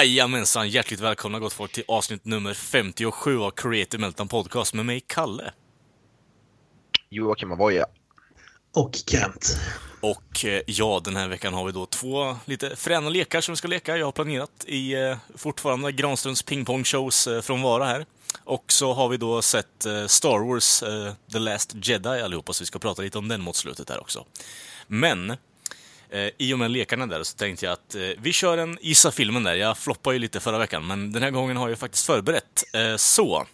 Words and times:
Jajamensan, 0.00 0.68
hjärtligt 0.68 1.00
välkomna 1.00 1.38
gott 1.38 1.52
folk 1.52 1.72
till 1.72 1.84
avsnitt 1.88 2.24
nummer 2.24 2.54
57 2.54 3.38
av 3.40 3.50
Creative 3.50 4.00
Meltdown 4.00 4.28
Podcast 4.28 4.74
med 4.74 4.86
mig, 4.86 5.00
Kalle. 5.06 5.52
Joakim 7.10 7.52
Avoya. 7.52 7.86
Och 8.74 8.94
Kent. 9.06 9.60
Och 10.00 10.44
eh, 10.44 10.62
ja, 10.66 11.00
den 11.04 11.16
här 11.16 11.28
veckan 11.28 11.54
har 11.54 11.64
vi 11.64 11.72
då 11.72 11.86
två 11.86 12.36
lite 12.44 12.76
fräna 12.76 13.08
lekar 13.08 13.40
som 13.40 13.52
vi 13.52 13.56
ska 13.56 13.68
leka. 13.68 13.96
Jag 13.96 14.06
har 14.06 14.12
planerat 14.12 14.64
i 14.66 14.94
eh, 14.94 15.16
fortfarande 15.34 15.92
Granströms 15.92 16.44
pingpong-shows 16.44 17.36
eh, 17.36 17.40
från 17.40 17.62
Vara 17.62 17.84
här. 17.84 18.06
Och 18.44 18.72
så 18.72 18.92
har 18.92 19.08
vi 19.08 19.16
då 19.16 19.42
sett 19.42 19.86
eh, 19.86 20.06
Star 20.06 20.48
Wars 20.48 20.82
eh, 20.82 21.12
The 21.32 21.38
Last 21.38 21.74
Jedi 21.82 22.08
allihopa, 22.08 22.52
så 22.52 22.62
vi 22.62 22.66
ska 22.66 22.78
prata 22.78 23.02
lite 23.02 23.18
om 23.18 23.28
den 23.28 23.40
mot 23.40 23.56
slutet 23.56 23.90
här 23.90 24.00
också. 24.00 24.24
Men 24.86 25.36
Eh, 26.12 26.30
I 26.38 26.54
och 26.54 26.58
med 26.58 26.70
lekarna 26.70 27.06
där 27.06 27.22
så 27.22 27.36
tänkte 27.36 27.66
jag 27.66 27.72
att 27.72 27.94
eh, 27.94 28.00
vi 28.18 28.32
kör 28.32 28.58
en 28.58 28.78
Gissa 28.80 29.10
filmen 29.10 29.42
där. 29.42 29.54
Jag 29.54 29.78
floppade 29.78 30.16
ju 30.16 30.20
lite 30.20 30.40
förra 30.40 30.58
veckan, 30.58 30.86
men 30.86 31.12
den 31.12 31.22
här 31.22 31.30
gången 31.30 31.56
har 31.56 31.68
jag 31.68 31.78
faktiskt 31.78 32.06
förberett. 32.06 32.64
Eh, 32.72 32.96
så, 32.96 33.46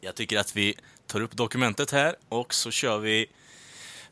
jag 0.00 0.14
tycker 0.14 0.38
att 0.38 0.56
vi 0.56 0.74
tar 1.06 1.20
upp 1.20 1.32
dokumentet 1.32 1.90
här 1.90 2.14
och 2.28 2.54
så 2.54 2.70
kör 2.70 2.98
vi 2.98 3.26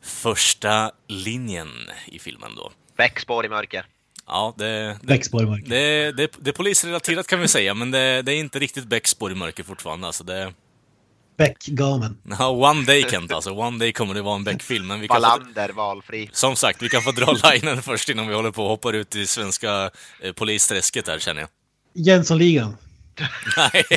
första 0.01 0.91
linjen 1.07 1.69
i 2.05 2.19
filmen 2.19 2.55
då. 2.55 2.71
Bäckspår 2.97 3.45
i 3.45 3.49
mörker. 3.49 3.85
Ja, 4.27 4.53
det, 4.57 4.97
det, 5.01 5.33
i 5.33 5.45
mörker. 5.45 5.69
det, 5.69 6.11
det, 6.11 6.31
det 6.39 6.49
är 6.49 6.53
polisrelaterat 6.53 7.27
kan 7.27 7.39
vi 7.39 7.47
säga, 7.47 7.73
men 7.73 7.91
det, 7.91 8.21
det 8.21 8.33
är 8.33 8.35
inte 8.35 8.59
riktigt 8.59 8.85
bäckspår 8.85 9.31
i 9.31 9.35
mörker 9.35 9.63
fortfarande. 9.63 10.07
Alltså 10.07 10.23
det, 10.23 10.53
Bäckgamen. 11.39 12.17
ja, 12.39 12.49
one 12.49 12.85
day 12.85 13.03
Kent 13.09 13.31
alltså. 13.31 13.51
One 13.51 13.77
day 13.79 13.91
kommer 13.91 14.13
det 14.13 14.21
vara 14.21 14.35
en 14.35 14.43
Beck-film. 14.43 14.87
Men 14.87 14.99
vi 14.99 15.07
kan 15.07 15.15
få, 15.15 15.21
Wallander 15.21 15.69
valfri. 15.69 16.29
som 16.33 16.55
sagt, 16.55 16.81
vi 16.81 16.89
kan 16.89 17.01
få 17.01 17.11
dra 17.11 17.35
linen 17.53 17.81
först 17.81 18.09
innan 18.09 18.27
vi 18.27 18.33
håller 18.33 18.51
på 18.51 18.63
och 18.63 18.69
hoppar 18.69 18.93
ut 18.93 19.15
i 19.15 19.27
svenska 19.27 19.91
eh, 20.19 20.33
polisträsket 20.33 21.07
här 21.07 21.19
känner 21.19 21.41
jag. 21.41 21.49
Jönssonligan. 21.93 22.77
Nej. 23.57 23.83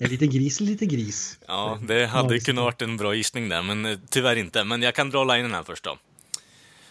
En 0.00 0.08
liten 0.10 0.30
gris, 0.30 0.60
en 0.60 0.66
liten 0.66 0.88
gris. 0.88 1.38
Ja, 1.46 1.78
det 1.88 2.06
hade 2.06 2.40
kunnat 2.40 2.64
varit 2.64 2.82
en 2.82 2.96
bra 2.96 3.14
gissning 3.14 3.48
där, 3.48 3.62
men 3.62 3.86
eh, 3.86 3.98
tyvärr 4.10 4.36
inte. 4.36 4.64
Men 4.64 4.82
jag 4.82 4.94
kan 4.94 5.10
dra 5.10 5.24
linen 5.24 5.54
här 5.54 5.62
först 5.62 5.84
då. 5.84 5.98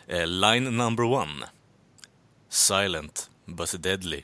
Eh, 0.07 0.27
line 0.27 0.77
number 0.77 1.03
one. 1.03 1.45
Silent, 2.49 3.29
but 3.45 3.83
deadly. 3.83 4.23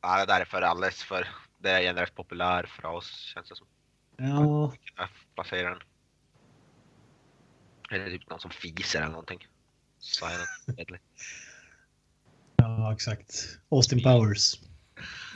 Ja, 0.00 0.18
det 0.18 0.26
där 0.26 0.40
är 0.40 0.44
för 0.44 0.62
alldeles 0.62 1.02
för... 1.02 1.28
Det 1.58 1.70
är 1.70 1.82
en 1.82 1.96
rätt 1.96 2.14
populär 2.14 2.66
fras 2.80 3.04
känns 3.34 3.48
det 3.48 3.56
som. 3.56 3.66
Ja, 4.16 4.72
Jag 4.96 5.08
placerar 5.34 5.70
den. 5.70 5.82
Eller 7.90 8.10
typ 8.18 8.30
någon 8.30 8.40
som 8.40 8.50
fiser 8.50 8.98
eller 9.00 9.10
någonting. 9.10 9.46
Silent 10.00 10.48
ja 12.56 12.92
exakt. 12.92 13.58
Austin 13.68 14.02
Powers. 14.02 14.60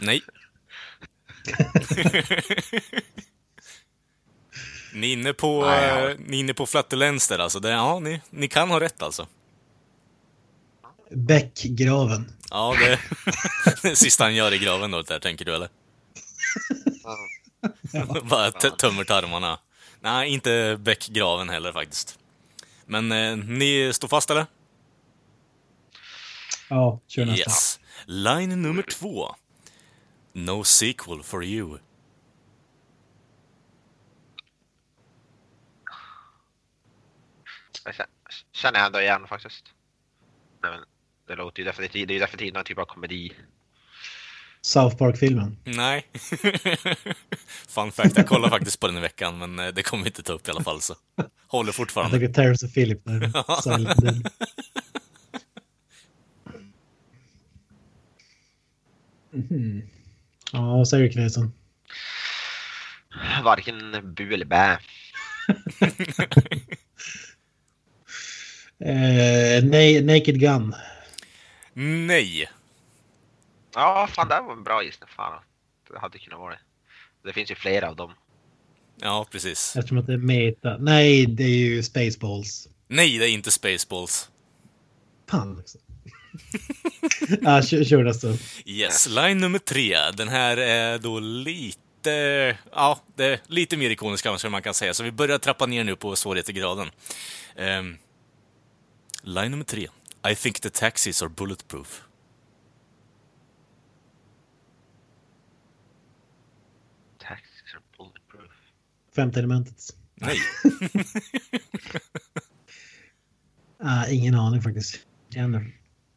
Nej. 0.00 0.22
ni 4.94 5.08
är 5.08 5.12
inne 5.12 5.32
på, 5.32 5.66
Nej, 5.66 5.88
ja. 5.88 6.10
eh, 6.10 6.16
ni 6.18 6.36
är 6.36 6.40
inne 6.40 6.54
på 6.54 6.66
flatulens 6.66 7.28
där 7.28 7.38
alltså. 7.38 7.60
Det, 7.60 7.70
ja, 7.70 7.98
ni, 7.98 8.20
ni 8.30 8.48
kan 8.48 8.70
ha 8.70 8.80
rätt 8.80 9.02
alltså. 9.02 9.26
Bäckgraven. 11.10 12.32
Ja, 12.54 12.74
det 12.78 13.00
det 13.82 13.96
sista 13.96 14.24
han 14.24 14.34
gör 14.34 14.52
i 14.54 14.58
graven 14.58 14.90
då, 14.90 15.02
där 15.02 15.18
tänker 15.18 15.44
du 15.44 15.54
eller? 15.54 15.68
Ja. 17.02 17.18
Bara 18.22 18.50
t- 18.50 18.70
tömmer 18.70 19.04
tarmarna. 19.04 19.58
Nej, 20.00 20.28
inte 20.30 20.76
bäckgraven 20.80 21.48
heller 21.48 21.72
faktiskt. 21.72 22.18
Men 22.86 23.12
eh, 23.12 23.36
ni 23.36 23.90
står 23.94 24.08
fast 24.08 24.30
eller? 24.30 24.46
Ja, 26.68 27.00
kör 27.06 27.24
nästa. 27.24 27.50
Yes. 27.50 27.80
Line 28.06 28.62
nummer 28.62 28.82
två. 28.82 29.34
No 30.32 30.64
sequel 30.64 31.22
for 31.22 31.44
you. 31.44 31.78
Jag 37.84 37.94
känner- 37.94 38.08
Känner 38.52 38.78
jag 38.78 38.86
ändå 38.86 39.00
igen 39.00 39.26
faktiskt. 39.28 39.64
Nej, 40.62 40.70
men 40.72 40.84
det 41.28 41.34
låter 41.36 41.58
ju 41.58 41.64
definitivt, 41.64 42.08
det 42.08 42.12
är 42.12 42.14
ju 42.14 42.20
definitivt 42.20 42.54
någon 42.54 42.64
typ 42.64 42.78
av 42.78 42.84
komedi. 42.84 43.32
South 44.60 44.96
Park-filmen. 44.96 45.56
Nej. 45.64 46.06
Fun 47.68 47.92
fact, 47.92 48.16
jag 48.16 48.26
kollade 48.26 48.50
faktiskt 48.50 48.80
på 48.80 48.86
den 48.86 48.96
i 48.96 49.00
veckan, 49.00 49.38
men 49.38 49.58
eh, 49.58 49.68
det 49.74 49.82
kommer 49.82 50.04
vi 50.04 50.08
inte 50.08 50.22
ta 50.22 50.32
upp 50.32 50.48
i 50.48 50.50
alla 50.50 50.62
fall. 50.62 50.80
Så. 50.80 50.94
Håller 51.46 51.68
Jag 51.68 51.74
fortfarande. 51.74 52.18
tänker 52.18 52.34
Terrence 52.34 52.66
och 52.66 52.74
Philip 52.74 53.04
där. 53.04 53.32
Mhm. 59.30 59.82
Ja, 60.52 60.76
vad 60.76 60.88
säger 60.88 61.12
Knesson? 61.12 61.52
Varken 63.44 64.14
bu 64.14 64.34
eller 64.34 64.44
bä. 64.46 64.78
Eh, 68.84 69.62
Na- 69.64 70.02
Naked 70.04 70.40
Gun. 70.40 70.74
Nej. 71.74 72.50
Ja, 73.74 74.08
fan 74.12 74.28
det 74.28 74.40
var 74.40 74.52
en 74.52 74.64
bra 74.64 74.82
gissning. 74.82 75.08
Fan, 75.16 75.42
det 75.90 75.98
hade 75.98 76.18
kunnat 76.18 76.38
vara 76.38 76.52
det. 76.52 76.60
Det 77.24 77.32
finns 77.32 77.50
ju 77.50 77.54
flera 77.54 77.88
av 77.88 77.96
dem. 77.96 78.12
Ja, 79.00 79.26
precis. 79.30 79.76
Eftersom 79.76 79.98
att 79.98 80.06
det 80.06 80.12
är 80.12 80.18
meta. 80.18 80.76
Nej, 80.78 81.26
det 81.26 81.44
är 81.44 81.48
ju 81.48 81.82
Spaceballs. 81.82 82.68
Nej, 82.88 83.18
det 83.18 83.28
är 83.28 83.32
inte 83.32 83.50
Spaceballs. 83.50 84.30
Fan 85.30 85.58
också. 85.60 85.78
ja, 87.42 87.62
kör, 87.62 87.84
kör 87.84 88.04
nästa. 88.04 88.28
Yes, 88.66 89.08
line 89.08 89.38
nummer 89.40 89.58
tre. 89.58 90.10
Den 90.10 90.28
här 90.28 90.56
är 90.56 90.98
då 90.98 91.20
lite... 91.20 92.56
Ja, 92.72 93.00
det 93.16 93.24
är 93.24 93.40
lite 93.46 93.76
mer 93.76 93.90
ikonisk 93.90 94.24
kanske 94.24 94.48
man 94.48 94.62
kan 94.62 94.74
säga. 94.74 94.94
Så 94.94 95.02
vi 95.02 95.12
börjar 95.12 95.38
trappa 95.38 95.66
ner 95.66 95.84
nu 95.84 95.96
på 95.96 96.16
svårighetsgraden. 96.16 96.90
Um, 97.56 97.98
line 99.22 99.50
nummer 99.50 99.64
tre. 99.64 99.88
I 100.24 100.34
think 100.34 100.60
the 100.60 100.70
taxis 100.70 101.22
are 101.22 101.28
bulletproof. 101.28 102.08
Taxis 107.18 107.74
are 107.74 107.82
bulletproof. 107.96 108.50
Femte 109.14 109.38
elementet. 109.38 109.96
Nej. 110.14 110.38
Ah, 113.84 114.06
ingen 114.06 114.34
aning 114.34 114.62
faktiskt. 114.62 115.06
Känner. 115.30 115.58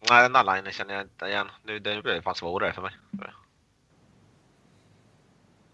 Nej, 0.09 0.23
den 0.23 0.33
där 0.33 0.55
linen 0.55 0.72
känner 0.73 0.93
jag 0.93 1.03
inte 1.03 1.25
igen. 1.25 1.47
Nu, 1.63 1.79
det 1.79 2.01
blir 2.03 2.22
fan 2.22 2.35
svårare 2.35 2.73
för 2.73 2.81
mig. 2.81 2.91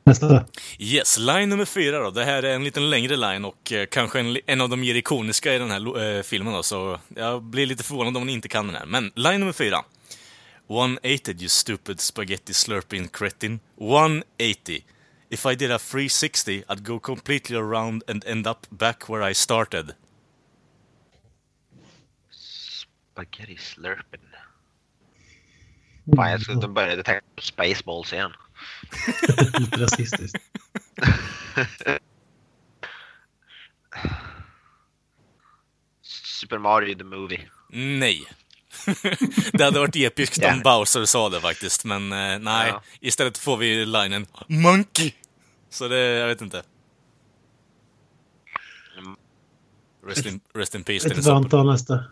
Nästa. 0.03 0.45
Yes, 0.79 1.17
line 1.17 1.49
nummer 1.49 1.65
fyra 1.65 1.99
då. 1.99 2.11
Det 2.11 2.25
här 2.25 2.43
är 2.43 2.55
en 2.55 2.63
liten 2.63 2.89
längre 2.89 3.15
line 3.15 3.45
och 3.45 3.71
eh, 3.71 3.85
kanske 3.85 4.19
en, 4.19 4.37
en 4.45 4.61
av 4.61 4.69
de 4.69 4.79
mer 4.79 4.95
ikoniska 4.95 5.53
i 5.55 5.59
den 5.59 5.71
här 5.71 6.17
eh, 6.17 6.21
filmen 6.21 6.53
då, 6.53 6.63
så 6.63 6.99
jag 7.15 7.43
blir 7.43 7.65
lite 7.65 7.83
förvånad 7.83 8.17
om 8.17 8.25
ni 8.25 8.33
inte 8.33 8.47
kan 8.47 8.67
den 8.67 8.75
här. 8.75 8.85
Men 8.85 9.11
line 9.15 9.39
nummer 9.39 9.53
fyra. 9.53 9.83
180 10.69 11.35
you 11.39 11.49
stupid 11.49 11.99
spaghetti 11.99 12.53
slurping 12.53 13.07
cretin. 13.07 13.59
180. 13.79 14.83
If 15.29 15.45
I 15.45 15.55
did 15.55 15.71
a 15.71 15.79
360 15.79 16.63
I'd 16.67 16.83
go 16.83 16.99
completely 16.99 17.57
around 17.57 18.03
and 18.07 18.25
end 18.25 18.47
up 18.47 18.57
back 18.69 19.09
where 19.09 19.31
I 19.31 19.33
started. 19.33 19.93
Spaghetti 22.29 23.57
slurping. 23.57 24.21
Fan, 26.15 26.31
jag 26.31 26.41
skulle 26.41 26.61
de 26.61 26.73
började 26.73 27.03
tänka 27.03 27.25
på 27.35 27.41
Spaceballs 27.41 28.13
igen. 28.13 28.31
Lite 29.59 29.77
rasistiskt. 29.83 30.37
Super 36.41 36.57
Mario 36.57 36.95
the 36.97 37.03
Movie. 37.03 37.49
Nej. 37.69 38.25
det 39.53 39.63
hade 39.63 39.79
varit 39.79 39.95
episkt 39.95 40.43
om. 40.45 40.61
Bowser 40.63 41.05
sa 41.05 41.29
det 41.29 41.41
faktiskt, 41.41 41.85
men 41.85 42.11
eh, 42.11 42.39
nej. 42.39 42.69
Ja. 42.69 42.83
Istället 42.99 43.37
får 43.37 43.57
vi 43.57 43.85
linen 43.85 44.25
Monkey. 44.47 45.13
Så 45.69 45.87
det, 45.87 45.97
jag 45.99 46.27
vet 46.27 46.41
inte. 46.41 46.63
Rest 50.07 50.25
in, 50.25 50.39
rest 50.53 50.75
in 50.75 50.83
peace, 50.83 51.09
Vet 51.09 51.17
vad 51.17 51.25
han 51.33 51.43
Hopper. 51.43 51.57
tar 51.57 51.63
nästa? 51.63 52.03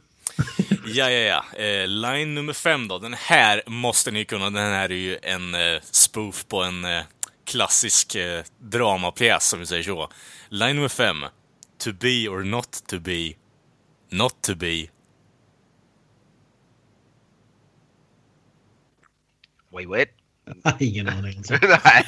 Ja, 0.86 1.12
ja, 1.12 1.44
ja. 1.53 1.59
Eh, 1.63 1.88
line 1.88 2.36
nummer 2.36 2.53
fem 2.53 2.88
då. 2.88 3.00
Den 3.00 3.13
här 3.13 3.62
måste 3.68 4.12
ni 4.12 4.25
kunna. 4.25 4.45
Den 4.45 4.56
här 4.56 4.91
är 4.91 4.95
ju 4.95 5.18
en 5.21 5.56
eh, 5.56 5.81
spoof 5.81 6.45
på 6.47 6.63
en 6.63 6.86
eh, 6.86 7.03
klassisk 7.45 8.15
eh, 8.15 8.44
dramapjäs, 8.59 9.53
om 9.53 9.59
vi 9.59 9.65
säger 9.65 9.83
så. 9.83 10.09
Line 10.50 10.75
nummer 10.75 10.89
fem. 10.89 11.25
To 11.77 11.94
be 11.94 12.27
or 12.30 12.44
not 12.44 12.88
to 12.88 13.00
be. 13.00 13.33
Not 14.09 14.41
to 14.41 14.56
be. 14.56 14.88
Wait, 19.71 19.89
wait. 19.89 20.09
Ingen 20.80 21.09
aning. 21.09 21.38
Alltså. 21.38 21.53
Nej. 21.62 22.03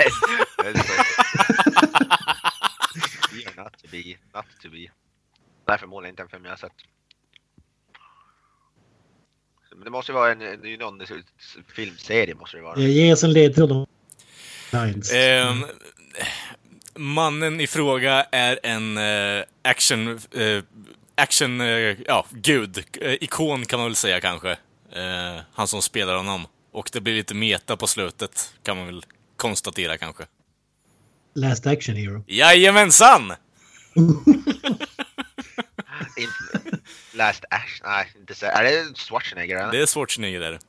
det 3.31 3.43
är 3.45 3.63
not 3.63 3.73
to 3.77 3.87
be, 3.91 4.17
not 4.33 4.45
to 4.61 4.69
be. 4.69 4.91
Nej, 5.67 5.77
förmodligen 5.79 6.13
inte 6.13 6.23
en 6.23 6.29
film 6.29 6.45
jag 6.45 6.51
har 6.51 6.57
sett. 6.57 6.71
Men 9.75 9.83
det 9.83 9.89
måste 9.89 10.11
ju 10.11 10.13
vara 10.15 10.31
en, 10.31 10.39
det 10.39 10.73
är 10.73 10.77
någon 10.77 11.01
filmserie 11.75 12.35
måste 12.35 12.57
det 12.57 12.63
vara. 12.63 12.79
Jag 12.79 12.89
ger 12.89 13.13
oss 13.13 13.23
en 13.23 13.33
ledtråd 13.33 13.71
om 13.71 13.85
Lines. 14.71 15.11
Ehm, 15.11 15.65
mannen 16.95 17.61
i 17.61 17.67
fråga 17.67 18.23
är 18.31 18.59
en 18.63 18.97
eh, 18.97 19.43
action... 19.61 20.19
Eh, 20.31 20.63
action... 21.15 21.61
Eh, 21.61 21.97
ja, 22.07 22.25
gud. 22.31 22.83
Eh, 23.01 23.13
ikon 23.13 23.65
kan 23.65 23.79
man 23.79 23.87
väl 23.87 23.95
säga 23.95 24.21
kanske. 24.21 24.51
Eh, 24.91 25.41
han 25.53 25.67
som 25.67 25.81
spelar 25.81 26.15
honom. 26.15 26.45
Och 26.71 26.89
det 26.93 27.01
blir 27.01 27.13
lite 27.13 27.33
meta 27.33 27.77
på 27.77 27.87
slutet, 27.87 28.53
kan 28.63 28.77
man 28.77 28.85
väl 28.85 29.05
konstatera 29.35 29.97
kanske. 29.97 30.23
Last 31.35 31.67
Action 31.67 31.95
Hero. 31.95 32.23
Jajamensan! 32.27 33.33
Inte, 36.21 36.77
last 37.13 37.43
Ash, 37.49 37.81
nej 37.83 38.11
inte 38.19 38.35
så. 38.35 38.45
Är 38.45 38.63
det 38.63 38.97
Schwarzenegger 38.97 39.57
eller? 39.57 39.71
Det 39.71 39.81
är 39.81 39.85
Schwarzenegger 39.85 40.39
där. 40.39 40.59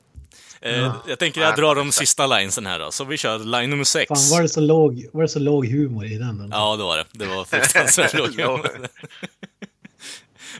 Eh, 0.61 0.77
Ja. 0.79 1.03
Jag 1.07 1.19
tänker 1.19 1.41
jag 1.41 1.55
drar 1.55 1.75
de 1.75 1.91
sista 1.91 2.27
linesen 2.27 2.65
här 2.65 2.79
då, 2.79 2.91
så 2.91 3.03
vi 3.03 3.17
kör 3.17 3.39
line 3.39 3.69
nummer 3.69 3.83
sex. 3.83 4.07
Fan, 4.07 4.29
var 4.31 4.41
det 4.41 4.49
så 4.49 4.61
låg, 4.61 5.05
var 5.13 5.21
det 5.21 5.27
så 5.27 5.39
låg 5.39 5.67
humor 5.67 6.05
i 6.05 6.17
den? 6.17 6.37
Då? 6.37 6.47
Ja, 6.51 6.75
det 6.75 6.83
var 6.83 6.97
det. 6.97 7.05
Det 7.11 7.25
var 7.25 7.45
fruktansvärt 7.45 8.13
lågt. 8.17 8.31
Ja. 8.37 8.63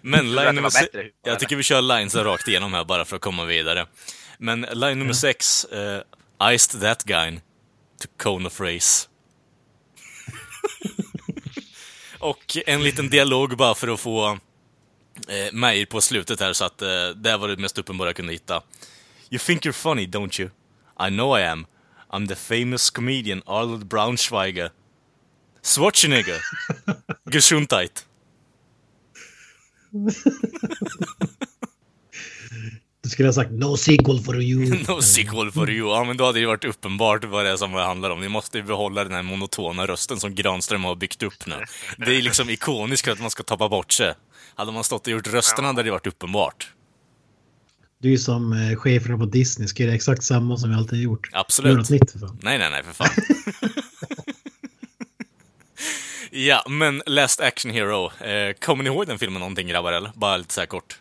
Men 0.01 0.19
att 0.19 0.35
line 0.45 0.55
nummer 0.55 0.69
sex... 0.69 0.89
Jag 0.93 1.03
eller? 1.27 1.35
tycker 1.39 1.55
vi 1.55 1.63
kör 1.63 1.81
linesen 1.81 2.23
rakt 2.23 2.47
igenom 2.47 2.73
här 2.73 2.83
bara 2.83 3.05
för 3.05 3.15
att 3.15 3.21
komma 3.21 3.45
vidare. 3.45 3.87
Men 4.37 4.61
line 4.61 4.99
nummer 4.99 5.13
sex, 5.13 5.65
uh, 5.73 6.51
Iced 6.53 6.81
that 6.81 7.03
guy 7.03 7.35
to 8.01 8.07
cone 8.17 8.47
of 8.47 8.59
race. 8.59 9.07
Och 12.19 12.57
en 12.65 12.83
liten 12.83 13.09
dialog 13.09 13.57
bara 13.57 13.75
för 13.75 13.87
att 13.87 13.99
få 13.99 14.39
eh, 15.27 15.53
mig 15.53 15.85
på 15.85 16.01
slutet 16.01 16.39
här 16.39 16.53
så 16.53 16.65
att 16.65 16.81
eh, 16.81 17.09
det 17.15 17.37
var 17.37 17.47
det 17.47 17.57
mest 17.57 17.77
uppenbara 17.77 18.09
jag 18.09 18.15
kunde 18.15 18.33
hitta. 18.33 18.61
You 19.29 19.39
think 19.39 19.65
you're 19.65 19.71
funny, 19.71 20.05
don't 20.05 20.41
you? 20.41 20.49
I 21.07 21.09
know 21.09 21.39
I 21.39 21.43
am. 21.43 21.65
I'm 22.09 22.27
the 22.27 22.35
famous 22.35 22.89
comedian 22.89 23.41
Arnold 23.45 23.85
Braunschweiger. 23.87 24.71
Schwarzenegger. 25.63 26.41
Gesundheit. 27.31 28.05
Du 33.03 33.09
skulle 33.09 33.27
ha 33.27 33.33
sagt 33.33 33.51
no 33.51 33.77
sequel 33.77 34.19
for 34.19 34.41
you. 34.41 34.83
No 34.87 35.01
sequel 35.01 35.51
for 35.51 35.69
you. 35.69 35.89
Ja, 35.89 36.03
men 36.03 36.17
då 36.17 36.25
hade 36.25 36.39
det 36.39 36.45
varit 36.45 36.65
uppenbart 36.65 37.23
vad 37.23 37.45
det 37.45 37.51
är 37.51 37.55
som 37.57 37.71
det 37.71 37.83
handlar 37.83 38.09
om. 38.09 38.21
Ni 38.21 38.29
måste 38.29 38.61
behålla 38.61 39.03
den 39.03 39.13
här 39.13 39.23
monotona 39.23 39.87
rösten 39.87 40.19
som 40.19 40.35
Granström 40.35 40.83
har 40.83 40.95
byggt 40.95 41.23
upp 41.23 41.45
nu. 41.45 41.55
Det 41.97 42.17
är 42.17 42.21
liksom 42.21 42.49
ikoniskt 42.49 43.07
att 43.07 43.21
man 43.21 43.29
ska 43.29 43.43
tappa 43.43 43.69
bort 43.69 43.91
sig. 43.91 44.13
Hade 44.55 44.71
man 44.71 44.83
stått 44.83 45.07
och 45.07 45.13
gjort 45.13 45.27
rösterna 45.27 45.67
hade 45.67 45.83
det 45.83 45.91
varit 45.91 46.07
uppenbart. 46.07 46.71
Du 47.99 48.13
är 48.13 48.17
som 48.17 48.53
eh, 48.53 48.75
cheferna 48.75 49.17
på 49.17 49.25
Disney, 49.25 49.67
ska 49.67 49.83
göra 49.83 49.95
exakt 49.95 50.23
samma 50.23 50.57
som 50.57 50.69
vi 50.69 50.75
alltid 50.75 50.99
har 50.99 51.03
gjort. 51.03 51.29
Absolut. 51.31 51.71
Gör 51.71 51.77
något 51.77 51.89
nytt 51.89 52.11
för 52.11 52.19
fan. 52.19 52.39
Nej, 52.41 52.57
nej, 52.57 52.69
nej, 52.71 52.83
för 52.83 52.93
fan. 52.93 53.09
ja, 56.31 56.65
men 56.69 57.01
Last 57.05 57.41
Action 57.41 57.71
Hero. 57.71 58.05
Eh, 58.05 58.53
kommer 58.53 58.83
ni 58.83 58.89
ihåg 58.89 59.07
den 59.07 59.19
filmen 59.19 59.39
någonting 59.39 59.67
grabbar, 59.67 59.91
eller? 59.91 60.11
Bara 60.15 60.37
lite 60.37 60.53
så 60.53 60.61
här 60.61 60.65
kort. 60.65 60.99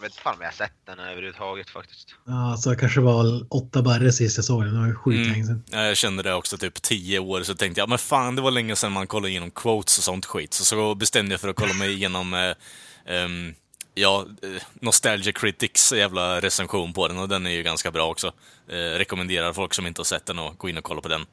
Jag 0.00 0.08
vet 0.08 0.16
fan 0.16 0.34
om 0.34 0.40
jag 0.40 0.48
har 0.48 0.52
sett 0.52 0.72
den 0.86 0.98
överhuvudtaget 0.98 1.70
faktiskt. 1.70 2.14
Ja, 2.26 2.56
så 2.56 2.70
jag 2.70 2.78
kanske 2.80 3.00
var 3.00 3.46
åtta 3.54 3.82
barre 3.82 4.12
sist 4.12 4.38
jag 4.38 4.44
såg 4.44 4.64
den. 4.64 4.74
Det 4.74 4.80
var 4.80 4.86
ju 4.86 4.94
sjukt 4.94 5.36
Mm. 5.36 5.62
Jag 5.70 5.96
kände 5.96 6.22
det 6.22 6.34
också 6.34 6.58
typ 6.58 6.82
tio 6.82 7.18
år, 7.18 7.42
så 7.42 7.54
tänkte 7.54 7.80
jag, 7.80 7.88
men 7.88 7.98
fan 7.98 8.36
det 8.36 8.42
var 8.42 8.50
länge 8.50 8.76
sedan 8.76 8.92
man 8.92 9.06
kollade 9.06 9.30
igenom 9.30 9.50
quotes 9.50 9.98
och 9.98 10.04
sånt 10.04 10.26
skit. 10.26 10.54
Så, 10.54 10.64
så 10.64 10.94
bestämde 10.94 11.32
jag 11.32 11.40
för 11.40 11.48
att 11.48 11.56
kolla 11.56 11.74
mig 11.74 11.92
igenom, 11.92 12.34
eh, 13.06 13.14
ehm, 13.14 13.54
ja, 13.94 14.26
eh, 14.42 14.62
Nostalgia 14.72 15.32
Critics 15.32 15.92
jävla 15.92 16.40
recension 16.40 16.92
på 16.92 17.08
den 17.08 17.18
och 17.18 17.28
den 17.28 17.46
är 17.46 17.50
ju 17.50 17.62
ganska 17.62 17.90
bra 17.90 18.10
också. 18.10 18.32
Eh, 18.68 18.74
rekommenderar 18.74 19.52
folk 19.52 19.74
som 19.74 19.86
inte 19.86 20.00
har 20.00 20.04
sett 20.04 20.26
den 20.26 20.38
att 20.38 20.58
gå 20.58 20.68
in 20.68 20.78
och 20.78 20.84
kolla 20.84 21.00
på 21.00 21.08
den. 21.08 21.26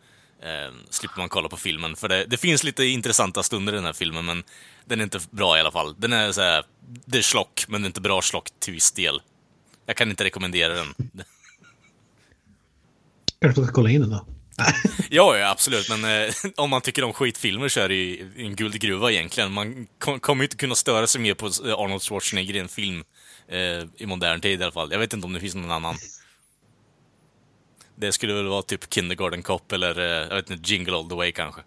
Eh, 0.44 0.74
slipper 0.90 1.18
man 1.18 1.30
kolla 1.30 1.50
på 1.50 1.58
filmen, 1.58 1.96
för 1.96 2.08
det, 2.08 2.26
det 2.26 2.38
finns 2.38 2.64
lite 2.64 2.86
intressanta 2.86 3.44
stunder 3.44 3.74
i 3.74 3.76
den 3.76 3.86
här 3.86 3.94
filmen, 3.94 4.26
men 4.26 4.44
den 4.86 5.00
är 5.00 5.04
inte 5.04 5.20
bra 5.30 5.58
i 5.58 5.60
alla 5.60 5.72
fall. 5.72 5.96
Den 5.98 6.14
är 6.14 6.32
så 6.32 6.42
här, 6.42 6.66
det 7.06 7.18
är 7.18 7.22
slock, 7.22 7.66
men 7.68 7.82
det 7.82 7.86
är 7.86 7.88
inte 7.88 8.02
bra 8.02 8.22
slock 8.22 8.50
till 8.60 8.74
viss 8.74 8.92
del. 8.92 9.22
Jag 9.86 9.96
kan 9.96 10.10
inte 10.10 10.24
rekommendera 10.24 10.74
den. 10.74 10.94
Kanske 13.42 13.64
ska 13.64 13.74
kolla 13.74 13.90
in 13.90 14.02
den 14.02 14.10
då. 14.10 14.26
Ja, 15.10 15.38
ja 15.38 15.50
absolut, 15.50 15.90
men 15.90 16.06
eh, 16.06 16.34
om 16.56 16.70
man 16.70 16.82
tycker 16.82 17.04
om 17.04 17.14
skitfilmer 17.14 17.68
så 17.68 17.80
är 17.80 17.90
det 17.90 17.96
ju 17.96 18.34
en 18.38 18.56
guldgruva 18.56 19.12
egentligen. 19.12 19.52
Man 19.52 19.88
kom, 20.00 20.20
kommer 20.20 20.44
ju 20.44 20.46
inte 20.46 20.58
kunna 20.58 20.76
störa 20.76 21.08
sig 21.08 21.22
mer 21.22 21.34
på 21.34 21.46
eh, 21.46 21.74
Arnold 21.74 22.02
Schwarzenegger 22.02 22.56
i 22.56 22.60
en 22.60 22.68
film 22.68 23.04
eh, 23.48 23.84
i 23.98 24.06
modern 24.06 24.42
tid 24.42 24.62
i 24.62 24.64
alla 24.64 24.72
fall. 24.72 24.92
Jag 24.92 25.00
vet 25.00 25.14
inte 25.14 25.26
om 25.26 25.34
det 25.34 25.40
finns 25.40 25.56
någon 25.56 25.72
annan. 25.72 25.96
Det 28.00 28.12
skulle 28.12 28.34
väl 28.34 28.48
vara 28.48 28.62
typ 28.62 28.94
Kindergarten 28.94 29.44
Cop 29.44 29.72
eller, 29.72 30.00
eh, 30.00 30.06
jag 30.06 30.36
vet 30.36 30.50
inte, 30.50 30.72
Jingle 30.74 30.96
All 30.96 31.10
The 31.10 31.16
Way 31.16 31.32
kanske. 31.32 31.62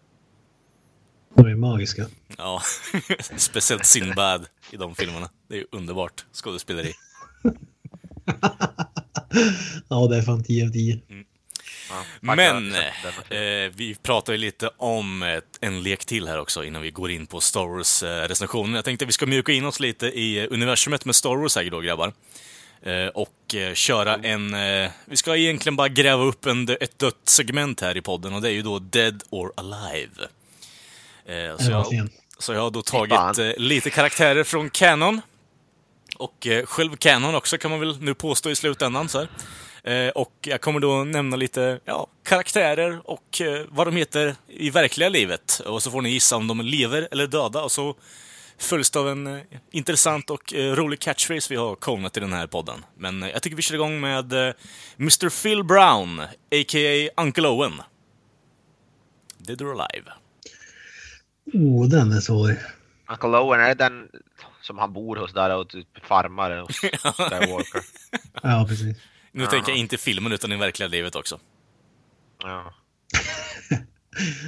De 1.35 1.47
är 1.47 1.55
magiska. 1.55 2.07
Ja, 2.39 2.63
speciellt 3.37 3.87
Sinbad 3.87 4.47
i 4.71 4.77
de 4.77 4.95
filmerna. 4.95 5.31
Det 5.49 5.59
är 5.59 5.65
underbart 5.73 6.25
skådespeleri. 6.33 6.93
Ja, 9.89 10.07
det 10.07 10.17
är 10.17 10.23
fan 10.23 10.45
10 10.45 10.67
av 10.67 10.73
10. 10.73 11.01
Ja, 11.09 12.05
fuck, 12.15 12.23
Men 12.23 12.75
eh, 12.75 13.73
vi 13.75 13.97
pratar 14.03 14.33
ju 14.33 14.39
lite 14.39 14.71
om 14.77 15.23
eh, 15.23 15.39
en 15.61 15.83
lek 15.83 16.05
till 16.05 16.29
här 16.29 16.39
också 16.39 16.65
innan 16.65 16.83
vi 16.83 16.91
går 16.91 17.11
in 17.11 17.27
på 17.27 17.41
Star 17.41 17.67
Wars-recensionen. 17.67 18.75
Jag 18.75 18.85
tänkte 18.85 19.05
att 19.05 19.09
vi 19.09 19.13
ska 19.13 19.27
mjuka 19.27 19.53
in 19.53 19.65
oss 19.65 19.81
lite 19.81 20.07
i 20.07 20.39
eh, 20.39 20.47
universumet 20.51 21.05
med 21.05 21.15
Star 21.15 21.37
Wars 21.37 21.57
här 21.57 21.71
då, 21.71 21.81
grabbar. 21.81 22.13
Eh, 22.83 23.07
och 23.07 23.55
eh, 23.55 23.75
köra 23.75 24.15
en... 24.17 24.55
Eh, 24.55 24.91
vi 25.05 25.17
ska 25.17 25.37
egentligen 25.37 25.77
bara 25.77 25.89
gräva 25.89 26.23
upp 26.23 26.47
en, 26.47 26.69
ett 26.81 26.99
dött 26.99 27.21
segment 27.25 27.81
här 27.81 27.97
i 27.97 28.01
podden 28.01 28.35
och 28.35 28.43
det 28.43 28.49
är 28.49 28.53
ju 28.53 28.63
då 28.63 28.79
Dead 28.79 29.23
or 29.31 29.53
Alive. 29.57 30.29
Så, 31.59 31.71
jag, 31.71 31.87
så 32.39 32.53
jag 32.53 32.61
har 32.61 32.71
då 32.71 32.83
tagit 32.83 33.59
lite 33.59 33.91
karaktärer 33.91 34.45
från 34.45 34.71
Canon. 34.71 35.21
Och 36.17 36.47
själv 36.65 36.97
Canon 36.97 37.35
också 37.35 37.59
kan 37.59 37.71
man 37.71 37.81
väl 37.81 38.03
nu 38.03 38.15
påstå 38.15 38.51
i 38.51 38.57
slutändan. 38.57 39.09
Så 39.09 39.27
här. 39.85 40.19
Och 40.19 40.33
jag 40.41 40.61
kommer 40.61 40.81
då 40.81 41.05
nämna 41.05 41.37
lite 41.37 41.81
ja, 41.85 42.07
karaktärer 42.25 43.01
och 43.05 43.43
vad 43.69 43.87
de 43.87 43.97
heter 43.97 44.35
i 44.49 44.71
verkliga 44.71 45.09
livet. 45.09 45.63
Och 45.67 45.83
så 45.83 45.91
får 45.91 46.03
ni 46.03 46.11
gissa 46.11 46.37
om 46.37 46.47
de 46.47 46.61
lever 46.61 47.09
eller 47.11 47.27
döda. 47.27 47.63
Och 47.63 47.73
så 47.73 47.95
följs 48.61 48.97
av 48.97 49.09
en 49.09 49.27
eh, 49.27 49.41
intressant 49.71 50.31
och 50.31 50.55
eh, 50.55 50.75
rolig 50.75 51.01
catchphrase 51.01 51.47
vi 51.51 51.57
har 51.57 51.75
konat 51.75 52.17
i 52.17 52.21
den 52.21 52.33
här 52.33 52.47
podden. 52.47 52.85
Men 52.99 53.23
eh, 53.23 53.29
jag 53.29 53.43
tycker 53.43 53.57
vi 53.57 53.63
kör 53.63 53.75
igång 53.75 54.01
med 54.01 54.33
eh, 54.33 54.55
Mr 54.99 55.43
Phil 55.43 55.65
Brown, 55.65 56.21
a.k.a. 56.21 57.23
Uncle 57.23 57.49
Owen. 57.49 57.73
Dead 59.39 59.63
or 59.63 59.71
Alive. 59.81 60.11
Oh, 61.53 61.89
den 61.89 62.13
är 62.13 62.21
svår. 62.21 62.57
Uncle 63.11 63.29
Owen, 63.39 63.61
är 63.61 63.69
det 63.69 63.75
den 63.75 64.09
som 64.63 64.79
han 64.79 64.93
bor 64.93 65.17
hos 65.17 65.33
där 65.33 65.57
och 65.57 65.69
typ 65.69 66.07
farmar 66.07 66.57
hos 66.57 66.77
Skywalker? 67.31 67.83
Ja, 68.43 68.67
precis. 68.69 68.97
Nu 69.33 69.47
tänker 69.47 69.71
jag 69.73 69.79
inte 69.79 69.97
filmen 69.97 70.33
utan 70.33 70.53
i 70.53 70.57
verkliga 70.57 70.89
livet 70.89 71.17
också. 71.17 71.41
Ja. 72.43 72.75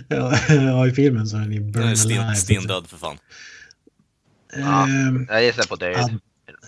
Ja, 0.09 0.33
ja, 0.49 0.87
i 0.87 0.91
filmen 0.91 1.27
så 1.27 1.37
är 1.37 1.41
den 1.41 1.53
ju 1.53 1.61
Den 1.61 1.83
är 1.83 1.95
sten, 1.95 2.37
stendöd 2.37 2.87
för 2.87 2.97
fan. 2.97 3.19
Ja. 4.57 4.85
Ehm, 4.85 5.27
Jag 5.31 5.45
gissar 5.45 5.63
på 5.63 5.77
död. 5.77 6.19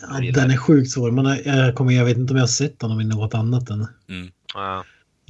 ja, 0.00 0.32
den 0.32 0.50
är 0.50 0.56
sjukt 0.56 0.90
svår. 0.90 1.10
Men 1.10 1.24
jag, 1.24 1.46
jag, 1.46 1.74
kommer, 1.74 1.92
jag 1.92 2.04
vet 2.04 2.16
inte 2.16 2.32
om 2.32 2.36
jag 2.36 2.42
har 2.42 2.48
sett 2.48 2.82
honom 2.82 3.00
i 3.00 3.04
något 3.04 3.34
annat 3.34 3.70
än 3.70 3.88
Mm. 4.08 4.30
Ja. 4.54 4.84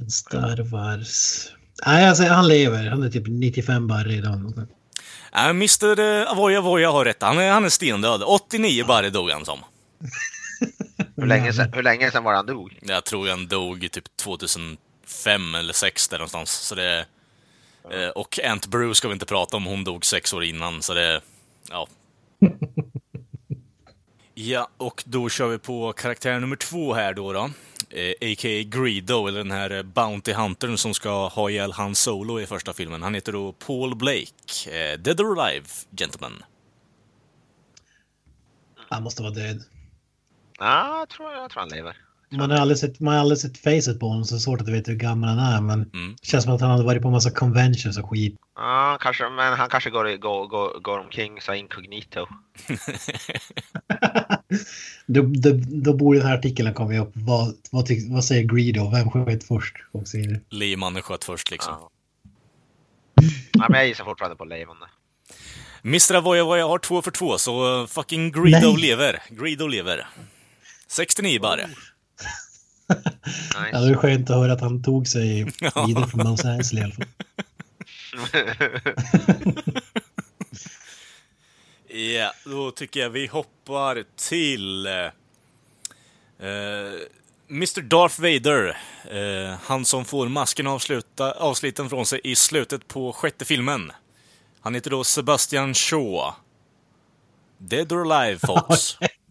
Star 0.09 0.63
Wars. 0.71 1.47
Nej, 1.85 2.05
alltså, 2.05 2.23
han 2.23 2.47
lever. 2.47 2.89
Han 2.89 3.03
är 3.03 3.09
typ 3.09 3.27
95 3.27 3.87
barre 3.87 4.13
idag. 4.13 4.67
Äh, 5.35 5.49
Mr 5.49 5.99
Avoya 6.31 6.59
Avoya 6.59 6.91
har 6.91 7.05
rätt. 7.05 7.21
Han 7.21 7.37
är, 7.37 7.51
han 7.51 7.65
är 7.65 7.69
stendöd. 7.69 8.23
89 8.23 8.85
barre 8.85 9.09
dog 9.09 9.29
han 9.29 9.45
som. 9.45 9.59
Hur, 11.15 11.25
länge 11.25 11.53
sedan, 11.53 11.73
hur 11.73 11.83
länge 11.83 12.11
sedan 12.11 12.23
var 12.23 12.33
han 12.33 12.45
dog? 12.45 12.79
Jag 12.81 13.03
tror 13.05 13.29
han 13.29 13.47
dog 13.47 13.91
typ 13.91 14.17
2005 14.17 14.75
eller 15.55 15.73
2006 15.73 16.07
där 16.07 16.17
någonstans. 16.17 16.51
Så 16.51 16.75
det, 16.75 17.05
eh, 17.91 18.09
och 18.09 18.39
Aunt 18.43 18.67
Brew 18.67 18.93
ska 18.93 19.07
vi 19.07 19.13
inte 19.13 19.25
prata 19.25 19.57
om, 19.57 19.65
hon 19.65 19.83
dog 19.83 20.05
sex 20.05 20.33
år 20.33 20.43
innan. 20.43 20.81
Så 20.81 20.93
det, 20.93 21.21
ja. 21.69 21.87
Ja, 24.37 24.69
och 24.77 25.03
då 25.05 25.29
kör 25.29 25.47
vi 25.47 25.57
på 25.57 25.93
karaktär 25.93 26.39
nummer 26.39 26.55
två 26.55 26.93
här 26.93 27.13
då. 27.13 27.33
då. 27.33 27.49
Eh, 27.89 28.11
A.k.a. 28.11 28.63
Greedo, 28.63 29.27
eller 29.27 29.37
den 29.37 29.51
här 29.51 29.71
eh, 29.71 29.83
Bounty 29.83 30.33
Huntern 30.33 30.77
som 30.77 30.93
ska 30.93 31.27
ha 31.27 31.49
ihjäl 31.49 31.71
Han 31.71 31.95
Solo 31.95 32.39
i 32.39 32.45
första 32.45 32.73
filmen. 32.73 33.03
Han 33.03 33.13
heter 33.13 33.31
då 33.31 33.51
Paul 33.51 33.95
Blake. 33.95 34.31
Eh, 34.67 34.99
Dead 34.99 35.21
or 35.21 35.39
Alive, 35.39 35.65
gentlemen. 35.97 36.43
Han 38.89 39.03
måste 39.03 39.21
vara 39.21 39.33
död. 39.33 39.63
Ja, 40.59 40.99
jag 40.99 41.09
tror, 41.09 41.31
jag 41.31 41.51
tror 41.51 41.59
han 41.59 41.69
lever. 41.69 41.97
Man 42.37 42.51
har 42.51 42.57
aldrig 42.57 42.77
sett, 42.77 42.99
man 42.99 43.13
har 43.13 43.21
aldrig 43.21 43.37
sett 43.39 43.57
facet 43.57 43.99
på 43.99 44.07
honom 44.07 44.25
så 44.25 44.39
svårt 44.39 44.61
att 44.61 44.67
veta 44.69 44.91
hur 44.91 44.97
gammal 44.97 45.29
han 45.37 45.53
är. 45.53 45.61
Men 45.61 45.89
Mm. 45.93 46.15
det 46.21 46.27
känns 46.27 46.43
som 46.43 46.53
att 46.53 46.61
han 46.61 46.69
hade 46.71 46.83
varit 46.83 47.01
på 47.01 47.09
massa 47.09 47.31
conventions 47.31 47.97
och 47.97 48.09
skit. 48.09 48.35
Ja, 48.55 48.97
kanske, 49.01 49.29
men 49.29 49.53
han 49.53 49.69
kanske 49.69 49.89
går, 49.89 50.17
går, 50.17 50.47
går, 50.47 50.79
går 50.79 50.99
omkring 50.99 51.41
så 51.41 51.53
inkognito. 51.53 52.25
då, 55.05 55.21
då, 55.21 55.49
då 55.83 55.93
borde 55.93 56.19
den 56.19 56.27
här 56.27 56.37
artikeln 56.37 56.67
ha 56.67 56.73
kommit 56.75 57.01
upp. 57.01 57.11
Vad, 57.13 57.55
vad, 57.71 57.85
tyck, 57.85 58.11
vad 58.11 58.25
säger 58.25 58.43
Greedo? 58.43 58.89
Vem 58.91 59.11
sköt 59.11 59.43
först? 59.43 59.75
Och 59.91 60.07
så 60.07 60.17
vidare. 60.17 60.39
Liemannen 60.49 61.01
sköt 61.01 61.23
först 61.23 61.51
liksom. 61.51 61.73
Ja. 61.79 61.89
ja, 63.51 63.65
men 63.69 63.79
jag 63.79 63.87
gissar 63.87 64.03
fortfarande 64.05 64.35
på 64.37 64.45
levande. 64.45 64.85
Mr. 65.83 66.13
Avoya 66.15 66.43
Voya 66.43 66.65
har 66.67 66.77
två 66.79 67.01
för 67.01 67.11
två, 67.11 67.37
så 67.37 67.87
fucking 67.87 68.31
Greedo 68.31 68.71
Nej. 68.71 68.81
lever. 68.81 69.19
Greedo 69.29 69.67
lever. 69.67 70.07
69 70.87 71.39
bara. 71.41 71.59
Ja, 72.87 72.95
det 73.71 73.79
Nice. 73.79 73.91
är 73.91 73.95
skönt 73.95 74.29
att 74.29 74.35
höra 74.35 74.53
att 74.53 74.61
han 74.61 74.83
tog 74.83 75.07
sig 75.07 75.43
vidare 75.87 76.07
från 76.07 76.23
Mount 76.27 76.49
Eisley 76.49 76.81
i 76.81 76.85
alla 76.85 76.93
fall. 76.93 77.05
Ja, 81.87 82.33
då 82.45 82.71
tycker 82.71 82.99
jag 82.99 83.09
vi 83.09 83.27
hoppar 83.27 84.03
till... 84.15 84.87
Uh, 84.87 85.09
Mr. 87.49 87.81
Darth 87.81 88.21
Vader. 88.21 88.77
Eh, 89.11 89.57
han 89.63 89.85
som 89.85 90.05
får 90.05 90.29
masken 90.29 90.67
avsluta, 90.67 91.31
avsliten 91.31 91.89
från 91.89 92.05
sig 92.05 92.21
i 92.23 92.35
slutet 92.35 92.87
på 92.87 93.13
sjätte 93.13 93.45
filmen. 93.45 93.91
Han 94.61 94.75
heter 94.75 94.89
då 94.91 95.03
Sebastian 95.03 95.73
Shaw. 95.73 96.33
Dead 97.57 97.91
or 97.91 98.11
Alive, 98.13 98.39
folks. 98.47 98.97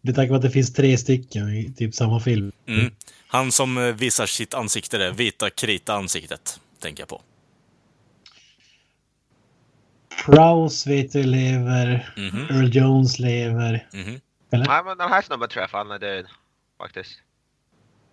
Med 0.00 0.14
tanke 0.14 0.28
på 0.28 0.34
att 0.34 0.42
det 0.42 0.50
finns 0.50 0.72
tre 0.72 0.98
stycken 0.98 1.48
i 1.48 1.72
typ 1.72 1.94
samma 1.94 2.20
film. 2.20 2.52
Mm. 2.66 2.92
Han 3.26 3.52
som 3.52 3.78
eh, 3.78 3.94
visar 3.94 4.26
sitt 4.26 4.54
ansikte, 4.54 4.98
det 4.98 5.12
vita 5.12 5.50
krita 5.50 5.94
ansiktet, 5.94 6.60
tänker 6.80 7.02
jag 7.02 7.08
på. 7.08 7.22
Prowse 10.24 10.90
vet 10.90 11.12
du 11.12 11.22
lever. 11.22 12.12
Mhm. 12.16 12.46
Earl 12.50 12.76
Jones 12.76 13.18
lever. 13.18 13.88
Mhm. 13.92 14.20
Eller? 14.52 14.66
Nej, 14.66 14.84
men 14.84 14.98
den 14.98 15.08
här 15.08 15.22
snubben 15.22 15.48
tror 15.48 15.60
jag 15.62 15.70
fan 15.70 15.90
är 15.90 15.98
död. 15.98 16.26
Faktiskt. 16.78 17.10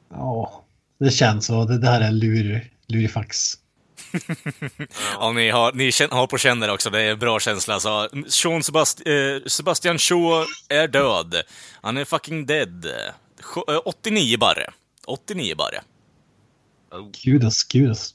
Ja, 0.09 0.63
det 0.99 1.11
känns 1.11 1.45
så. 1.45 1.65
Det 1.65 1.77
där 1.77 2.01
är 2.01 2.11
lur, 2.11 2.69
lurifax. 2.87 3.57
Ja, 5.19 5.31
ni 5.31 5.49
har, 5.49 5.73
ni 5.73 5.91
känner, 5.91 6.15
har 6.15 6.27
på 6.27 6.37
känner 6.37 6.69
också, 6.69 6.89
det 6.89 7.01
är 7.01 7.15
bra 7.15 7.39
känsla. 7.39 7.79
Så, 7.79 8.09
Sean 8.27 8.63
Sebast, 8.63 9.01
eh, 9.07 9.45
Sebastian 9.47 9.97
Shaw 9.99 10.45
är 10.69 10.87
död. 10.87 11.41
Han 11.81 11.97
är 11.97 12.05
fucking 12.05 12.45
dead. 12.45 12.85
Sj- 13.41 13.73
eh, 13.73 13.81
89 13.85 14.37
barre. 14.37 14.69
89 15.05 15.55
barre. 15.55 15.81
Oh. 16.91 17.11
Kudos, 17.23 17.63
kudos. 17.63 18.13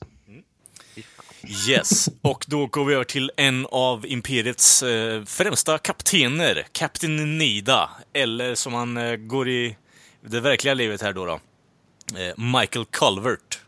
Yes, 1.69 2.09
och 2.23 2.45
då 2.49 2.67
går 2.67 2.85
vi 2.85 2.95
över 2.95 3.05
till 3.05 3.31
en 3.37 3.67
av 3.71 4.07
Imperiets 4.07 4.83
eh, 4.83 5.25
främsta 5.25 5.79
kaptener, 5.79 6.67
Captain 6.73 7.38
Nida. 7.38 7.91
Eller 8.12 8.55
som 8.55 8.75
han 8.75 8.97
eh, 8.97 9.17
går 9.17 9.49
i 9.49 9.76
det 10.29 10.41
verkliga 10.41 10.75
livet 10.75 11.03
här 11.03 11.12
då. 11.12 11.25
då 11.26 11.41
eh, 12.21 12.35
Michael 12.59 12.85
Culvert. 12.85 13.61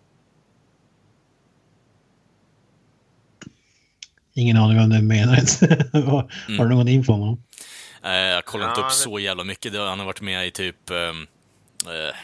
Ingen 4.38 4.56
aning 4.56 4.80
om 4.80 4.90
det 4.90 5.02
menar. 5.02 5.36
har, 6.10 6.32
Mm. 6.48 6.58
har 6.58 6.66
du 6.66 6.74
någon 6.74 6.88
info 6.88 7.12
om 7.12 7.20
honom? 7.20 7.42
Eh, 8.04 8.10
jag 8.12 8.44
kollar 8.44 8.68
inte 8.68 8.80
Ja, 8.80 8.84
upp 8.86 8.90
det- 8.92 8.96
så 8.96 9.18
jävla 9.18 9.44
mycket. 9.44 9.74
Han 9.74 9.98
har 9.98 10.06
varit 10.06 10.20
med 10.20 10.46
i 10.46 10.50
typ... 10.50 10.90
ehm, 10.90 11.26
eh, 11.86 12.14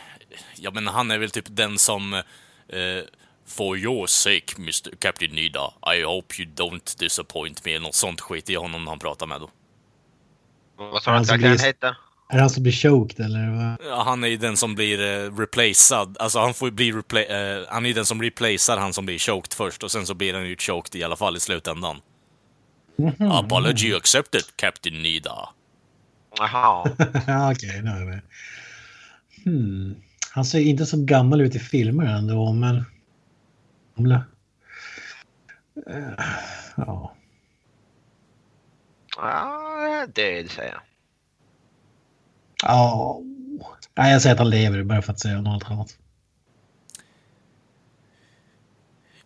ja, 0.56 0.70
men 0.70 0.86
han 0.86 1.10
är 1.10 1.18
väl 1.18 1.30
typ 1.30 1.44
den 1.48 1.78
som... 1.78 2.14
eh, 2.14 2.22
For 3.46 3.78
your 3.78 4.06
sake, 4.06 4.54
Mr. 4.58 4.96
Captain 4.98 5.30
Nida, 5.34 5.72
I 5.96 6.02
hope 6.02 6.34
you 6.42 6.50
don't 6.54 6.98
disappoint 6.98 7.64
me. 7.64 7.78
Något 7.78 7.94
sånt 7.94 8.20
skit 8.20 8.50
i 8.50 8.54
honom 8.54 8.84
när 8.84 8.90
han 8.90 8.98
pratar 8.98 9.26
med 9.26 9.40
då. 9.40 9.50
Vad 10.76 11.02
sa 11.02 11.10
du 11.10 11.16
att 11.18 11.30
Han 11.30 11.40
hette? 11.42 11.96
Mm. 12.34 12.36
Är 12.36 12.38
det 12.38 12.42
han 12.42 12.50
som 12.50 12.62
blir 12.62 12.72
choked 12.72 13.24
eller? 13.26 13.48
Vad? 13.50 13.90
Ja, 13.90 14.02
Han 14.02 14.24
är 14.24 14.28
ju 14.28 14.36
den 14.36 14.56
som 14.56 14.74
blir 14.74 15.00
uh, 15.00 15.36
replacead. 15.38 16.16
Alltså 16.20 16.38
han 16.38 16.54
får 16.54 16.68
ju 16.68 16.72
bli 16.74 16.92
repla- 16.92 17.60
eh, 17.60 17.66
Han 17.68 17.84
är 17.84 17.88
ju 17.88 17.94
den 17.94 18.06
som 18.06 18.22
replacear 18.22 18.76
han 18.76 18.92
som 18.92 19.06
blir 19.06 19.18
choked 19.18 19.52
först 19.52 19.82
och 19.82 19.90
sen 19.90 20.06
så 20.06 20.14
blir 20.14 20.34
han 20.34 20.48
ju 20.48 20.56
choked 20.56 21.00
i 21.00 21.04
alla 21.04 21.16
fall 21.16 21.36
i 21.36 21.40
slutändan. 21.40 22.00
Apology 23.30 23.94
accepted, 23.94 24.42
Captain 24.56 25.02
Nida. 25.02 25.48
Jaha. 26.38 26.90
ja, 27.26 27.52
okej, 27.52 27.82
nu 27.82 27.90
är 27.90 27.98
jag 27.98 28.06
med. 28.08 28.20
Hmm. 29.44 29.94
Han 30.30 30.44
ser 30.44 30.58
inte 30.60 30.86
så 30.86 31.04
gammal 31.04 31.40
ut 31.40 31.54
i 31.54 31.58
filmer 31.58 32.04
ändå, 32.04 32.52
men... 32.52 32.84
Gamla. 33.96 34.24
Eh, 35.90 36.24
Ja. 36.76 37.14
Ja, 39.16 40.06
död 40.14 40.50
säger 40.50 40.72
jag. 40.72 40.80
Ja. 42.66 43.20
Nej, 43.96 44.12
jag 44.12 44.22
säger 44.22 44.32
att 44.34 44.38
han 44.38 44.50
lever 44.50 44.82
bara 44.82 45.02
för 45.02 45.12
att 45.12 45.20
säga 45.20 45.40
något 45.40 45.64
annat. 45.70 45.96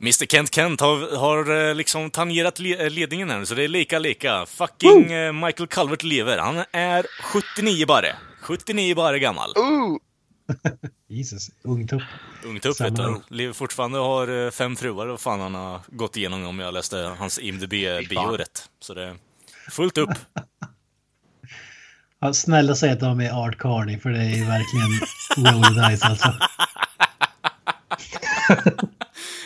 Mr 0.00 0.26
Kent 0.26 0.54
Kent 0.54 0.80
har, 0.80 1.16
har 1.16 1.68
eh, 1.68 1.74
liksom 1.74 2.10
tangerat 2.10 2.58
le- 2.58 2.84
eh, 2.84 2.90
ledningen 2.90 3.30
här, 3.30 3.44
så 3.44 3.54
det 3.54 3.64
är 3.64 3.68
lika 3.68 3.98
lika. 3.98 4.46
Fucking 4.46 5.12
eh, 5.12 5.32
Michael 5.32 5.66
Calvert 5.68 6.02
lever. 6.02 6.38
Han 6.38 6.64
är 6.72 7.06
79 7.22 7.86
bara. 7.86 8.06
79 8.40 8.94
bara 8.94 9.18
gammal. 9.18 9.50
Ooh! 9.56 9.98
Jesus, 11.08 11.50
ungtupp. 11.62 12.02
Ungtupp 12.44 12.80
vet 12.80 12.96
du. 12.96 13.20
Lever 13.28 13.52
fortfarande 13.52 13.98
och 13.98 14.04
har 14.06 14.50
fem 14.50 14.76
fruar. 14.76 15.06
Vad 15.06 15.20
fan 15.20 15.40
han 15.40 15.54
har 15.54 15.80
gått 15.86 16.16
igenom 16.16 16.46
om 16.46 16.58
jag 16.58 16.74
läste 16.74 16.96
hans 17.18 17.38
IMDB-bio 17.38 18.36
rätt. 18.36 18.70
Så 18.80 18.94
det 18.94 19.04
är 19.04 19.16
fullt 19.70 19.98
upp. 19.98 20.10
Ja, 22.20 22.32
snälla 22.32 22.74
säg 22.74 22.90
att 22.90 23.00
de 23.00 23.20
är 23.20 23.30
Art 23.30 23.58
Carney, 23.58 23.98
för 23.98 24.10
det 24.10 24.18
är 24.18 24.36
ju 24.36 24.44
verkligen 24.44 24.88
roll 25.54 25.90
dice 25.90 26.06
alltså. 26.06 26.34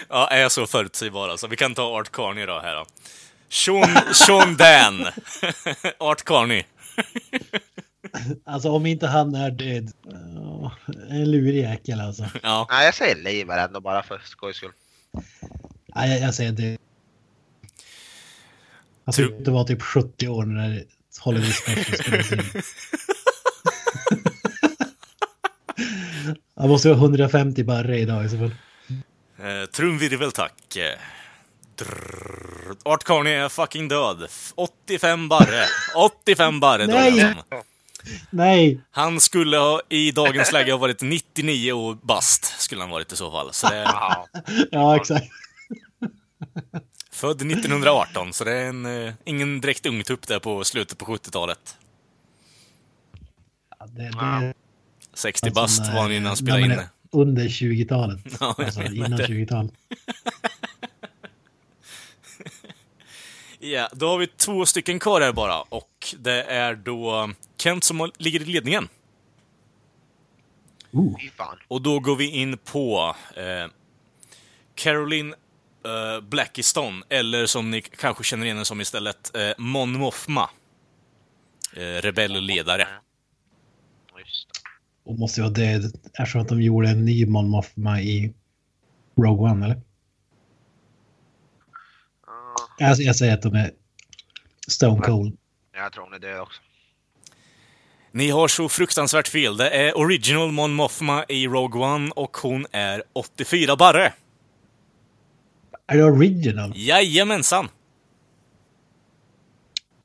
Ja, 0.08 0.28
är 0.28 0.40
jag 0.40 0.52
så 0.52 0.66
förutsägbar 0.66 1.28
alltså. 1.28 1.46
Vi 1.46 1.56
kan 1.56 1.74
ta 1.74 1.82
Art 1.82 2.12
Carney 2.12 2.46
då 2.46 2.60
här 2.60 2.74
då. 2.74 2.84
Sean, 3.48 4.14
Sean 4.14 4.56
Dan. 4.56 5.00
Art 5.98 6.24
Carney. 6.24 6.64
Alltså 8.44 8.70
om 8.70 8.86
inte 8.86 9.06
han 9.06 9.34
är 9.34 9.50
död. 9.50 9.92
en 11.10 11.30
lurig 11.30 11.62
jäkel 11.62 12.00
alltså. 12.00 12.24
Ja. 12.42 12.66
Nej, 12.70 12.84
jag 12.84 12.94
säger 12.94 13.16
lever 13.16 13.58
ändå 13.58 13.80
bara 13.80 14.02
för 14.02 14.20
skojs 14.24 14.56
skull. 14.56 14.72
Nej, 15.94 16.10
jag, 16.10 16.20
jag 16.20 16.34
säger 16.34 16.52
det. 16.52 16.78
Han 19.04 19.12
ser 19.12 19.22
ut 19.22 19.48
att 19.48 19.54
vara 19.54 19.64
typ 19.64 19.82
70 19.82 20.28
år 20.28 20.44
när 20.44 20.84
Hollywood 21.20 21.54
Special 21.54 21.98
spelades 21.98 22.32
in. 22.32 22.62
Han 26.56 26.68
måste 26.68 26.88
vara 26.88 26.98
150 26.98 27.64
barre 27.64 27.98
idag 27.98 28.24
i 28.24 28.28
så 28.28 28.38
fall. 28.38 28.54
Eh, 29.38 29.66
trumvirvel 29.66 30.32
tack. 30.32 30.78
Art 32.84 33.04
Carney 33.04 33.32
är 33.32 33.48
fucking 33.48 33.88
död. 33.88 34.26
85 34.54 35.28
barre. 35.28 35.64
85 35.96 36.60
barre 36.60 36.86
Nej! 36.86 37.34
Nej! 38.30 38.80
Han 38.90 39.20
skulle 39.20 39.56
ha, 39.56 39.80
i 39.88 40.10
dagens 40.10 40.52
läge 40.52 40.72
ha 40.72 40.78
varit 40.78 41.00
99 41.02 41.72
och 41.72 41.96
bast, 41.96 42.60
skulle 42.60 42.80
han 42.80 42.90
varit 42.90 43.12
i 43.12 43.16
så 43.16 43.30
fall. 43.30 43.52
Så 43.52 43.68
det. 43.68 43.82
Ja, 44.70 44.96
exakt. 44.96 45.26
Född 47.22 47.42
1918, 47.42 48.32
så 48.32 48.44
det 48.44 48.52
är 48.52 48.68
en, 48.68 49.06
eh, 49.06 49.14
ingen 49.24 49.60
direkt 49.60 49.86
ungtupp 49.86 50.26
där 50.26 50.38
på 50.38 50.64
slutet 50.64 50.98
på 50.98 51.04
70-talet. 51.04 51.76
Ja, 53.78 53.86
det, 53.86 54.02
det, 54.02 54.54
60 55.14 55.46
Alltså, 55.46 55.60
bast 55.60 55.92
var 55.94 56.02
han 56.02 56.12
innan 56.12 56.26
han 56.26 56.36
spelade 56.36 56.62
in 56.62 56.68
det. 56.68 56.90
Under 57.10 57.44
20-talet. 57.44 58.20
Ja, 58.40 58.54
alltså 58.58 58.82
innan 58.82 59.10
det. 59.10 59.26
20-talet. 59.26 59.72
Ja, 63.64 63.88
då 63.92 64.08
har 64.08 64.18
vi 64.18 64.26
två 64.26 64.66
stycken 64.66 64.98
kvar 64.98 65.20
här 65.20 65.32
bara. 65.32 65.60
Och 65.60 66.14
det 66.18 66.42
är 66.42 66.74
då 66.74 67.30
Kent 67.58 67.84
som 67.84 68.10
ligger 68.18 68.42
i 68.42 68.44
ledningen. 68.44 68.88
Fan. 71.36 71.58
Och 71.68 71.82
då 71.82 72.00
går 72.00 72.16
vi 72.16 72.30
in 72.30 72.58
på 72.58 73.16
eh, 73.36 73.70
Caroline 74.74 75.34
eh, 75.84 76.20
Blackiston, 76.20 77.02
eller 77.08 77.46
som 77.46 77.70
ni 77.70 77.80
kanske 77.80 78.24
känner 78.24 78.44
igen 78.44 78.56
henne 78.56 78.64
som 78.64 78.80
istället, 78.80 79.36
eh, 79.36 79.50
Mon 79.58 79.92
Mothma. 79.92 80.50
eh, 81.76 81.80
rebellledare. 81.80 82.82
Det. 84.16 84.22
Och 85.04 85.18
måste 85.18 85.40
ju 85.40 85.42
vara 85.44 85.54
död 85.54 85.84
eftersom 86.18 86.40
att 86.40 86.48
de 86.48 86.62
gjorde 86.62 86.88
en 86.88 87.04
ny 87.04 87.26
Mon 87.26 87.48
Mothma 87.48 88.00
i 88.00 88.34
Rogue 89.16 89.50
One, 89.50 89.64
eller? 89.64 89.80
Ja, 92.26 92.54
Jag, 92.78 93.00
jag 93.00 93.16
säger 93.16 93.34
att 93.34 93.42
de 93.42 93.54
är 93.54 93.70
Stone 94.68 95.00
Cold. 95.00 95.36
jag 95.74 95.92
tror 95.92 96.04
hon 96.04 96.14
är 96.14 96.18
död 96.18 96.40
också. 96.40 96.60
Ni 98.14 98.30
har 98.30 98.48
så 98.48 98.68
fruktansvärt 98.68 99.28
fel. 99.28 99.56
Det 99.56 99.70
är 99.70 99.98
Original 99.98 100.52
Mon 100.52 100.72
Mothma 100.74 101.24
i 101.28 101.46
Rogue 101.46 101.82
One 101.82 102.10
och 102.16 102.36
hon 102.36 102.66
är 102.72 103.02
84 103.12 103.76
barre. 103.76 104.12
Är 105.86 105.96
det 105.96 106.04
original? 106.04 106.72
Jajamensan! 106.76 107.68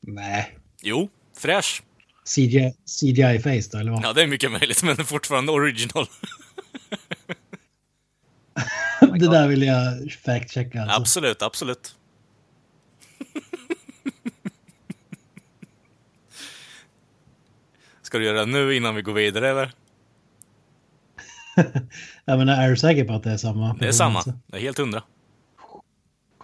Nej. 0.01 0.57
Jo, 0.81 1.09
fräsch. 1.37 1.83
CGI, 2.35 2.73
CGI 2.99 3.39
face 3.39 3.69
då, 3.71 3.77
eller 3.77 3.91
vad? 3.91 4.03
Ja, 4.03 4.13
det 4.13 4.21
är 4.21 4.27
mycket 4.27 4.51
möjligt, 4.51 4.83
men 4.83 4.95
fortfarande 4.95 5.51
original. 5.51 6.05
det 9.19 9.27
där 9.31 9.47
vill 9.47 9.61
jag 9.63 10.11
fact-checka 10.25 10.81
alltså. 10.81 11.01
Absolut, 11.01 11.41
absolut. 11.41 11.95
Ska 18.01 18.17
du 18.17 18.25
göra 18.25 18.39
det 18.39 18.51
nu 18.51 18.75
innan 18.75 18.95
vi 18.95 19.01
går 19.01 19.13
vidare, 19.13 19.49
eller? 19.49 19.71
Jag 22.25 22.37
menar, 22.37 22.63
är 22.63 22.69
du 22.69 22.77
säker 22.77 23.05
på 23.05 23.13
att 23.13 23.23
det 23.23 23.31
är 23.31 23.37
samma? 23.37 23.73
Det 23.79 23.87
är 23.87 23.91
samma. 23.91 24.23
Det 24.47 24.57
är 24.57 24.61
helt 24.61 24.77
hundra. 24.77 25.03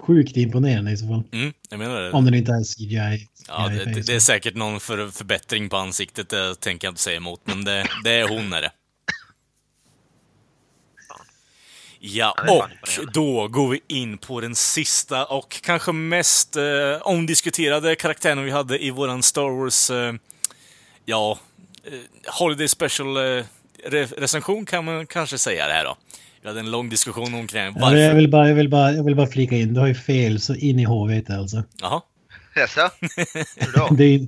Sjukt 0.07 0.37
imponerande 0.37 0.91
i 0.91 0.97
så 0.97 1.07
fall. 1.07 1.23
Mm, 1.31 1.53
jag 1.69 1.79
menar 1.79 2.01
det. 2.01 2.11
Om 2.11 2.25
den 2.25 2.33
inte 2.33 2.51
är 2.51 2.63
CGI. 2.63 3.27
Ja, 3.47 3.67
det, 3.67 3.85
det, 3.85 4.01
det 4.01 4.15
är 4.15 4.19
säkert 4.19 4.55
någon 4.55 4.79
för, 4.79 5.07
förbättring 5.07 5.69
på 5.69 5.77
ansiktet, 5.77 6.29
det 6.29 6.55
tänker 6.55 6.87
jag 6.87 6.91
inte 6.91 7.01
säga 7.01 7.17
emot, 7.17 7.41
men 7.43 7.63
det, 7.63 7.87
det 8.03 8.11
är 8.11 8.27
hon 8.27 8.53
är 8.53 8.61
det. 8.61 8.71
Ja, 11.99 12.35
och 12.49 12.67
då 13.13 13.47
går 13.47 13.69
vi 13.69 13.81
in 13.87 14.17
på 14.17 14.41
den 14.41 14.55
sista 14.55 15.25
och 15.25 15.61
kanske 15.61 15.91
mest 15.91 16.55
eh, 16.55 16.63
omdiskuterade 17.01 17.95
karaktären 17.95 18.43
vi 18.43 18.51
hade 18.51 18.83
i 18.83 18.91
våran 18.91 19.23
Star 19.23 19.59
Wars, 19.59 19.89
eh, 19.89 20.13
ja, 21.05 21.39
eh, 21.83 21.99
Holiday 22.39 22.67
Special 22.67 23.17
eh, 23.17 23.45
re 23.85 24.05
recension 24.05 24.65
kan 24.65 24.85
man 24.85 25.07
kanske 25.07 25.37
säga 25.37 25.67
det 25.67 25.73
här 25.73 25.83
då. 25.83 25.97
Vi 26.43 26.49
hade 26.49 26.59
en 26.59 26.71
lång 26.71 26.89
diskussion 26.89 27.33
omkring 27.33 27.63
Ja, 27.63 27.71
varför. 27.75 27.97
jag, 27.97 28.15
vill 28.15 28.29
bara, 28.29 28.47
jag, 28.47 28.55
vill 28.55 28.69
bara, 28.69 28.91
jag 28.91 29.03
vill 29.03 29.15
bara 29.15 29.27
flika 29.27 29.55
in, 29.55 29.73
du 29.73 29.79
har 29.79 29.87
ju 29.87 29.95
fel 29.95 30.41
så 30.41 30.55
in 30.55 30.79
i 30.79 30.83
HVT 30.83 31.29
alltså. 31.29 31.63
Jaha, 31.81 32.01
Jaså? 32.55 32.89
Hur 33.55 33.71
då? 33.71 33.89
Det 33.95 34.03
är, 34.03 34.27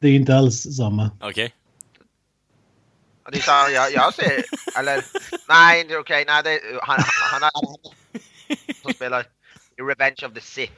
det 0.00 0.06
är 0.06 0.10
ju 0.10 0.16
inte 0.16 0.36
alls 0.36 0.76
samma. 0.76 1.10
okej. 1.20 1.54
Ja, 3.24 3.30
Det 3.30 3.38
är 3.38 3.42
så, 3.42 3.74
jag, 3.74 3.92
jag 3.92 4.14
ser, 4.14 4.44
eller, 4.78 5.04
nej, 5.48 5.84
det 5.88 5.94
är 5.94 5.98
okej, 5.98 6.24
nej, 6.26 6.42
det, 6.42 6.60
han, 6.82 6.98
han, 6.98 7.42
han, 7.42 7.50
han, 7.54 7.76
som 8.82 8.92
spelar 8.92 9.20
i 9.78 9.82
Revenge 9.82 10.26
of 10.26 10.34
the 10.34 10.40
Sith. 10.40 10.72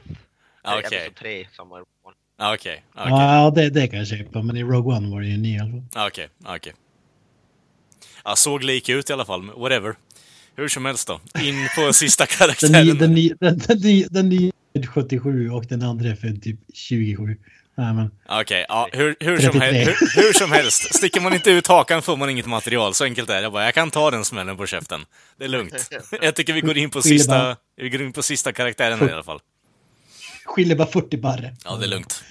Ja, 0.62 0.78
Episod 0.78 0.98
Okej, 0.98 1.12
3 1.18 1.48
som 1.52 1.68
var 1.68 1.84
Ja, 2.36 2.54
okej, 2.54 2.84
okej. 2.94 3.10
Ja, 3.10 3.52
det, 3.54 3.70
det 3.70 3.86
kan 3.86 3.98
jag 3.98 4.08
köpa, 4.08 4.42
men 4.42 4.56
i 4.56 4.62
Rogue 4.62 4.96
One 4.96 5.10
var 5.10 5.20
det 5.20 5.26
ju 5.26 5.36
ny 5.36 5.56
i 5.56 5.58
alla 5.58 5.70
fall. 5.70 6.06
Okej, 6.06 6.28
okej. 6.44 6.72
Ja, 8.24 8.36
såg 8.36 8.62
lik 8.62 8.88
ut 8.88 9.10
i 9.10 9.12
alla 9.12 9.24
fall, 9.24 9.50
whatever. 9.56 9.94
Hur 10.56 10.68
som 10.68 10.84
helst 10.84 11.08
då. 11.08 11.20
In 11.42 11.68
på 11.76 11.92
sista 11.92 12.24
Den 12.24 12.36
karaktären. 12.38 12.98
den, 12.98 13.14
ny- 13.14 13.32
den, 13.40 13.58
den, 13.58 13.78
ny- 13.78 14.06
den 14.10 14.28
nya 14.28 14.52
är 14.74 14.82
född 14.82 14.88
77 14.88 15.50
och 15.50 15.64
den 15.66 15.82
andra 15.82 16.08
är 16.08 16.14
född 16.16 16.42
typ 16.42 16.56
27. 16.74 17.36
Nej, 17.76 17.94
men 17.94 18.10
Okej, 18.28 18.66
ja, 18.68 18.88
hur, 18.92 19.16
hur, 19.20 19.38
som 19.38 19.52
33. 19.52 19.72
hel, 19.78 19.86
hur, 19.86 20.22
hur 20.22 20.32
som 20.32 20.52
helst. 20.52 20.94
Sticker 20.94 21.20
man 21.20 21.34
inte 21.34 21.50
ut 21.50 21.66
hakan 21.66 22.02
får 22.02 22.16
man 22.16 22.30
inget 22.30 22.46
material. 22.46 22.94
Så 22.94 23.04
enkelt 23.04 23.30
är 23.30 23.34
det. 23.34 23.42
Jag, 23.42 23.52
bara, 23.52 23.64
jag 23.64 23.74
kan 23.74 23.90
ta 23.90 24.10
den 24.10 24.24
smällen 24.24 24.56
på 24.56 24.66
käften. 24.66 25.04
Det 25.38 25.44
är 25.44 25.48
lugnt. 25.48 25.90
Jag 26.22 26.34
tycker 26.34 26.52
vi 26.52 26.60
går 26.60 26.78
in 26.78 26.90
på 26.90 27.02
sista, 27.02 27.56
vi 27.76 27.88
går 27.88 28.02
in 28.02 28.12
på 28.12 28.22
sista 28.22 28.52
karaktären 28.52 29.00
här 29.00 29.08
i 29.08 29.12
alla 29.12 29.22
fall. 29.22 29.40
skiljer 30.44 30.76
bara 30.76 30.88
40 30.88 31.16
barre. 31.16 31.56
Ja, 31.64 31.76
det 31.76 31.84
är 31.84 31.88
lugnt. 31.88 32.24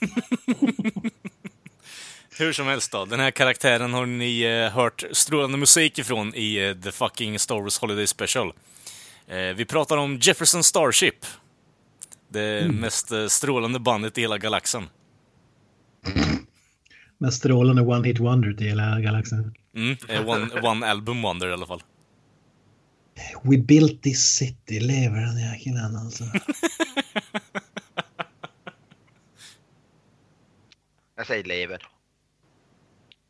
Hur 2.38 2.52
som 2.52 2.66
helst 2.66 2.92
då, 2.92 3.04
den 3.04 3.20
här 3.20 3.30
karaktären 3.30 3.92
har 3.92 4.06
ni 4.06 4.42
eh, 4.42 4.72
hört 4.72 5.04
strålande 5.12 5.58
musik 5.58 5.98
ifrån 5.98 6.34
i 6.34 6.68
eh, 6.68 6.74
The 6.74 6.92
fucking 6.92 7.38
Star 7.38 7.60
Wars 7.60 7.78
Holiday 7.78 8.06
Special. 8.06 8.52
Eh, 9.26 9.38
vi 9.56 9.64
pratar 9.64 9.96
om 9.96 10.18
Jefferson 10.22 10.64
Starship. 10.64 11.26
Det 12.28 12.72
mest 12.72 13.12
eh, 13.12 13.26
strålande 13.26 13.80
bandet 13.80 14.18
i 14.18 14.20
hela 14.20 14.38
galaxen. 14.38 14.88
Med 17.18 17.34
strålande 17.34 17.82
One 17.82 18.08
Hit 18.08 18.18
Wonder 18.18 18.52
till 18.52 18.66
hela 18.66 19.00
galaxen. 19.00 19.54
Mm, 19.76 19.96
eh, 20.08 20.28
one, 20.28 20.60
one 20.60 20.86
Album 20.86 21.22
Wonder 21.22 21.48
i 21.48 21.52
alla 21.52 21.66
fall. 21.66 21.82
We 23.42 23.58
built 23.58 24.02
this 24.02 24.36
city, 24.36 24.80
lever 24.80 25.20
den 25.20 25.38
jäkeln 25.38 25.96
alltså. 25.96 26.24
Jag 31.16 31.26
säger 31.26 31.44
lever. 31.44 31.86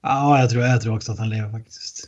Ja, 0.02 0.40
jag 0.40 0.50
tror, 0.50 0.62
jag 0.64 0.80
tror 0.82 0.96
också 0.96 1.12
att 1.12 1.18
han 1.18 1.28
lever 1.28 1.50
faktiskt. 1.50 2.06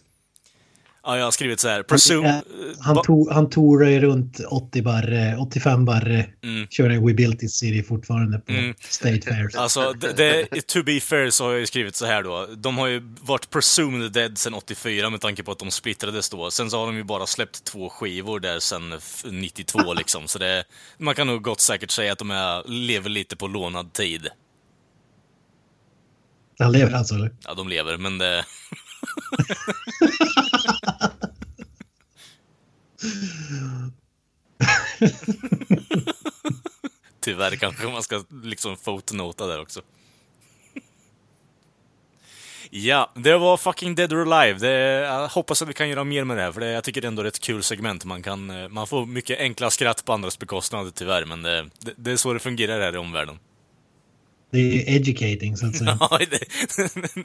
Ja, 1.04 1.16
jag 1.18 1.24
har 1.24 1.30
skrivit 1.30 1.60
så 1.60 1.68
här. 1.68 1.74
Han, 1.76 1.84
Presume... 1.84 2.28
eh, 2.28 2.40
han, 2.80 2.94
ba- 2.94 3.02
tog, 3.04 3.30
han 3.32 3.50
tourar 3.50 3.88
ju 3.88 4.00
runt 4.00 4.40
80 4.48 4.82
barre, 4.82 5.36
85 5.36 5.84
barre. 5.84 6.26
Mm. 6.44 6.66
Kör 6.70 6.90
en 6.90 7.06
We 7.06 7.14
built 7.14 7.38
this 7.40 7.54
city 7.58 7.82
fortfarande 7.82 8.38
på 8.38 8.52
Mm. 8.52 8.74
State 8.80 9.20
Fairs. 9.22 9.54
Alltså, 9.54 9.92
det, 9.92 10.12
det, 10.12 10.66
to 10.66 10.82
be 10.82 11.00
fair 11.00 11.30
så 11.30 11.44
har 11.44 11.50
jag 11.50 11.60
ju 11.60 11.66
skrivit 11.66 11.96
så 11.96 12.06
här 12.06 12.22
då. 12.22 12.46
De 12.56 12.78
har 12.78 12.86
ju 12.86 13.00
varit 13.20 13.50
presumed 13.50 14.12
dead 14.12 14.38
sedan 14.38 14.54
84 14.54 15.10
med 15.10 15.20
tanke 15.20 15.42
på 15.42 15.52
att 15.52 15.58
de 15.58 15.70
splittrades 15.70 16.30
då. 16.30 16.50
Sen 16.50 16.70
så 16.70 16.78
har 16.78 16.86
de 16.86 16.96
ju 16.96 17.04
bara 17.04 17.26
släppt 17.26 17.64
två 17.64 17.88
skivor 17.88 18.40
där 18.40 18.58
sedan 18.58 18.92
f- 18.92 19.24
92 19.30 19.94
liksom. 19.94 20.28
Så 20.28 20.38
det, 20.38 20.64
man 20.98 21.14
kan 21.14 21.26
nog 21.26 21.42
gott 21.42 21.60
säkert 21.60 21.90
säga 21.90 22.12
att 22.12 22.18
de 22.18 22.30
är, 22.30 22.68
lever 22.68 23.10
lite 23.10 23.36
på 23.36 23.46
lånad 23.46 23.92
tid. 23.92 24.28
De 26.62 26.72
lever 26.72 26.92
alltså, 26.92 27.14
eller? 27.14 27.30
Ja, 27.44 27.54
de 27.54 27.68
lever, 27.68 27.96
men 27.96 28.18
det... 28.18 28.44
Tyvärr 37.20 37.56
kanske 37.56 37.88
man 37.88 38.02
ska 38.02 38.24
liksom 38.42 38.76
fotnota 38.76 39.46
där 39.46 39.60
också. 39.60 39.80
Ja, 42.70 43.12
det 43.14 43.38
var 43.38 43.56
fucking 43.56 43.94
Dead 43.94 44.12
or 44.12 44.32
Alive. 44.32 44.58
Det, 44.58 44.72
jag 45.00 45.28
hoppas 45.28 45.62
att 45.62 45.68
vi 45.68 45.72
kan 45.72 45.88
göra 45.88 46.04
mer 46.04 46.24
med 46.24 46.36
det 46.36 46.42
här, 46.42 46.52
för 46.52 46.60
det, 46.60 46.70
jag 46.70 46.84
tycker 46.84 47.00
det 47.00 47.06
är 47.06 47.08
ändå 47.08 47.22
är 47.22 47.26
ett 47.26 47.40
kul 47.40 47.62
segment. 47.62 48.04
Man, 48.04 48.22
kan, 48.22 48.50
eh, 48.50 48.68
man 48.68 48.86
får 48.86 49.06
mycket 49.06 49.38
enkla 49.38 49.70
skratt 49.70 50.04
på 50.04 50.12
andras 50.12 50.38
bekostnad 50.38 50.94
tyvärr, 50.94 51.24
men 51.24 51.42
det, 51.42 51.68
det, 51.78 51.92
det 51.96 52.12
är 52.12 52.16
så 52.16 52.32
det 52.32 52.38
fungerar 52.38 52.80
här 52.80 52.94
i 52.94 52.98
omvärlden. 52.98 53.38
Det 54.52 54.58
är 54.58 54.96
educating 54.96 55.56
så 55.56 55.66
att 55.66 55.76
säga. 55.76 55.96
Ja, 56.10 56.18
det, 56.18 56.38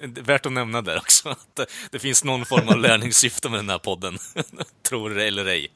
det 0.07 0.19
är 0.19 0.23
värt 0.23 0.45
att 0.45 0.51
nämna 0.51 0.81
där 0.81 0.97
också. 0.97 1.29
Att 1.29 1.59
det, 1.91 1.99
finns 1.99 2.23
någon 2.23 2.45
form 2.45 2.69
av 2.69 2.77
lärningssyfte 2.77 3.49
med 3.49 3.59
den 3.59 3.69
här 3.69 3.77
podden. 3.79 4.17
Tror 4.89 5.09
det 5.09 5.27
eller 5.27 5.45
ej. 5.45 5.67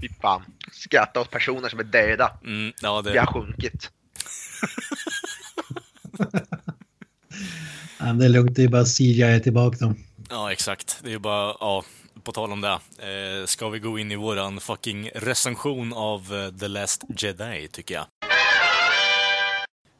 Fy 0.00 0.08
fan. 0.20 0.42
Skratta 0.72 1.20
åt 1.20 1.30
personer 1.30 1.68
som 1.68 1.78
är 1.78 1.84
döda. 1.84 2.32
Mm, 2.44 2.72
ja, 2.82 3.00
Vi 3.00 3.10
det, 3.12 3.18
har 3.18 3.26
sjunkit. 3.26 3.90
Ja, 7.98 8.12
det 8.12 8.24
är 8.24 8.28
lugnt, 8.28 8.56
det 8.56 8.64
är 8.64 8.68
bara 8.68 8.84
CGI 8.84 9.40
tillbaka 9.42 9.76
dem. 9.76 9.96
ja, 10.30 10.52
exakt. 10.52 10.98
Det 11.02 11.08
är 11.08 11.12
ju 11.12 11.18
bara, 11.18 11.56
ja, 11.60 11.84
på 12.22 12.32
tal 12.32 12.52
om 12.52 12.60
det. 12.60 12.70
Eh, 12.70 13.46
ska 13.46 13.68
vi 13.68 13.78
gå 13.78 13.98
in 13.98 14.12
i 14.12 14.16
våran 14.16 14.60
fucking 14.60 15.10
recension 15.14 15.92
av 15.92 16.34
eh, 16.34 16.58
The 16.58 16.68
Last 16.68 17.04
Jedi, 17.18 17.68
tycker 17.72 17.94
jag. 17.94 18.06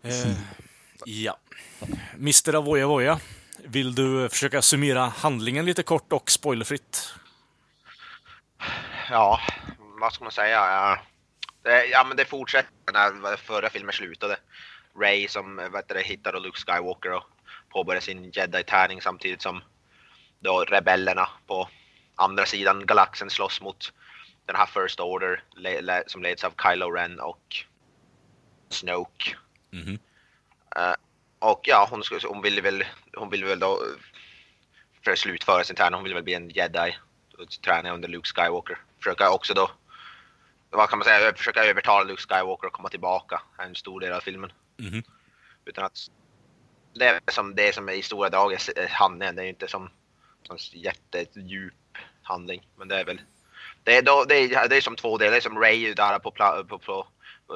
Eh, 0.06 0.36
ja. 1.04 1.38
Mr. 2.14 2.54
Avoya 2.54 2.86
Voya, 2.86 3.20
vill 3.64 3.94
du 3.94 4.28
försöka 4.28 4.62
summera 4.62 5.00
handlingen 5.00 5.64
lite 5.64 5.82
kort 5.82 6.12
och 6.12 6.30
spoilerfritt? 6.30 7.14
Ja, 9.10 9.40
vad 10.00 10.12
ska 10.12 10.24
man 10.24 10.32
säga? 10.32 10.56
Ja, 10.56 10.98
det, 11.62 11.84
ja 11.84 12.04
men 12.04 12.16
det 12.16 12.24
fortsätter 12.24 12.92
när 12.92 13.36
förra 13.36 13.70
filmen 13.70 13.92
slutade. 13.92 14.36
Ray 15.00 15.28
som 15.28 15.58
heter 15.58 15.94
det, 15.94 16.02
hittar 16.02 16.40
Luke 16.40 16.58
Skywalker 16.58 17.12
och 17.12 17.24
påbörjar 17.68 18.00
sin 18.00 18.30
jedi-tärning 18.30 19.00
samtidigt 19.00 19.42
som 19.42 19.62
då 20.40 20.64
rebellerna 20.64 21.28
på 21.46 21.68
andra 22.14 22.46
sidan 22.46 22.86
galaxen 22.86 23.30
slåss 23.30 23.60
mot 23.60 23.92
den 24.46 24.56
här 24.56 24.66
First 24.66 25.00
Order 25.00 25.42
le, 25.56 25.80
le, 25.80 26.02
som 26.06 26.22
leds 26.22 26.44
av 26.44 26.52
Kylo 26.62 26.90
Ren 26.90 27.20
och 27.20 27.56
Snoke. 28.68 29.36
Eh, 30.76 30.94
och 31.38 31.60
ja, 31.62 31.88
hon, 31.90 32.04
skulle, 32.04 32.20
hon 32.28 32.42
ville 32.42 32.60
väl, 32.60 32.84
hon 33.16 33.30
ville 33.30 33.46
väl 33.46 33.58
då 33.58 33.82
för 35.04 35.10
att 35.12 35.18
slutföra 35.18 35.64
sin 35.64 35.76
träning, 35.76 35.94
hon 35.94 36.04
ville 36.04 36.14
väl 36.14 36.24
bli 36.24 36.34
en 36.34 36.50
jedi 36.50 36.96
och 37.38 37.50
träna 37.50 37.94
under 37.94 38.08
Luke 38.08 38.28
Skywalker. 38.28 38.78
Försöka 38.98 39.30
också 39.30 39.54
då, 39.54 39.70
vad 40.70 40.88
kan 40.88 40.98
man 40.98 41.04
säga, 41.04 41.34
försöka 41.34 41.64
övertala 41.64 42.04
Luke 42.04 42.22
Skywalker 42.22 42.66
att 42.66 42.72
komma 42.72 42.88
tillbaka, 42.88 43.42
är 43.58 43.64
en 43.64 43.74
stor 43.74 44.00
del 44.00 44.12
av 44.12 44.20
filmen. 44.20 44.52
Mhm. 44.76 45.02
Utan 45.64 45.84
att 45.84 45.98
det 46.94 47.06
är 47.06 47.20
som 47.32 47.54
det 47.54 47.74
som 47.74 47.88
är 47.88 47.92
i 47.92 48.02
stora 48.02 48.30
drag 48.30 48.52
är 48.52 48.88
handlingen. 48.88 49.36
Det 49.36 49.42
är 49.42 49.44
ju 49.44 49.50
inte 49.50 49.68
som, 49.68 49.90
som 50.42 50.56
jättedjup 50.72 51.74
handling. 52.22 52.68
Men 52.76 52.88
det 52.88 53.00
är 53.00 53.04
väl 53.04 53.20
det 53.84 53.96
är, 53.96 54.02
då, 54.02 54.24
det 54.28 54.34
är, 54.34 54.68
det 54.68 54.76
är 54.76 54.80
som 54.80 54.96
två 54.96 55.18
delar. 55.18 55.30
Det 55.30 55.36
är 55.36 55.40
som 55.40 55.58
Ray 55.58 55.94
där 55.94 56.18
på, 56.18 56.30
på, 56.68 56.78
på, 56.78 57.06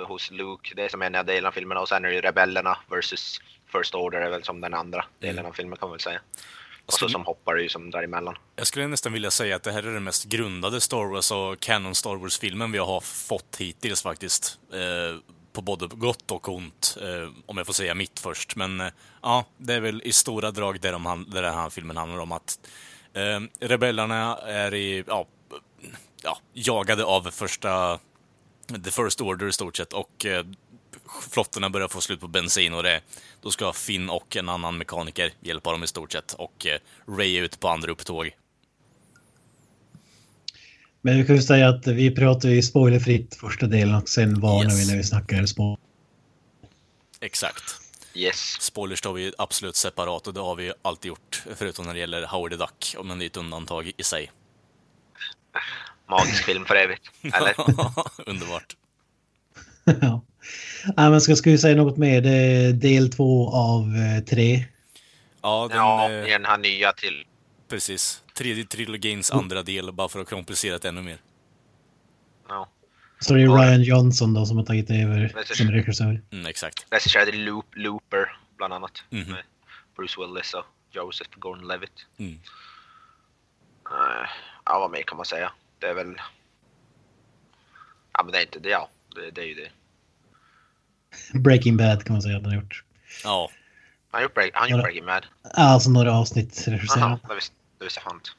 hos 0.09 0.31
Luke. 0.31 0.75
Det 0.77 0.83
är 0.85 0.89
som 0.89 1.03
ena 1.03 1.23
delen 1.23 1.47
av 1.47 1.53
filmen 1.53 1.79
och 1.79 1.89
sen 1.89 2.05
är 2.05 2.11
det 2.11 2.21
rebellerna 2.21 2.79
versus 2.91 3.41
First 3.73 3.95
Order 3.95 4.21
är 4.21 4.31
väl 4.31 4.45
som 4.45 4.61
den 4.61 4.75
andra 4.75 5.05
delen 5.19 5.39
Mm. 5.39 5.51
av 5.51 5.53
filmen 5.55 5.79
kan 5.79 5.89
man 5.89 5.93
väl 5.93 6.01
säga. 6.01 6.21
Och 6.87 6.93
så 6.93 7.09
som 7.09 7.25
hoppar 7.27 7.55
är 7.55 7.59
ju 7.63 7.69
som 7.69 7.91
däremellan. 7.91 8.37
Jag 8.57 8.67
skulle 8.67 8.87
nästan 8.87 9.13
vilja 9.13 9.31
säga 9.31 9.57
att 9.57 9.63
det 9.63 9.73
här 9.73 9.83
är 9.83 9.93
den 9.95 10.05
mest 10.05 10.25
grundade 10.25 10.81
Star 10.81 11.05
Wars 11.13 11.31
och 11.33 11.61
canon 11.61 11.95
Star 11.95 12.17
Wars-filmen 12.17 12.73
vi 12.73 12.79
har 12.79 13.01
fått 13.01 13.57
hittills 13.59 14.03
faktiskt. 14.03 14.59
Eh, 14.73 15.19
på 15.53 15.63
både 15.63 15.87
gott 15.87 16.31
och 16.31 16.49
ont, 16.49 16.97
eh, 17.03 17.31
om 17.47 17.57
jag 17.57 17.67
får 17.67 17.73
säga 17.73 17.95
mitt 17.95 18.21
först. 18.21 18.57
Men 18.57 18.81
eh, 18.81 18.87
ja, 19.23 19.45
det 19.57 19.75
är 19.75 19.81
väl 19.81 20.03
i 20.05 20.13
stora 20.13 20.51
drag 20.51 20.81
det, 20.81 20.91
de, 20.91 21.27
det 21.29 21.41
den 21.41 21.55
här 21.55 21.71
filmen 21.71 21.97
handlar 21.97 22.19
om. 22.19 22.33
Att 22.33 22.59
eh, 23.13 23.41
rebellerna 23.69 24.37
är 24.37 24.75
i, 24.75 25.05
ja, 25.07 25.27
ja, 26.23 26.39
jagade 26.53 27.05
av 27.05 27.31
första 27.31 27.99
The 28.85 28.91
First 28.91 29.21
Order 29.21 29.49
i 29.49 29.53
stort 29.53 29.77
sett 29.77 29.93
och 29.93 30.27
eh, 30.27 30.45
flottorna 31.31 31.71
börjar 31.71 31.89
få 31.89 32.01
slut 32.01 32.21
på 32.21 32.29
bensin 32.29 32.75
och 32.75 32.83
det, 32.83 33.01
då 33.43 33.51
ska 33.51 33.73
Finn 33.73 34.11
och 34.11 34.37
en 34.37 34.49
annan 34.49 34.79
mekaniker 34.79 35.33
hjälpa 35.41 35.73
dem 35.73 35.85
i 35.85 35.87
stort 35.87 36.13
sett 36.13 36.33
och 36.33 36.67
eh, 36.67 36.79
Ray 37.17 37.37
ute 37.39 37.59
på 37.59 37.69
andra 37.69 37.93
upptåg. 37.93 38.31
Men 41.03 41.19
vi 41.19 41.27
kan 41.27 41.37
ju 41.37 41.43
säga 41.43 41.69
att 41.69 41.87
vi 41.87 42.15
pratar 42.15 42.49
ju 42.49 42.63
spoilerfritt 42.63 43.35
första 43.35 43.67
delen 43.67 43.95
och 43.95 44.09
sen 44.09 44.41
varnar 44.41 44.65
Yes. 44.65 44.85
vi 44.85 44.91
när 44.91 44.97
vi 44.97 45.05
snackar 45.05 45.47
spoiler. 45.47 45.79
Exakt. 47.21 47.63
Yes. 48.15 48.57
Spoilers 48.61 49.01
tar 49.01 49.13
vi 49.13 49.33
absolut 49.39 49.77
separat 49.77 50.27
och 50.27 50.35
det 50.35 50.41
har 50.41 50.57
vi 50.57 50.65
ju 50.65 50.73
alltid 50.83 51.09
gjort, 51.09 51.43
förutom 51.57 51.87
när 51.87 51.95
det 51.95 52.01
gäller 52.01 52.27
Howard 52.27 52.51
the 52.51 52.57
Duck, 52.57 52.97
men 53.05 53.19
det 53.19 53.25
är 53.25 53.27
ett 53.27 53.37
undantag 53.37 53.93
i 53.97 54.03
sig. 54.03 54.31
Magisk 56.11 56.45
film 56.45 56.65
för 56.65 56.75
evigt. 56.75 57.11
Eller? 57.23 57.55
Underbart. 58.29 58.77
ja. 60.01 60.23
Nej, 60.97 61.11
men 61.11 61.21
ska, 61.21 61.37
ska 61.37 61.51
vi 61.51 61.59
säga 61.59 61.77
något 61.77 61.97
mer? 61.97 62.21
Det 62.21 62.31
är 62.31 62.73
del 62.73 63.11
två 63.13 63.51
av 63.53 63.83
eh, 63.97 64.25
tre. 64.25 64.65
Ja, 65.43 65.67
den, 65.71 65.79
Ja, 65.79 66.11
eh, 66.11 66.29
i 66.29 66.31
den 66.31 66.45
här 66.45 66.59
nya 66.59 66.93
till. 66.93 67.25
precis. 67.69 68.23
Tredje 68.35 68.65
trilogins 68.65 69.31
andra 69.31 69.63
del, 69.63 69.93
bara 69.93 70.09
för 70.09 70.21
att 70.21 70.31
komplicera 70.31 70.79
det 70.79 70.89
ännu 70.89 71.03
mer. 71.03 71.19
Ja. 72.49 72.69
Så 73.21 73.35
det 73.35 73.41
är 73.41 73.45
Ja. 73.45 73.51
Ryan 73.53 73.83
Johnson 73.83 74.35
då 74.35 74.47
som 74.47 74.57
har 74.57 74.65
tagit 74.65 74.91
över 74.91 75.45
som 75.55 75.71
regissör. 75.71 76.23
Mm, 76.33 76.47
exakt. 76.47 76.87
Regisserade 76.91 77.33
Loop, 77.33 77.67
Looper 77.77 78.37
bland 78.57 78.73
annat. 78.73 79.05
Mhm. 79.11 79.31
Med 79.31 79.43
Bruce 79.97 80.21
Willis 80.21 80.55
och 80.55 80.65
Joseph 80.91 81.31
Gordon-Levitt. 81.39 82.07
Mm. 82.19 82.33
Uh, 83.91 84.29
ja, 84.65 84.79
vad 84.79 84.91
mer 84.91 85.03
kan 85.03 85.17
man 85.17 85.27
säga? 85.27 85.53
Det 85.81 85.87
är 85.87 85.95
väl... 85.95 86.15
Ja, 88.13 88.23
men 88.25 88.33
det 88.33 88.39
är 88.39 88.43
inte 88.43 88.59
det. 88.59 88.69
Ja, 88.69 88.89
det, 89.15 89.31
det 89.31 89.41
är 89.41 89.47
ju 89.47 89.55
det. 89.55 89.71
Breaking 91.39 91.77
Bad 91.77 92.05
kan 92.05 92.13
man 92.15 92.23
säga 92.23 92.37
att 92.37 92.43
han 92.43 92.53
har 92.53 92.61
gjort. 92.63 92.85
Ja, 93.25 93.51
Han 94.11 94.19
har 94.19 94.23
gjort, 94.23 94.35
break, 94.35 94.51
han 94.55 94.69
gjort 94.71 94.77
Ja. 94.79 94.83
Breaking 94.83 95.07
Bad. 95.07 95.27
Alltså 95.55 95.91
några 95.91 96.13
avsnitt 96.13 96.69
regisserade. 96.69 97.11
Jaha, 97.11 97.19
det 97.29 97.35
visste, 97.35 97.55
det 97.79 97.85
visste 97.85 98.01
jag 98.05 98.15
inte. 98.17 98.31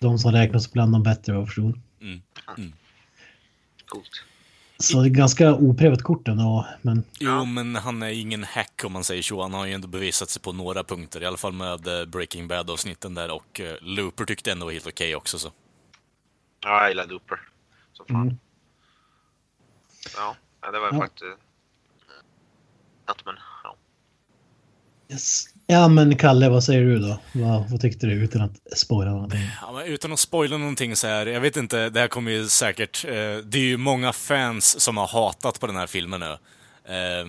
De 0.00 0.18
som 0.18 0.32
räknas 0.32 0.72
bland 0.72 0.92
de 0.92 1.02
bättre 1.02 1.32
vad 1.32 1.40
jag 1.40 1.48
förstod. 1.48 1.80
Coolt. 3.86 4.22
Så 4.78 5.00
det 5.02 5.08
är 5.08 5.10
ganska 5.10 5.54
oprövat 5.54 6.02
kort 6.02 6.28
ändå. 6.28 6.66
Men 6.82 7.04
Jo, 7.20 7.30
Ja. 7.30 7.44
men 7.44 7.76
han 7.76 8.02
är 8.02 8.08
ingen 8.10 8.44
hack 8.44 8.82
om 8.84 8.92
man 8.92 9.04
säger 9.04 9.22
så. 9.22 9.42
Han 9.42 9.54
har 9.54 9.66
ju 9.66 9.72
ändå 9.72 9.88
bevisat 9.88 10.30
sig 10.30 10.42
på 10.42 10.52
några 10.52 10.84
punkter, 10.84 11.22
i 11.22 11.26
alla 11.26 11.36
fall 11.36 11.52
med 11.52 11.86
eh, 12.00 12.04
Breaking 12.06 12.48
Bad-avsnitten 12.48 13.14
där 13.14 13.30
och 13.30 13.60
eh, 13.60 13.76
Looper 13.80 14.24
tyckte 14.24 14.52
ändå 14.52 14.64
var 14.66 14.72
helt 14.72 14.86
okej 14.86 15.16
också 15.16 15.38
så. 15.38 15.50
Ja, 16.66 16.80
jag 16.80 16.88
gillar 16.88 17.06
Looper. 17.06 17.40
Så 17.92 18.04
fan. 18.04 18.16
Mm. 18.22 18.38
Ja, 20.16 20.36
ja, 20.62 20.70
det 20.70 20.78
var 20.78 20.88
Ja. 20.92 20.98
faktiskt... 20.98 21.24
Något, 23.08 23.24
men 23.24 23.34
ja. 23.64 23.76
yes. 25.10 25.44
Ja 25.66 25.88
men 25.88 26.16
Kalle, 26.18 26.48
vad 26.48 26.64
säger 26.64 26.82
du 26.82 26.98
då? 26.98 27.18
Vad, 27.32 27.70
vad 27.70 27.80
tyckte 27.80 28.06
du 28.06 28.12
utan 28.12 28.42
att 28.42 28.78
spoila 28.78 29.10
någonting? 29.10 29.40
Ja, 29.62 29.84
utan 29.84 30.12
att 30.12 30.20
spoila 30.20 30.56
någonting 30.58 30.96
så 30.96 31.06
här, 31.06 31.26
jag 31.26 31.40
vet 31.40 31.56
inte, 31.56 31.88
det 31.90 32.00
här 32.00 32.08
kommer 32.08 32.30
ju 32.30 32.48
säkert... 32.48 33.04
Eh, 33.04 33.12
det 33.44 33.58
är 33.58 33.64
ju 33.64 33.76
många 33.76 34.12
fans 34.12 34.80
som 34.80 34.96
har 34.96 35.06
hatat 35.06 35.60
på 35.60 35.66
den 35.66 35.76
här 35.76 35.86
filmen 35.86 36.20
nu. 36.20 36.38
Eh, 36.88 37.26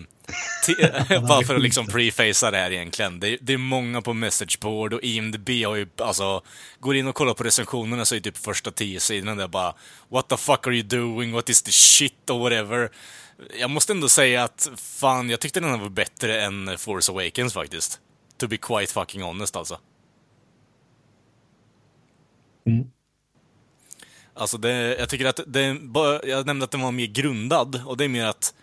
ti- 0.68 1.28
bara 1.28 1.44
för 1.44 1.56
att 1.56 1.62
liksom 1.62 1.88
prefacea 1.88 2.52
det 2.52 2.58
här 2.58 2.72
egentligen. 2.72 3.20
Det, 3.20 3.38
det 3.42 3.54
är 3.54 3.58
många 3.58 4.02
på 4.02 4.14
messageboard 4.14 4.94
och 4.94 5.04
IMDB 5.04 5.50
har 5.50 5.76
ju, 5.76 5.88
alltså, 5.98 6.42
går 6.80 6.96
in 6.96 7.08
och 7.08 7.16
kollar 7.16 7.34
på 7.34 7.44
recensionerna 7.44 8.06
så 8.06 8.16
är 8.16 8.20
typ 8.20 8.38
första 8.38 8.72
tio 8.72 9.00
sidorna 9.00 9.36
där 9.36 9.48
bara 9.48 9.76
What 10.10 10.30
the 10.30 10.38
fuck 10.38 10.68
are 10.68 10.76
you 10.76 10.84
doing? 10.88 11.32
What 11.32 11.50
is 11.50 11.64
the 11.64 11.72
shit? 11.72 12.30
och 12.30 12.40
whatever. 12.40 12.90
Jag 13.60 13.70
måste 13.70 13.94
ändå 13.94 14.10
säga 14.10 14.44
att 14.44 14.70
fan, 14.76 15.30
jag 15.30 15.40
tyckte 15.40 15.60
den 15.60 15.70
här 15.70 15.78
var 15.78 15.90
bättre 15.90 16.42
än 16.42 16.78
Force 16.78 17.12
Awakens 17.12 17.54
faktiskt. 17.54 18.00
To 18.38 18.48
be 18.48 18.58
quite 18.58 18.94
fucking 18.94 19.22
honest 19.22 19.56
alltså. 19.56 19.80
Mm. 22.66 22.88
Alltså 24.34 24.58
det, 24.58 24.98
jag 25.00 25.10
tycker 25.10 25.26
att 25.26 25.40
det, 25.48 25.78
jag 26.24 26.46
nämnde 26.46 26.66
att 26.66 26.72
den 26.72 26.82
var 26.82 26.92
mer 26.92 27.06
grundad 27.06 27.82
och 27.86 27.98
det 27.98 28.04
är 28.04 28.10
mer 28.10 28.26
att 28.26 28.54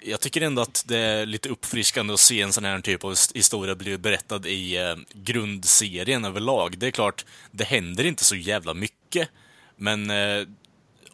jag 0.00 0.20
tycker 0.20 0.40
ändå 0.40 0.62
att 0.62 0.84
det 0.86 0.98
är 0.98 1.26
lite 1.26 1.48
uppfriskande 1.48 2.14
att 2.14 2.20
se 2.20 2.42
en 2.42 2.52
sån 2.52 2.64
här 2.64 2.80
typ 2.80 3.04
av 3.04 3.14
historia 3.34 3.74
bli 3.74 3.98
berättad 3.98 4.46
i 4.46 4.76
eh, 4.76 4.96
grundserien 5.12 6.24
överlag. 6.24 6.78
Det 6.78 6.86
är 6.86 6.90
klart, 6.90 7.24
det 7.50 7.64
händer 7.64 8.06
inte 8.06 8.24
så 8.24 8.36
jävla 8.36 8.74
mycket, 8.74 9.28
men 9.76 10.10
eh, 10.10 10.46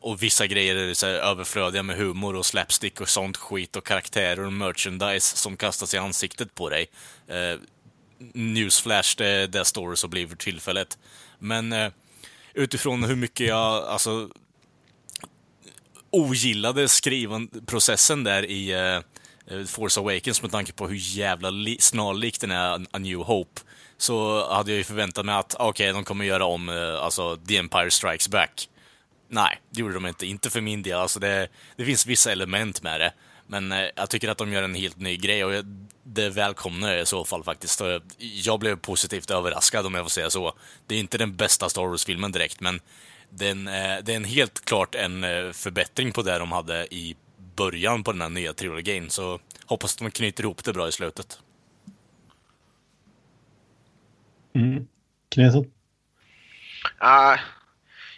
och 0.01 0.23
vissa 0.23 0.47
grejer 0.47 0.77
är 0.77 0.95
så 0.95 1.07
här 1.07 1.15
överflödiga 1.15 1.83
med 1.83 1.97
humor 1.97 2.37
och 2.37 2.47
slapstick 2.47 3.01
och 3.01 3.09
sånt 3.09 3.37
skit 3.37 3.77
och 3.77 3.87
karaktärer 3.87 4.41
och 4.41 4.53
merchandise 4.53 5.37
som 5.37 5.57
kastas 5.57 5.95
i 5.95 5.99
ansiktet 5.99 6.55
på 6.55 6.69
dig. 6.69 6.87
Eh, 7.29 7.61
newsflash, 8.35 9.17
det, 9.17 9.47
det 9.47 9.65
står 9.65 9.91
det 9.91 9.97
så 9.97 10.09
blir 10.09 10.27
för 10.27 10.37
tillfället. 10.37 10.99
Men 11.39 11.73
eh, 11.73 11.91
utifrån 12.55 13.05
hur 13.05 13.17
mycket 13.17 13.47
jag, 13.47 13.85
alltså 13.85 14.31
ogillade 16.17 16.89
skrivanprocessen 16.89 18.25
där 18.25 18.51
i 18.51 18.75
uh, 19.51 19.65
Force 19.67 20.01
Awakens 20.01 20.43
med 20.43 20.51
tanke 20.51 20.73
på 20.73 20.89
hur 20.89 20.97
jävla 20.97 21.51
snarlik 21.79 22.41
den 22.41 22.51
är 22.51 22.87
A 22.91 22.99
New 22.99 23.19
Hope. 23.19 23.61
Så 23.99 24.49
hade 24.53 24.71
jag 24.71 24.79
ju 24.79 24.85
förväntat 24.85 25.27
mig 25.27 25.35
att, 25.35 25.55
okej, 25.59 25.93
de 25.93 26.05
kommer 26.05 26.25
göra 26.25 26.45
om 26.45 26.69
uh, 26.69 27.05
alltså 27.05 27.37
The 27.37 27.57
Empire 27.57 27.91
Strikes 27.91 28.29
Back. 28.29 28.69
Nej, 29.29 29.61
det 29.71 29.81
gjorde 29.81 29.95
de 29.95 30.07
inte. 30.07 30.27
Inte 30.27 30.51
för 30.51 30.61
min 30.61 30.83
del. 30.83 30.99
Alltså 30.99 31.21
det, 31.21 31.49
det 31.77 31.85
finns 31.85 32.07
vissa 32.07 32.33
element 32.33 32.83
med 32.83 33.01
det. 33.01 33.13
Men 33.47 33.73
eh, 33.73 33.87
jag 33.97 34.11
tycker 34.11 34.29
att 34.29 34.39
de 34.39 34.53
gör 34.53 34.63
en 34.63 34.75
helt 34.75 35.01
ny 35.01 35.17
grej 35.17 35.45
och 35.45 35.55
jag, 35.55 35.65
det 36.03 36.31
välkomnar 36.31 36.93
jag 36.93 37.03
i 37.03 37.07
så 37.07 37.25
fall 37.25 37.45
faktiskt. 37.45 37.83
Jag 38.19 38.61
blev 38.61 38.77
positivt 38.77 39.31
överraskad 39.31 39.87
om 39.87 39.95
jag 39.95 40.05
får 40.05 40.11
säga 40.11 40.31
så. 40.31 40.53
Det 40.87 40.95
är 40.95 40.99
inte 40.99 41.19
den 41.19 41.37
bästa 41.37 41.69
Star 41.69 41.87
Wars-filmen 41.87 42.33
direkt, 42.33 42.61
men 42.61 42.81
den, 43.31 43.69
eh, 43.69 43.99
det 44.03 44.13
är 44.13 44.17
en 44.17 44.25
helt 44.25 44.65
klart 44.65 44.95
en 44.95 45.25
eh, 45.25 45.53
förbättring 45.53 46.13
på 46.13 46.23
det 46.23 46.39
de 46.39 46.53
hade 46.53 46.95
i 46.95 47.17
början 47.57 48.05
på 48.05 48.13
den 48.13 48.21
här 48.21 48.29
nya 48.29 48.53
trilogin. 48.53 49.11
Så 49.11 49.41
hoppas 49.67 49.95
att 49.95 49.99
de 49.99 50.11
knyter 50.11 50.45
ihop 50.45 50.65
det 50.65 50.73
bra 50.73 50.89
i 50.89 50.93
slutet. 50.93 51.39
Mm. 54.55 54.87
Knesson? 55.29 55.71
Ah, 56.99 57.39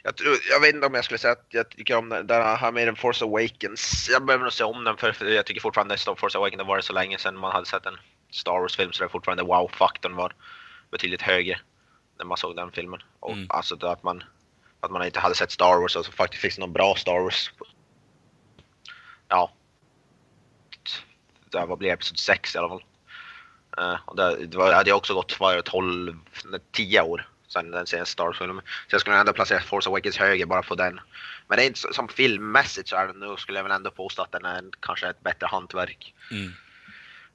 jag, 0.03 0.17
tror, 0.17 0.37
jag 0.51 0.61
vet 0.61 0.75
inte 0.75 0.87
om 0.87 0.95
jag 0.95 1.05
skulle 1.05 1.19
säga 1.19 1.33
att 1.33 1.47
jag 1.49 1.69
tycker 1.69 1.97
om 1.97 2.09
den, 2.09 2.27
den 2.27 2.43
här 2.43 2.73
mer 2.73 2.87
än 2.87 2.97
Force 2.97 3.25
Awakens. 3.25 4.09
Jag 4.13 4.27
behöver 4.27 4.45
nog 4.45 4.53
se 4.53 4.65
om 4.65 4.85
den 4.85 4.97
för, 4.97 5.13
för 5.13 5.27
jag 5.27 5.47
tycker 5.47 5.61
fortfarande 5.61 5.99
Star 5.99 6.15
Force 6.15 6.39
Awakens 6.39 6.61
har 6.61 6.67
varit 6.69 6.85
så 6.85 6.93
länge 6.93 7.19
sedan 7.19 7.37
man 7.37 7.53
hade 7.53 7.67
sett 7.67 7.87
en 7.87 7.97
Star 8.31 8.61
Wars-film 8.61 8.93
så 8.93 9.03
det 9.03 9.07
är 9.07 9.09
fortfarande 9.09 9.43
wow-faktorn 9.43 10.15
var 10.15 10.35
betydligt 10.91 11.23
högre 11.23 11.61
när 12.19 12.25
man 12.25 12.37
såg 12.37 12.57
den 12.57 12.73
filmen. 12.73 13.03
Och 13.21 13.33
Mm. 13.33 13.47
alltså 13.51 13.77
det 13.77 13.91
att 13.91 14.03
man, 14.03 14.23
att 14.81 14.91
man 14.91 15.05
inte 15.05 15.21
hade 15.21 15.35
sett 15.35 15.51
Star 15.51 15.81
Wars 15.81 15.97
och 15.97 16.07
så 16.07 16.13
faktiskt 16.13 16.43
finns 16.43 16.55
det 16.55 16.61
någon 16.61 16.73
bra 16.73 16.95
Star 16.95 17.21
Wars. 17.21 17.51
Ja. 19.29 19.53
Det 21.51 21.59
här, 21.59 21.67
vad 21.67 21.79
blir 21.79 21.89
det? 21.89 21.95
episod 21.95 22.19
6 22.19 22.55
i 22.55 22.59
alla 22.59 22.69
fall. 22.69 22.85
Eh, 23.79 23.97
och 24.05 24.17
det, 24.17 24.47
det 24.47 24.57
var, 24.57 24.73
hade 24.73 24.91
ju 24.91 24.97
också 24.97 25.15
gått 25.15 25.41
var 25.41 25.57
det 25.57 25.63
12, 25.63 26.19
10 26.73 27.03
år 27.03 27.29
sedan 27.49 27.71
den 27.71 27.87
senaste 27.87 28.13
Star 28.13 28.25
Wars-filmen. 28.25 28.65
Så 28.89 28.95
jag 28.95 29.01
skulle 29.01 29.17
ändå 29.17 29.33
placera 29.33 29.61
Force 29.61 29.89
Awakens 29.89 30.17
högre 30.17 30.47
bara 30.47 30.63
på 30.63 30.75
den. 30.75 31.01
Men 31.49 31.57
det 31.57 31.65
är 31.65 31.67
inte 31.67 31.93
som 31.93 32.09
filmmässigt 32.09 32.89
så 32.89 32.97
är 32.97 33.07
den 33.07 33.21
nu 33.21 33.37
skulle 33.37 33.59
jag 33.59 33.65
väl 33.65 33.73
ändå 33.73 33.91
påstå 33.91 34.23
att 34.23 34.33
den 34.33 34.45
är 34.45 34.59
en, 34.59 34.71
kanske 34.81 35.09
ett 35.09 35.23
bättre 35.23 35.47
hantverk. 35.47 36.15
Mm. 36.31 36.53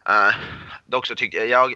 Uh, 0.10 0.36
dock 0.86 1.08
så 1.08 1.16
tycker 1.16 1.46
jag 1.46 1.74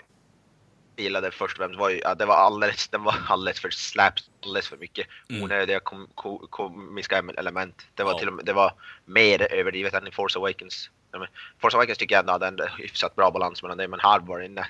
gillade 1.04 1.32
först 1.32 1.54
och 1.54 1.58
främst 1.58 1.80
var 1.80 1.90
ju 1.90 2.04
att 2.04 2.20
det 2.20 2.26
var 2.26 2.36
alldeles, 2.36 2.88
den 2.88 3.04
var 3.04 3.16
alldeles 3.28 3.60
för 3.60 3.70
slaps, 3.70 4.30
alldeles 4.44 4.68
för 4.68 4.78
mycket 4.78 5.08
Mm. 5.30 5.44
onödiga 5.44 5.80
kom, 5.80 6.08
ko, 6.16 6.48
komiska 6.50 7.24
element. 7.38 7.88
Det 7.96 8.04
var 8.04 8.12
Ja. 8.12 8.20
till 8.20 8.28
och 8.28 8.34
med, 8.34 8.46
det 8.46 8.54
var 8.54 8.74
mer 9.06 9.54
överdrivet 9.54 9.94
än 9.94 10.08
i 10.08 10.12
Force 10.12 10.40
Awakens. 10.40 10.90
Force 11.62 11.78
Awakens 11.78 11.98
tycker 11.98 12.16
jag 12.16 12.20
ändå 12.20 12.32
hade 12.32 12.48
en 12.48 12.60
hyfsat 12.78 13.16
bra 13.16 13.32
balans 13.32 13.64
mellan 13.64 13.78
det, 13.78 13.88
men 13.88 14.00
här 14.00 14.20
var 14.20 14.40
det 14.40 14.46
inne. 14.46 14.68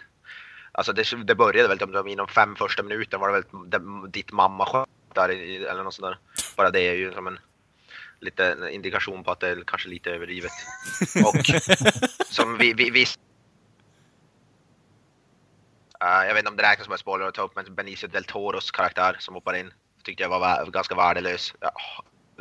Alltså 0.72 0.94
det, 0.94 1.24
det 1.24 1.36
började 1.36 1.68
väl 1.68 1.78
de, 1.78 2.08
inom 2.08 2.28
fem 2.28 2.56
första 2.56 2.84
minuter 2.84 3.18
var 3.18 3.28
det 3.28 3.34
väl 3.34 3.70
de, 3.70 4.12
ditt 4.12 4.32
mamma 4.32 4.88
i, 5.30 5.56
eller 5.56 5.84
något 5.84 5.94
sånt 5.94 6.06
där. 6.06 6.18
Bara 6.56 6.72
det 6.72 6.82
är 6.82 6.94
ju 6.94 7.14
som 7.14 7.28
en 7.28 7.40
lite 8.20 8.70
indikation 8.72 9.24
på 9.24 9.32
att 9.32 9.40
det 9.40 9.50
är 9.50 9.64
kanske 9.68 9.90
lite 9.90 10.12
överdrivet. 10.12 10.52
Och 11.26 11.46
som 12.26 12.58
vi, 12.58 12.74
vi, 12.74 12.90
vi 12.90 13.02
Uh, 13.02 13.27
jag 16.00 16.34
vet 16.34 16.38
inte 16.38 16.50
om 16.50 16.58
det 16.58 16.64
räknas 16.64 16.86
som 16.86 16.94
en 16.94 17.00
spoiler 17.00 17.28
att 17.28 17.34
ta 17.34 17.42
upp, 17.42 17.56
men 17.56 17.76
Benicio 17.76 18.08
del 18.08 18.24
Toros 18.24 18.72
karaktär 18.72 19.16
som 19.20 19.34
hoppar 19.34 19.56
in 19.56 19.72
tyckte 20.04 20.24
jag 20.24 20.30
var 20.30 20.66
ganska 20.66 20.96
värdelös. 20.96 21.54
Ja, 21.60 21.72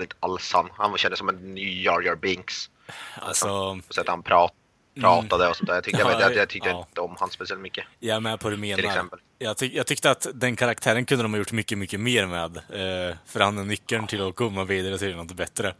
inte 0.00 0.16
alls 0.20 0.52
han. 0.52 0.98
Kändes 0.98 1.18
som 1.18 1.28
en 1.28 1.54
ny 1.54 1.82
Jar 1.82 2.00
Jar 2.00 2.16
Binks. 2.16 2.70
Alltså... 3.14 3.80
Så 3.90 4.00
att 4.00 4.08
han 4.08 4.22
prat, 4.22 4.52
pratade 5.00 5.48
och 5.48 5.56
sånt 5.56 5.68
där. 5.68 5.74
Jag 5.74 5.84
tyckte, 5.84 6.00
jag, 6.00 6.20
jag, 6.20 6.36
jag 6.36 6.48
tyckte 6.48 6.68
ja. 6.68 6.86
inte 6.88 7.00
om 7.00 7.16
han 7.18 7.30
speciellt 7.30 7.62
mycket. 7.62 7.84
Jag 7.98 8.16
är 8.16 8.20
med 8.20 8.40
på 8.40 8.50
det 8.50 8.56
du 8.56 8.60
menar. 8.60 8.76
Till 8.76 8.84
exempel. 8.84 9.18
Jag, 9.38 9.56
tyck, 9.56 9.74
jag 9.74 9.86
tyckte 9.86 10.10
att 10.10 10.26
den 10.34 10.56
karaktären 10.56 11.04
kunde 11.06 11.24
de 11.24 11.32
ha 11.32 11.38
gjort 11.38 11.52
mycket, 11.52 11.78
mycket 11.78 12.00
mer 12.00 12.26
med. 12.26 12.56
Eh, 12.56 13.16
för 13.26 13.40
han 13.40 13.58
är 13.58 13.64
nyckeln 13.64 14.06
till 14.06 14.28
att 14.28 14.36
komma 14.36 14.64
vidare 14.64 14.98
till 14.98 15.16
något 15.16 15.32
bättre. 15.32 15.74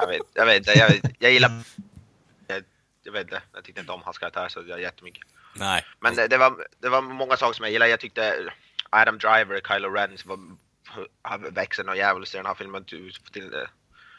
jag 0.00 0.06
vet, 0.06 0.22
jag 0.34 0.46
vet, 0.46 0.76
jag, 0.76 1.00
jag 1.18 1.32
gillar... 1.32 1.50
Jag, 2.46 2.64
jag 3.02 3.12
vet 3.12 3.22
inte, 3.22 3.42
jag 3.52 3.64
tyckte 3.64 3.80
inte 3.80 3.92
om 3.92 4.02
hans 4.04 4.18
karaktär 4.18 4.48
så 4.48 4.62
jag 4.66 4.80
jättemycket. 4.80 5.24
Nej. 5.52 5.84
Men 6.00 6.14
det, 6.14 6.28
det, 6.28 6.38
var, 6.38 6.66
det 6.78 6.88
var 6.88 7.02
många 7.02 7.36
saker 7.36 7.52
som 7.52 7.64
jag 7.64 7.72
gillade. 7.72 7.90
Jag 7.90 8.00
tyckte 8.00 8.52
Adam 8.90 9.18
Driver, 9.18 9.60
Kylo 9.68 9.90
Ren, 9.90 10.16
var, 10.24 10.38
han 11.22 11.54
växer 11.54 11.84
något 11.84 11.96
djävulskt 11.96 12.34
i 12.34 12.36
den 12.36 12.46
här 12.46 12.54
filmen. 12.54 12.84
Till, 12.84 13.12
till, 13.32 13.54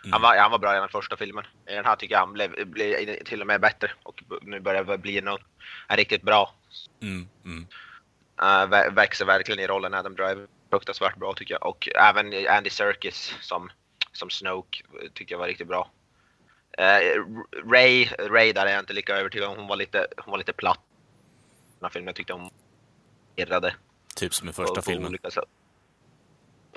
Mm. 0.04 0.14
Han, 0.14 0.22
var, 0.22 0.38
han 0.38 0.52
var 0.52 0.60
bra 0.60 0.78
i 0.78 0.80
den 0.80 0.90
första 0.90 1.18
filmen. 1.18 1.46
I 1.70 1.74
den 1.74 1.86
här 1.86 1.96
tycker 1.96 2.16
jag 2.16 2.20
han 2.20 2.34
blev, 2.34 2.68
blev 2.68 3.24
till 3.24 3.42
och 3.42 3.48
med 3.48 3.62
bättre 3.62 3.92
och 4.04 4.24
nu 4.42 4.60
börjar 4.60 4.84
det 4.84 4.98
bli 4.98 5.22
någon, 5.22 5.40
en 5.88 5.98
riktigt 5.98 6.22
bra. 6.22 6.54
Mm. 7.02 7.28
Mm. 7.46 7.68
Uh, 8.44 8.94
växer 8.94 9.26
verkligen 9.26 9.60
i 9.60 9.68
rollen 9.68 9.94
Adam 9.94 10.16
Driver. 10.16 10.48
Fruktansvärt 10.70 11.16
bra 11.16 11.34
tycker 11.34 11.54
jag. 11.54 11.66
Och 11.66 11.90
även 11.96 12.48
Andy 12.50 12.70
Serkis 12.70 13.36
som, 13.42 13.70
som 14.12 14.30
Snoke 14.30 14.84
tycker 15.14 15.34
jag 15.36 15.40
var 15.40 15.48
riktigt 15.48 15.68
bra. 15.68 15.92
Uh, 16.80 17.24
Ray, 17.72 18.08
Ray 18.20 18.54
där 18.54 18.66
är 18.66 18.72
jag 18.72 18.80
inte 18.80 18.94
lika 18.94 19.16
övertygad 19.16 19.50
om. 19.50 19.58
Hon 19.58 19.68
var 19.68 19.76
lite, 19.76 20.08
hon 20.18 20.32
var 20.32 20.38
lite 20.38 20.54
platt. 20.54 20.80
Den 21.82 21.86
här 21.86 21.90
filmen 21.90 22.08
jag 22.08 22.16
tyckte 22.16 22.34
hon 22.34 22.50
irrade. 23.36 23.76
Typ 24.16 24.34
som 24.34 24.50
i 24.50 24.54
första 24.54 24.76
på, 24.76 24.82
filmen. 24.82 25.18
På 25.22 25.30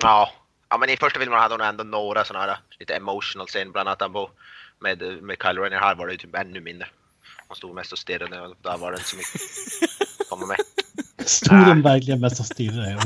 ja, 0.02 0.32
ja, 0.68 0.78
men 0.78 0.88
i 0.88 0.96
första 0.96 1.20
filmen 1.20 1.38
hade 1.38 1.54
hon 1.54 1.60
ändå 1.60 1.84
några 1.84 2.24
sådana 2.24 2.44
här 2.44 2.58
lite 2.78 2.96
emotional 2.96 3.46
scener, 3.46 3.72
bland 3.72 3.88
annat 3.88 4.12
på, 4.12 4.30
med, 4.78 5.22
med 5.22 5.36
Kyle 5.42 5.58
Renner. 5.58 5.80
Här 5.80 5.94
var 5.94 6.06
det 6.06 6.12
ju 6.12 6.18
typ 6.18 6.34
ännu 6.34 6.60
mindre. 6.60 6.88
Hon 7.48 7.56
stod 7.56 7.74
mest 7.74 7.92
och 7.92 7.98
stirrade 7.98 8.40
och 8.40 8.56
där 8.62 8.78
var 8.78 8.92
det 8.92 8.96
inte 8.96 9.08
så 9.08 9.16
mycket 9.16 10.28
komma 10.28 10.46
med. 10.46 10.56
Stod 11.26 11.58
hon 11.58 11.82
verkligen 11.82 12.20
mest 12.20 12.40
och 12.40 12.46
stirrade? 12.46 12.98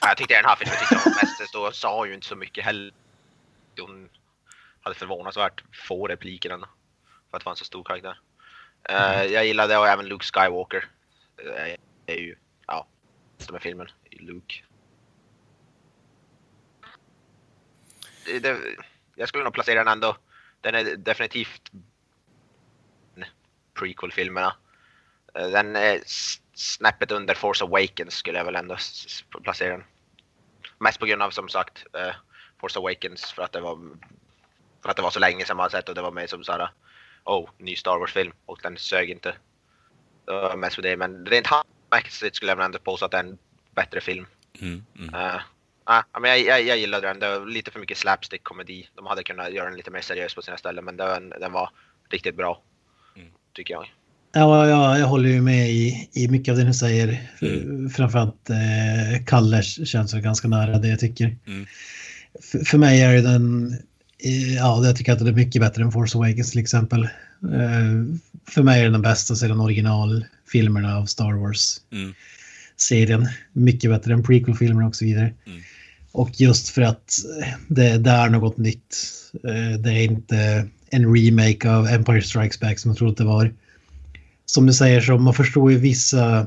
Ja, 0.00 0.08
jag 0.08 0.16
tyckte 0.16 0.34
den 0.34 0.44
här 0.44 0.56
filmen 0.56 0.76
tyckte 0.78 1.00
hon 1.04 1.12
mest 1.12 1.52
då 1.52 1.72
sa 1.72 1.98
hon 1.98 2.08
ju 2.08 2.14
inte 2.14 2.26
så 2.26 2.36
mycket 2.36 2.64
heller. 2.64 2.92
Hon 3.80 4.08
hade 4.80 4.96
förvånansvärt 4.96 5.64
få 5.88 6.06
repliker 6.06 6.50
ändå. 6.50 6.66
För 7.30 7.36
att 7.36 7.40
det 7.40 7.46
var 7.46 7.52
en 7.52 7.56
så 7.56 7.64
stor 7.64 7.84
karaktär. 7.84 8.18
Mm. 8.88 9.20
Uh, 9.20 9.32
jag 9.32 9.46
gillade 9.46 9.78
och 9.78 9.88
även 9.88 10.06
Luke 10.06 10.24
Skywalker 10.24 10.88
är, 11.36 11.76
är 12.06 12.16
ju, 12.16 12.36
ja, 12.66 12.86
med 13.52 13.62
filmen. 13.62 13.88
Luke 14.10 14.64
det, 18.24 18.60
jag 19.14 19.28
skulle 19.28 19.44
nog 19.44 19.54
placera 19.54 19.84
den 19.84 19.92
ändå. 19.92 20.16
Den 20.60 20.74
är 20.74 20.96
definitivt 20.96 21.70
prequel-filmerna. 23.74 24.56
Den 25.32 25.76
är 25.76 26.02
snäppet 26.54 27.10
under 27.10 27.34
Force 27.34 27.64
Awakens 27.64 28.14
skulle 28.14 28.38
jag 28.38 28.44
väl 28.44 28.56
ändå 28.56 28.76
placera 29.42 29.76
den. 29.76 29.84
Mest 30.78 30.98
på 30.98 31.06
grund 31.06 31.22
av 31.22 31.30
som 31.30 31.48
sagt 31.48 31.86
uh, 31.96 32.14
Force 32.60 32.78
Awakens 32.78 33.32
för 33.32 33.42
att 33.42 33.52
det 33.52 33.60
var 33.60 33.78
för 34.82 34.88
att 34.90 34.96
det 34.96 35.02
var 35.02 35.10
så 35.10 35.20
länge 35.20 35.44
sedan 35.44 35.56
man 35.56 35.70
sett 35.70 35.88
och 35.88 35.94
det 35.94 36.02
var 36.02 36.10
med 36.10 36.30
som 36.30 36.44
såhär 36.44 36.70
oh, 37.24 37.50
ny 37.58 37.76
Star 37.76 37.98
Wars-film 37.98 38.32
och 38.46 38.58
den 38.62 38.76
sög 38.76 39.10
inte. 39.10 39.34
Uh, 40.30 40.56
mest 40.56 40.74
för 40.74 40.82
det, 40.82 40.96
men 40.96 41.26
rent 41.26 41.46
handmässigt 41.46 42.36
skulle 42.36 42.50
jag 42.50 42.56
väl 42.56 42.64
ändå 42.64 42.78
påstå 42.78 43.04
att 43.04 43.10
det 43.10 43.16
är 43.16 43.24
en 43.24 43.38
bättre 43.74 44.00
film. 44.00 44.26
Mm, 44.60 44.84
mm. 44.98 45.14
Uh, 45.14 45.40
Ah, 45.86 46.02
men 46.20 46.30
jag, 46.30 46.40
jag, 46.40 46.62
jag 46.62 46.78
gillade 46.78 47.06
den. 47.06 47.18
Det 47.18 47.38
var 47.38 47.46
lite 47.46 47.70
för 47.70 47.80
mycket 47.80 47.98
slapstick-komedi. 47.98 48.88
De 48.94 49.06
hade 49.06 49.22
kunnat 49.22 49.52
göra 49.52 49.68
den 49.68 49.76
lite 49.76 49.90
mer 49.90 50.00
seriös 50.00 50.34
på 50.34 50.42
sina 50.42 50.56
ställen, 50.56 50.84
men 50.84 50.96
den, 50.96 51.28
den 51.28 51.52
var 51.52 51.70
riktigt 52.10 52.36
bra. 52.36 52.62
Mm. 53.16 53.28
Tycker 53.52 53.74
jag. 53.74 53.86
Ja, 54.32 54.68
ja, 54.68 54.98
jag 54.98 55.06
håller 55.06 55.28
ju 55.28 55.40
med 55.40 55.70
i, 55.70 56.10
i 56.12 56.28
mycket 56.28 56.52
av 56.52 56.58
det 56.58 56.64
ni 56.64 56.74
säger. 56.74 57.30
Mm. 57.42 57.90
Framförallt 57.90 58.50
eh, 58.50 59.24
Kalle 59.26 59.62
känns 59.62 60.14
ganska 60.14 60.48
nära 60.48 60.78
det 60.78 60.88
jag 60.88 61.00
tycker. 61.00 61.36
Mm. 61.46 61.66
För 62.64 62.78
mig 62.78 63.02
är 63.02 63.22
den, 63.22 63.72
ja, 64.56 64.86
jag 64.86 64.96
tycker 64.96 65.12
att 65.12 65.18
det 65.18 65.28
är 65.28 65.32
mycket 65.32 65.62
bättre 65.62 65.82
än 65.82 65.92
Force 65.92 66.18
Awakens 66.18 66.50
till 66.50 66.60
exempel. 66.60 67.02
Eh, 67.42 68.18
för 68.48 68.62
mig 68.62 68.80
är 68.84 68.90
den 68.90 69.02
bästa 69.02 69.36
sedan 69.36 69.60
originalfilmerna 69.60 70.96
av 70.96 71.06
Star 71.06 71.32
Wars. 71.32 71.80
Mm. 71.92 73.26
Mycket 73.52 73.90
bättre 73.90 74.12
än 74.12 74.22
prequel-filmerna 74.22 74.86
och 74.88 74.96
så 74.96 75.04
vidare. 75.04 75.32
Mm. 75.46 75.60
Och 76.12 76.40
just 76.40 76.68
för 76.68 76.82
att 76.82 77.12
det, 77.68 77.98
det 77.98 78.10
är 78.10 78.28
något 78.28 78.56
nytt. 78.56 78.96
Eh, 79.34 79.80
det 79.80 79.90
är 79.90 80.04
inte 80.04 80.68
en 80.90 81.16
remake 81.16 81.70
av 81.70 81.86
Empire 81.86 82.22
Strikes 82.22 82.60
Back 82.60 82.78
som 82.78 82.90
jag 82.90 82.98
trodde 82.98 83.22
det 83.22 83.28
var. 83.28 83.52
Som 84.46 84.66
du 84.66 84.72
säger 84.72 85.00
så 85.00 85.18
man 85.18 85.34
förstår 85.34 85.72
ju 85.72 85.78
vissa 85.78 86.46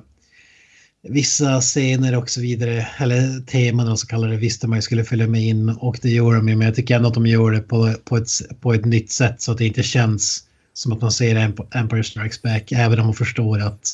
vissa 1.03 1.61
scener 1.61 2.17
och 2.17 2.29
så 2.29 2.41
vidare, 2.41 2.87
eller 2.97 3.45
teman 3.45 3.91
och 3.91 3.99
så 3.99 4.07
kallade, 4.07 4.37
visste 4.37 4.67
man 4.67 4.77
ju 4.77 4.81
skulle 4.81 5.03
följa 5.03 5.27
med 5.27 5.41
in 5.41 5.69
och 5.69 5.99
det 6.01 6.09
gör 6.09 6.35
de 6.35 6.49
ju, 6.49 6.55
men 6.55 6.65
jag 6.65 6.75
tycker 6.75 6.95
ändå 6.95 7.07
att 7.07 7.13
de 7.13 7.27
gör 7.27 7.51
det 7.51 7.59
på, 7.59 7.93
på, 8.03 8.17
ett, 8.17 8.29
på 8.61 8.73
ett 8.73 8.85
nytt 8.85 9.11
sätt 9.11 9.41
så 9.41 9.51
att 9.51 9.57
det 9.57 9.65
inte 9.65 9.83
känns 9.83 10.43
som 10.73 10.91
att 10.91 11.01
man 11.01 11.11
ser 11.11 11.53
Empire 11.71 12.03
Strikes 12.03 12.41
Back, 12.41 12.71
även 12.71 12.99
om 12.99 13.05
man 13.05 13.15
förstår 13.15 13.59
att 13.61 13.93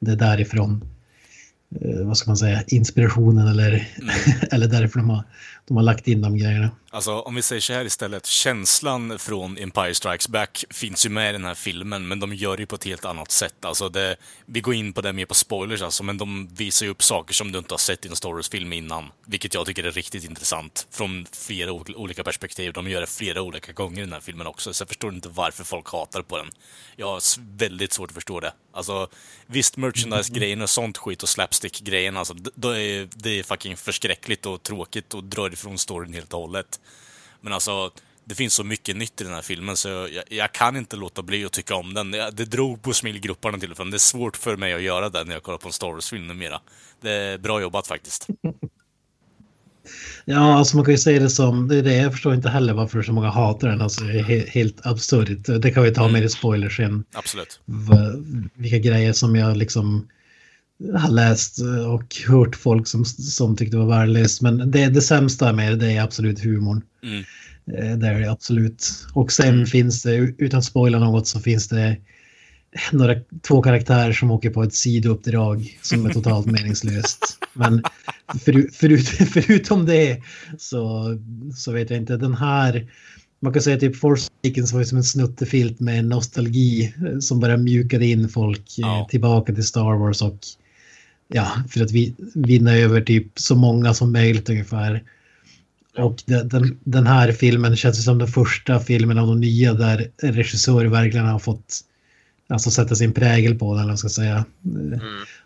det 0.00 0.12
är 0.12 0.16
därifrån 0.16 0.84
eh, 1.80 2.06
vad 2.06 2.16
ska 2.16 2.30
man 2.30 2.36
säga, 2.36 2.62
inspirationen 2.66 3.48
eller, 3.48 3.70
mm. 3.70 4.14
eller 4.50 4.66
därför 4.66 4.98
de 4.98 5.10
har, 5.10 5.24
de 5.66 5.76
har 5.76 5.84
lagt 5.84 6.08
in 6.08 6.22
de 6.22 6.38
grejerna. 6.38 6.70
Alltså 6.90 7.20
om 7.20 7.34
vi 7.34 7.42
säger 7.42 7.60
så 7.60 7.72
här 7.72 7.84
istället, 7.84 8.26
känslan 8.26 9.18
från 9.18 9.58
Empire 9.58 9.94
Strikes 9.94 10.28
Back 10.28 10.64
finns 10.70 11.06
ju 11.06 11.10
med 11.10 11.30
i 11.30 11.32
den 11.32 11.44
här 11.44 11.54
filmen, 11.54 12.08
men 12.08 12.20
de 12.20 12.34
gör 12.34 12.56
det 12.56 12.66
på 12.66 12.74
ett 12.74 12.84
helt 12.84 13.04
annat 13.04 13.30
sätt. 13.30 13.64
Alltså 13.64 13.88
det, 13.88 14.16
vi 14.46 14.60
går 14.60 14.74
in 14.74 14.92
på 14.92 15.00
det 15.00 15.12
mer 15.12 15.26
på 15.26 15.34
spoilers 15.34 15.82
alltså, 15.82 16.02
men 16.02 16.18
de 16.18 16.48
visar 16.54 16.86
ju 16.86 16.92
upp 16.92 17.02
saker 17.02 17.34
som 17.34 17.52
du 17.52 17.58
inte 17.58 17.72
har 17.72 17.78
sett 17.78 18.04
i 18.06 18.08
en 18.08 18.16
Star 18.16 18.32
Wars-film 18.32 18.72
innan. 18.72 19.04
Vilket 19.26 19.54
jag 19.54 19.66
tycker 19.66 19.84
är 19.84 19.90
riktigt 19.90 20.24
intressant 20.24 20.86
från 20.90 21.26
flera 21.32 21.72
olika 21.72 22.24
perspektiv. 22.24 22.72
De 22.72 22.90
gör 22.90 23.00
det 23.00 23.06
flera 23.06 23.42
olika 23.42 23.72
gånger 23.72 23.98
i 23.98 24.04
den 24.04 24.12
här 24.12 24.20
filmen 24.20 24.46
också, 24.46 24.74
så 24.74 24.82
jag 24.82 24.88
förstår 24.88 25.14
inte 25.14 25.28
varför 25.28 25.64
folk 25.64 25.92
hatar 25.92 26.22
på 26.22 26.36
den. 26.36 26.50
Jag 26.96 27.06
har 27.06 27.22
väldigt 27.56 27.92
svårt 27.92 28.10
att 28.10 28.14
förstå 28.14 28.40
det. 28.40 28.52
Alltså, 28.72 29.08
visst 29.46 29.76
merchandise-grejen 29.76 30.62
och 30.62 30.70
sånt 30.70 30.98
skit 30.98 31.22
och 31.22 31.28
slapstick-grejen, 31.28 32.16
alltså, 32.16 32.34
det 32.34 32.82
är, 32.82 33.08
det 33.14 33.38
är 33.38 33.42
fucking 33.42 33.76
förskräckligt 33.76 34.46
och 34.46 34.62
tråkigt 34.62 35.14
och 35.14 35.24
drar 35.24 35.53
ifrån 35.54 35.78
storyn 35.78 36.14
helt 36.14 36.32
och 36.32 36.40
hållet. 36.40 36.80
Men 37.40 37.52
alltså, 37.52 37.90
det 38.24 38.34
finns 38.34 38.54
så 38.54 38.64
mycket 38.64 38.96
nytt 38.96 39.20
i 39.20 39.24
den 39.24 39.32
här 39.32 39.42
filmen 39.42 39.76
så 39.76 39.88
jag, 39.88 40.24
jag 40.28 40.52
kan 40.52 40.76
inte 40.76 40.96
låta 40.96 41.22
bli 41.22 41.44
att 41.44 41.52
tycka 41.52 41.74
om 41.74 41.94
den. 41.94 42.10
Det, 42.10 42.30
det 42.30 42.44
drog 42.44 42.82
på 42.82 42.92
smilgrupparna 42.92 43.58
till 43.58 43.70
och 43.70 43.76
från. 43.76 43.90
Det 43.90 43.96
är 43.96 43.98
svårt 43.98 44.36
för 44.36 44.56
mig 44.56 44.74
att 44.74 44.82
göra 44.82 45.08
det 45.08 45.24
när 45.24 45.34
jag 45.34 45.42
kollar 45.42 45.58
på 45.58 45.68
en 45.68 45.72
Star 45.72 45.92
Wars-film 45.92 46.26
numera. 46.26 46.60
Det 47.00 47.10
är 47.10 47.38
bra 47.38 47.60
jobbat 47.60 47.86
faktiskt. 47.86 48.26
Ja, 50.24 50.58
alltså 50.58 50.76
man 50.76 50.84
kan 50.84 50.94
ju 50.94 50.98
säga 50.98 51.20
det 51.20 51.30
som, 51.30 51.68
det 51.68 51.76
är 51.76 51.82
det, 51.82 51.96
jag 51.96 52.12
förstår 52.12 52.34
inte 52.34 52.48
heller 52.48 52.72
varför 52.72 53.02
så 53.02 53.12
många 53.12 53.30
hatar 53.30 53.68
den. 53.68 53.80
Alltså 53.80 54.04
det 54.04 54.18
är 54.18 54.22
helt, 54.22 54.48
helt 54.48 54.86
absurt. 54.86 55.62
Det 55.62 55.70
kan 55.70 55.82
vi 55.82 55.94
ta 55.94 56.08
med 56.08 56.24
i 56.24 56.28
spoilers 56.28 56.76
sen. 56.76 57.04
Absolut. 57.12 57.60
Vilka 58.54 58.78
grejer 58.78 59.12
som 59.12 59.36
jag 59.36 59.56
liksom 59.56 60.08
har 60.94 61.10
läst 61.10 61.58
och 61.88 62.16
hört 62.26 62.56
folk 62.56 62.86
som, 62.86 63.04
som 63.04 63.56
tyckte 63.56 63.76
var 63.76 63.86
värdelöst. 63.86 64.42
Men 64.42 64.70
det, 64.70 64.86
det 64.86 65.00
sämsta 65.00 65.52
med 65.52 65.78
det 65.78 65.92
är 65.92 66.02
absolut 66.02 66.44
humorn. 66.44 66.82
Mm. 67.02 67.24
Eh, 67.72 67.98
det 67.98 68.06
är 68.08 68.20
det 68.20 68.30
absolut. 68.30 69.06
Och 69.12 69.32
sen 69.32 69.66
finns 69.66 70.02
det, 70.02 70.14
utan 70.16 70.58
att 70.58 70.64
spoila 70.64 70.98
något, 70.98 71.26
så 71.26 71.40
finns 71.40 71.68
det 71.68 71.96
några, 72.92 73.14
två 73.48 73.62
karaktärer 73.62 74.12
som 74.12 74.30
åker 74.30 74.50
på 74.50 74.62
ett 74.62 74.74
sidouppdrag 74.74 75.78
som 75.82 76.06
är 76.06 76.12
totalt 76.12 76.46
meningslöst. 76.52 77.38
Men 77.52 77.82
för, 78.44 78.72
förut, 78.72 79.08
förutom 79.08 79.86
det 79.86 80.22
så, 80.58 81.04
så 81.56 81.72
vet 81.72 81.90
jag 81.90 81.98
inte. 81.98 82.16
Den 82.16 82.34
här, 82.34 82.90
man 83.40 83.52
kan 83.52 83.62
säga 83.62 83.78
typ 83.78 83.96
Force 83.96 84.30
Awakens 84.44 84.72
var 84.72 84.80
ju 84.80 84.86
som 84.86 84.98
en 84.98 85.04
snuttefilt 85.04 85.80
med 85.80 86.04
nostalgi 86.04 86.94
som 87.20 87.40
bara 87.40 87.56
mjukade 87.56 88.06
in 88.06 88.28
folk 88.28 88.78
eh, 88.78 88.82
ja. 88.82 89.06
tillbaka 89.10 89.54
till 89.54 89.66
Star 89.66 89.98
Wars 89.98 90.22
och 90.22 90.38
ja, 91.28 91.52
för 91.68 91.82
att 91.82 91.92
vi, 91.92 92.14
vinna 92.34 92.74
över 92.74 93.00
typ 93.00 93.26
så 93.34 93.54
många 93.54 93.94
som 93.94 94.12
möjligt 94.12 94.50
ungefär. 94.50 95.02
Och 95.96 96.22
den, 96.26 96.48
den, 96.48 96.78
den 96.84 97.06
här 97.06 97.32
filmen 97.32 97.76
känns 97.76 98.04
som 98.04 98.18
den 98.18 98.28
första 98.28 98.80
filmen 98.80 99.18
av 99.18 99.26
de 99.26 99.40
nya 99.40 99.74
där 99.74 100.10
regissör 100.22 100.84
verkligen 100.84 101.26
har 101.26 101.38
fått 101.38 101.80
alltså 102.48 102.70
sätta 102.70 102.94
sin 102.94 103.12
prägel 103.12 103.58
på 103.58 103.72
den, 103.74 103.82
eller 103.82 103.92
vad 103.92 103.98
ska 103.98 104.08
säga. 104.08 104.44
Mm. 104.64 105.00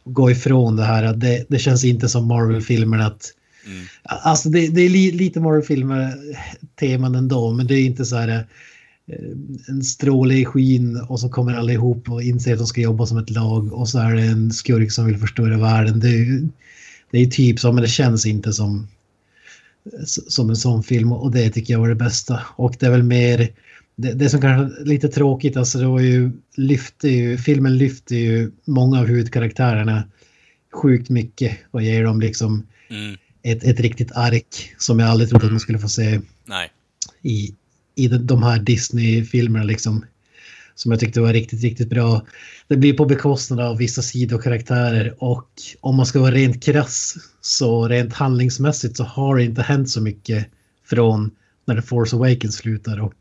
Gå 0.04 0.30
ifrån 0.30 0.76
det 0.76 0.84
här. 0.84 1.14
Det, 1.14 1.44
det 1.48 1.58
känns 1.58 1.84
inte 1.84 2.08
som 2.08 2.26
Marvel-filmer 2.26 2.98
att 2.98 3.34
Mm. 3.66 3.86
Alltså 4.02 4.48
det, 4.48 4.68
det 4.68 4.80
är 4.80 4.88
li, 4.88 5.12
lite 5.12 5.40
Marvel-filmer 5.40 6.14
teman 6.74 7.14
ändå, 7.14 7.52
men 7.52 7.66
det 7.66 7.74
är 7.74 7.84
inte 7.84 8.04
så 8.04 8.16
här 8.16 8.46
en 9.68 9.82
stråle 9.82 10.34
i 10.34 10.44
skyn 10.44 11.00
och 11.08 11.20
så 11.20 11.28
kommer 11.28 11.54
alla 11.54 11.72
ihop 11.72 12.10
och 12.10 12.22
inser 12.22 12.52
att 12.52 12.58
de 12.58 12.66
ska 12.66 12.80
jobba 12.80 13.06
som 13.06 13.18
ett 13.18 13.30
lag 13.30 13.72
och 13.72 13.88
så 13.88 13.98
är 13.98 14.14
det 14.14 14.22
en 14.22 14.52
skurk 14.52 14.92
som 14.92 15.06
vill 15.06 15.18
förstöra 15.18 15.58
världen. 15.58 16.00
Det 16.00 16.08
är 16.08 16.24
ju 16.24 16.48
det 17.10 17.18
är 17.18 17.26
typ 17.26 17.60
så, 17.60 17.72
men 17.72 17.82
det 17.82 17.88
känns 17.88 18.26
inte 18.26 18.52
som 18.52 18.88
som 20.06 20.50
en 20.50 20.56
sån 20.56 20.82
film 20.82 21.12
och 21.12 21.32
det 21.32 21.50
tycker 21.50 21.72
jag 21.72 21.80
var 21.80 21.88
det 21.88 21.94
bästa. 21.94 22.40
Och 22.56 22.76
det 22.78 22.86
är 22.86 22.90
väl 22.90 23.02
mer 23.02 23.48
det, 23.96 24.12
det 24.12 24.30
som 24.30 24.40
kanske 24.40 24.80
är 24.82 24.84
lite 24.84 25.08
tråkigt, 25.08 25.56
alltså 25.56 25.78
det 25.78 25.86
var 25.86 26.00
ju 26.00 26.30
lyfte 26.56 27.08
ju, 27.08 27.38
filmen 27.38 27.78
lyfter 27.78 28.16
ju 28.16 28.50
många 28.64 29.00
av 29.00 29.06
huvudkaraktärerna 29.06 30.04
sjukt 30.72 31.08
mycket 31.08 31.58
och 31.70 31.82
ger 31.82 32.04
dem 32.04 32.20
liksom 32.20 32.66
Mm. 32.90 33.16
ett, 33.42 33.64
ett 33.64 33.80
riktigt 33.80 34.12
ark 34.12 34.74
som 34.78 34.98
jag 34.98 35.08
aldrig 35.08 35.30
trodde 35.30 35.46
att 35.46 35.52
man 35.52 35.60
skulle 35.60 35.78
få 35.78 35.88
se 35.88 36.20
Nej. 36.44 36.70
i, 37.22 37.54
i 37.98 38.08
de, 38.08 38.42
här 38.42 38.58
Disney-filmerna 38.58 39.64
liksom. 39.64 40.04
Som 40.74 40.92
jag 40.92 41.00
tyckte 41.00 41.20
var 41.20 41.32
riktigt, 41.32 41.62
riktigt 41.62 41.90
bra. 41.90 42.26
Det 42.68 42.76
blir 42.76 42.92
på 42.92 43.04
bekostnad 43.04 43.60
av 43.60 43.76
vissa 43.76 44.02
sidokaraktärer 44.02 45.14
och 45.18 45.48
om 45.80 45.96
man 45.96 46.06
ska 46.06 46.20
vara 46.20 46.34
rent 46.34 46.62
krass 46.62 47.14
så 47.40 47.88
rent 47.88 48.12
handlingsmässigt 48.12 48.96
så 48.96 49.04
har 49.04 49.36
det 49.36 49.44
inte 49.44 49.62
hänt 49.62 49.90
så 49.90 50.00
mycket 50.00 50.46
från 50.86 51.30
när 51.64 51.74
The 51.74 51.82
Force 51.82 52.16
Awakens 52.16 52.54
slutar 52.54 53.00
och 53.00 53.14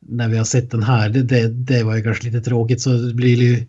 när 0.00 0.28
vi 0.28 0.36
har 0.36 0.44
sett 0.44 0.70
den 0.70 0.82
här. 0.82 1.08
Det, 1.08 1.22
det, 1.22 1.48
det 1.48 1.82
var 1.82 1.96
ju 1.96 2.02
kanske 2.02 2.24
lite 2.24 2.40
tråkigt 2.40 2.80
så 2.80 2.92
det 2.92 3.14
blir 3.14 3.36
ju... 3.36 3.66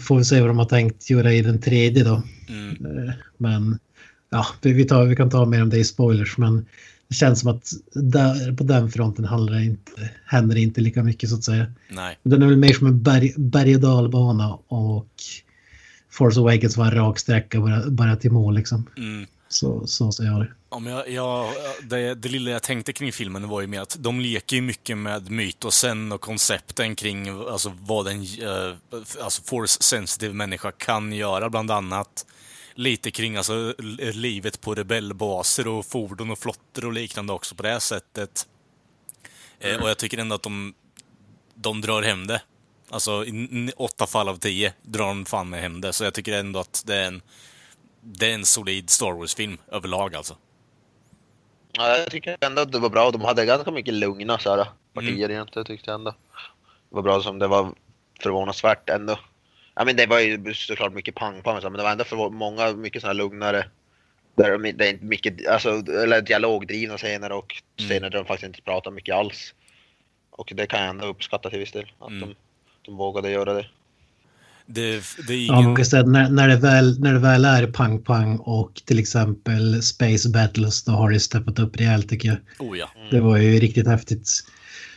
Får 0.00 0.18
vi 0.18 0.24
se 0.24 0.40
vad 0.40 0.50
de 0.50 0.58
har 0.58 0.64
tänkt 0.64 1.10
göra 1.10 1.32
i 1.32 1.42
den 1.42 1.60
tredje 1.60 2.04
då. 2.04 2.22
Mm. 2.48 2.86
Eh, 2.98 3.14
Men 3.36 3.78
ja, 4.30 4.46
vi, 4.62 4.72
vi, 4.72 4.84
tar, 4.84 5.04
vi 5.04 5.16
kan 5.16 5.30
ta 5.30 5.46
mer 5.46 5.62
om 5.62 5.70
det 5.70 5.78
i 5.78 5.84
spoilers. 5.84 6.38
Men 6.38 6.66
det 7.12 7.16
känns 7.16 7.40
som 7.40 7.50
att 7.50 7.72
där, 7.92 8.52
på 8.52 8.64
den 8.64 8.90
fronten 8.90 9.24
handlar 9.24 9.52
det 9.52 9.64
inte, 9.64 10.10
händer 10.26 10.54
det 10.54 10.60
inte 10.60 10.80
lika 10.80 11.02
mycket 11.02 11.30
så 11.30 11.36
att 11.36 11.44
säga. 11.44 11.66
Nej. 11.88 12.18
Den 12.22 12.42
är 12.42 12.46
väl 12.46 12.56
mer 12.56 12.72
som 12.72 12.86
en 12.86 13.02
berg, 13.02 13.34
berg 13.36 13.74
och 13.74 13.80
dalbana 13.80 14.58
och 14.68 15.08
Force 16.10 16.40
Awakens 16.40 16.76
var 16.76 16.86
en 16.86 16.94
rak 16.94 17.18
sträcka 17.18 17.60
bara, 17.60 17.90
bara 17.90 18.16
till 18.16 18.32
mål 18.32 18.54
liksom. 18.54 18.90
Mm. 18.96 19.26
Så, 19.48 19.86
så 19.86 20.12
ser 20.12 20.24
jag 20.24 20.40
det. 20.40 20.48
Om 20.68 20.86
jag, 20.86 21.10
jag, 21.10 21.48
det, 21.82 22.14
det 22.14 22.28
lilla 22.28 22.50
jag 22.50 22.62
tänkte 22.62 22.92
kring 22.92 23.12
filmen 23.12 23.48
var 23.48 23.60
ju 23.60 23.66
med 23.66 23.82
att 23.82 23.96
de 24.00 24.20
leker 24.20 24.56
ju 24.56 24.62
mycket 24.62 24.98
med 24.98 25.30
mytosen 25.30 26.12
och 26.12 26.20
koncepten 26.20 26.94
kring 26.94 27.28
alltså, 27.28 27.72
vad 27.80 28.08
en 28.08 28.20
eh, 28.20 28.76
alltså 29.22 29.42
force 29.42 29.82
sensitive 29.82 30.34
människa 30.34 30.72
kan 30.72 31.12
göra, 31.12 31.50
bland 31.50 31.70
annat. 31.70 32.26
Lite 32.74 33.10
kring 33.10 33.36
alltså, 33.36 33.74
livet 34.12 34.60
på 34.60 34.74
rebellbaser 34.74 35.68
och 35.68 35.86
fordon 35.86 36.30
och 36.30 36.38
flottor 36.38 36.84
och 36.84 36.92
liknande 36.92 37.32
också 37.32 37.54
på 37.54 37.62
det 37.62 37.68
här 37.68 37.78
sättet. 37.78 38.46
Eh, 39.60 39.82
och 39.82 39.90
jag 39.90 39.98
tycker 39.98 40.18
ändå 40.18 40.34
att 40.34 40.42
de, 40.42 40.74
de 41.54 41.80
drar 41.80 42.02
hem 42.02 42.26
det. 42.26 42.42
Alltså 42.90 43.24
i 43.24 43.72
åtta 43.76 44.06
fall 44.06 44.28
av 44.28 44.36
tio 44.36 44.72
drar 44.82 45.06
de 45.06 45.24
fan 45.24 45.48
med 45.50 45.60
hem 45.62 45.80
det. 45.80 45.92
Så 45.92 46.04
jag 46.04 46.14
tycker 46.14 46.32
ändå 46.32 46.60
att 46.60 46.82
det 46.86 46.96
är 46.96 47.06
en, 47.06 47.22
det 48.00 48.30
är 48.30 48.34
en 48.34 48.44
solid 48.44 48.90
Star 48.90 49.12
Wars-film 49.12 49.58
överlag 49.68 50.14
alltså. 50.14 50.36
Ja, 51.72 51.98
jag 51.98 52.10
tycker 52.10 52.36
ändå 52.40 52.62
att 52.62 52.72
det 52.72 52.78
var 52.78 52.90
bra. 52.90 53.10
De 53.10 53.20
hade 53.20 53.46
ganska 53.46 53.70
mycket 53.70 53.94
lugna 53.94 54.38
så 54.38 54.50
här, 54.56 54.66
partier 54.94 55.14
Mm. 55.14 55.30
egentligen 55.30 55.66
tyckte 55.66 55.90
jag 55.90 55.94
ändå. 55.94 56.10
Det 56.90 56.94
var 56.96 57.02
bra 57.02 57.22
som 57.22 57.38
det 57.38 57.46
var 57.46 57.74
förvånansvärt 58.22 58.90
ändå. 58.90 59.18
Ja 59.74 59.84
men 59.84 59.96
det 59.96 60.06
var 60.06 60.20
ju 60.20 60.54
såklart 60.54 60.92
mycket 60.94 61.14
pang-pang 61.14 61.60
men 61.62 61.72
det 61.72 61.82
var 61.82 61.90
ändå 61.92 62.04
för 62.04 62.30
många 62.30 62.72
mycket 62.72 63.02
sådana 63.02 63.18
lugnare. 63.18 63.64
Där 64.36 64.58
de, 64.58 64.72
det 64.72 64.86
är 64.86 64.90
inte 64.90 65.04
mycket, 65.04 65.48
alltså, 65.48 65.70
eller 65.70 66.20
dialogdrivna 66.22 66.96
scener 66.96 67.32
och 67.32 67.54
Mm. 67.80 67.88
scener 67.88 68.10
där 68.10 68.18
de 68.18 68.24
faktiskt 68.26 68.46
inte 68.46 68.62
pratar 68.62 68.90
mycket 68.90 69.14
alls. 69.14 69.54
Och 70.30 70.52
det 70.56 70.66
kan 70.66 70.80
jag 70.80 70.88
ändå 70.90 71.06
uppskatta 71.06 71.50
till 71.50 71.58
viss 71.58 71.72
del. 71.72 71.92
Att 71.98 72.08
Mm. 72.08 72.20
de, 72.20 72.34
de 72.86 72.96
vågade 72.96 73.30
göra 73.30 73.54
det. 73.54 73.66
Det, 74.66 75.02
det 75.28 75.36
Ja, 75.36 75.52
man 75.52 75.62
ingen... 75.64 75.76
kan 75.76 75.84
säga 75.84 76.00
att 76.02 76.08
när, 76.08 76.30
när, 76.30 76.48
det 76.48 76.56
väl, 76.56 77.00
när 77.00 77.12
det 77.12 77.18
väl 77.18 77.44
är 77.44 77.66
pang-pang 77.66 78.36
och 78.38 78.74
till 78.84 78.98
exempel 78.98 79.82
Space 79.82 80.28
Battles 80.30 80.84
då 80.84 80.92
har 80.92 81.10
det 81.10 81.20
steppat 81.20 81.58
upp 81.58 81.76
rejält 81.80 82.08
tycker 82.08 82.28
jag. 82.28 82.38
Oh 82.68 82.78
ja. 82.78 82.90
Det 83.10 83.20
var 83.20 83.36
ju 83.36 83.60
riktigt 83.60 83.86
häftigt. 83.86 84.28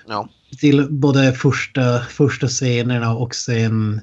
Ja. 0.07 0.29
till 0.59 0.88
både 0.91 1.33
första, 1.33 1.99
första 1.99 2.47
scenerna 2.47 3.15
och 3.15 3.35
sen... 3.35 4.01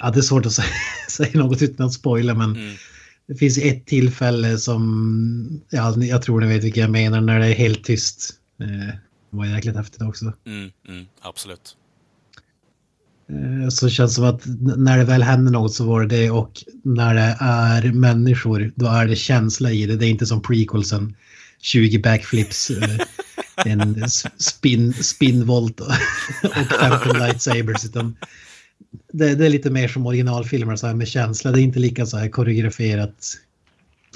Ja, 0.00 0.10
det 0.10 0.18
är 0.18 0.22
svårt 0.22 0.46
att 0.46 0.52
säga, 1.08 1.30
något 1.34 1.62
utan 1.62 1.86
att 1.86 1.92
spoila, 1.92 2.34
men 2.34 2.56
Mm. 2.56 2.74
det 3.28 3.34
finns 3.34 3.58
ett 3.58 3.86
tillfälle 3.86 4.58
som... 4.58 5.60
Ja, 5.70 5.96
jag 5.96 6.22
tror 6.22 6.40
ni 6.40 6.46
vet 6.46 6.64
vilka 6.64 6.80
jag 6.80 6.90
menar, 6.90 7.20
när 7.20 7.38
det 7.40 7.46
är 7.46 7.54
helt 7.54 7.84
tyst. 7.84 8.30
Eh, 8.60 8.94
Det 9.30 9.36
var 9.36 9.46
jäkligt 9.46 9.76
häftigt 9.76 10.02
också. 10.02 10.24
Mm, 10.46 10.70
mm, 10.88 11.06
absolut. 11.22 11.76
Eh, 13.30 13.68
Så 13.68 13.86
det 13.86 13.90
känns 13.90 14.14
som 14.14 14.24
att 14.24 14.42
när 14.76 14.98
det 14.98 15.04
väl 15.04 15.22
händer 15.22 15.52
något 15.52 15.74
så 15.74 15.84
var 15.84 16.00
det 16.04 16.16
det 16.16 16.30
och 16.30 16.64
när 16.84 17.14
det 17.14 17.36
är 17.40 17.92
människor 17.92 18.72
då 18.76 18.86
är 18.86 19.06
det 19.06 19.16
känsla 19.16 19.70
i 19.72 19.86
det. 19.86 19.96
Det 19.96 20.06
är 20.06 20.10
inte 20.10 20.26
som 20.26 20.42
prequelsen. 20.42 21.14
20 21.60 21.98
backflips, 21.98 22.70
eh, 22.70 22.98
en 23.72 24.10
spin, 24.38 24.92
spinvolt 24.94 25.80
och 25.80 25.86
och 26.44 26.80
15 26.80 27.18
lightsabers. 27.18 27.84
Utan 27.84 28.16
det, 29.12 29.34
det 29.34 29.46
är 29.46 29.50
lite 29.50 29.70
mer 29.70 29.88
som 29.88 30.06
originalfilmer 30.06 30.76
så 30.76 30.86
här 30.86 30.94
med 30.94 31.08
känsla. 31.08 31.50
Det 31.52 31.60
är 31.60 31.62
inte 31.62 31.78
lika 31.78 32.06
så 32.06 32.16
här 32.16 32.28
koreograferat 32.28 33.24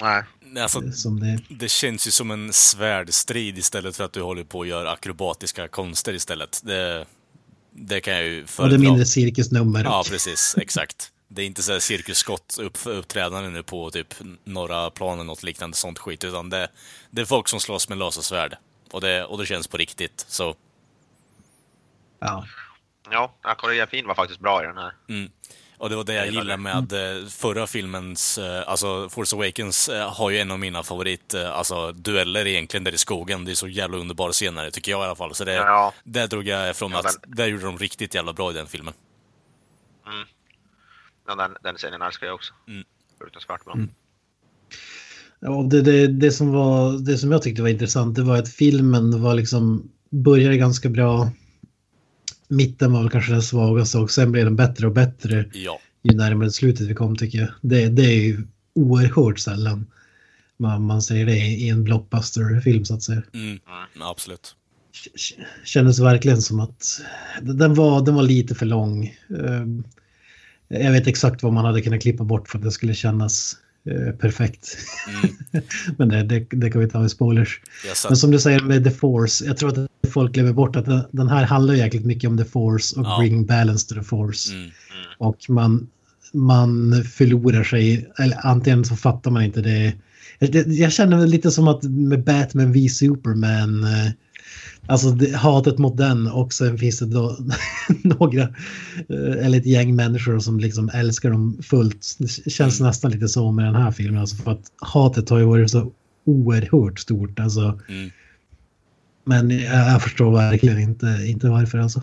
Nej. 0.02 0.22
eh, 0.56 0.62
Alltså, 0.62 0.92
som 0.92 1.20
det. 1.20 1.38
det 1.48 1.68
känns 1.70 2.06
ju 2.06 2.10
som 2.10 2.30
en 2.30 2.52
svärdstrid 2.52 3.58
istället 3.58 3.96
för 3.96 4.04
att 4.04 4.12
du 4.12 4.22
håller 4.22 4.44
på 4.44 4.62
att 4.62 4.68
göra 4.68 4.90
akrobatiska 4.92 5.68
konster 5.68 6.12
istället. 6.14 6.60
Det, 6.64 7.06
det 7.70 8.00
kan 8.00 8.14
jag 8.14 8.24
ju 8.24 8.42
Och 8.42 8.48
föredra. 8.48 8.76
det 8.76 8.82
är 8.84 8.88
mindre 8.88 9.06
cirkusnummer. 9.06 9.84
Ja, 9.84 10.04
precis. 10.10 10.54
Exakt. 10.60 11.08
Det 11.28 11.42
är 11.42 11.46
inte 11.46 11.62
så 11.62 11.72
här 11.72 11.80
cirkusskott 11.80 12.56
upp, 12.60 12.78
uppträdande 12.86 13.50
nu 13.50 13.62
på 13.62 13.90
typ 13.90 14.14
norra 14.44 14.90
planen, 14.90 15.26
något 15.26 15.42
liknande 15.42 15.76
sånt 15.76 15.98
skit, 15.98 16.24
utan 16.24 16.50
det, 16.50 16.68
det 17.10 17.20
är 17.20 17.24
folk 17.24 17.48
som 17.48 17.60
slåss 17.60 17.88
med 17.88 17.98
lasersvärd. 17.98 18.56
Och 18.90 19.00
det, 19.00 19.24
och 19.24 19.38
det 19.38 19.46
känns 19.46 19.66
på 19.66 19.76
riktigt, 19.76 20.24
så... 20.28 20.54
Ja. 22.20 22.44
Ja, 23.10 23.34
koreografin 23.58 24.06
var 24.06 24.14
faktiskt 24.14 24.40
bra 24.40 24.62
i 24.62 24.66
den 24.66 24.76
här. 24.76 24.92
Mm. 25.08 25.30
Och 25.78 25.90
det 25.90 25.96
var 25.96 26.04
det 26.04 26.14
jag 26.14 26.26
gillar 26.26 26.42
gillade 26.42 26.62
med 26.62 27.20
eh, 27.22 27.26
förra 27.26 27.66
filmens, 27.66 28.38
eh, 28.38 28.68
alltså 28.68 29.08
Force 29.08 29.36
Awakens 29.36 29.88
eh, 29.88 30.10
har 30.12 30.30
ju 30.30 30.38
en 30.38 30.50
av 30.50 30.58
mina 30.58 30.82
favorit, 30.82 31.34
eh, 31.34 31.50
alltså 31.50 31.92
dueller 31.92 32.46
egentligen 32.46 32.84
där 32.84 32.94
i 32.94 32.98
skogen. 32.98 33.44
Det 33.44 33.50
är 33.50 33.54
så 33.54 33.68
jävla 33.68 33.96
underbar 33.98 34.32
scener, 34.32 34.70
tycker 34.70 34.92
jag 34.92 35.00
i 35.00 35.04
alla 35.04 35.16
fall. 35.16 35.34
Så 35.34 35.44
det, 35.44 35.52
Ja. 35.52 35.92
där 36.04 36.26
drog 36.26 36.46
jag 36.46 36.70
ifrån 36.70 36.92
Ja, 36.92 36.98
att 36.98 37.16
där 37.26 37.46
gjorde 37.46 37.64
de 37.64 37.78
riktigt 37.78 38.14
jävla 38.14 38.32
bra 38.32 38.50
i 38.50 38.54
den 38.54 38.66
filmen. 38.66 38.94
Ja, 41.26 41.34
den, 41.34 41.56
den 41.62 41.76
scenen 41.76 42.02
älskar 42.02 42.26
jag 42.26 42.34
också. 42.34 42.52
Mm. 42.68 42.84
Fruktansvärt 43.18 43.64
bra. 43.64 43.76
Ja, 45.40 45.62
det, 45.70 45.82
det, 45.82 46.06
det, 46.06 46.30
som 46.30 46.52
var, 46.52 46.92
det 47.06 47.18
som 47.18 47.32
jag 47.32 47.42
tyckte 47.42 47.62
var 47.62 47.68
intressant 47.68 48.16
det 48.16 48.22
var 48.22 48.36
att 48.38 48.48
filmen 48.54 49.22
var 49.22 49.34
liksom, 49.34 49.90
började 50.10 50.56
ganska 50.56 50.88
bra. 50.88 51.30
Mitten 52.52 52.92
var 52.92 53.00
väl 53.02 53.10
kanske 53.10 53.32
den 53.32 53.42
svagaste 53.42 53.98
och 53.98 54.10
sen 54.10 54.32
blev 54.32 54.44
den 54.44 54.56
bättre 54.56 54.86
och 54.86 54.92
bättre 54.92 55.44
Ja. 55.52 55.78
ju 56.02 56.14
närmare 56.16 56.50
slutet 56.50 56.86
vi 56.86 56.94
kom 56.94 57.16
tycker 57.16 57.38
jag. 57.38 57.48
Det, 57.60 57.88
det 57.88 58.02
är 58.02 58.20
ju 58.22 58.46
oerhört 58.74 59.38
sällan 59.38 59.86
man, 60.56 60.82
man 60.82 61.02
säger 61.02 61.26
det 61.26 61.36
i 61.36 61.68
en 61.68 61.84
blockbuster-film 61.84 62.84
så 62.84 62.94
att 62.94 63.02
säga. 63.02 63.22
Mm. 63.34 63.58
Absolut. 64.00 64.56
Kändes 65.64 66.00
verkligen 66.00 66.42
som 66.42 66.60
att 66.60 67.00
den 67.42 67.74
var, 67.74 68.04
den 68.04 68.14
var 68.14 68.22
lite 68.22 68.54
för 68.54 68.66
lång. 68.66 69.04
Eh, 69.06 69.66
Jag 70.68 70.92
vet 70.92 71.06
exakt 71.06 71.42
vad 71.42 71.52
man 71.52 71.64
hade 71.64 71.82
kunnat 71.82 72.02
klippa 72.02 72.24
bort 72.24 72.48
för 72.48 72.58
att 72.58 72.64
det 72.64 72.70
skulle 72.70 72.94
kännas 72.94 73.56
eh, 73.90 74.14
perfekt. 74.14 74.76
Mm. 75.08 75.62
Men 75.98 76.08
det, 76.08 76.22
det, 76.22 76.46
det 76.50 76.70
kan 76.70 76.80
vi 76.80 76.88
ta 76.88 77.04
i 77.04 77.08
spoilers. 77.08 77.60
Satt, 77.94 78.10
Men 78.10 78.16
som 78.16 78.30
du 78.30 78.38
säger 78.38 78.60
med 78.60 78.84
The 78.84 78.90
Force, 78.90 79.44
jag 79.44 79.56
tror 79.56 79.68
att 79.78 80.10
folk 80.12 80.32
glömmer 80.32 80.52
bort 80.52 80.76
att 80.76 80.84
den- 80.84 81.04
den 81.10 81.28
här 81.28 81.44
handlar 81.44 81.74
jäkligt 81.74 82.04
mycket 82.04 82.30
om 82.30 82.38
The 82.38 82.44
Force 82.44 83.00
och 83.00 83.06
Ja. 83.06 83.18
bring 83.18 83.46
balance 83.46 83.88
to 83.88 83.94
the 83.94 84.02
Force. 84.02 84.54
mm. 84.54 84.70
Och 85.18 85.36
man, 85.48 85.88
man 86.32 87.04
förlorar 87.04 87.64
sig, 87.64 88.08
eller 88.18 88.46
antingen 88.46 88.84
så 88.84 88.96
fattar 88.96 89.30
man 89.30 89.42
inte 89.42 89.60
det. 89.60 89.92
Jag, 90.38 90.54
jag 90.68 90.92
känner 90.92 91.26
lite 91.26 91.50
som 91.50 91.68
att 91.68 91.82
med 91.82 92.24
Batman 92.24 92.72
v 92.72 92.88
Superman, 92.88 93.84
eh, 93.84 94.10
alltså 94.86 95.10
det, 95.10 95.36
hatet 95.36 95.78
mot 95.78 95.96
den 95.96 96.26
och 96.26 96.52
sen 96.52 96.78
finns 96.78 96.98
det 96.98 97.06
då 97.06 97.36
några, 98.02 98.42
eh, 98.42 99.46
eller 99.46 99.58
ett 99.58 99.66
gäng 99.66 99.96
människor 99.96 100.38
som 100.38 100.60
liksom 100.60 100.90
älskar 100.94 101.30
dem 101.30 101.58
fullt. 101.62 102.16
Det 102.18 102.50
känns 102.50 102.80
Mm. 102.80 102.88
nästan 102.88 103.10
lite 103.10 103.28
så 103.28 103.52
med 103.52 103.64
den 103.64 103.74
här 103.74 103.90
filmen, 103.90 104.20
alltså 104.20 104.36
för 104.36 104.50
att 104.50 104.72
hatet 104.80 105.28
har 105.30 105.38
ju 105.38 105.44
varit 105.44 105.70
så 105.70 105.92
oerhört 106.24 106.98
stort. 106.98 107.40
Alltså. 107.40 107.80
Mm. 107.88 108.10
Men 109.24 109.50
jag, 109.50 109.92
jag 109.92 110.02
förstår 110.02 110.32
verkligen 110.32 110.78
inte, 110.78 111.24
inte 111.26 111.48
varför 111.48 111.78
alltså. 111.78 112.02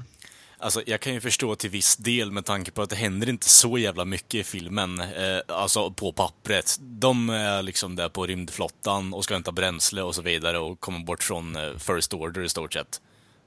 Alltså, 0.61 0.83
jag 0.85 0.99
kan 0.99 1.13
ju 1.13 1.21
förstå 1.21 1.55
till 1.55 1.69
viss 1.69 1.97
del 1.97 2.31
med 2.31 2.45
tanke 2.45 2.71
på 2.71 2.81
att 2.81 2.89
det 2.89 2.95
händer 2.95 3.29
inte 3.29 3.49
så 3.49 3.77
jävla 3.77 4.05
mycket 4.05 4.35
i 4.35 4.43
filmen, 4.43 4.99
eh, 4.99 5.39
alltså 5.47 5.91
på 5.91 6.11
pappret. 6.11 6.77
De 6.79 7.29
är 7.29 7.63
liksom 7.63 7.95
där 7.95 8.09
på 8.09 8.25
rymdflottan 8.25 9.13
och 9.13 9.23
ska 9.23 9.33
hämta 9.33 9.51
bränsle 9.51 10.01
och 10.01 10.15
så 10.15 10.21
vidare 10.21 10.59
och 10.59 10.79
kommer 10.79 10.99
bort 10.99 11.23
från 11.23 11.55
eh, 11.55 11.77
First 11.77 12.13
Order 12.13 12.41
i 12.41 12.49
stort 12.49 12.73
sett. 12.73 13.01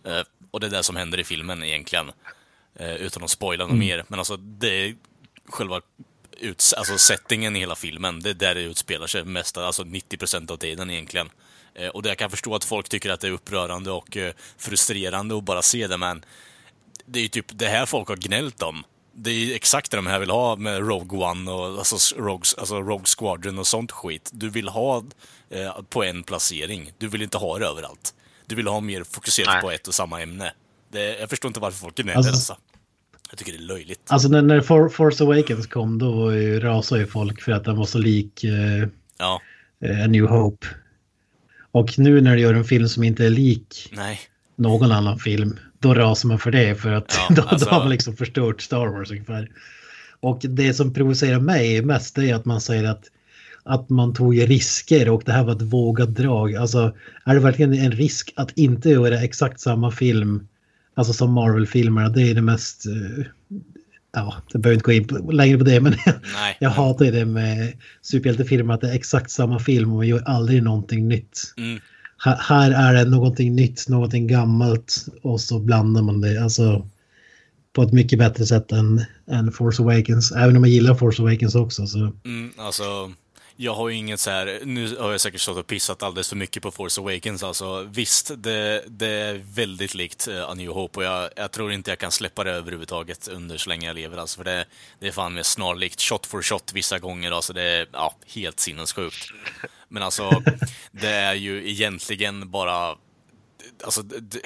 Eh, 0.04 0.20
och 0.50 0.60
det 0.60 0.66
är 0.66 0.70
det 0.70 0.82
som 0.82 0.96
händer 0.96 1.20
i 1.20 1.24
filmen 1.24 1.62
egentligen. 1.62 2.12
Eh, 2.74 2.94
utan 2.94 3.24
att 3.24 3.30
spoila 3.30 3.66
något 3.66 3.76
mer. 3.76 4.04
Men 4.08 4.18
alltså, 4.18 4.36
det 4.36 4.68
är 4.68 4.96
själva 5.48 5.80
ut, 6.40 6.72
alltså 6.76 6.98
settingen 6.98 7.56
i 7.56 7.58
hela 7.58 7.74
filmen, 7.74 8.20
det 8.20 8.30
är 8.30 8.34
där 8.34 8.54
det 8.54 8.60
utspelar 8.60 9.06
sig 9.06 9.24
mest, 9.24 9.56
alltså 9.56 9.82
90% 9.82 10.50
av 10.50 10.56
tiden 10.56 10.90
egentligen. 10.90 11.30
Eh, 11.74 11.88
och 11.88 12.02
det 12.02 12.08
jag 12.08 12.18
kan 12.18 12.30
förstå 12.30 12.54
att 12.54 12.64
folk 12.64 12.88
tycker 12.88 13.10
att 13.10 13.20
det 13.20 13.26
är 13.26 13.32
upprörande 13.32 13.90
och 13.90 14.16
eh, 14.16 14.32
frustrerande 14.58 15.36
att 15.36 15.44
bara 15.44 15.62
se 15.62 15.86
det, 15.86 15.96
men 15.96 16.24
det 17.12 17.18
är 17.18 17.22
ju 17.22 17.28
typ 17.28 17.46
det 17.58 17.66
här 17.68 17.86
folk 17.86 18.08
har 18.08 18.16
gnällt 18.16 18.62
om. 18.62 18.84
Det 19.14 19.30
är 19.30 19.34
ju 19.34 19.54
exakt 19.54 19.90
det 19.90 19.96
de 19.96 20.06
här 20.06 20.18
vill 20.18 20.30
ha 20.30 20.56
med 20.56 20.88
Rogue 20.88 21.18
One 21.18 21.50
och 21.50 21.64
alltså 21.78 22.16
Rogue, 22.16 22.44
alltså 22.58 22.80
Rogue 22.80 23.06
Squadron 23.18 23.58
och 23.58 23.66
sånt 23.66 23.92
skit. 23.92 24.30
Du 24.32 24.50
vill 24.50 24.68
ha 24.68 25.04
eh, 25.50 25.82
på 25.90 26.04
en 26.04 26.22
placering. 26.22 26.92
Du 26.98 27.08
vill 27.08 27.22
inte 27.22 27.38
ha 27.38 27.58
det 27.58 27.66
överallt. 27.66 28.14
Du 28.46 28.54
vill 28.54 28.66
ha 28.66 28.80
mer 28.80 29.04
fokuserat 29.04 29.48
Nej. 29.54 29.62
på 29.62 29.70
ett 29.70 29.88
och 29.88 29.94
samma 29.94 30.22
ämne. 30.22 30.52
Det, 30.92 31.18
jag 31.20 31.30
förstår 31.30 31.48
inte 31.48 31.60
varför 31.60 31.78
folk 31.78 31.94
gnäller 31.96 32.16
Alltså- 32.16 32.32
alltså. 32.32 32.56
Jag 33.30 33.38
tycker 33.38 33.52
det 33.52 33.58
är 33.58 33.62
löjligt. 33.62 34.00
Alltså 34.06 34.28
när, 34.28 34.42
när 34.42 34.60
For, 34.60 34.88
Force 34.88 35.24
Awakens 35.24 35.66
kom 35.66 35.98
då 35.98 36.12
var 36.12 36.32
ju, 36.32 36.60
rasade 36.60 37.00
ju 37.00 37.06
folk 37.06 37.42
för 37.42 37.52
att 37.52 37.64
den 37.64 37.76
var 37.76 37.84
så 37.86 37.98
lik 37.98 38.44
eh, 38.44 38.88
Ja, 39.18 39.40
eh, 39.84 40.04
A 40.04 40.06
New 40.06 40.24
Hope. 40.26 40.66
Och 41.72 41.98
nu 41.98 42.20
när 42.20 42.36
du 42.36 42.42
gör 42.42 42.54
en 42.54 42.64
film 42.64 42.88
som 42.88 43.04
inte 43.04 43.26
är 43.26 43.30
lik 43.30 43.88
nej. 43.92 44.20
någon 44.56 44.92
annan 44.92 45.18
film, 45.18 45.58
då 45.82 45.94
rasar 45.94 46.28
man 46.28 46.38
för 46.38 46.50
det 46.50 46.74
för 46.74 46.92
att 46.92 47.14
Ja, 47.28 47.34
då, 47.34 47.42
alltså- 47.42 47.66
då 47.66 47.72
har 47.72 47.80
man 47.80 47.90
liksom 47.90 48.16
förstört 48.16 48.60
Star 48.62 48.86
Wars 48.86 49.10
ungefär. 49.10 49.50
Och 50.20 50.40
det 50.48 50.74
som 50.74 50.94
provocerar 50.94 51.40
mig 51.40 51.82
mest 51.82 52.18
är 52.18 52.34
att 52.34 52.44
man 52.44 52.60
säger 52.60 52.84
att, 52.84 53.04
att 53.62 53.90
man 53.90 54.14
tog 54.14 54.48
risker 54.50 55.08
och 55.08 55.22
det 55.26 55.32
här 55.32 55.44
var 55.44 55.52
ett 55.52 55.62
vågat 55.62 56.14
drag. 56.14 56.54
Alltså 56.54 56.96
är 57.24 57.34
det 57.34 57.40
verkligen 57.40 57.74
en 57.74 57.92
risk 57.92 58.32
att 58.36 58.50
inte 58.58 58.88
göra 58.90 59.20
exakt 59.20 59.60
samma 59.60 59.90
film, 59.90 60.48
alltså 60.94 61.12
som 61.12 61.32
Marvel-filmerna, 61.32 62.08
det 62.08 62.22
är 62.22 62.34
det 62.34 62.42
mest... 62.42 62.86
eh, 62.86 63.24
Ja, 64.14 64.34
jag 64.52 64.62
behöver 64.62 64.74
inte 64.74 64.84
gå 64.84 64.92
in 64.92 65.06
på, 65.08 65.32
längre 65.32 65.58
på 65.58 65.64
det, 65.64 65.80
men 65.80 65.92
Nej. 66.06 66.56
jag 66.60 66.70
hatar 66.70 67.04
det 67.04 67.24
med 67.24 67.72
superhjältefilmer, 68.02 68.74
att 68.74 68.80
det 68.80 68.90
är 68.90 68.94
exakt 68.94 69.30
samma 69.30 69.58
film 69.58 69.90
och 69.90 69.96
man 69.96 70.06
gör 70.06 70.22
aldrig 70.26 70.62
någonting 70.62 71.08
nytt. 71.08 71.38
Mm. 71.56 71.80
Här, 72.24 72.36
här 72.36 72.70
är 72.70 72.94
det 72.94 73.10
någonting 73.10 73.54
nytt, 73.54 73.88
någonting 73.88 74.26
gammalt 74.26 75.06
och 75.22 75.40
så 75.40 75.58
blandar 75.58 76.02
man 76.02 76.20
det. 76.20 76.42
Alltså 76.42 76.86
på 77.72 77.82
ett 77.82 77.92
mycket 77.92 78.18
bättre 78.18 78.46
sätt 78.46 78.72
än, 78.72 79.04
än 79.30 79.52
Force 79.52 79.82
Awakens. 79.82 80.32
Även 80.32 80.56
om 80.56 80.64
jag 80.64 80.72
gillar 80.72 80.94
Force 80.94 81.22
Awakens 81.22 81.54
också. 81.54 81.86
Så. 81.86 81.98
Mm, 81.98 82.50
alltså, 82.56 82.82
jag 83.62 83.74
har 83.74 83.88
ju 83.88 83.96
inget 83.96 84.20
så 84.20 84.30
här, 84.30 84.60
nu 84.64 84.96
har 84.96 85.10
jag 85.10 85.20
säkert 85.20 85.40
stått 85.40 85.56
och 85.56 85.66
pissat 85.66 86.02
alldeles 86.02 86.28
för 86.28 86.36
mycket 86.36 86.62
på 86.62 86.70
Force 86.70 87.00
Awakens. 87.00 87.42
Alltså, 87.42 87.82
visst, 87.82 88.30
det, 88.36 88.84
det 88.86 89.08
är 89.08 89.34
väldigt 89.54 89.94
likt 89.94 90.28
uh, 90.28 90.50
A 90.50 90.54
New 90.54 90.70
Hope 90.70 91.00
och 91.00 91.04
jag, 91.04 91.30
jag 91.36 91.50
tror 91.52 91.72
inte 91.72 91.90
jag 91.90 91.98
kan 91.98 92.12
släppa 92.12 92.44
det 92.44 92.50
överhuvudtaget 92.50 93.28
under 93.28 93.56
så 93.56 93.68
länge 93.68 93.86
jag 93.86 93.94
lever. 93.94 94.18
Alltså, 94.18 94.36
för 94.36 94.44
det, 94.44 94.64
det 94.98 95.06
är 95.06 95.12
fan 95.12 95.34
mer 95.34 95.42
snarlikt 95.42 96.00
shot 96.00 96.26
for 96.26 96.42
shot 96.42 96.72
vissa 96.72 96.98
gånger. 96.98 97.32
Alltså, 97.32 97.52
det 97.52 97.62
är 97.62 97.86
ja, 97.92 98.14
helt 98.34 98.60
sinnessjukt. 98.60 99.32
Men 99.88 100.02
alltså, 100.02 100.42
det 100.90 101.10
är 101.10 101.34
ju 101.34 101.70
egentligen 101.70 102.50
bara 102.50 102.96
Alltså, 103.84 104.02
det, 104.02 104.40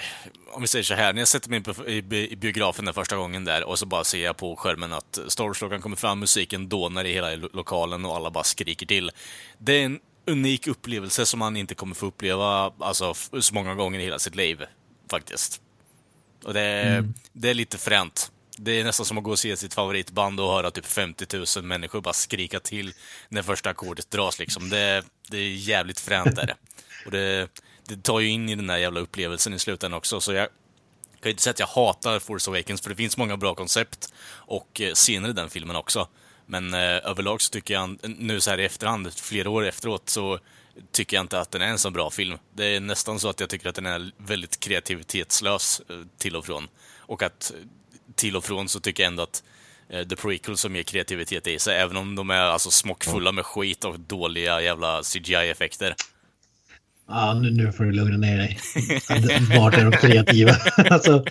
om 0.52 0.62
vi 0.62 0.68
säger 0.68 0.82
så 0.82 0.94
här, 0.94 1.12
när 1.12 1.20
jag 1.20 1.28
sätter 1.28 1.50
mig 1.50 1.62
i, 1.86 2.32
i 2.32 2.36
biografen 2.36 2.84
den 2.84 2.94
första 2.94 3.16
gången 3.16 3.44
där 3.44 3.64
och 3.64 3.78
så 3.78 3.86
bara 3.86 4.04
ser 4.04 4.24
jag 4.24 4.36
på 4.36 4.56
skärmen 4.56 4.92
att 4.92 5.18
Star 5.28 5.44
Wars-klockan 5.44 5.80
kommer 5.80 5.96
fram, 5.96 6.18
musiken 6.18 6.68
dånar 6.68 7.04
i 7.04 7.12
hela 7.12 7.34
lo- 7.34 7.48
lokalen 7.52 8.04
och 8.04 8.16
alla 8.16 8.30
bara 8.30 8.44
skriker 8.44 8.86
till. 8.86 9.10
Det 9.58 9.72
är 9.72 9.84
en 9.84 10.00
unik 10.26 10.66
upplevelse 10.66 11.26
som 11.26 11.38
man 11.38 11.56
inte 11.56 11.74
kommer 11.74 11.94
få 11.94 12.06
uppleva 12.06 12.72
alltså, 12.80 13.14
så 13.40 13.54
många 13.54 13.74
gånger 13.74 14.00
i 14.00 14.04
hela 14.04 14.18
sitt 14.18 14.34
liv, 14.34 14.64
faktiskt. 15.10 15.60
Och 16.44 16.54
det 16.54 16.60
är, 16.60 17.12
det 17.32 17.50
är 17.50 17.54
lite 17.54 17.78
fränt. 17.78 18.32
Det 18.58 18.80
är 18.80 18.84
nästan 18.84 19.06
som 19.06 19.18
att 19.18 19.24
gå 19.24 19.30
och 19.30 19.38
se 19.38 19.56
sitt 19.56 19.74
favoritband 19.74 20.40
och 20.40 20.52
höra 20.52 20.70
typ 20.70 20.86
50 20.86 21.26
000 21.56 21.64
människor 21.64 22.00
bara 22.00 22.14
skrika 22.14 22.60
till 22.60 22.92
när 23.28 23.42
första 23.42 23.70
ackordet 23.70 24.10
dras 24.10 24.38
liksom. 24.38 24.68
Det, 24.68 25.04
det 25.30 25.36
är 25.38 25.48
jävligt 25.48 26.00
fränt 26.00 26.38
är 26.38 26.46
det. 26.46 26.56
Och 27.04 27.10
det, 27.10 27.48
det 27.88 28.02
tar 28.02 28.20
ju 28.20 28.28
in 28.28 28.48
i 28.48 28.54
den 28.54 28.66
där 28.66 28.76
jävla 28.76 29.00
upplevelsen 29.00 29.54
i 29.54 29.58
slutändan 29.58 29.98
också, 29.98 30.20
så 30.20 30.32
jag 30.32 30.48
kan 31.20 31.28
ju 31.28 31.30
inte 31.30 31.42
säga 31.42 31.50
att 31.50 31.60
jag 31.60 31.66
hatar 31.66 32.18
Force 32.18 32.50
Awakens, 32.50 32.80
för 32.80 32.90
det 32.90 32.96
finns 32.96 33.16
många 33.16 33.36
bra 33.36 33.54
koncept 33.54 34.12
och 34.28 34.80
eh, 34.80 34.92
scener 34.94 35.28
i 35.28 35.32
den 35.32 35.50
filmen 35.50 35.76
också. 35.76 36.08
Men 36.46 36.74
eh, 36.74 36.80
överlag 36.80 37.42
så 37.42 37.50
tycker 37.50 37.74
jag, 37.74 37.98
nu 38.02 38.40
så 38.40 38.50
här 38.50 38.60
i 38.60 38.64
efterhand, 38.64 39.14
flera 39.14 39.50
år 39.50 39.66
efteråt, 39.66 40.08
så 40.08 40.38
tycker 40.92 41.16
jag 41.16 41.24
inte 41.24 41.40
att 41.40 41.50
den 41.50 41.62
är 41.62 41.66
en 41.66 41.78
så 41.78 41.90
bra 41.90 42.10
film. 42.10 42.38
Det 42.54 42.64
är 42.64 42.80
nästan 42.80 43.20
så 43.20 43.28
att 43.28 43.40
jag 43.40 43.48
tycker 43.50 43.68
att 43.68 43.74
den 43.74 43.86
är 43.86 44.10
väldigt 44.16 44.60
kreativitetslös 44.60 45.82
eh, 45.88 45.96
till 46.18 46.36
och 46.36 46.46
från. 46.46 46.68
Och 46.98 47.22
att 47.22 47.52
eh, 47.54 47.60
till 48.14 48.36
och 48.36 48.44
från 48.44 48.68
så 48.68 48.80
tycker 48.80 49.02
jag 49.02 49.08
ändå 49.10 49.22
att 49.22 49.42
eh, 49.88 50.08
The 50.08 50.16
Prequel 50.16 50.56
som 50.56 50.76
ger 50.76 50.82
kreativitet 50.82 51.46
i 51.46 51.58
sig, 51.58 51.78
även 51.78 51.96
om 51.96 52.14
de 52.14 52.30
är 52.30 52.40
alltså 52.40 52.70
smockfulla 52.70 53.32
med 53.32 53.46
skit 53.46 53.84
och 53.84 54.00
dåliga 54.00 54.62
jävla 54.62 55.02
CGI-effekter. 55.02 55.94
Ja, 57.08 57.34
nu, 57.42 57.50
nu 57.50 57.72
får 57.72 57.84
du 57.84 57.92
lugna 57.92 58.16
ner 58.16 58.38
dig. 58.38 58.58
Vart 59.58 59.74
är 59.74 59.84
de 59.84 59.92
kreativa? 59.92 60.52
alltså, 60.76 61.24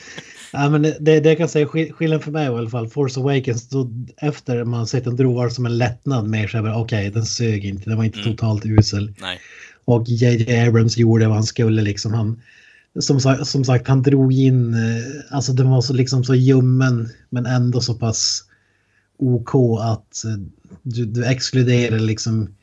ja, 0.53 0.69
men 0.69 0.81
det, 0.81 0.99
det 0.99 1.29
jag 1.29 1.37
kan 1.37 1.49
säga 1.49 1.65
skill- 1.67 1.93
skillnaden 1.93 2.23
för 2.23 2.31
mig 2.31 2.49
var 2.49 2.55
i 2.55 2.59
alla 2.59 2.69
fall 2.69 2.89
Force 2.89 3.19
Awakens. 3.19 3.69
Då, 3.69 3.91
efter 4.17 4.63
man 4.63 4.87
sett 4.87 5.03
den 5.03 5.15
drog 5.15 5.35
var 5.35 5.45
det 5.45 5.51
som 5.51 5.65
en 5.65 5.77
lättnad 5.77 6.27
mer 6.27 6.47
så 6.47 6.57
här, 6.57 6.77
okej, 6.81 7.11
den 7.11 7.25
sög 7.25 7.65
inte, 7.65 7.89
den 7.89 7.97
var 7.97 8.03
inte 8.03 8.23
totalt 8.23 8.65
usel. 8.65 9.13
Nej. 9.21 9.39
Och 9.85 10.03
J.J. 10.07 10.67
Abrams 10.67 10.97
gjorde 10.97 11.27
vad 11.27 11.35
han 11.35 11.43
skulle 11.43 11.81
liksom. 11.81 12.13
Han, 12.13 12.41
som, 12.99 13.19
som 13.45 13.65
sagt, 13.65 13.87
han 13.87 14.01
drog 14.03 14.33
in, 14.33 14.73
eh, 14.73 15.35
alltså 15.35 15.53
den 15.53 15.69
var 15.69 15.81
så 15.81 15.93
liksom 15.93 16.23
så 16.23 16.35
ljummen 16.35 17.09
men 17.29 17.45
ändå 17.45 17.81
så 17.81 17.93
pass 17.93 18.43
OK 19.17 19.79
att 19.81 20.25
eh, 20.25 20.37
du, 20.81 21.05
du 21.05 21.25
exkluderar 21.25 21.99
liksom 21.99 22.55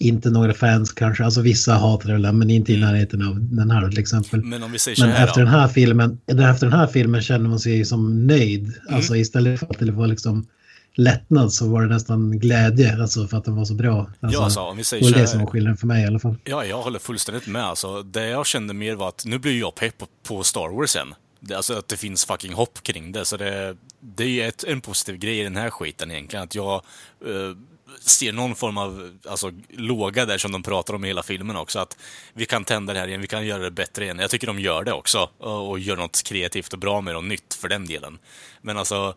inte 0.00 0.30
några 0.30 0.54
fans 0.54 0.92
kanske. 0.92 1.24
Alltså 1.24 1.40
vissa 1.40 1.74
hatar 1.74 2.18
det 2.18 2.32
men 2.32 2.50
inte 2.50 2.72
i 2.72 2.76
närheten 2.76 3.28
av 3.28 3.40
den 3.40 3.70
här 3.70 3.88
till 3.88 3.98
exempel. 3.98 4.44
Men 4.44 4.62
om 4.62 4.72
vi 4.72 4.78
säger 4.78 5.06
Men 5.06 5.10
efter 5.10 5.40
då. 5.40 5.44
den 5.44 5.54
här 5.54 5.68
filmen, 5.68 6.20
efter 6.26 6.66
den 6.66 6.72
här 6.78 6.86
filmen 6.86 7.22
känner 7.22 7.48
man 7.48 7.58
sig 7.58 7.84
som 7.84 8.26
nöjd. 8.26 8.64
Mm. 8.64 8.94
Alltså 8.96 9.16
istället 9.16 9.60
för 9.60 9.66
att 9.66 9.78
det 9.78 9.92
var 9.92 10.06
liksom 10.06 10.46
lättnad 10.94 11.52
så 11.52 11.68
var 11.68 11.82
det 11.82 11.88
nästan 11.94 12.38
glädje. 12.38 13.02
Alltså 13.02 13.28
för 13.28 13.36
att 13.36 13.44
den 13.44 13.56
var 13.56 13.64
så 13.64 13.74
bra. 13.74 14.10
Alltså, 14.20 14.38
Ja, 14.38 14.44
alltså, 14.44 14.60
om 14.60 14.76
vi 14.76 14.84
säger 14.84 15.04
det 15.04 15.12
var 15.12 15.18
det 15.18 15.26
som 15.26 15.40
var 15.40 15.46
skillnaden 15.46 15.76
för 15.76 15.86
mig 15.86 16.02
i 16.02 16.06
alla 16.06 16.18
fall. 16.18 16.36
Ja, 16.44 16.64
jag 16.64 16.82
håller 16.82 16.98
fullständigt 16.98 17.46
med. 17.46 17.64
Alltså, 17.64 18.02
det 18.02 18.26
jag 18.26 18.46
kände 18.46 18.74
mer 18.74 18.94
var 18.94 19.08
att 19.08 19.24
nu 19.26 19.38
blir 19.38 19.58
jag 19.58 19.74
pepp 19.74 19.94
på, 20.28 20.42
Star 20.42 20.76
Wars 20.76 20.90
sen. 20.90 21.14
Alltså 21.54 21.78
att 21.78 21.88
det 21.88 21.96
finns 21.96 22.24
fucking 22.24 22.52
hopp 22.52 22.82
kring 22.82 23.12
det. 23.12 23.24
Så 23.24 23.36
det, 23.36 23.76
det 24.16 24.40
är 24.40 24.48
ett, 24.48 24.64
en 24.64 24.80
positiv 24.80 25.16
grej 25.16 25.40
i 25.40 25.44
den 25.44 25.56
här 25.56 25.70
skiten 25.70 26.10
egentligen. 26.10 26.44
Att 26.44 26.54
jag 26.54 26.74
eh, 26.74 27.56
ser 28.00 28.32
någon 28.32 28.54
form 28.54 28.78
av 28.78 29.18
alltså, 29.28 29.52
låga 29.68 30.26
där 30.26 30.38
som 30.38 30.52
de 30.52 30.62
pratar 30.62 30.94
om 30.94 31.04
i 31.04 31.08
hela 31.08 31.22
filmen 31.22 31.56
också. 31.56 31.78
Att 31.78 31.96
vi 32.32 32.46
kan 32.46 32.64
tända 32.64 32.92
det 32.92 33.00
här 33.00 33.08
igen, 33.08 33.20
vi 33.20 33.26
kan 33.26 33.46
göra 33.46 33.62
det 33.62 33.70
bättre 33.70 34.04
igen. 34.04 34.18
Jag 34.18 34.30
tycker 34.30 34.46
de 34.46 34.58
gör 34.58 34.84
det 34.84 34.92
också. 34.92 35.30
Och, 35.38 35.78
gör 35.78 35.96
något 35.96 36.22
kreativt 36.22 36.72
och 36.72 36.78
bra 36.78 37.00
med 37.00 37.16
och 37.16 37.24
nytt 37.24 37.54
för 37.54 37.68
den 37.68 37.86
delen. 37.86 38.18
Men 38.62 38.78
alltså, 38.78 39.14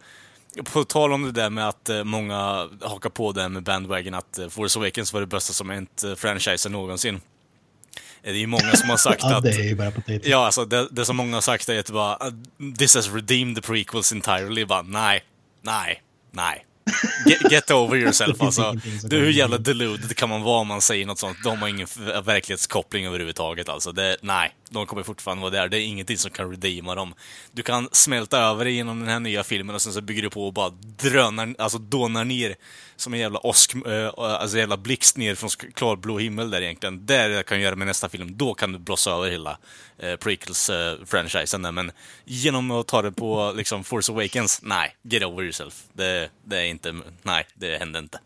på 0.63 0.84
tal 0.84 1.13
om 1.13 1.24
det 1.24 1.32
där 1.32 1.49
med 1.49 1.69
att 1.69 1.89
eh, 1.89 2.03
många 2.03 2.69
hakar 2.82 3.09
på 3.09 3.32
det 3.32 3.49
med 3.49 3.63
bandwagon 3.63 4.13
att 4.13 4.38
eh, 4.38 4.49
Force 4.49 4.80
Awakens 4.80 5.13
var 5.13 5.21
det 5.21 5.28
bästa 5.28 5.53
som 5.53 5.69
hänt 5.69 6.03
eh, 6.03 6.15
franchisen 6.15 6.71
någonsin. 6.71 7.21
Det 8.21 8.30
är 8.30 8.34
ju 8.34 8.47
många 8.47 8.71
som 8.76 8.89
har 8.89 8.97
sagt 8.97 9.21
Ja, 9.24 9.38
att... 9.38 9.43
det 9.43 9.49
är 9.49 9.63
ju 9.63 9.76
bara 9.76 9.91
patetiskt. 9.91 10.28
Ja, 10.28 10.45
alltså 10.45 10.65
det, 10.65 10.88
det 10.91 11.05
som 11.05 11.17
många 11.17 11.36
har 11.36 11.41
sagt 11.41 11.69
är 11.69 11.80
att 11.80 11.89
bara, 11.89 12.28
uh, 12.28 12.34
this 12.78 12.95
has 12.95 13.13
redeemed 13.13 13.55
the 13.55 13.61
prequels 13.61 14.11
entirely. 14.11 14.65
Bara, 14.65 14.82
nej, 14.82 15.24
nej, 15.61 16.01
nej. 16.32 16.65
Get, 17.25 17.51
get 17.51 17.71
over 17.71 17.97
yourself 17.97 18.36
alltså. 18.41 18.75
Du, 19.03 19.17
hur 19.17 19.29
jävla 19.29 19.57
deluded 19.57 20.15
kan 20.15 20.29
man 20.29 20.41
vara 20.41 20.61
om 20.61 20.67
man 20.67 20.81
säger 20.81 21.05
något 21.05 21.19
sånt? 21.19 21.38
De 21.43 21.61
har 21.61 21.67
ingen 21.67 21.88
verklighetskoppling 22.23 23.05
överhuvudtaget 23.05 23.69
alltså. 23.69 23.91
Det, 23.91 24.17
nej, 24.21 24.51
de 24.74 24.86
kommer 24.86 25.03
fortfarande 25.03 25.41
vara 25.41 25.51
där. 25.51 25.69
Det 25.69 25.78
är 25.78 25.82
ingenting 25.82 26.17
som 26.17 26.32
kan 26.32 26.51
redeema 26.51 26.95
dem. 26.95 27.13
Du 27.51 27.63
kan 27.63 27.89
smälta 27.91 28.39
över 28.39 28.65
det 28.65 28.71
genom 28.71 28.99
den 28.99 29.09
här 29.09 29.19
nya 29.19 29.43
filmen 29.43 29.76
och 29.76 29.82
sen 29.82 29.93
så 29.93 30.01
bygger 30.01 30.21
du 30.21 30.30
på 30.30 30.47
och 30.47 30.53
bara 30.53 30.69
drönar, 30.80 31.55
alltså 31.57 31.78
dånar 31.78 32.26
ner 32.26 32.55
som 32.95 33.13
en 33.13 33.19
jävla 33.19 33.39
åsk, 33.39 33.76
äh, 33.86 33.93
eh, 33.93 34.11
alltså 34.17 34.57
jävla 34.57 34.78
blixt 34.78 35.17
ner 35.17 35.36
från 35.36 35.49
klarblå 35.49 36.19
himmel 36.19 36.51
där 36.51 36.61
egentligen. 36.61 37.05
Där 37.05 37.30
jag 37.30 37.45
kan 37.45 37.61
göra 37.61 37.76
med 37.76 37.88
nästa 37.88 38.09
film. 38.09 38.38
Då 38.38 38.53
kan 38.53 38.71
du 38.71 38.80
blossa 38.80 39.11
över 39.11 39.30
hela 39.30 39.57
eh, 39.97 40.17
prequels-franchisen 40.17 41.63
där. 41.63 41.71
Men 41.71 41.91
genom 42.26 42.71
att 42.71 42.88
ta 42.88 43.01
det 43.01 43.11
på 43.11 43.53
liksom 43.55 43.84
Force 43.84 44.11
Awakens, 44.11 44.59
nej, 44.63 44.95
get 45.01 45.24
over 45.24 45.43
yourself. 45.43 45.84
Det, 45.93 46.30
det 46.43 46.57
är 46.57 46.65
inte, 46.65 46.95
nej, 47.21 47.47
det 47.53 47.78
händer 47.78 47.99
inte. 47.99 48.19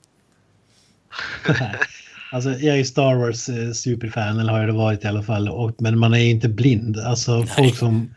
Alltså, 2.32 2.50
jag 2.50 2.64
är 2.74 2.76
ju 2.76 2.86
Star 2.86 3.16
Wars 3.16 3.50
eh, 3.50 3.72
superfan, 3.72 4.40
eller 4.40 4.52
har 4.52 4.60
jag 4.60 4.70
det 4.70 4.74
varit 4.74 5.04
i 5.04 5.08
alla 5.08 5.24
fall. 5.24 5.50
Och, 5.50 5.82
men 5.82 6.00
man 6.00 6.14
är 6.14 6.18
ju 6.18 6.30
inte 6.30 6.50
blind. 6.50 6.98
Alltså 7.00 7.44
folk 7.44 7.76
som 7.78 8.16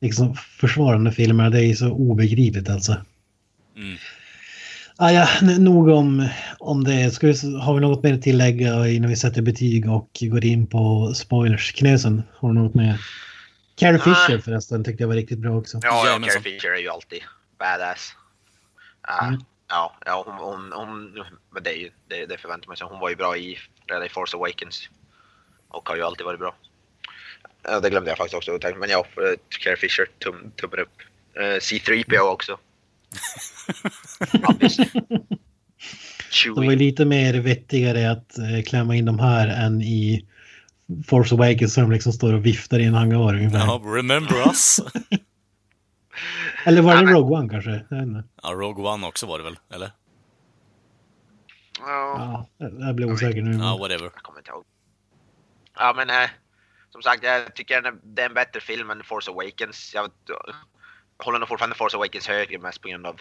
liksom 0.00 0.34
försvarar 0.36 0.98
de 0.98 1.12
filmerna, 1.12 1.50
det 1.50 1.58
är 1.58 1.64
ju 1.66 1.76
så 1.76 1.90
obegripligt 1.90 2.70
alltså. 2.70 2.96
Mm. 3.76 3.96
Ah, 4.96 5.10
ja, 5.10 5.28
nog 5.58 5.88
om, 5.88 6.28
om 6.58 6.84
det. 6.84 7.10
Ska 7.10 7.26
vi, 7.26 7.58
har 7.60 7.74
vi 7.74 7.80
något 7.80 8.02
mer 8.02 8.14
att 8.14 8.22
tillägga 8.22 8.88
innan 8.88 9.10
vi 9.10 9.16
sätter 9.16 9.42
betyg 9.42 9.90
och 9.90 10.10
går 10.20 10.44
in 10.44 10.66
på 10.66 11.12
spoilers? 11.14 11.72
Knösen, 11.72 12.22
har 12.36 12.48
du 12.48 12.54
något 12.54 12.74
mer? 12.74 13.00
Carrie 13.76 13.98
Fisher 13.98 14.38
Ah. 14.38 14.40
förresten 14.40 14.84
tyckte 14.84 15.02
jag 15.02 15.08
var 15.08 15.14
riktigt 15.14 15.38
bra 15.38 15.56
också. 15.56 15.78
Ja, 15.82 16.04
ja. 16.06 16.26
Carrie 16.28 16.40
Fisher 16.42 16.68
är 16.70 16.78
ju 16.80 16.88
alltid 16.88 17.18
badass. 17.58 18.12
Uh, 19.22 19.28
Mm. 19.28 19.40
Ja, 19.68 19.96
ja 20.04 20.24
hon, 20.26 20.34
hon, 20.34 20.72
hon, 20.72 21.24
men 21.50 21.62
det, 21.62 21.70
är 21.70 21.78
ju, 21.78 21.90
det, 22.08 22.26
det 22.26 22.38
förväntar 22.38 22.68
man 22.68 22.76
sig. 22.76 22.86
Hon 22.86 23.00
var 23.00 23.10
ju 23.10 23.16
bra 23.16 23.36
i, 23.36 23.58
redan 23.86 24.06
i 24.06 24.08
Force 24.08 24.36
Awakens. 24.36 24.88
Och 25.68 25.88
har 25.88 25.96
ju 25.96 26.02
alltid 26.02 26.26
varit 26.26 26.40
bra. 26.40 26.54
Ja, 27.62 27.80
det 27.80 27.90
glömde 27.90 28.10
jag 28.10 28.18
faktiskt 28.18 28.34
också 28.34 28.58
men 28.76 28.90
ja, 28.90 28.98
eh, 28.98 29.38
Carrie 29.48 29.76
Fisher, 29.76 30.06
tum, 30.18 30.52
tummen 30.56 30.78
upp. 30.78 31.02
Uh, 31.36 31.42
C3PO 31.42 32.20
också. 32.20 32.58
Obviously. 34.48 34.84
Det 36.44 36.66
var 36.66 36.76
lite 36.76 37.04
mer 37.04 37.34
vettigare 37.34 38.10
att 38.10 38.38
eh, 38.38 38.62
klämma 38.66 38.96
in 38.96 39.04
de 39.04 39.18
här 39.18 39.48
än 39.48 39.82
i 39.82 40.26
Force 41.06 41.34
Awakens 41.34 41.74
som 41.74 41.92
liksom 41.92 42.12
står 42.12 42.32
och 42.32 42.46
viftar 42.46 42.78
i 42.78 42.84
en 42.84 42.94
hangar 42.94 43.34
ungefär. 43.34 43.58
Ja, 43.58 43.82
remember 43.84 44.48
us? 44.48 44.80
Eller 46.64 46.82
var 46.82 46.92
det 46.92 46.98
Ja, 47.00 47.04
men- 47.04 47.14
Rogue 47.14 47.38
One 47.38 47.48
kanske? 47.48 47.84
Ja, 48.42 48.52
Rogue 48.52 48.84
One 48.92 49.06
också 49.06 49.26
var 49.26 49.38
det 49.38 49.44
väl? 49.44 49.58
Eller? 49.74 49.90
Ja, 51.78 52.46
Ja, 52.58 52.68
jag 52.86 52.94
blir 52.94 53.12
osäker 53.12 53.42
nu. 53.42 53.56
Ja, 53.64 53.76
whatever. 53.80 54.04
jag 54.04 54.14
kommer 54.14 54.38
inte 54.40 54.50
ihåg. 54.50 54.64
Ja, 55.78 55.92
men 55.96 56.10
eh, 56.10 56.30
som 56.90 57.02
sagt, 57.02 57.22
jag 57.22 57.54
tycker 57.54 57.82
den 57.82 57.94
är- 57.94 58.00
det 58.02 58.22
är 58.22 58.26
en 58.26 58.34
bättre 58.34 58.60
film 58.60 58.90
än 58.90 59.02
Force 59.04 59.30
Awakens. 59.30 59.94
Jag, 59.94 60.10
jag 60.28 60.54
håller 61.24 61.38
nog 61.38 61.48
fortfarande 61.48 61.76
Force 61.76 61.96
Awakens 61.96 62.28
högre 62.28 62.58
mest 62.58 62.80
på 62.82 62.88
grund 62.88 63.06
av 63.06 63.20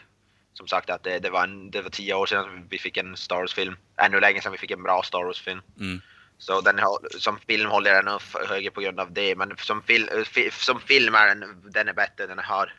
som 0.54 0.68
sagt 0.68 0.90
att 0.90 1.04
det, 1.04 1.20
det, 1.20 1.30
var 1.30 1.44
en, 1.44 1.72
det 1.72 1.82
var 1.82 1.90
tio 1.90 2.14
år 2.14 2.26
sedan 2.26 2.68
vi 2.70 2.80
fick 2.80 2.98
en 2.98 3.18
Star 3.18 3.36
Wars-film. 3.36 3.76
Ännu 3.98 4.20
längre 4.20 4.42
sedan 4.42 4.52
vi 4.52 4.58
fick 4.58 4.72
en 4.72 4.84
bra 4.84 5.02
Star 5.04 5.24
Wars-film. 5.24 5.62
Mm. 5.80 6.02
Så 6.38 6.62
den, 6.62 6.80
som 7.20 7.38
film 7.40 7.70
håller 7.70 7.92
jag 7.92 8.06
den 8.06 8.20
högre 8.50 8.72
på 8.72 8.82
grund 8.82 9.00
av 9.00 9.12
det. 9.12 9.36
Men 9.36 9.58
som, 9.58 9.82
fil, 9.84 10.10
fi, 10.26 10.50
som 10.52 10.80
film 10.80 11.16
är 11.16 11.28
den, 11.36 11.62
den 11.72 11.88
är 11.88 11.94
bättre. 11.94 12.28
Den 12.28 12.40
har 12.40 12.74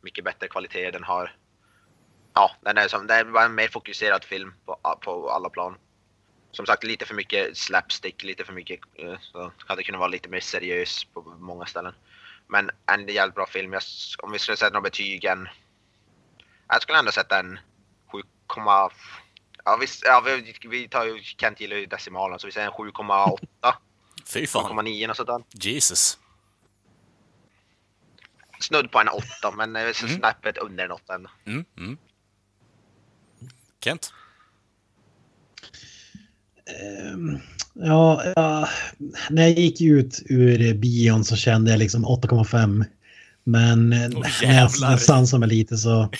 mycket 0.00 0.24
bättre 0.24 0.48
kvalitet. 0.48 0.90
Den 0.90 1.04
har... 1.04 1.36
Ja, 2.34 2.50
den 2.60 2.78
är, 2.78 2.88
som, 2.88 3.06
den 3.06 3.32
var 3.32 3.44
en 3.44 3.54
mer 3.54 3.68
fokuserad 3.68 4.24
film 4.24 4.54
på, 4.66 4.98
på 5.00 5.30
alla 5.30 5.50
plan. 5.50 5.76
Som 6.52 6.66
sagt, 6.66 6.84
lite 6.84 7.06
för 7.06 7.14
mycket 7.14 7.56
slapstick, 7.56 8.22
lite 8.22 8.44
för 8.44 8.52
mycket... 8.52 8.80
eh, 8.94 9.14
Så 9.20 9.52
hade 9.66 9.82
kunnat 9.82 9.98
vara 9.98 10.08
lite 10.08 10.28
mer 10.28 10.40
seriös 10.40 11.04
på 11.04 11.22
många 11.38 11.66
ställen. 11.66 11.94
Men 12.46 12.70
en 12.86 13.08
jävligt 13.08 13.34
bra 13.34 13.46
film. 13.46 13.72
Jag, 13.72 13.82
om 14.18 14.32
vi 14.32 14.38
skulle 14.38 14.56
sätta 14.56 14.72
några 14.72 14.82
betygen... 14.82 15.48
Jag 16.68 16.82
skulle 16.82 16.98
ändå 16.98 17.12
sätta 17.12 17.38
en 17.38 17.58
7, 18.12 18.22
Ja, 19.64 19.76
vi, 19.80 19.86
ja, 20.02 20.20
vi, 20.20 20.54
vi 20.68 20.88
tar 20.88 21.04
ju, 21.04 21.22
Kent 21.22 21.60
gillar 21.60 21.76
ju 21.76 21.86
decimalen 21.86 22.38
så 22.38 22.46
vi 22.46 22.52
säger 22.52 22.66
en 22.66 22.72
7,8, 22.72 23.38
Fy 24.26 24.46
fan. 24.46 24.78
7,9 24.78 25.10
och 25.10 25.16
sådär. 25.16 25.42
Jesus. 25.52 26.18
Snudd 28.70 28.90
på 28.90 28.98
en 29.00 29.08
8 29.08 29.24
men 29.56 29.76
eh, 29.76 29.82
så 29.94 30.06
Mm. 30.06 30.18
snäppet 30.18 30.58
under 30.58 30.84
en 30.84 30.90
8 30.90 31.14
ändå. 31.14 31.30
Mm, 31.46 31.64
mm. 31.78 31.96
Kent? 33.84 34.12
Ehm, 36.66 37.38
Ja, 37.74 38.22
ja, 38.36 38.68
när 39.30 39.42
jag 39.42 39.50
gick 39.58 39.80
ut 39.80 40.22
ur 40.28 40.74
bion 40.74 41.24
så 41.24 41.36
kände 41.36 41.70
jag 41.70 41.78
liksom 41.78 42.06
8,5. 42.06 42.84
Men 43.44 43.92
eh, 43.92 44.08
när 44.42 44.54
jag 44.90 45.00
sansar 45.00 45.38
mig 45.38 45.48
lite 45.48 45.76
så, 45.76 46.10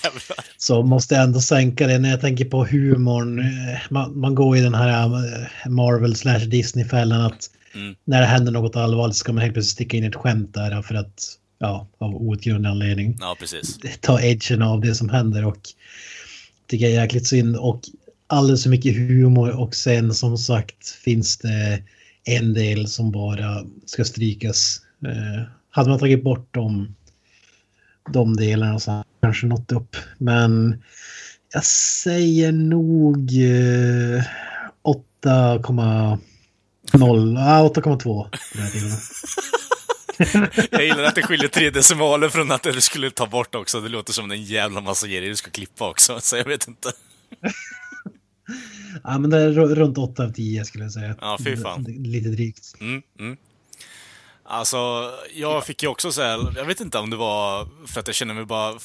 så 0.58 0.82
måste 0.82 1.14
jag 1.14 1.24
ändå 1.24 1.40
sänka 1.40 1.86
det. 1.86 1.98
När 1.98 2.10
jag 2.10 2.20
tänker 2.20 2.44
på 2.44 2.64
humorn, 2.66 3.38
eh, 3.38 3.78
man, 3.90 4.20
man 4.20 4.34
går 4.34 4.56
i 4.56 4.60
den 4.60 4.74
här 4.74 5.08
Marvel 5.68 6.16
slash 6.16 6.38
Disney-fällan 6.38 7.20
att 7.20 7.50
Mm. 7.76 7.94
när 8.04 8.20
det 8.20 8.26
händer 8.26 8.52
något 8.52 8.76
allvarligt 8.76 9.16
ska 9.16 9.32
man 9.32 9.42
helt 9.42 9.54
plötsligt 9.54 9.72
sticka 9.74 9.96
in 9.96 10.04
ett 10.04 10.14
skämt 10.14 10.54
där 10.54 10.82
för 10.82 10.94
att, 10.94 11.24
ja, 11.58 11.86
av 11.98 12.14
outgrundlig 12.14 12.70
anledning 12.70 13.16
Ja, 13.20 13.36
precis. 13.40 13.78
ta 14.00 14.20
edgen 14.20 14.62
av 14.62 14.80
det 14.80 14.94
som 14.94 15.08
händer 15.08 15.44
och 15.44 15.58
tycker 16.66 16.86
jag 16.86 16.94
är 16.94 17.02
jäkligt 17.02 17.26
synd 17.26 17.56
och 17.56 17.80
alldeles 18.26 18.62
för 18.62 18.70
mycket 18.70 18.94
humor 18.94 19.50
och 19.60 19.74
sen 19.74 20.14
som 20.14 20.38
sagt 20.38 20.88
finns 20.88 21.38
det 21.38 21.82
en 22.24 22.54
del 22.54 22.88
som 22.88 23.12
bara 23.12 23.64
ska 23.86 24.04
strykas. 24.04 24.80
Eh, 25.06 25.42
hade 25.70 25.90
man 25.90 25.98
tagit 25.98 26.24
bort 26.24 26.48
de, 26.50 26.94
de 28.12 28.36
delarna 28.36 28.80
så 28.80 29.04
kanske 29.22 29.46
nått 29.46 29.72
upp. 29.72 29.96
Men 30.18 30.82
jag 31.52 31.64
säger 31.64 32.52
nog 32.52 33.18
eh, 33.32 34.24
8,0, 35.24 36.18
ah, 37.38 37.68
8,2 37.68 38.02
på 38.02 38.28
den 38.54 38.62
här 38.62 38.70
tiden. 38.70 38.90
Jag 40.70 40.84
gillar 40.84 41.02
att 41.02 41.14
det 41.14 41.22
skiljer 41.22 41.48
tre 41.48 41.70
decimaler 41.70 42.28
från 42.28 42.52
att 42.52 42.62
du 42.62 42.80
skulle 42.80 43.10
ta 43.10 43.26
bort 43.26 43.54
också. 43.54 43.80
Det 43.80 43.88
låter 43.88 44.12
som 44.12 44.30
en 44.30 44.42
jävla 44.42 44.80
massa 44.80 45.06
grejer 45.06 45.22
du 45.22 45.36
ska 45.36 45.50
klippa 45.50 45.90
också, 45.90 46.20
så 46.22 46.36
jag 46.36 46.44
vet 46.44 46.68
inte. 46.68 46.92
Ja, 49.04 49.18
men 49.18 49.30
det 49.30 49.38
är 49.38 49.50
ru- 49.50 49.74
runt 49.74 49.98
8 49.98 50.24
av 50.24 50.32
10 50.32 50.64
skulle 50.64 50.84
jag 50.84 50.92
säga. 50.92 51.16
Ja, 51.20 51.38
fy 51.44 51.56
fan. 51.56 51.84
Lite 51.84 52.28
drygt. 52.28 52.74
Mm, 52.80 53.02
mm. 53.18 53.36
Alltså, 54.46 55.12
jag 55.34 55.66
fick 55.66 55.82
ju 55.82 55.88
också 55.88 56.12
så 56.12 56.22
här, 56.22 56.52
jag 56.56 56.64
vet 56.64 56.80
inte 56.80 56.98
om 56.98 57.10
det 57.10 57.16
var 57.16 57.68
för 57.86 58.00
att 58.00 58.06
jag 58.06 58.14
känner 58.16 58.34
mig 58.34 58.44
bara, 58.44 58.78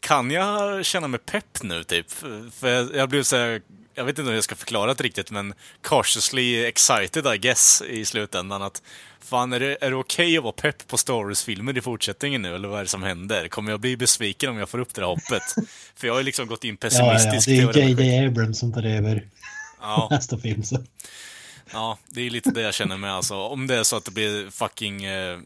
kan 0.00 0.30
jag 0.30 0.84
känna 0.84 1.08
mig 1.08 1.20
pepp 1.20 1.62
nu 1.62 1.84
typ? 1.84 2.06
För 2.52 2.68
jag, 2.68 2.94
jag 2.94 3.08
blev 3.08 3.22
så 3.22 3.36
här, 3.36 3.62
jag 3.94 4.04
vet 4.04 4.18
inte 4.18 4.28
om 4.28 4.34
jag 4.34 4.44
ska 4.44 4.54
förklara 4.54 4.94
det 4.94 5.02
riktigt, 5.04 5.30
men 5.30 5.54
cautiously 5.82 6.64
excited 6.64 7.34
I 7.34 7.38
guess 7.38 7.82
i 7.82 8.04
slutändan 8.04 8.62
att 8.62 8.82
fan, 9.30 9.52
är 9.52 9.60
det, 9.60 9.76
är 9.80 9.90
det 9.90 9.96
okej 9.96 10.36
att 10.36 10.42
vara 10.42 10.52
pepp 10.52 10.88
på 10.88 10.98
Star 10.98 11.24
Wars-filmer 11.24 11.78
i 11.78 11.80
fortsättningen 11.80 12.42
nu, 12.42 12.54
eller 12.54 12.68
vad 12.68 12.78
är 12.78 12.82
det 12.82 12.88
som 12.88 13.02
händer? 13.02 13.48
Kommer 13.48 13.70
jag 13.70 13.80
bli 13.80 13.96
besviken 13.96 14.50
om 14.50 14.58
jag 14.58 14.68
får 14.68 14.78
upp 14.78 14.94
det 14.94 15.00
här 15.00 15.08
hoppet? 15.08 15.42
För 15.94 16.06
jag 16.06 16.14
har 16.14 16.22
liksom 16.22 16.46
gått 16.46 16.64
in 16.64 16.78
Ja, 16.80 16.88
ja, 16.92 17.12
pessimistisk 17.12 17.74
det 17.74 17.82
är 17.82 17.88
J.J. 17.88 18.26
Abrams 18.26 18.58
som 18.58 18.72
tar 18.72 18.82
över 18.82 19.28
Ja. 19.80 20.08
nästa 20.10 20.38
film. 20.38 20.62
Så. 20.62 20.84
Ja, 21.72 21.98
det 22.08 22.26
är 22.26 22.30
lite 22.30 22.50
det 22.50 22.62
jag 22.62 22.74
känner 22.74 22.96
med 22.96 23.12
alltså. 23.12 23.34
Om 23.36 23.66
det 23.66 23.74
är 23.74 23.82
så 23.82 23.96
att 23.96 24.04
det 24.04 24.10
blir 24.10 24.50
fucking 24.50 25.04
eh, 25.04 25.38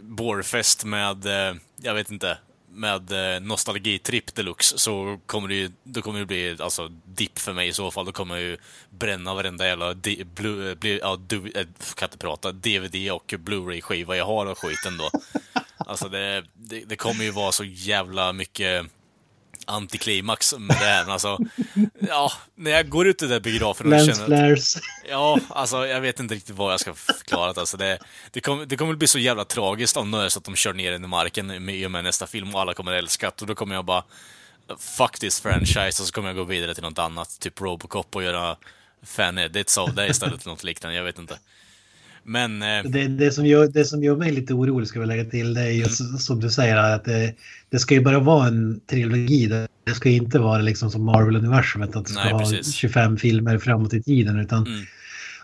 bårfest 0.00 0.84
med, 0.84 1.26
eh, 1.26 1.54
jag 1.82 1.94
vet 1.94 2.10
inte, 2.10 2.38
med 2.74 3.12
eh, 3.12 3.40
nostalgitripp 3.40 4.34
deluxe 4.34 4.78
så 4.78 5.18
kommer 5.26 5.48
det 5.48 5.54
ju, 5.54 5.70
då 5.84 6.02
kommer 6.02 6.18
det 6.18 6.26
bli 6.26 6.56
alltså 6.60 6.88
dipp 7.04 7.38
för 7.38 7.52
mig 7.52 7.68
i 7.68 7.72
så 7.72 7.90
fall. 7.90 8.06
Då 8.06 8.12
kommer 8.12 8.34
jag 8.34 8.44
ju 8.44 8.56
bränna 8.90 9.34
varenda 9.34 9.66
jävla 9.66 9.94
di, 9.94 10.24
blu, 10.24 10.70
eh, 10.70 10.74
bli, 10.74 10.98
ja, 10.98 11.20
du, 11.26 11.36
eh, 11.36 11.66
kan 11.94 12.06
inte 12.06 12.18
prata, 12.18 12.52
DVD 12.52 13.10
och 13.12 13.34
Blu-ray-skiva 13.38 14.16
jag 14.16 14.26
har 14.26 14.46
av 14.46 14.54
skiten 14.54 14.96
då. 14.98 15.10
Alltså 15.86 16.08
det, 16.08 16.44
det, 16.54 16.84
det 16.84 16.96
kommer 16.96 17.24
ju 17.24 17.30
vara 17.30 17.52
så 17.52 17.64
jävla 17.64 18.32
mycket 18.32 18.86
antiklimax 19.66 20.54
med 20.58 20.76
det 20.76 20.84
här. 20.84 21.04
Men 21.04 21.12
alltså, 21.12 21.38
ja, 22.08 22.32
när 22.54 22.70
jag 22.70 22.88
går 22.88 23.06
ut 23.06 23.22
i 23.22 23.24
den 23.24 23.30
där 23.30 23.40
biografen 23.40 23.86
och 23.86 23.90
Lens 23.90 24.18
känner 24.18 24.52
att. 24.52 24.58
Ja, 25.08 25.38
alltså 25.48 25.86
jag 25.86 26.00
vet 26.00 26.20
inte 26.20 26.34
riktigt 26.34 26.56
vad 26.56 26.72
jag 26.72 26.80
ska 26.80 26.94
förklara 26.94 27.52
det. 27.52 27.60
Alltså, 27.60 27.76
det, 27.76 27.98
det, 28.30 28.40
kommer, 28.40 28.66
det 28.66 28.76
kommer 28.76 28.94
bli 28.94 29.08
så 29.08 29.18
jävla 29.18 29.44
tragiskt 29.44 29.96
om 29.96 30.10
det 30.10 30.24
är 30.24 30.28
så 30.28 30.38
att 30.38 30.44
de 30.44 30.56
kör 30.56 30.72
ner 30.72 30.92
den 30.92 31.04
i 31.04 31.08
marken 31.08 31.64
med, 31.64 31.74
i 31.74 31.86
och 31.86 31.90
med 31.90 32.04
nästa 32.04 32.26
film 32.26 32.54
och 32.54 32.60
alla 32.60 32.74
kommer 32.74 32.92
älska 32.92 33.26
det. 33.26 33.42
Och 33.42 33.46
då 33.46 33.54
kommer 33.54 33.74
jag 33.74 33.84
bara 33.84 34.04
fuck 34.78 35.18
this 35.18 35.40
franchise 35.40 36.02
och 36.02 36.06
så 36.06 36.12
kommer 36.12 36.28
jag 36.28 36.36
gå 36.36 36.44
vidare 36.44 36.74
till 36.74 36.82
något 36.82 36.98
annat, 36.98 37.40
typ 37.40 37.60
Robocop 37.60 38.16
och 38.16 38.22
göra 38.22 38.56
fan-edits 39.02 39.78
av 39.78 39.94
det 39.94 40.08
istället 40.08 40.40
eller 40.42 40.52
något 40.52 40.64
liknande. 40.64 40.96
Jag 40.96 41.04
vet 41.04 41.18
inte. 41.18 41.38
Men, 42.24 42.62
eh, 42.62 42.82
Det, 42.84 43.08
det, 43.08 43.30
som 43.30 43.46
gör, 43.46 43.66
det 43.66 43.84
som 43.84 44.02
gör 44.02 44.16
mig 44.16 44.32
lite 44.32 44.54
orolig 44.54 44.88
ska 44.88 45.00
vi 45.00 45.06
lägga 45.06 45.24
till 45.24 45.54
det 45.54 45.60
är 45.60 45.70
ju 45.70 45.82
s- 45.82 46.26
som 46.26 46.40
du 46.40 46.50
säger 46.50 46.76
att 46.76 47.04
det, 47.04 47.34
det 47.70 47.78
ska 47.78 47.94
ju 47.94 48.00
bara 48.00 48.18
vara 48.18 48.46
en 48.46 48.80
trilogi. 48.80 49.46
Det, 49.84 49.94
ska 49.94 50.08
ju 50.08 50.16
inte 50.16 50.38
vara 50.38 50.58
liksom 50.58 50.90
som 50.90 51.04
Marvel-universumet 51.04 51.96
att 51.96 52.04
det 52.06 52.12
ska 52.12 52.22
Nej, 52.24 52.32
ha 52.32 52.38
precis. 52.38 52.74
25 52.74 53.16
filmer 53.16 53.58
framåt 53.58 53.94
i 53.94 54.02
tiden. 54.02 54.38
Utan, 54.38 54.66
Mm. 54.66 54.82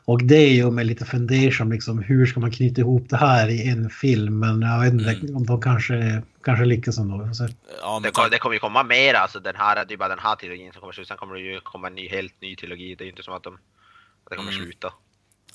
Och 0.05 0.25
det 0.25 0.49
gör 0.55 0.71
mig 0.71 0.85
lite 0.85 1.05
fundersam, 1.05 1.73
liksom, 1.73 1.99
hur 2.03 2.27
ska 2.27 2.41
man 2.41 2.51
knyta 2.51 2.81
ihop 2.81 3.07
det 3.11 3.17
här 3.17 3.49
i 3.49 3.69
en 3.69 3.91
film? 3.91 4.39
Men 4.39 4.63
jag 4.63 4.81
vet 4.81 4.93
inte 4.93 5.11
Mm. 5.11 5.37
om 5.37 5.47
de 5.47 5.61
kanske, 5.63 6.23
kanske 6.45 6.65
lyckas 6.65 6.99
ändå. 6.99 7.35
se. 7.35 7.45
ja, 7.83 7.95
Det, 7.97 8.01
men 8.03 8.13
kom, 8.13 8.25
det 8.31 8.39
kommer 8.39 8.55
ju 8.55 8.61
komma 8.61 8.83
mer 8.83 9.15
alltså 9.15 9.41
den 9.41 9.57
här, 9.57 9.75
det 9.75 9.81
är 9.81 9.91
ju 9.91 9.97
bara 9.97 10.09
den 10.09 10.19
här 10.19 10.37
trilogin 10.37 10.73
som 10.73 10.81
kommer 10.81 10.93
sluta. 10.93 11.09
Sen 11.09 11.17
kommer 11.17 11.35
det 11.35 11.41
ju 11.41 11.61
komma 11.61 11.87
en 11.89 11.95
ny, 11.95 12.09
helt 12.09 12.41
ny 12.43 12.57
trilogi. 12.57 12.95
Det 12.95 13.03
är 13.03 13.07
ju 13.07 13.11
inte 13.11 13.23
som 13.23 13.35
att 13.35 13.43
de, 13.43 13.55
att 13.55 14.31
det 14.31 14.37
kommer 14.37 14.53
Mm. 14.53 14.65
sluta. 14.65 14.89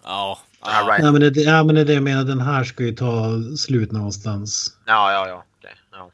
Ja, 0.04 0.40
ja, 0.62 0.68
Ryan- 0.68 1.02
Ja, 1.06 1.12
men 1.12 1.22
det, 1.22 1.42
ja, 1.42 1.64
men 1.64 1.76
det 1.76 1.82
är 1.82 1.86
det 1.86 1.94
jag 1.94 2.04
menar, 2.04 2.24
den 2.24 2.42
här 2.42 2.64
ska 2.64 2.84
ju 2.84 2.96
ta 2.96 3.30
slut 3.58 3.92
någonstans. 3.92 4.78
Ja, 4.86 5.12
ja, 5.12 5.28
ja. 5.28 5.44
okej, 5.60 5.76
ja. 5.92 6.12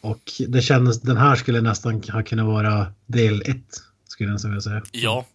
Och 0.00 0.20
det 0.48 0.62
kändes, 0.62 1.00
den 1.00 1.16
här 1.16 1.36
skulle 1.36 1.60
nästan 1.60 2.02
ha 2.12 2.22
kunnat 2.22 2.46
vara 2.46 2.86
del 3.06 3.42
ett, 3.42 3.76
skulle 4.08 4.30
jag 4.30 4.42
vilja 4.42 4.60
säga. 4.60 4.82
ja. 4.92 5.26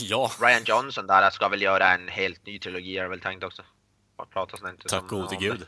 Ja, 0.00 0.30
Ryan 0.40 0.62
Johnson 0.64 1.06
där 1.06 1.30
ska 1.30 1.48
väl 1.48 1.62
göra 1.62 1.94
en 1.94 2.08
helt 2.08 2.46
ny 2.46 2.58
trilogi 2.58 2.98
är 2.98 3.02
det 3.02 3.08
väl 3.08 3.20
tänkt 3.20 3.44
också. 3.44 3.62
Pratas 4.32 4.60
inte 4.70 4.88
tack 4.88 5.08
gode 5.08 5.36
gud. 5.40 5.66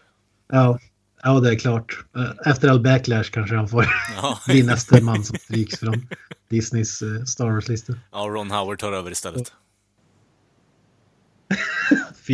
Ja, 0.52 0.78
ja, 1.22 1.40
det 1.40 1.50
är 1.50 1.58
klart. 1.58 2.04
Eh, 2.16 2.50
Efter 2.52 2.68
all 2.68 2.80
backlash 2.80 3.30
kanske 3.30 3.56
han 3.56 3.68
får 3.68 3.86
Ja. 4.16 4.38
bli 4.46 4.62
nästa 4.62 5.00
man 5.00 5.24
som 5.24 5.38
stryks 5.38 5.78
från 5.78 6.08
Disneys 6.48 7.02
eh, 7.02 7.24
Star 7.24 7.50
Wars-lista. 7.50 7.92
ja, 8.12 8.18
Ron 8.18 8.50
Howard 8.50 8.78
tar 8.78 8.92
över 8.92 9.10
istället. 9.10 9.48
Fy 9.48 9.54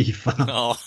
fan. 0.03 0.45
Ja. 0.47 0.77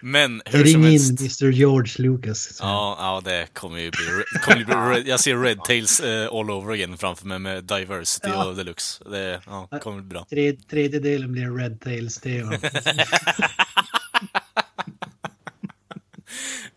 Men 0.00 0.42
hur 0.44 0.64
Ring 0.64 0.72
som 0.72 0.84
in 0.84 0.90
helst. 0.90 1.42
Mr 1.42 1.52
George 1.52 1.92
Lucas. 1.98 2.58
Ja, 2.60 2.96
ja, 3.00 3.20
det 3.30 3.54
kommer 3.54 3.78
ju 3.78 3.90
bli... 3.90 4.06
Kommer 4.42 4.58
ju 4.58 4.64
bli 4.64 5.10
jag 5.10 5.20
ser 5.20 5.36
Red 5.36 5.64
Tails 5.64 6.00
eh, 6.00 6.28
all 6.32 6.50
over 6.50 6.72
again 6.72 6.98
framför 6.98 7.26
mig 7.26 7.38
med 7.38 7.64
Diversity 7.64 8.28
Ja. 8.28 8.44
och 8.44 8.56
Deluxe. 8.56 9.04
Det 9.10 9.40
ja, 9.46 9.68
kommer 9.82 10.00
bli 10.02 10.08
bra. 10.08 10.26
Tre, 10.30 10.52
tredje 10.52 11.00
delen 11.00 11.32
blir 11.32 11.50
Red 11.58 11.80
Tails-tema. 11.80 12.52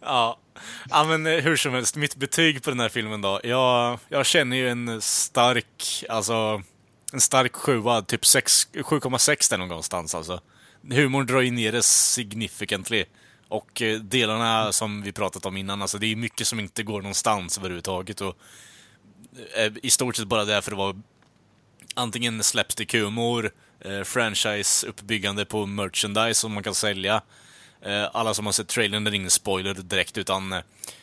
Ja. 0.02 0.38
ja, 0.90 1.04
men 1.04 1.26
eh, 1.28 1.44
hur 1.44 1.56
som 1.56 1.74
helst, 1.74 1.96
mitt 1.96 2.16
betyg 2.16 2.64
på 2.64 2.70
den 2.70 2.80
här 2.80 2.90
filmen 2.90 3.22
då. 3.22 3.40
Jag, 3.44 4.00
jag 4.10 4.26
känner 4.26 4.58
ju 4.58 4.70
en 4.70 5.02
stark, 5.02 6.04
alltså, 6.10 6.62
en 7.14 7.22
stark 7.22 7.56
sjua, 7.56 8.02
typ 8.02 8.26
sex- 8.26 8.68
7,6 8.74 9.50
där 9.50 9.58
någonstans 9.58 10.16
alltså. 10.16 10.42
Humorn 10.90 11.26
drar 11.26 11.42
ju 11.42 11.52
ner 11.52 11.72
det 11.72 11.84
significantly. 11.84 13.06
Och 13.48 13.82
eh, 13.82 14.00
delarna 14.00 14.72
som 14.72 15.02
vi 15.02 15.12
pratat 15.12 15.46
om 15.46 15.58
innan, 15.58 15.82
alltså 15.82 15.98
det 15.98 16.08
är 16.08 16.16
mycket 16.16 16.48
som 16.48 16.60
inte 16.60 16.84
går 16.84 17.02
någonstans 17.02 17.58
överhuvudtaget. 17.58 18.22
Och, 18.22 18.38
eh, 19.56 19.72
I 19.84 19.90
stort 19.90 20.16
sett 20.16 20.28
bara 20.28 20.46
därför 20.46 20.72
det 20.72 20.78
var 20.78 21.02
antingen 21.94 22.42
slapstick-humor, 22.42 23.52
eh, 23.80 24.02
franchise-uppbyggande 24.02 25.46
på 25.46 25.66
merchandise 25.66 26.34
som 26.34 26.54
man 26.54 26.64
kan 26.64 26.76
sälja. 26.76 27.22
Eh, 27.82 28.10
alla 28.14 28.34
som 28.34 28.46
har 28.46 28.54
sett 28.54 28.68
trailern, 28.68 29.04
det 29.04 29.12
är 29.12 29.14
ingen 29.14 29.30
spoiler 29.30 29.74
direkt, 29.74 30.18
utan 30.18 30.54
eh, 30.54 30.60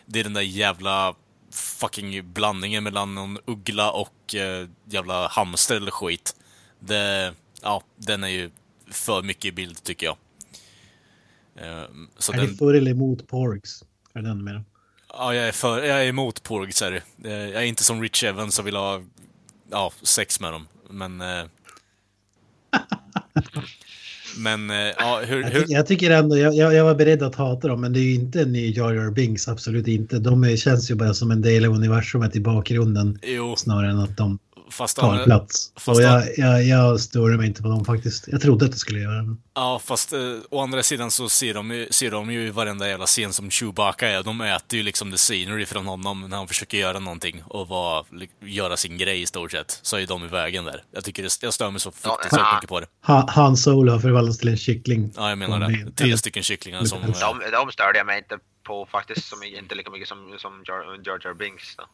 det 0.06 0.20
är 0.20 0.24
den 0.24 0.34
där 0.34 0.40
jävla 0.40 1.14
fucking 1.52 2.32
blandningen 2.32 2.84
mellan 2.84 3.14
någon 3.14 3.38
uggla 3.44 3.90
och 3.90 4.34
eh, 4.34 4.68
jävla 4.84 5.28
hamster 5.28 5.76
eller 5.76 5.90
skit. 5.90 6.36
Det, 6.80 7.34
ja, 7.62 7.82
den 7.96 8.24
är 8.24 8.28
ju 8.28 8.50
för 8.90 9.22
mycket 9.22 9.44
i 9.44 9.52
bild 9.52 9.82
tycker 9.82 10.06
jag. 10.06 10.16
Eh, 11.56 11.84
så 12.18 12.32
Är 12.32 12.36
den, 12.36 12.46
ni 12.46 12.56
för 12.56 12.74
eller 12.74 12.90
emot 12.90 13.28
Porgs? 13.28 13.84
Är 14.14 14.22
det 14.22 14.28
den 14.28 14.44
med? 14.44 14.64
Ja, 15.08 15.34
jag 15.34 15.48
är, 15.48 15.52
för, 15.52 15.82
jag 15.82 16.04
är 16.04 16.08
emot 16.08 16.42
Porgs 16.42 16.80
här. 16.80 17.02
Eh, 17.24 17.30
Jag 17.32 17.62
är 17.62 17.66
inte 17.66 17.84
som 17.84 18.02
Rich 18.02 18.24
Evans 18.24 18.54
som 18.54 18.64
vill 18.64 18.76
ha 18.76 19.02
ja, 19.70 19.92
sex 20.02 20.40
med 20.40 20.52
dem. 20.52 20.66
Men... 20.90 21.20
eh, 21.20 21.44
men, 24.38 24.68
ja, 24.98 25.22
hur... 25.26 25.42
Jag, 25.42 25.50
hur 25.50 25.60
ty- 25.60 25.72
jag 25.72 25.86
tycker 25.86 26.10
ändå, 26.10 26.38
jag, 26.38 26.54
jag, 26.54 26.74
jag 26.74 26.84
var 26.84 26.94
beredd 26.94 27.22
att 27.22 27.34
hata 27.34 27.68
dem, 27.68 27.80
men 27.80 27.92
det 27.92 28.00
är 28.00 28.02
ju 28.02 28.14
inte 28.14 28.40
en 28.42 28.52
ny 28.52 28.72
Jar 28.72 28.92
Jar 28.92 29.10
Binks, 29.10 29.48
absolut 29.48 29.88
inte. 29.88 30.18
De 30.18 30.44
är, 30.44 30.56
känns 30.56 30.90
ju 30.90 30.94
bara 30.94 31.14
som 31.14 31.30
en 31.30 31.42
del 31.42 31.64
av 31.64 31.72
universumet 31.72 32.36
i 32.36 32.40
bakgrunden 32.40 33.18
jo, 33.22 33.56
snarare 33.56 33.90
än 33.90 33.98
att 33.98 34.16
de 34.16 34.38
fast... 34.70 34.96
tar 34.96 35.14
han- 35.14 35.24
plats. 35.24 35.72
fast 35.76 35.88
Och 35.88 36.02
jag, 36.02 36.24
jag, 36.36 36.64
jag 36.64 37.00
stör 37.00 37.36
mig 37.36 37.46
inte 37.46 37.62
på 37.62 37.68
dem 37.68 37.84
faktiskt. 37.84 38.24
Jag 38.28 38.40
trodde 38.40 38.64
att 38.64 38.72
det 38.72 38.78
skulle 38.78 38.98
göra 39.00 39.22
det. 39.22 39.36
Ja, 39.54 39.80
fast 39.84 40.12
eh, 40.12 40.20
å 40.50 40.60
andra 40.60 40.82
sidan 40.82 41.10
så 41.10 41.28
ser 41.28 41.54
de, 41.54 41.70
ju- 41.70 41.88
ser 41.90 42.10
de 42.10 42.30
ju 42.30 42.46
i 42.46 42.50
varenda 42.50 42.88
jävla 42.88 43.06
scen 43.06 43.32
som 43.32 43.50
Chewbacca 43.50 44.08
är. 44.08 44.22
De 44.22 44.40
äter 44.40 44.76
ju 44.76 44.82
liksom 44.82 45.10
the 45.10 45.16
scenery 45.16 45.66
från 45.66 45.86
honom 45.86 46.20
när 46.30 46.36
han 46.36 46.48
försöker 46.48 46.78
göra 46.78 46.98
någonting 46.98 47.42
och 47.46 47.68
vara, 47.68 48.04
li- 48.12 48.30
göra 48.40 48.76
sin 48.76 48.98
grej 48.98 49.22
i 49.22 49.26
stort 49.26 49.52
sett. 49.52 49.78
Så 49.82 49.96
är 49.96 50.06
de 50.06 50.24
i 50.24 50.28
vägen 50.28 50.64
där. 50.64 50.82
Jag 50.90 51.04
tycker 51.04 51.22
det, 51.22 51.38
jag 51.42 51.54
stör 51.54 51.70
mig 51.70 51.80
så 51.80 51.90
fruktansvärt 51.90 52.40
Ja. 52.40 52.54
mycket 52.54 52.68
på 52.68 52.80
det. 52.80 52.86
Ha, 53.06 53.26
Han 53.30 53.56
Solo 53.56 53.92
har 53.92 53.98
förvandlats 53.98 54.38
till 54.38 54.48
en 54.48 54.56
kyckling. 54.56 55.12
Ja, 55.16 55.28
jag 55.28 55.38
menar 55.38 55.60
Och 55.66 55.72
det. 55.72 55.78
med- 55.84 55.96
Tre 55.96 56.18
stycken 56.18 56.42
kycklingar 56.42 56.84
som... 56.84 57.00
De, 57.02 57.50
de 57.52 57.72
störde 57.72 57.98
jag 57.98 58.06
mig 58.06 58.18
inte 58.18 58.38
på 58.66 58.86
faktiskt, 58.92 59.26
som, 59.28 59.42
inte 59.42 59.74
lika 59.74 59.90
mycket 59.90 60.08
som, 60.08 60.34
som 60.38 60.62
Jar 60.66 61.00
Jar, 61.06 61.20
Jar 61.24 61.34
Binks. 61.34 61.76
Då. 61.76 61.84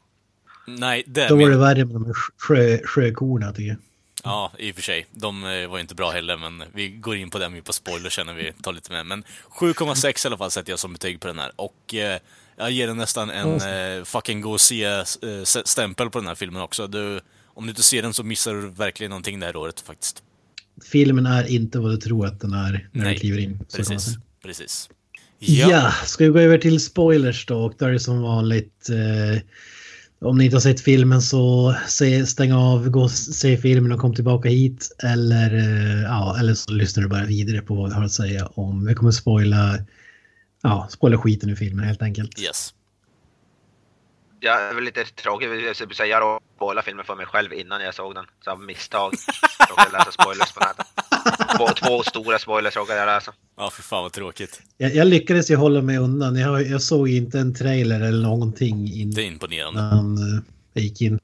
Nej, 0.67 1.05
det 1.07 1.29
Då 1.29 1.37
var 1.37 1.51
det 1.51 1.57
värre 1.57 1.85
med 1.85 1.95
de 1.95 2.07
här 2.07 2.15
sjö, 2.39 2.79
sjökorna 2.85 3.53
tycker 3.53 3.69
jag. 3.69 3.79
Ja, 4.25 4.53
i 4.59 4.71
och 4.71 4.75
för 4.75 4.83
sig. 4.83 5.07
De 5.11 5.45
eh, 5.45 5.69
var 5.69 5.77
ju 5.77 5.81
inte 5.81 5.95
bra 5.95 6.11
heller, 6.11 6.37
men 6.37 6.65
vi 6.75 6.89
går 6.89 7.17
in 7.17 7.31
på 7.31 7.39
dem 7.39 7.55
ju 7.57 7.63
på 7.63 7.73
spoiler 7.73 8.11
sen 8.11 8.27
när 8.27 8.35
vi 8.35 8.53
tar 8.63 8.73
lite 8.73 8.93
mer. 8.93 9.05
Men 9.05 9.25
7,6 9.51 10.27
i 10.27 10.29
alla 10.29 10.37
fall 10.37 10.51
sätter 10.51 10.73
jag 10.73 10.79
som 10.79 10.93
betyg 10.93 11.21
på 11.21 11.27
den 11.27 11.39
här. 11.39 11.53
Och 11.57 11.95
eh, 11.95 12.19
jag 12.57 12.71
ger 12.71 12.87
den 12.87 12.97
nästan 12.97 13.31
en 13.31 13.55
eh, 13.55 14.05
fucking 14.05 14.41
gå 14.41 14.53
och 14.53 14.61
se-stämpel 14.61 16.11
på 16.11 16.19
den 16.19 16.29
här 16.29 16.35
filmen 16.35 16.63
också. 16.63 16.87
Du, 16.87 17.21
om 17.47 17.65
du 17.65 17.71
inte 17.71 17.83
ser 17.83 18.03
den 18.03 18.15
så 18.15 18.23
missar 18.23 18.55
du 18.55 18.69
verkligen 18.69 19.11
någonting 19.11 19.41
det 19.41 19.47
här 19.47 19.57
året 19.57 19.81
faktiskt. 19.81 20.23
Filmen 20.93 21.27
är 21.27 21.51
inte 21.51 21.79
vad 21.79 21.91
du 21.91 21.97
tror 21.97 22.27
att 22.27 22.41
den 22.41 22.53
är 22.53 22.89
när 22.93 23.05
Nej, 23.05 23.15
du 23.15 23.21
kliver 23.21 23.39
in. 23.39 23.59
Precis, 23.77 24.17
precis. 24.43 24.89
Ja. 25.39 25.93
ska 26.05 26.25
vi 26.25 26.31
gå 26.31 26.39
över 26.39 26.59
till 26.59 26.81
spoilers 26.81 27.47
då? 27.47 27.65
Och 27.65 27.75
då 27.79 27.85
är 27.85 27.93
det 27.93 28.01
som 28.01 28.23
vanligt. 28.23 28.89
Eh, 28.89 29.43
om 30.21 30.39
ni 30.39 30.45
inte 30.45 30.57
har 30.57 30.61
sett 30.61 30.81
filmen 30.81 31.23
så 31.23 31.75
se, 31.87 32.27
stäng 32.27 32.53
av, 32.53 32.89
gå 32.89 33.03
och 33.03 33.11
se 33.11 33.57
filmen 33.57 33.93
och 33.93 34.01
kom 34.01 34.15
tillbaka 34.15 34.49
hit. 34.49 34.97
Eller, 35.03 35.55
eh, 35.55 36.03
ja, 36.03 36.39
eller 36.39 36.55
så 36.55 36.73
lyssnar 36.73 37.03
du 37.03 37.09
bara 37.09 37.25
vidare 37.25 37.63
på 37.63 37.75
vad 37.75 37.89
vi 37.89 37.95
har 37.95 38.05
att 38.05 38.13
säga 38.13 38.47
om. 38.47 38.87
Vi 38.87 38.95
kommer 38.95 39.11
spoila, 39.11 39.79
ja, 40.63 40.89
spoila 40.91 41.19
skiten 41.19 41.51
ur 41.51 41.57
filmen 41.57 41.85
helt 41.85 42.03
enkelt. 42.03 42.41
Yes. 42.41 42.75
Jag 44.41 44.63
är 44.63 44.75
väl 44.75 44.85
lite 44.85 45.05
tråkigt, 45.05 45.49
jag 45.99 46.09
jag 46.09 46.41
spoilade 46.57 46.85
filmen 46.85 47.05
för 47.05 47.17
mig 47.17 47.27
själv 47.27 47.53
innan 47.53 47.81
jag 47.81 47.95
såg 47.95 48.15
den. 48.15 48.27
Så 48.45 48.51
av 48.51 48.61
misstag 48.61 49.13
råkade 49.71 49.89
jag 49.93 49.99
läsa 49.99 50.13
spoilers 50.13 50.53
på 50.53 50.61
nätet. 50.61 51.14
Två, 51.59 51.69
två 51.69 52.03
stora 52.03 52.39
spoilers 52.39 52.77
råkade 52.77 52.99
jag 52.99 53.07
läsa. 53.07 53.33
Ja, 53.57 53.71
för 53.71 53.83
fan 53.83 54.03
vad 54.03 54.13
tråkigt. 54.13 54.63
Jag, 54.77 54.95
jag 54.95 55.07
lyckades 55.07 55.51
ju 55.51 55.57
hålla 55.57 55.83
mig 55.83 55.99
undan. 55.99 56.37
Jag, 56.37 56.67
jag 56.69 56.83
såg 56.83 57.09
inte 57.09 57.39
en 57.39 57.55
trailer 57.55 58.01
eller 58.01 58.23
någonting 58.23 58.85
Det 58.85 59.21
är 59.21 59.25
innan 59.25 59.33
imponerande. 59.33 59.81
uh, 59.81 60.41
jag 60.73 60.85
gick 60.85 61.01
in. 61.01 61.19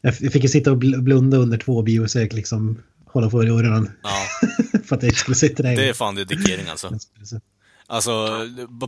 Jag 0.00 0.16
fick 0.16 0.42
ju 0.42 0.48
sitta 0.48 0.70
och 0.72 0.76
bl- 0.78 1.00
blunda 1.00 1.36
under 1.36 1.58
två 1.58 1.82
biosök 1.82 2.32
liksom. 2.32 2.82
Hålla 3.06 3.30
för 3.30 3.46
öronen 3.46 3.90
Ja, 4.02 4.26
för 4.84 4.96
att 4.96 5.02
jag 5.02 5.10
inte 5.10 5.18
skulle 5.20 5.34
se 5.34 5.48
trailern. 5.48 5.76
det 5.84 5.88
är 5.88 5.92
fan 5.94 6.14
dedikering 6.14 6.68
alltså. 6.68 6.98
Alltså, 7.88 8.28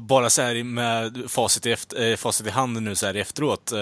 bara 0.01 0.31
så 0.31 0.43
här 0.43 0.65
med 0.65 1.23
facit 1.29 1.67
i, 1.67 1.73
efter, 1.73 2.11
eh, 2.11 2.17
facit 2.17 2.47
i 2.47 2.51
handen 2.51 2.85
nu 2.85 2.95
så 2.95 3.07
här 3.07 3.15
efteråt. 3.15 3.73
Eh, 3.73 3.79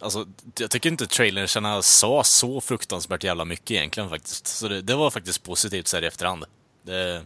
alltså, 0.00 0.26
jag 0.58 0.70
tycker 0.70 0.90
inte 0.90 1.06
trailersarna 1.06 1.82
sa 1.82 2.24
så 2.24 2.60
fruktansvärt 2.60 3.24
jävla 3.24 3.44
mycket 3.44 3.70
egentligen 3.70 4.08
faktiskt. 4.08 4.46
Så 4.46 4.68
det, 4.68 4.82
det 4.82 4.94
var 4.94 5.10
faktiskt 5.10 5.42
positivt 5.42 5.86
så 5.88 5.96
här 5.96 6.02
i 6.04 6.06
efterhand. 6.06 6.44
Det, 6.82 7.22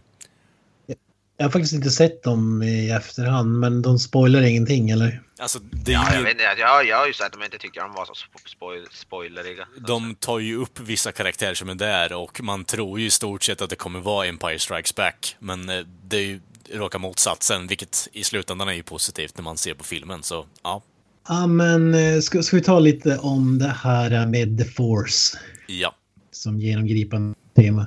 Jag 1.37 1.45
har 1.45 1.51
faktiskt 1.51 1.73
inte 1.73 1.89
sett 1.89 2.23
dem 2.23 2.63
i 2.63 2.89
efterhand, 2.91 3.59
men 3.59 3.81
de 3.81 3.99
spoilar 3.99 4.41
ingenting 4.41 4.89
eller? 4.89 5.21
alltså, 5.39 5.59
det 5.59 5.91
är 5.91 5.93
Ja, 5.93 6.09
ju- 6.11 6.15
jag, 6.17 6.23
vet 6.23 6.37
jag, 6.59 6.85
jag 6.87 6.97
har 6.97 7.07
ju 7.07 7.13
sett 7.13 7.25
att 7.25 7.33
de 7.33 7.43
inte 7.43 7.57
tyckte 7.57 7.79
de 7.79 7.93
var 7.93 8.05
så 8.05 8.13
spo- 8.13 8.49
spoil, 8.49 8.87
spoileriga. 8.91 9.67
De 9.77 10.15
tar 10.15 10.39
ju 10.39 10.55
upp 10.57 10.79
vissa 10.79 11.11
karaktärer 11.11 11.53
som 11.53 11.69
är 11.69 11.75
där 11.75 12.13
och 12.13 12.41
man 12.43 12.65
tror 12.65 12.99
ju 12.99 13.05
i 13.05 13.09
stort 13.09 13.43
sett 13.43 13.61
att 13.61 13.69
det 13.69 13.75
kommer 13.75 13.99
vara 13.99 14.25
Empire 14.27 14.59
Strikes 14.59 14.95
Back. 14.95 15.35
Men 15.39 15.69
eh, 15.69 15.85
det 16.03 16.17
är 16.17 16.21
ju 16.21 16.39
raka 16.73 16.97
motsatsen, 16.97 17.67
vilket 17.67 18.07
i 18.13 18.23
slutändan 18.23 18.69
är 18.69 18.73
ju 18.73 18.83
positivt 18.83 19.37
när 19.37 19.43
man 19.43 19.57
ser 19.57 19.73
på 19.73 19.83
filmen. 19.83 20.23
Så 20.23 20.45
ja, 20.63 20.81
Ja, 21.27 21.47
men 21.47 21.93
eh, 21.93 22.19
ska, 22.19 22.43
ska 22.43 22.55
vi 22.55 22.61
ta 22.61 22.79
lite 22.79 23.17
om 23.17 23.59
det 23.59 23.75
här 23.83 24.27
med 24.27 24.57
The 24.57 24.65
Force 24.65 25.37
ja. 25.67 25.95
som 26.31 26.59
genomgripande 26.59 27.35
tema? 27.55 27.85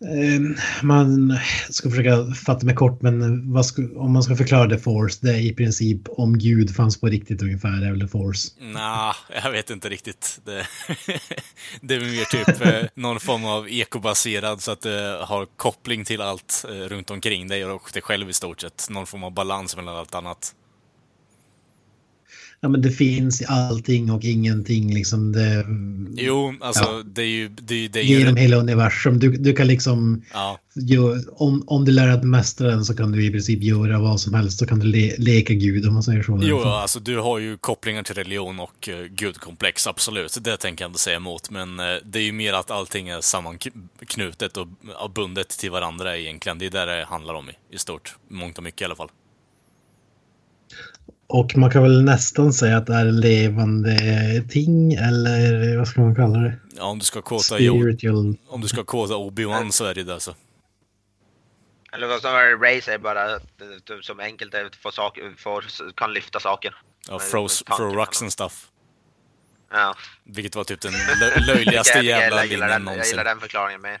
Eh, 0.00 0.40
Man 0.82 1.38
ska 1.70 1.90
försöka 1.90 2.34
fatta 2.34 2.66
mig 2.66 2.74
kort, 2.74 3.02
men 3.02 3.64
ska, 3.64 3.82
om 3.96 4.12
man 4.12 4.22
ska 4.22 4.36
förklara 4.36 4.70
The 4.70 4.78
Force, 4.78 5.18
det 5.22 5.30
är 5.30 5.40
i 5.40 5.52
princip 5.52 6.00
om 6.08 6.38
Gud 6.38 6.76
fanns 6.76 7.00
på 7.00 7.06
riktigt 7.06 7.42
ungefär, 7.42 7.80
det 7.80 7.86
är 7.86 7.90
väl 7.90 8.00
The 8.00 8.08
Force. 8.08 8.48
Nja, 8.60 9.16
jag 9.44 9.50
vet 9.50 9.70
inte 9.70 9.88
riktigt. 9.88 10.40
Det, 10.44 10.52
det 11.80 11.94
är 11.94 12.00
mer 12.00 12.24
typ 12.24 12.66
eh, 12.66 12.88
någon 12.94 13.20
form 13.20 13.44
av 13.44 13.68
ekobaserad 13.68 14.60
så 14.60 14.70
att 14.70 14.80
det 14.80 15.18
har 15.22 15.46
koppling 15.56 16.04
till 16.04 16.20
allt 16.20 16.64
eh, 16.68 16.88
runt 16.88 17.10
omkring 17.10 17.48
dig 17.48 17.64
och 17.64 17.90
dig 17.92 18.02
själv 18.02 18.30
i 18.30 18.32
stort 18.32 18.60
sett. 18.60 18.86
Någon 18.90 19.06
form 19.06 19.24
av 19.24 19.34
balans 19.34 19.76
mellan 19.76 19.96
allt 19.96 20.14
annat. 20.14 20.54
Ja, 22.66 22.70
men 22.70 22.82
det 22.82 22.90
finns 22.90 23.42
allting 23.48 24.10
och 24.10 24.24
ingenting 24.24 24.94
liksom. 24.94 25.32
Det, 25.32 25.66
Jo, 26.16 26.54
alltså 26.60 26.84
Ja. 26.84 27.02
det 27.06 27.22
är 27.22 27.26
ju... 27.26 27.48
Det, 27.48 27.88
det 27.88 27.98
är 28.00 28.04
ju 28.04 28.18
genom 28.18 28.36
hela 28.36 28.56
universum. 28.56 29.18
Du, 29.18 29.30
du 29.36 29.52
kan 29.52 29.66
liksom, 29.66 30.22
ja, 30.32 30.60
gö- 30.74 31.24
om, 31.32 31.64
om 31.66 31.84
du 31.84 31.92
lär 31.92 32.06
dig 32.06 32.14
att 32.16 32.24
mästra 32.24 32.68
den 32.68 32.84
så 32.84 32.96
kan 32.96 33.12
du 33.12 33.26
i 33.26 33.30
princip 33.30 33.62
göra 33.62 33.98
vad 33.98 34.20
som 34.20 34.34
helst. 34.34 34.58
Så 34.58 34.66
kan 34.66 34.78
du 34.78 34.86
le, 34.86 35.14
leka 35.18 35.54
Gud 35.54 35.86
om 35.88 35.94
man 35.94 36.02
säger 36.02 36.22
så. 36.22 36.40
Jo, 36.42 36.62
alltså 36.62 37.00
du 37.00 37.18
har 37.18 37.38
ju 37.38 37.56
kopplingar 37.56 38.02
till 38.02 38.14
religion 38.14 38.60
och 38.60 38.88
uh, 38.88 39.06
gudkomplex, 39.06 39.86
absolut. 39.86 40.38
Det 40.40 40.56
tänker 40.56 40.84
jag 40.84 40.88
inte 40.88 41.00
säga 41.00 41.16
emot, 41.16 41.50
men 41.50 41.80
eh, 41.80 41.86
det 42.04 42.18
är 42.18 42.22
ju 42.22 42.32
mer 42.32 42.52
att 42.52 42.70
allting 42.70 43.08
är 43.08 43.20
sammanknutet 43.20 44.56
och 44.56 44.66
uh, 44.66 45.14
bundet 45.14 45.48
till 45.48 45.70
varandra 45.70 46.16
egentligen. 46.16 46.58
Det 46.58 46.66
är 46.66 46.70
där 46.70 46.86
det 46.86 47.04
handlar 47.04 47.34
om 47.34 47.50
i, 47.50 47.74
i 47.74 47.78
stort. 47.78 48.16
Mångt 48.28 48.58
och 48.58 48.64
mycket 48.64 48.82
i 48.82 48.84
alla 48.84 48.96
fall. 48.96 49.08
Och 51.28 51.56
man 51.56 51.70
kan 51.70 51.82
väl 51.82 52.02
nästan 52.04 52.52
säga 52.52 52.76
att 52.76 52.86
det 52.86 52.94
är 52.94 53.04
levande 53.04 53.96
ting 54.50 54.92
eller 54.94 55.76
vad 55.78 55.88
ska 55.88 56.00
man 56.00 56.14
kalla 56.14 56.38
det? 56.38 56.56
Ja, 56.76 56.84
om 56.84 56.98
du 56.98 57.04
ska 57.04 57.22
kåta, 57.22 57.42
Spiritual. 57.42 58.36
om 58.48 58.60
du 58.60 58.68
ska 58.68 58.84
kåta 58.84 59.14
Obi-Wan 59.14 59.70
så 59.70 59.84
är 59.84 59.94
det 59.94 60.04
det 60.04 60.20
så. 60.20 60.34
Eller 61.92 62.06
vad 62.06 62.20
som 62.20 62.30
är 62.30 62.56
Race 62.76 62.94
är 62.94 62.98
bara 62.98 63.34
att, 63.34 63.60
eh, 63.60 64.00
som 64.00 64.20
enkelt 64.20 64.54
är 64.54 64.64
att 64.64 64.76
få 64.76 64.90
saker, 64.92 65.34
får, 65.38 65.64
kan 65.94 66.12
lyfta 66.12 66.40
saker. 66.40 66.74
Ja, 67.08 67.18
froze, 67.18 67.64
throw 67.64 67.94
rocks 67.94 68.22
and 68.22 68.32
stuff. 68.32 68.66
Ja. 69.72 69.94
Vilket 70.24 70.56
var 70.56 70.64
typ 70.64 70.80
den 70.80 70.92
lö- 70.92 71.46
löjligaste 71.46 71.98
jävla 71.98 72.42
linjen 72.42 72.60
den, 72.60 72.70
jag 72.70 72.82
någonsin. 72.82 73.10
gillar 73.10 73.24
den 73.24 73.40
förklaringen 73.40 73.80
med. 73.80 73.98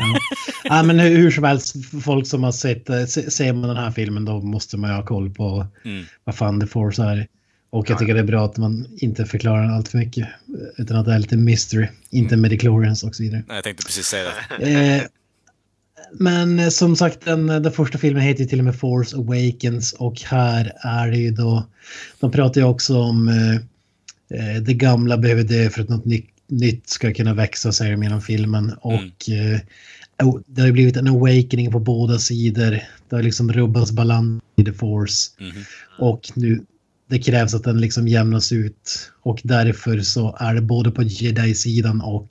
Ja, 0.64 0.82
men 0.82 0.98
hur, 1.00 1.16
hur 1.16 1.30
som 1.30 1.44
helst, 1.44 1.74
folk 2.02 2.26
som 2.26 2.44
har 2.44 2.52
sett, 2.52 2.90
eh, 2.90 3.04
se- 3.04 3.30
ser 3.30 3.52
man 3.52 3.68
den 3.68 3.76
här 3.84 3.90
filmen 3.90 4.24
då 4.24 4.40
måste 4.40 4.76
man 4.76 4.90
ju 4.90 4.96
ha 4.96 5.04
koll 5.04 5.30
på 5.30 5.66
Mm. 5.84 6.04
vad 6.24 6.34
fan 6.34 6.60
The 6.60 6.66
Force 6.66 7.02
är. 7.02 7.26
Och 7.70 7.90
jag 7.90 7.98
tycker 7.98 8.14
det 8.14 8.20
är 8.20 8.24
bra 8.24 8.44
att 8.44 8.56
man 8.56 8.86
inte 8.98 9.24
förklarar 9.24 9.68
allt 9.68 9.88
för 9.88 9.98
mycket, 9.98 10.28
utan 10.76 10.96
att 10.96 11.06
det 11.06 11.12
är 11.14 11.18
lite 11.18 11.36
mystery, 11.36 11.88
inte 12.10 12.36
mediclorians 12.36 13.02
och 13.04 13.14
så 13.14 13.22
vidare. 13.22 13.42
Nej, 13.48 13.56
jag 13.56 13.64
tänkte 13.64 13.84
precis 13.86 14.06
säga 14.06 14.28
det. 14.58 14.96
Eh, 14.96 15.02
men 16.12 16.58
eh, 16.58 16.68
som 16.68 16.96
sagt, 16.96 17.24
den, 17.24 17.46
den 17.46 17.72
första 17.72 17.98
filmen 17.98 18.22
heter 18.22 18.40
ju 18.42 18.48
till 18.48 18.58
och 18.58 18.64
med 18.64 18.78
Force 18.78 19.16
Awakens 19.16 19.92
och 19.92 20.20
här 20.20 20.72
är 20.80 21.10
det 21.10 21.18
ju 21.18 21.30
då, 21.30 21.66
de 22.20 22.30
pratar 22.32 22.60
ju 22.60 22.66
också 22.66 22.98
om 22.98 23.28
eh, 23.28 23.54
eh, 24.54 24.62
det 24.62 24.74
gamla 24.74 25.18
behöver 25.18 25.42
dö 25.42 25.70
för 25.70 25.82
att 25.82 25.88
något 25.88 26.04
nytt, 26.04 26.30
nytt 26.48 26.88
ska 26.88 27.14
kunna 27.14 27.34
växa, 27.34 27.84
de 27.84 28.02
genom 28.02 28.22
filmen. 28.22 28.72
Och 28.80 29.30
eh, 29.30 29.60
oh, 30.22 30.40
det 30.46 30.60
har 30.60 30.66
ju 30.66 30.72
blivit 30.72 30.96
en 30.96 31.08
awakening 31.08 31.72
på 31.72 31.78
båda 31.78 32.18
sidor. 32.18 32.70
Det 33.08 33.16
har 33.16 33.22
liksom 33.22 33.52
rubbats 33.52 33.92
balans 33.92 34.42
i 34.56 34.64
The 34.64 34.72
Force. 34.72 35.30
Mhm. 35.40 35.64
Och 35.98 36.30
nu, 36.34 36.64
det 37.08 37.18
krävs 37.18 37.54
att 37.54 37.64
den 37.64 37.80
liksom 37.80 38.08
jämnas 38.08 38.52
ut. 38.52 39.10
Och 39.22 39.40
därför 39.44 40.00
så 40.00 40.36
är 40.40 40.54
det 40.54 40.60
både 40.60 40.90
på 40.90 41.02
Jedi-sidan 41.02 42.00
och 42.00 42.30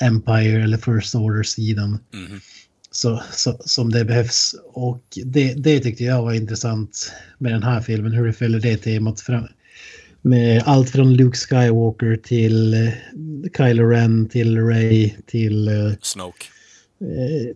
Empire 0.00 0.62
eller 0.62 0.76
First 0.78 1.14
Order-sidan 1.14 1.98
Mhm. 2.12 2.40
så, 2.90 3.22
så, 3.32 3.60
som 3.64 3.92
det 3.92 4.04
behövs. 4.04 4.54
Och 4.72 5.02
det, 5.24 5.54
det 5.54 5.80
tyckte 5.80 6.04
jag 6.04 6.22
var 6.22 6.32
intressant 6.32 7.12
med 7.38 7.52
den 7.52 7.62
här 7.62 7.80
filmen, 7.80 8.12
hur 8.12 8.26
det 8.26 8.32
följer 8.32 8.60
det 8.60 8.76
temat. 8.76 9.20
Fram, 9.20 9.48
med 10.22 10.62
allt 10.66 10.90
från 10.90 11.14
Luke 11.14 11.36
Skywalker 11.36 12.16
till 12.16 12.74
eh, 12.74 12.92
Kylo 13.56 13.86
Ren 13.86 14.28
till 14.28 14.58
Ray 14.58 15.14
till 15.26 15.68
eh, 15.68 15.92
Snoke. 16.00 16.44
eh, 17.00 17.54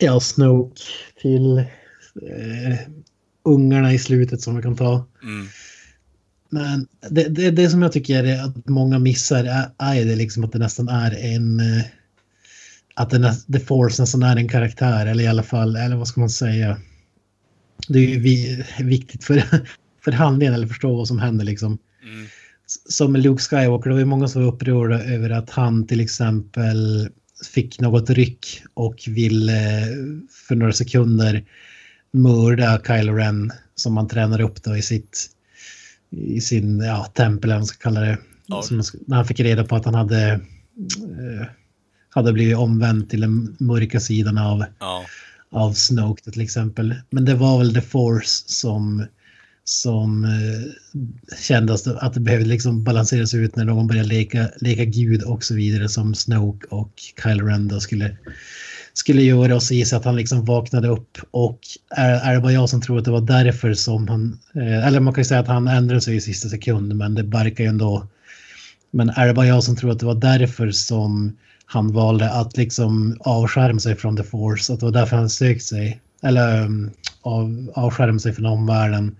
ja, 0.00 0.20
Snoke 0.20 0.80
till 1.22 1.58
eh, 1.58 2.78
ungarna 3.44 3.92
i 3.92 3.98
slutet 3.98 4.40
som 4.40 4.56
vi 4.56 4.62
kan 4.62 4.76
ta. 4.76 5.06
Mm. 5.22 5.46
Men 6.50 6.86
det, 7.10 7.28
det, 7.28 7.50
det 7.50 7.70
som 7.70 7.82
jag 7.82 7.92
tycker 7.92 8.24
är 8.24 8.42
att 8.44 8.68
många 8.68 8.98
missar 8.98 9.44
är, 9.44 9.70
är 9.78 10.04
det 10.04 10.16
liksom 10.16 10.44
att 10.44 10.52
det 10.52 10.58
nästan 10.58 10.88
är 10.88 11.34
en... 11.34 11.60
eh, 11.60 11.84
Att 12.94 13.10
det, 13.10 13.34
The 13.52 13.60
Force 13.60 14.02
nästan 14.02 14.22
är 14.22 14.36
en 14.36 14.48
karaktär, 14.48 15.06
eller 15.06 15.24
i 15.24 15.26
alla 15.26 15.42
fall, 15.42 15.76
eller 15.76 15.96
vad 15.96 16.08
ska 16.08 16.20
man 16.20 16.30
säga? 16.30 16.78
Det 17.88 17.98
är 17.98 18.08
ju 18.08 18.20
vi, 18.20 18.64
viktigt 18.80 19.24
för, 19.24 19.42
för 20.00 20.12
handlingen, 20.12 20.54
eller 20.54 20.66
förstå 20.66 20.96
vad 20.96 21.08
som 21.08 21.18
händer 21.18 21.44
liksom. 21.44 21.78
Mm. 22.02 22.26
Som 22.88 23.16
Luke 23.16 23.42
Skywalker, 23.42 23.90
det 23.90 23.94
var 23.94 24.00
ju 24.00 24.06
många 24.06 24.28
som 24.28 24.42
var 24.42 24.52
upprörda 24.52 25.02
över 25.04 25.30
att 25.30 25.50
han 25.50 25.86
till 25.86 26.00
exempel 26.00 27.08
fick 27.54 27.80
något 27.80 28.10
ryck 28.10 28.62
och 28.74 29.04
ville 29.06 29.80
eh, 29.80 29.86
för 30.48 30.54
några 30.54 30.72
sekunder 30.72 31.44
mörda 32.10 32.80
Kylo 32.86 33.12
Ren 33.12 33.52
som 33.74 33.96
han 33.96 34.08
tränar 34.08 34.40
upp 34.40 34.62
då 34.62 34.76
i 34.76 34.82
sitt 34.82 35.30
i 36.10 36.40
sin 36.40 36.80
ja, 36.80 37.04
tempel, 37.04 37.50
eller 37.50 37.54
vad 37.54 37.60
man 37.60 37.66
ska 37.66 37.82
kalla 37.82 38.00
det. 38.00 38.18
Ja. 38.46 38.62
Som, 38.62 38.82
när 39.06 39.16
han 39.16 39.26
fick 39.26 39.40
reda 39.40 39.64
på 39.64 39.76
att 39.76 39.84
han 39.84 39.94
hade, 39.94 40.32
eh, 40.32 41.46
hade 42.10 42.32
blivit 42.32 42.56
omvänd 42.56 43.10
till 43.10 43.20
den 43.20 43.56
mörka 43.58 44.00
sidan 44.00 44.38
av, 44.38 44.64
Ja. 44.80 45.04
av 45.50 45.72
Snoke 45.72 46.30
till 46.30 46.42
exempel. 46.42 46.94
Men 47.10 47.24
det 47.24 47.34
var 47.34 47.58
väl 47.58 47.74
The 47.74 47.80
Force 47.80 48.44
som, 48.46 49.06
som 49.68 50.24
eh, 50.24 51.40
kändes 51.40 51.86
att 51.86 52.14
det 52.14 52.20
behövde 52.20 52.46
liksom 52.46 52.84
balanseras 52.84 53.34
ut 53.34 53.56
när 53.56 53.64
någon 53.64 53.86
började 53.86 54.08
leka, 54.08 54.48
leka 54.60 54.84
gud 54.84 55.22
och 55.22 55.44
så 55.44 55.54
vidare 55.54 55.88
som 55.88 56.14
Snoke 56.14 56.66
och 56.70 56.92
Kyle 57.22 57.42
Ren 57.42 57.80
skulle, 57.80 58.16
skulle 58.94 59.22
göra 59.22 59.54
och 59.54 59.62
så 59.62 59.74
gissar 59.74 59.96
att 59.96 60.04
han 60.04 60.16
liksom 60.16 60.44
vaknade 60.44 60.88
upp 60.88 61.18
och 61.30 61.58
är, 61.90 62.10
är 62.10 62.34
det 62.34 62.40
bara 62.40 62.52
jag 62.52 62.68
som 62.68 62.80
tror 62.80 62.98
att 62.98 63.04
det 63.04 63.10
var 63.10 63.20
därför 63.20 63.74
som 63.74 64.08
han, 64.08 64.38
eh, 64.54 64.86
eller 64.86 65.00
man 65.00 65.14
kan 65.14 65.20
ju 65.20 65.28
säga 65.28 65.40
att 65.40 65.48
han 65.48 65.68
ändrade 65.68 66.00
sig 66.00 66.16
i 66.16 66.20
sista 66.20 66.48
sekund 66.48 66.96
men 66.96 67.14
det 67.14 67.22
verkar 67.22 67.64
ju 67.64 67.70
ändå, 67.70 68.06
men 68.90 69.10
är 69.10 69.26
det 69.26 69.34
bara 69.34 69.46
jag 69.46 69.64
som 69.64 69.76
tror 69.76 69.90
att 69.90 70.00
det 70.00 70.06
var 70.06 70.14
därför 70.14 70.70
som 70.70 71.36
han 71.66 71.92
valde 71.92 72.30
att 72.30 72.56
liksom 72.56 73.16
avskärma 73.20 73.80
sig 73.80 73.96
från 73.96 74.16
The 74.16 74.22
Force, 74.22 74.72
att 74.72 74.80
det 74.80 74.86
var 74.86 74.92
därför 74.92 75.16
han 75.16 75.30
sökte 75.30 75.64
sig, 75.64 76.00
eller 76.22 76.64
um, 76.64 76.90
av, 77.22 77.72
avskärma 77.74 78.18
sig 78.18 78.32
från 78.32 78.46
omvärlden. 78.46 79.16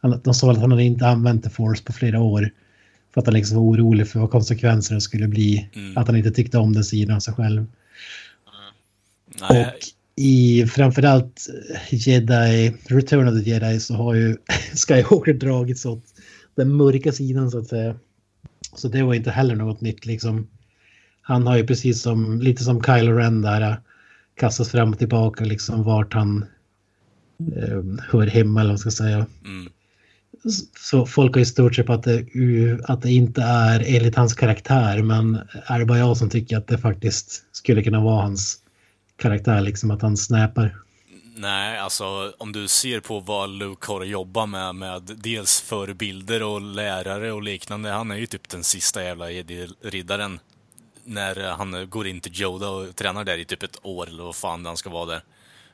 Han, 0.00 0.20
de 0.24 0.34
sa 0.34 0.50
att 0.52 0.58
han 0.58 0.70
hade 0.70 0.84
inte 0.84 1.06
använt 1.06 1.44
The 1.44 1.50
Force 1.50 1.82
på 1.84 1.92
flera 1.92 2.20
år 2.20 2.50
för 3.14 3.20
att 3.20 3.26
han 3.26 3.34
liksom 3.34 3.56
var 3.56 3.64
orolig 3.64 4.08
för 4.08 4.20
vad 4.20 4.30
konsekvenserna 4.30 5.00
skulle 5.00 5.28
bli, 5.28 5.70
Mm. 5.74 5.98
att 5.98 6.06
han 6.06 6.16
inte 6.16 6.30
tyckte 6.30 6.58
om 6.58 6.72
den 6.72 6.84
sidan 6.84 7.16
av 7.16 7.20
sig 7.20 7.34
själv. 7.34 7.66
Nej, 9.50 9.66
Och 9.66 9.72
i 10.16 10.66
framförallt 10.66 11.46
Jedi, 11.90 12.74
Return 12.86 13.28
of 13.28 13.44
the 13.44 13.50
Jedi 13.50 13.80
så 13.80 13.94
har 13.94 14.14
ju 14.14 14.36
Skywalker 14.88 15.34
dragits 15.34 15.86
åt 15.86 16.04
den 16.54 16.76
mörka 16.76 17.12
sidan 17.12 17.50
så 17.50 17.58
att 17.58 17.66
säga. 17.68 17.94
Så 18.76 18.88
det 18.88 19.02
var 19.02 19.14
inte 19.14 19.30
heller 19.30 19.54
något 19.54 19.80
nytt 19.80 20.06
liksom. 20.06 20.48
Han 21.20 21.46
har 21.46 21.56
ju 21.56 21.66
precis 21.66 22.02
som, 22.02 22.40
lite 22.40 22.64
som 22.64 22.82
Kylo 22.82 23.12
Ren 23.12 23.42
där, 23.42 23.80
kastats 24.34 24.70
fram 24.70 24.92
och 24.92 24.98
tillbaka 24.98 25.44
liksom 25.44 25.82
vart 25.82 26.14
han 26.14 26.44
eh, 27.56 27.82
hör 28.10 28.26
hemma 28.26 28.60
eller 28.60 28.68
vad 28.68 28.72
man 28.72 28.78
ska 28.78 28.90
säga. 28.90 29.26
mm. 29.44 29.72
Så 30.76 31.06
folk 31.06 31.34
har 31.34 31.38
ju 31.38 31.46
stort 31.46 31.74
sett 31.74 31.86
på 31.86 31.92
att 31.92 32.02
det, 32.02 32.26
att 32.84 33.02
det 33.02 33.12
inte 33.12 33.42
är 33.42 33.96
enligt 33.96 34.16
hans 34.16 34.34
karaktär 34.34 35.02
men 35.02 35.38
är 35.66 35.78
det 35.78 35.84
bara 35.84 35.98
jag 35.98 36.16
som 36.16 36.30
tycker 36.30 36.56
att 36.56 36.66
det 36.66 36.78
faktiskt 36.78 37.44
skulle 37.52 37.82
kunna 37.82 38.00
vara 38.00 38.22
hans 38.22 38.58
karaktär 39.16 39.60
liksom 39.60 39.90
att 39.90 40.02
han 40.02 40.16
snäpar. 40.16 40.76
Nej, 41.36 41.78
alltså 41.78 42.32
om 42.38 42.52
du 42.52 42.68
ser 42.68 43.00
på 43.00 43.20
vad 43.20 43.50
Luke 43.50 43.92
har 43.92 44.00
att 44.00 44.08
jobba 44.08 44.46
med, 44.46 44.74
med 44.74 45.02
dels 45.02 45.60
förebilder 45.60 46.42
och 46.42 46.60
lärare 46.60 47.32
och 47.32 47.42
liknande. 47.42 47.90
Han 47.90 48.10
är 48.10 48.16
ju 48.16 48.26
typ 48.26 48.48
den 48.48 48.64
sista 48.64 49.04
jävla 49.04 49.30
e 49.30 49.44
riddaren 49.82 50.40
När 51.04 51.50
han 51.50 51.90
går 51.90 52.06
in 52.06 52.20
till 52.20 52.42
Yoda 52.42 52.68
och 52.68 52.96
tränar 52.96 53.24
där 53.24 53.38
i 53.38 53.44
typ 53.44 53.62
ett 53.62 53.78
år 53.82 54.08
eller 54.08 54.22
vad 54.22 54.36
fan 54.36 54.66
han 54.66 54.76
ska 54.76 54.90
vara 54.90 55.06
där. 55.06 55.22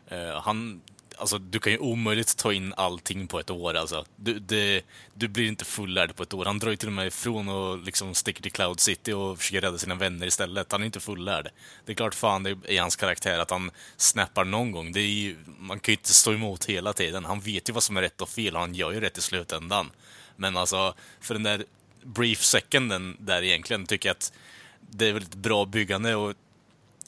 Eh, 0.08 0.40
han, 0.40 0.80
alltså 1.18 1.38
du 1.38 1.58
kan 1.58 1.72
ju 1.72 1.78
omöjligt 1.78 2.36
ta 2.36 2.52
in 2.52 2.74
allting 2.76 3.26
på 3.26 3.40
ett 3.40 3.50
år 3.50 3.74
alltså. 3.74 4.04
Du, 4.16 4.38
det, 4.38 4.84
du 5.14 5.28
blir 5.28 5.48
inte 5.48 5.64
fullärd 5.64 6.16
på 6.16 6.22
ett 6.22 6.34
år. 6.34 6.44
Han 6.44 6.58
drar 6.58 6.70
ju 6.70 6.76
till 6.76 6.88
och 6.88 6.94
med 6.94 7.06
ifrån 7.06 7.48
och 7.48 7.78
liksom 7.78 8.14
sticker 8.14 8.42
till 8.42 8.52
Cloud 8.52 8.80
City 8.80 9.12
och 9.12 9.38
försöker 9.38 9.60
rädda 9.60 9.78
sina 9.78 9.94
vänner 9.94 10.26
istället. 10.26 10.72
Han 10.72 10.80
är 10.80 10.86
inte 10.86 11.00
fullärd. 11.00 11.48
Det 11.84 11.92
är 11.92 11.96
klart 11.96 12.14
fan 12.14 12.42
det 12.42 12.50
är 12.50 12.70
i 12.70 12.76
hans 12.76 12.96
karaktär 12.96 13.38
att 13.38 13.50
han 13.50 13.70
snappar 13.96 14.44
någon 14.44 14.72
gång. 14.72 14.92
Det 14.92 15.00
är 15.00 15.08
ju, 15.08 15.36
man 15.58 15.80
kan 15.80 15.92
ju 15.92 15.96
inte 15.96 16.14
stå 16.14 16.32
emot 16.32 16.64
hela 16.64 16.92
tiden. 16.92 17.24
Han 17.24 17.40
vet 17.40 17.68
ju 17.68 17.72
vad 17.72 17.82
som 17.82 17.96
är 17.96 18.02
rätt 18.02 18.20
och 18.20 18.28
fel 18.28 18.54
och 18.54 18.60
han 18.60 18.74
gör 18.74 18.92
ju 18.92 19.00
rätt 19.00 19.18
i 19.18 19.22
slutändan. 19.22 19.90
Men 20.36 20.56
alltså, 20.56 20.94
för 21.20 21.34
den 21.34 21.42
där 21.42 21.64
brief 22.02 22.42
seconden 22.42 23.16
där 23.20 23.42
egentligen 23.42 23.86
tycker 23.86 24.08
jag 24.08 24.14
att 24.14 24.32
det 24.80 25.06
är 25.08 25.12
väldigt 25.12 25.34
bra 25.34 25.64
byggande 25.64 26.14
och 26.14 26.34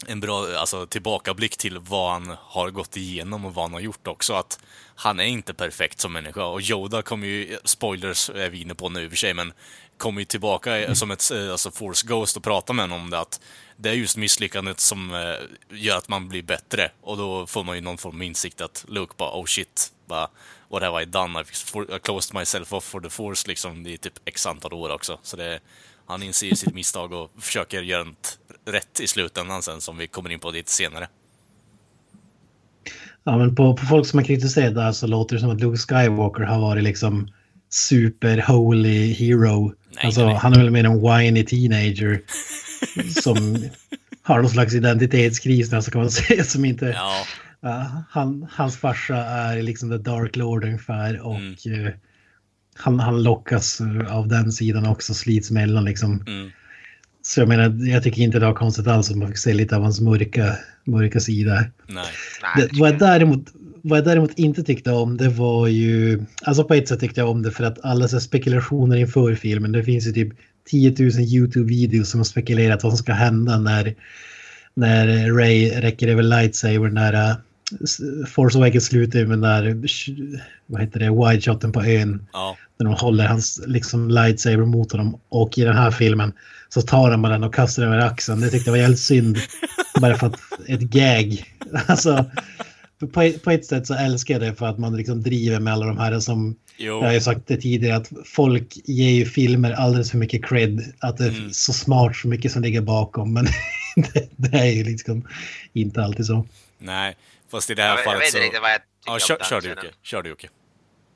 en 0.06 0.20
bra 0.20 0.56
alltså, 0.56 0.86
tillbakablick 0.86 1.56
till 1.56 1.78
vad 1.78 2.12
han 2.12 2.36
har 2.40 2.70
gått 2.70 2.96
igenom 2.96 3.44
och 3.44 3.54
vad 3.54 3.64
han 3.64 3.72
har 3.72 3.80
gjort 3.80 4.06
också. 4.06 4.34
Att 4.34 4.58
han 4.94 5.20
är 5.20 5.24
inte 5.24 5.54
perfekt 5.54 6.00
som 6.00 6.12
människa. 6.12 6.44
Och 6.44 6.60
Yoda 6.60 7.02
kommer 7.02 7.26
ju, 7.26 7.58
spoilers 7.64 8.30
är 8.30 8.50
vi 8.50 8.60
inne 8.60 8.74
på 8.74 8.88
nu 8.88 9.04
i 9.04 9.06
och 9.06 9.10
för 9.10 9.16
sig, 9.16 9.34
men 9.34 9.52
kommer 9.96 10.20
ju 10.20 10.24
tillbaka 10.24 10.94
som 10.94 11.10
ett 11.10 11.32
alltså 11.50 11.70
Force 11.70 12.06
Ghost 12.06 12.36
och 12.36 12.44
pratar 12.44 12.74
med 12.74 12.82
honom 12.82 13.00
om 13.00 13.10
det. 13.10 13.20
Att 13.20 13.40
det 13.76 13.90
är 13.90 13.94
just 13.94 14.16
misslyckandet 14.16 14.80
som 14.80 15.14
eh, 15.14 15.78
gör 15.78 15.96
att 15.96 16.08
man 16.08 16.28
blir 16.28 16.42
bättre. 16.42 16.90
Och 17.00 17.16
då 17.16 17.46
får 17.46 17.64
man 17.64 17.74
ju 17.74 17.80
någon 17.80 17.98
form 17.98 18.16
av 18.16 18.22
insikt 18.22 18.60
att 18.60 18.84
Luke 18.88 19.14
bara, 19.16 19.40
oh 19.40 19.44
shit, 19.44 19.92
bara, 20.06 20.28
what 20.68 20.82
have 20.82 21.02
I 21.02 21.04
done? 21.04 21.40
I've 21.40 21.98
closed 21.98 22.34
myself 22.34 22.72
off 22.72 22.84
for 22.84 23.00
the 23.00 23.10
Force 23.10 23.48
liksom 23.48 23.86
i 23.86 23.98
typ 23.98 24.18
x 24.24 24.46
antal 24.46 24.72
år 24.72 24.90
också. 24.90 25.18
Så 25.22 25.36
det 25.36 25.60
han 26.06 26.22
inser 26.22 26.54
sitt 26.54 26.74
misstag 26.74 27.12
och 27.12 27.30
försöker 27.38 27.82
göra 27.82 28.06
rätt 28.70 29.00
i 29.00 29.06
slutändan 29.06 29.62
sen 29.62 29.80
som 29.80 29.98
vi 29.98 30.06
kommer 30.06 30.30
in 30.30 30.38
på 30.40 30.50
lite 30.50 30.70
senare. 30.72 31.08
Ja, 33.24 33.38
men 33.38 33.54
på, 33.54 33.76
på 33.76 33.86
folk 33.86 34.06
som 34.06 34.18
har 34.18 34.24
kritiserat 34.26 34.74
det 34.74 34.82
här 34.82 34.92
så 34.92 35.06
låter 35.06 35.34
det 35.36 35.40
som 35.40 35.50
att 35.50 35.60
Luke 35.60 35.78
Skywalker 35.78 36.42
har 36.42 36.60
varit 36.60 36.82
liksom 36.84 37.28
super 37.70 38.42
holy 38.48 39.12
hero. 39.12 39.72
Nej, 39.94 40.04
alltså, 40.04 40.26
nej. 40.26 40.34
han 40.34 40.52
är 40.52 40.58
väl 40.58 40.70
mer 40.70 40.84
en 40.84 41.00
whiny 41.02 41.44
teenager 41.44 42.20
som 43.22 43.64
har 44.22 44.36
någon 44.40 44.50
slags 44.50 44.74
identitetskris 44.74 45.70
där, 45.70 45.80
så 45.80 45.90
kan 45.90 46.00
man 46.00 46.10
säga, 46.28 46.44
som 46.44 46.64
inte, 46.64 46.86
Ja, 46.86 47.24
Ja, 47.60 48.02
han, 48.10 48.46
hans 48.52 48.76
farsa 48.76 49.16
är 49.16 49.62
liksom 49.62 49.90
The 49.90 50.10
Dark 50.10 50.36
Lord 50.36 50.64
ungefär 50.64 51.20
och 51.20 51.36
Mm. 51.36 51.86
eh, 51.86 51.92
han, 52.76 53.00
han 53.00 53.22
lockas 53.22 53.80
eh, 53.80 54.16
av 54.16 54.28
den 54.28 54.52
sidan 54.52 54.86
också, 54.86 55.14
slits 55.14 55.50
mellan 55.50 55.84
liksom. 55.84 56.24
Mm. 56.26 56.50
Så 57.22 57.40
jag 57.40 57.48
menar, 57.48 57.86
jag 57.86 58.02
tycker 58.02 58.22
inte 58.22 58.38
det 58.38 58.46
var 58.46 58.54
konstigt 58.54 58.86
alls 58.86 59.10
om 59.10 59.18
man 59.18 59.28
fick 59.28 59.38
se 59.38 59.52
lite 59.52 59.76
av 59.76 59.82
hans 59.82 60.00
mörka, 60.00 60.56
mörka 60.84 61.20
sida. 61.20 61.64
Nej. 61.86 62.06
Det, 62.56 62.68
vad, 62.80 62.88
jag 62.90 62.98
däremot, 62.98 63.44
vad 63.82 63.98
jag 63.98 64.04
däremot 64.04 64.38
inte 64.38 64.62
tyckte 64.62 64.92
om 64.92 65.16
det 65.16 65.28
var 65.28 65.66
ju, 65.66 66.24
alltså 66.42 66.64
på 66.64 66.74
ett 66.74 66.88
sätt 66.88 67.00
tyckte 67.00 67.20
jag 67.20 67.30
om 67.30 67.42
det 67.42 67.50
för 67.50 67.64
att 67.64 67.84
alla 67.84 68.08
så 68.08 68.20
spekulationer 68.20 68.96
inför 68.96 69.34
filmen, 69.34 69.72
det 69.72 69.84
finns 69.84 70.06
ju 70.06 70.12
typ 70.12 70.32
10 70.70 70.90
000 70.90 71.10
YouTube-videos 71.10 72.04
som 72.04 72.20
har 72.20 72.24
spekulerat 72.24 72.82
vad 72.82 72.92
som 72.92 72.98
ska 72.98 73.12
hända 73.12 73.58
när, 73.58 73.94
när 74.74 75.32
Ray 75.32 75.70
räcker 75.70 76.08
över 76.08 76.22
lightsaber 76.22 76.88
när 76.88 77.30
uh, 77.30 77.36
Force 78.28 78.58
Awakens 78.58 78.84
slutar 78.86 79.18
med 79.18 79.28
den 79.30 79.40
där, 79.40 79.76
vad 80.66 80.80
heter 80.80 81.00
det, 81.00 81.10
wide 81.10 81.40
shoten 81.42 81.72
på 81.72 81.84
ön. 81.84 82.26
Ja. 82.32 82.56
När 82.78 82.84
de 82.86 82.94
håller 82.94 83.26
hans 83.26 83.62
liksom 83.66 84.10
lightsaber 84.10 84.64
mot 84.64 84.92
honom 84.92 85.20
och 85.28 85.58
i 85.58 85.62
den 85.64 85.76
här 85.76 85.90
filmen 85.90 86.32
så 86.68 86.82
tar 86.82 87.10
de 87.10 87.22
den 87.22 87.44
och 87.44 87.54
kastar 87.54 87.82
den 87.82 87.92
över 87.92 88.06
axeln. 88.06 88.40
Det 88.40 88.48
tyckte 88.50 88.70
jag 88.70 88.76
var 88.76 88.82
helt 88.82 88.98
synd. 88.98 89.38
Bara 90.00 90.14
för 90.16 90.26
att 90.26 90.36
ett 90.66 90.80
gag. 90.80 91.44
Alltså, 91.86 92.24
på 93.12 93.22
ett, 93.22 93.42
på 93.42 93.50
ett 93.50 93.64
sätt 93.66 93.86
så 93.86 93.94
älskar 93.94 94.34
jag 94.34 94.42
det 94.42 94.54
för 94.54 94.66
att 94.66 94.78
man 94.78 94.96
liksom 94.96 95.22
driver 95.22 95.60
med 95.60 95.72
alla 95.72 95.86
de 95.86 95.98
här 95.98 96.20
som, 96.20 96.56
Jo. 96.78 96.94
jag 96.94 97.06
har 97.06 97.12
ju 97.12 97.20
sagt 97.20 97.40
det 97.46 97.56
tidigare, 97.56 97.96
att 97.96 98.12
folk 98.24 98.76
ger 98.84 99.10
ju 99.10 99.24
filmer 99.24 99.72
alldeles 99.72 100.10
för 100.10 100.18
mycket 100.18 100.44
cred. 100.44 100.82
Att 100.98 101.16
det 101.18 101.24
är 101.24 101.28
Mm. 101.28 101.52
så 101.52 101.72
smart 101.72 102.16
så 102.16 102.28
mycket 102.28 102.52
som 102.52 102.62
ligger 102.62 102.80
bakom. 102.80 103.32
Men 103.32 103.44
det, 103.96 104.28
det 104.36 104.56
är 104.58 104.72
ju 104.72 104.84
liksom 104.84 105.26
inte 105.72 106.02
alltid 106.04 106.26
så. 106.26 106.46
Nej. 106.86 107.16
Fast 107.50 107.70
i 107.70 107.74
det 107.74 107.82
här 107.82 107.88
Jag, 107.88 107.96
vet- 107.96 108.04
jag 108.04 108.12
fallet 108.12 108.22
vet 108.26 108.30
så... 108.32 108.36
inte 108.38 108.46
riktigt 108.46 108.62
vad 108.62 108.70
jag 108.70 108.80
tyckte 108.80 108.90
Ja, 109.06 109.18
kör, 109.18 109.38
kör 109.44 109.60
du. 109.60 109.68
Jocke. 109.68 109.90
Kör 110.02 110.22
du 110.22 110.28
Jocke. 110.30 110.48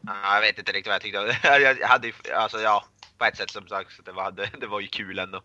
Ja, 0.06 0.34
Jag 0.34 0.40
vet 0.40 0.58
inte 0.58 0.72
riktigt 0.72 0.86
vad 0.86 0.94
jag 0.94 1.02
tyckte 1.02 1.18
om 1.18 1.26
det. 1.26 1.38
Jag 1.80 1.88
hade 1.88 2.12
alltså 2.36 2.60
ja, 2.60 2.84
på 3.18 3.24
ett 3.24 3.36
sätt 3.36 3.50
som 3.50 3.66
sagt, 3.68 3.92
så 3.92 4.02
det 4.02 4.12
var, 4.12 4.30
det, 4.30 4.50
det 4.60 4.66
var 4.66 4.80
ju 4.80 4.86
kul 4.86 5.18
ändå. 5.18 5.42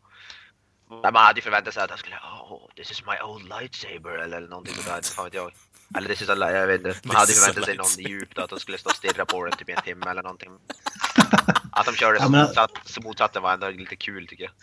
Man 1.04 1.16
hade 1.16 1.38
ju 1.40 1.42
förväntat 1.42 1.74
sig 1.74 1.84
att 1.84 1.90
han 1.90 2.00
skulle, 2.00 2.16
oh, 2.16 2.70
this 2.76 2.92
is 2.92 3.04
my 3.06 3.14
old 3.32 3.50
lightsaber 3.50 4.18
eller 4.18 4.42
någonting 4.42 4.74
fan 4.76 5.26
vet 5.26 5.34
jag. 5.34 5.52
Eller 5.98 6.10
this 6.10 6.22
is 6.22 6.30
a, 6.30 6.36
jag 6.52 6.68
vet 6.68 6.86
inte. 6.86 7.00
Man 7.08 7.16
hade 7.16 7.32
ju 7.32 7.38
förväntat 7.38 7.66
sig 7.66 7.76
någon 7.78 7.84
lightsaber. 7.86 8.10
djupt 8.10 8.38
att 8.40 8.50
de 8.50 8.60
skulle 8.60 8.78
stå 8.78 8.90
och 8.90 8.96
stirra 8.96 9.26
på 9.26 9.46
den 9.46 9.58
typ 9.58 9.70
i 9.70 9.72
en 9.72 9.82
timme 9.82 10.10
eller 10.10 10.24
någonting. 10.24 10.50
Att 11.72 11.86
de 11.86 11.96
körde 11.96 12.18
Ja, 12.18 12.26
så, 12.26 12.32
men- 12.32 12.46
motsatt, 12.46 12.72
så 12.86 13.02
motsatt 13.02 13.36
var 13.42 13.54
ändå 13.54 13.70
lite 13.70 13.96
kul 13.96 14.28
tycker 14.28 14.44
jag. 14.44 14.54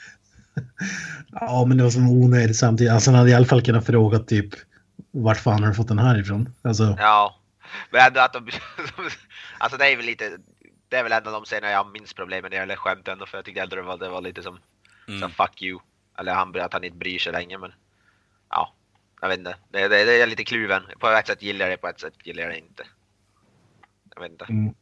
Ja, 1.30 1.64
men 1.68 1.76
det 1.76 1.82
var 1.84 1.90
som 1.90 2.08
onödigt 2.10 2.56
samtidigt. 2.56 2.92
Alltså 2.92 3.10
han 3.10 3.18
hade 3.18 3.30
i 3.30 3.34
alla 3.34 3.46
fall 3.46 3.62
kunnat 3.64 3.86
fråga 3.86 4.18
typ 4.18 4.54
vart 5.12 5.38
fan 5.38 5.62
har 5.62 5.68
du 5.68 5.74
fått 5.74 5.88
den 5.88 5.98
här 5.98 6.20
ifrån? 6.20 6.54
Alltså, 6.62 6.96
Ja, 6.98 7.36
men 7.90 8.06
ändå 8.06 8.20
att 8.20 8.32
de... 8.32 8.48
alltså 9.58 9.78
det 9.78 9.92
är 9.92 9.96
väl 9.96 10.06
lite... 10.06 10.38
Det 10.88 10.96
är 10.96 11.02
väl 11.02 11.12
en 11.12 11.26
av 11.26 11.32
de 11.32 11.44
scener 11.44 11.70
jag 11.70 11.92
minns 11.92 12.14
problemen 12.14 12.42
när 12.42 12.50
det 12.50 12.56
gäller 12.56 12.76
skämt 12.76 13.08
ändå, 13.08 13.26
för 13.26 13.38
jag 13.38 13.44
tyckte 13.44 13.60
äldre 13.60 13.80
det 13.80 13.86
var, 13.86 13.98
det 13.98 14.08
var 14.08 14.20
lite 14.20 14.42
som 14.42 14.58
Mm. 15.08 15.20
så 15.20 15.28
fuck 15.28 15.62
you. 15.62 15.78
Eller 16.18 16.34
han, 16.34 16.60
att 16.60 16.72
han 16.72 16.84
inte 16.84 16.96
bryr 16.96 17.18
sig 17.18 17.32
länge, 17.32 17.58
men... 17.58 17.72
Ja, 18.50 18.72
jag 19.20 19.28
vet 19.28 19.38
inte. 19.38 19.54
Det, 19.70 19.88
det, 19.88 20.04
det 20.04 20.22
är 20.22 20.26
lite 20.26 20.44
kluven. 20.44 20.82
På 20.98 21.08
ett 21.08 21.26
sätt 21.26 21.42
gillar 21.42 21.66
jag 21.66 21.72
det, 21.72 21.76
på 21.80 21.88
ett 21.88 22.00
sätt 22.00 22.14
gillar 22.24 22.42
jag 22.42 22.52
det 22.52 22.58
inte. 22.58 22.82
Jag 24.14 24.22
vet 24.22 24.30
inte. 24.32 24.44
Mm. 24.44 24.74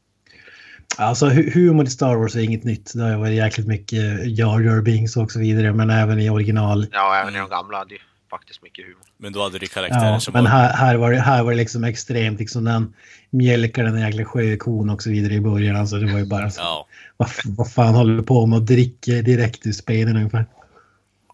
Alltså 0.99 1.27
hu- 1.27 1.51
humor 1.55 1.85
i 1.87 1.91
Star 1.91 2.17
Wars 2.17 2.37
är 2.37 2.41
inget 2.41 2.65
nytt. 2.65 2.93
Det 2.95 3.03
har 3.03 3.11
ju 3.11 3.17
varit 3.17 3.33
jäkligt 3.35 3.67
mycket 3.67 4.27
Jar 4.39 4.61
Jar 4.61 4.83
Binks 4.83 5.17
och 5.17 5.33
så 5.33 5.39
vidare. 5.41 5.73
Men 5.73 5.91
även 5.91 6.19
i 6.21 6.31
original. 6.31 6.87
Ja, 6.93 7.17
även 7.17 7.35
i 7.35 7.39
de 7.39 7.49
gamla 7.49 7.87
ju 7.91 7.99
faktiskt 8.31 8.63
mycket 8.63 8.85
humor. 8.85 9.03
Men 9.17 9.33
då 9.33 9.43
hade 9.43 9.59
du 9.59 9.67
karaktärer 9.67 10.13
Ja, 10.13 10.21
som 10.21 10.33
men 10.33 10.45
var... 10.45 10.51
här, 10.51 10.73
här, 10.73 10.97
var 10.97 11.11
det, 11.11 11.21
här 11.21 11.43
var 11.43 11.51
det 11.51 11.57
liksom 11.57 11.85
extremt. 11.85 12.39
Liksom 12.39 12.65
den 12.65 12.95
mjölkar 13.31 13.85
den 13.85 14.01
jäkla 14.01 14.25
sjökon 14.25 14.91
och 14.91 15.03
så 15.03 15.11
vidare 15.11 15.35
i 15.35 15.41
början. 15.41 15.77
Alltså 15.77 15.97
det 15.97 16.13
var 16.13 16.19
ju 16.19 16.27
bara 16.27 16.51
så. 16.51 16.61
Ja. 16.61 16.87
Vad, 17.17 17.29
vad 17.45 17.73
fan 17.73 17.95
håller 17.95 18.17
du 18.17 18.23
på 18.23 18.47
med 18.47 18.57
att 18.57 18.67
dricka 18.67 19.13
direkt 19.13 19.67
ur 19.67 19.73
spenen 19.73 20.17
ungefär? 20.17 20.47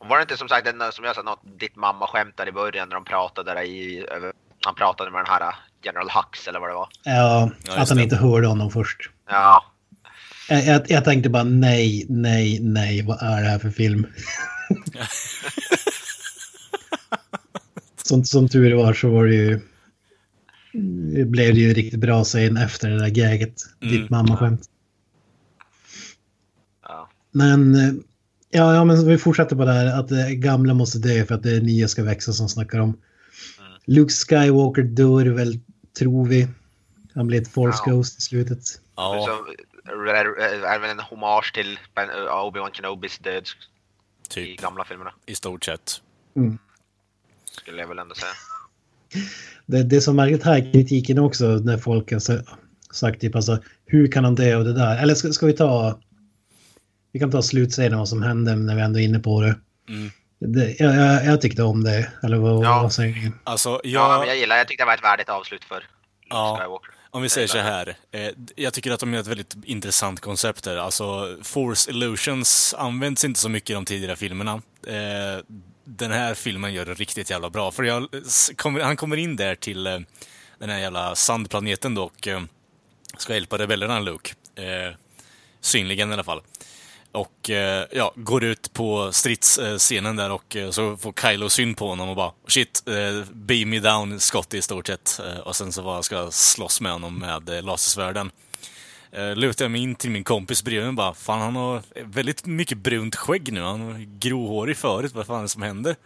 Var 0.08 0.16
det 0.16 0.22
inte 0.22 0.36
som 0.36 0.48
sagt 0.48 0.64
den, 0.64 0.92
som 0.92 1.04
jag 1.04 1.14
sa, 1.14 1.22
något 1.22 1.40
ditt 1.60 1.76
mamma 1.76 2.06
skämtade 2.06 2.48
i 2.50 2.52
början 2.52 2.88
när 2.88 2.94
de 2.94 3.04
pratade 3.04 3.54
där 3.54 3.62
i... 3.62 4.06
Över, 4.10 4.32
han 4.64 4.74
pratade 4.74 5.10
med 5.10 5.20
den 5.20 5.26
här 5.26 5.54
General 5.82 6.08
Hux 6.10 6.48
eller 6.48 6.60
vad 6.60 6.68
det 6.70 6.74
var. 6.74 6.88
Ja, 7.02 7.50
Ja, 7.66 7.76
att 7.76 7.88
han 7.88 7.98
det. 7.98 8.04
inte 8.04 8.16
hörde 8.16 8.46
honom 8.46 8.70
först. 8.70 9.10
Ja, 9.28 9.64
Jag, 10.48 10.64
jag, 10.64 10.82
jag 10.88 11.04
tänkte 11.04 11.28
bara 11.30 11.44
nej, 11.44 12.06
nej, 12.08 12.58
nej. 12.60 13.02
Vad 13.02 13.22
är 13.22 13.42
det 13.42 13.48
här 13.48 13.58
för 13.58 13.70
film? 13.70 14.06
som, 18.06 18.24
som 18.24 18.48
tur 18.48 18.74
var 18.74 18.92
så 18.92 19.08
var 19.10 19.26
det 19.26 19.34
ju... 19.34 19.60
Det 21.14 21.24
blev 21.24 21.54
det 21.54 21.60
ju 21.60 21.74
riktigt 21.74 22.00
bra 22.00 22.24
scen 22.24 22.56
efter 22.56 22.90
det 22.90 22.98
där 22.98 23.08
gaget. 23.10 23.62
Mm. 23.80 23.94
Ditt 23.94 24.10
mamma-skämt. 24.10 24.62
ja. 26.82 27.08
Men... 27.32 27.74
eh, 27.74 27.94
Ja, 28.50 28.74
ja, 28.74 28.84
men 28.84 29.06
vi 29.08 29.18
fortsätter 29.18 29.56
på 29.56 29.64
det 29.64 29.72
här 29.72 30.00
att 30.00 30.08
det 30.08 30.34
gamla 30.34 30.74
måste 30.74 30.98
dö 30.98 31.24
för 31.26 31.34
att 31.34 31.42
det 31.42 31.60
nya 31.60 31.88
ska 31.88 32.02
växa 32.02 32.32
som 32.32 32.48
snackar 32.48 32.78
om. 32.78 32.88
Mm. 32.88 33.00
Luke 33.84 34.12
Skywalker 34.12 34.82
dör 34.82 35.26
väl, 35.26 35.58
tror 35.98 36.26
vi. 36.26 36.48
Han 37.14 37.26
blir 37.26 37.42
ett 37.42 37.48
Force 37.48 37.82
Ja. 37.86 37.92
Ghost 37.92 38.18
i 38.18 38.22
slutet. 38.22 38.60
Ja. 38.96 39.38
Är 39.86 40.78
väl 40.78 40.90
en 40.90 41.00
hommage 41.00 41.54
till 41.54 41.72
uh, 41.72 42.30
Obi-Wan 42.30 42.70
Kenobis 42.72 43.18
död 43.18 43.42
i 43.42 44.28
Typ. 44.28 44.60
gamla 44.60 44.84
filmerna. 44.84 45.12
I 45.26 45.34
stort 45.34 45.64
sett. 45.64 46.00
Skulle 47.56 47.80
jag 47.80 47.88
väl 47.88 47.98
ändå 47.98 48.14
säga. 48.14 48.32
Det, 49.66 49.82
det 49.82 50.00
som 50.00 50.16
märkligt 50.16 50.42
här 50.44 50.72
kritiken 50.72 51.18
också 51.18 51.44
när 51.46 51.78
folk 51.78 52.12
har 52.12 52.18
sa- 52.18 52.42
sagt 52.92 53.20
typ 53.20 53.36
alltså 53.36 53.58
hur 53.86 54.12
kan 54.12 54.24
han 54.24 54.34
dö 54.34 54.56
av 54.56 54.64
det 54.64 54.72
där? 54.72 55.02
Eller 55.02 55.14
ska, 55.14 55.32
ska 55.32 55.46
vi 55.46 55.52
ta... 55.52 55.98
Vi 57.12 57.20
kan 57.20 57.30
ta 57.30 57.42
slutscenen 57.42 57.98
vad 57.98 58.08
som 58.08 58.22
hände 58.22 58.56
när 58.56 58.76
vi 58.76 58.82
ändå 58.82 58.98
är 58.98 59.04
inne 59.04 59.18
på 59.18 59.40
det. 59.40 59.56
Mm. 59.88 60.10
det 60.38 60.76
jag, 60.80 60.94
jag, 60.96 61.24
jag 61.26 61.40
tyckte 61.40 61.62
om 61.62 61.84
det. 61.84 62.12
Eller 62.22 62.36
vad, 62.36 62.64
Ja. 62.64 62.82
vad 62.82 62.92
säger 62.92 63.14
ni? 63.14 63.32
Alltså, 63.44 63.68
Ja, 63.84 64.12
jag... 64.12 64.18
men 64.20 64.28
jag 64.28 64.36
gillar 64.38 64.56
Jag 64.56 64.68
tyckte 64.68 64.82
det 64.82 64.86
var 64.86 64.94
ett 64.94 65.04
värdigt 65.04 65.28
avslut 65.28 65.64
för 65.64 65.84
Ja. 66.28 66.58
Skywalker. 66.60 66.90
Om 67.10 67.22
vi 67.22 67.28
säger 67.28 67.46
så 67.48 67.58
här. 67.58 67.96
Eh, 68.10 68.28
jag 68.56 68.72
tycker 68.72 68.90
att 68.90 69.00
de 69.00 69.14
är 69.14 69.18
ett 69.18 69.26
väldigt 69.26 69.56
intressant 69.64 70.20
koncept 70.20 70.64
där. 70.64 70.76
Alltså, 70.76 71.36
Force 71.42 71.90
Illusions 71.90 72.74
används 72.78 73.24
inte 73.24 73.40
så 73.40 73.48
mycket 73.48 73.70
i 73.70 73.72
de 73.74 73.84
tidigare 73.84 74.16
filmerna. 74.16 74.52
Eh, 74.86 75.42
den 75.88 76.10
här 76.10 76.34
filmen 76.34 76.72
gör 76.72 76.84
det 76.84 76.94
riktigt 76.94 77.30
jävla 77.30 77.50
bra. 77.50 77.70
För 77.70 77.82
jag, 77.82 78.08
han 78.82 78.96
kommer 78.96 79.16
in 79.16 79.36
där 79.36 79.54
till 79.54 79.86
eh, 79.86 79.98
den 80.58 80.70
här 80.70 80.78
jävla 80.78 81.14
sandplaneten 81.14 81.94
då 81.94 82.04
och 82.04 82.28
eh, 82.28 82.42
ska 83.18 83.34
hjälpa 83.34 83.58
rebellerna, 83.58 84.00
Luke. 84.00 84.34
Eh, 84.54 84.94
synligen 85.60 86.10
i 86.10 86.12
alla 86.12 86.24
fall. 86.24 86.42
Och 87.12 87.50
eh, 87.50 87.86
ja, 87.92 88.12
går 88.16 88.44
ut 88.44 88.72
på 88.72 89.12
stridsscenen 89.12 90.18
eh, 90.18 90.24
där 90.24 90.32
och 90.32 90.74
så 90.74 90.96
får 90.96 91.12
Kylo 91.12 91.48
syn 91.48 91.74
på 91.74 91.88
honom 91.88 92.08
och 92.08 92.16
bara 92.16 92.32
shit, 92.46 92.82
eh, 92.86 93.24
beam 93.32 93.70
me 93.70 93.80
down 93.80 94.20
skott 94.20 94.54
i 94.54 94.62
stort 94.62 94.86
sett. 94.86 95.20
Eh, 95.26 95.38
och 95.38 95.56
sen 95.56 95.72
så 95.72 95.82
bara 95.82 96.02
ska 96.02 96.16
jag 96.16 96.32
slåss 96.32 96.80
med 96.80 96.92
honom 96.92 97.18
med 97.18 97.48
eh, 97.48 97.62
lasersvärden. 97.62 98.30
Eh, 99.12 99.36
lutar 99.36 99.64
jag 99.64 99.72
mig 99.72 99.82
in 99.82 99.94
till 99.94 100.10
min 100.10 100.24
kompis 100.24 100.62
bredvid 100.62 100.82
mig 100.82 100.88
och 100.88 100.94
bara 100.94 101.14
fan 101.14 101.40
han 101.40 101.56
har 101.56 101.82
väldigt 102.04 102.46
mycket 102.46 102.78
brunt 102.78 103.16
skägg 103.16 103.52
nu. 103.52 103.60
Han 103.60 103.86
var 103.86 104.18
gråhårig 104.18 104.76
förut, 104.76 105.14
vad 105.14 105.26
fan 105.26 105.38
är 105.38 105.42
det 105.42 105.48
som 105.48 105.62
händer? 105.62 105.96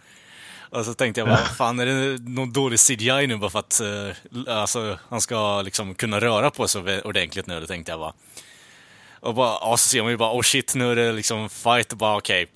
Och 0.71 0.85
så 0.85 0.95
tänkte 0.95 1.21
jag 1.21 1.29
bara, 1.29 1.37
fan 1.37 1.81
är 1.81 1.87
det 1.87 2.19
någon 2.31 2.53
dålig 2.53 2.79
CGI 2.81 3.27
nu 3.27 3.37
bara 3.37 3.51
för 3.51 3.59
att 3.59 3.81
eh, 3.81 4.57
alltså, 4.61 4.99
han 5.09 5.21
ska 5.21 5.63
liksom 5.63 5.95
kunna 5.95 6.21
röra 6.21 6.51
på 6.51 6.69
sig 6.69 7.03
ordentligt 7.03 7.47
nu? 7.47 7.61
Det 7.61 7.67
tänkte 7.67 7.93
jag 7.93 8.01
bara. 8.01 8.13
Och 9.21 9.35
bara, 9.35 9.59
ja, 9.61 9.77
så 9.77 9.89
ser 9.89 10.03
man 10.03 10.11
ju 10.11 10.17
bara, 10.17 10.33
oh 10.33 10.43
shit, 10.43 10.75
nu 10.75 10.93
är 10.93 10.97
det 10.97 11.13
liksom 11.13 11.49
fight, 11.49 11.93
och 11.93 11.99
bara 11.99 12.17
okej. 12.17 12.47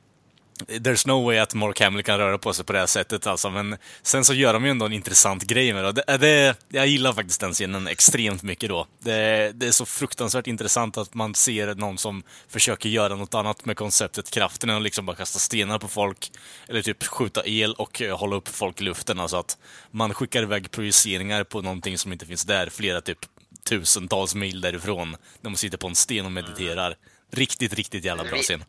There's 0.60 1.08
no 1.08 1.24
way 1.24 1.38
att 1.38 1.54
Mark 1.54 1.80
Hamill 1.80 2.02
kan 2.02 2.18
röra 2.18 2.38
på 2.38 2.52
sig 2.52 2.64
på 2.64 2.72
det 2.72 2.78
här 2.78 2.86
sättet 2.86 3.26
alltså, 3.26 3.50
men 3.50 3.76
sen 4.02 4.24
så 4.24 4.34
gör 4.34 4.52
de 4.52 4.64
ju 4.64 4.70
ändå 4.70 4.86
en 4.86 4.92
intressant 4.92 5.42
grej 5.42 5.72
med 5.72 5.84
det. 5.84 5.92
Det, 5.92 6.18
det 6.18 6.56
jag 6.68 6.86
gillar 6.86 7.12
faktiskt 7.12 7.40
den 7.40 7.52
scenen 7.52 7.86
extremt 7.86 8.42
mycket 8.42 8.68
då. 8.68 8.86
Det, 9.00 9.52
det 9.54 9.66
är 9.66 9.72
så 9.72 9.86
fruktansvärt 9.86 10.46
intressant 10.46 10.98
att 10.98 11.14
man 11.14 11.34
ser 11.34 11.74
någon 11.74 11.98
som 11.98 12.22
försöker 12.48 12.88
göra 12.88 13.16
något 13.16 13.34
annat 13.34 13.64
med 13.64 13.76
konceptet 13.76 14.30
kraften 14.30 14.70
än 14.70 14.76
att 14.76 14.82
liksom 14.82 15.06
bara 15.06 15.16
kasta 15.16 15.38
stenar 15.38 15.78
på 15.78 15.88
folk, 15.88 16.32
eller 16.68 16.82
typ 16.82 17.04
skjuta 17.04 17.42
el 17.46 17.74
och 17.74 18.02
eh, 18.02 18.18
hålla 18.18 18.36
upp 18.36 18.48
folk 18.48 18.80
i 18.80 18.84
luften. 18.84 19.20
Alltså 19.20 19.36
att 19.36 19.58
man 19.90 20.14
skickar 20.14 20.42
iväg 20.42 20.70
projiceringar 20.70 21.44
på 21.44 21.62
någonting 21.62 21.98
som 21.98 22.12
inte 22.12 22.26
finns 22.26 22.44
där, 22.44 22.70
flera 22.70 23.00
typ 23.00 23.18
tusentals 23.64 24.34
mil 24.34 24.60
därifrån, 24.60 25.16
när 25.40 25.50
man 25.50 25.56
sitter 25.56 25.78
på 25.78 25.86
en 25.86 25.94
sten 25.94 26.26
och 26.26 26.32
mediterar. 26.32 26.96
Riktigt, 27.34 27.74
riktigt 27.74 28.04
jävla 28.04 28.24
bra 28.24 28.36
scen. 28.38 28.64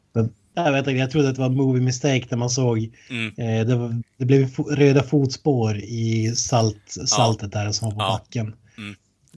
Jag, 0.55 0.71
vet, 0.71 0.79
inte, 0.79 0.91
jag 0.91 1.11
trodde 1.11 1.29
att 1.29 1.35
det 1.35 1.41
var 1.41 1.49
en 1.49 1.55
movie 1.55 1.81
mistake 1.83 2.25
när 2.29 2.37
man 2.37 2.49
såg 2.49 2.89
Mm. 3.09 3.27
eh, 3.37 3.67
det, 3.67 3.75
var, 3.75 4.01
det 4.17 4.25
blev 4.25 4.49
röda 4.69 5.03
fotspår 5.03 5.77
i 5.77 6.33
salt, 6.35 6.97
saltet 7.07 7.51
där 7.51 7.71
som 7.71 7.89
var 7.89 7.95
på 7.95 8.01
Ja. 8.01 8.19
backen. 8.19 8.55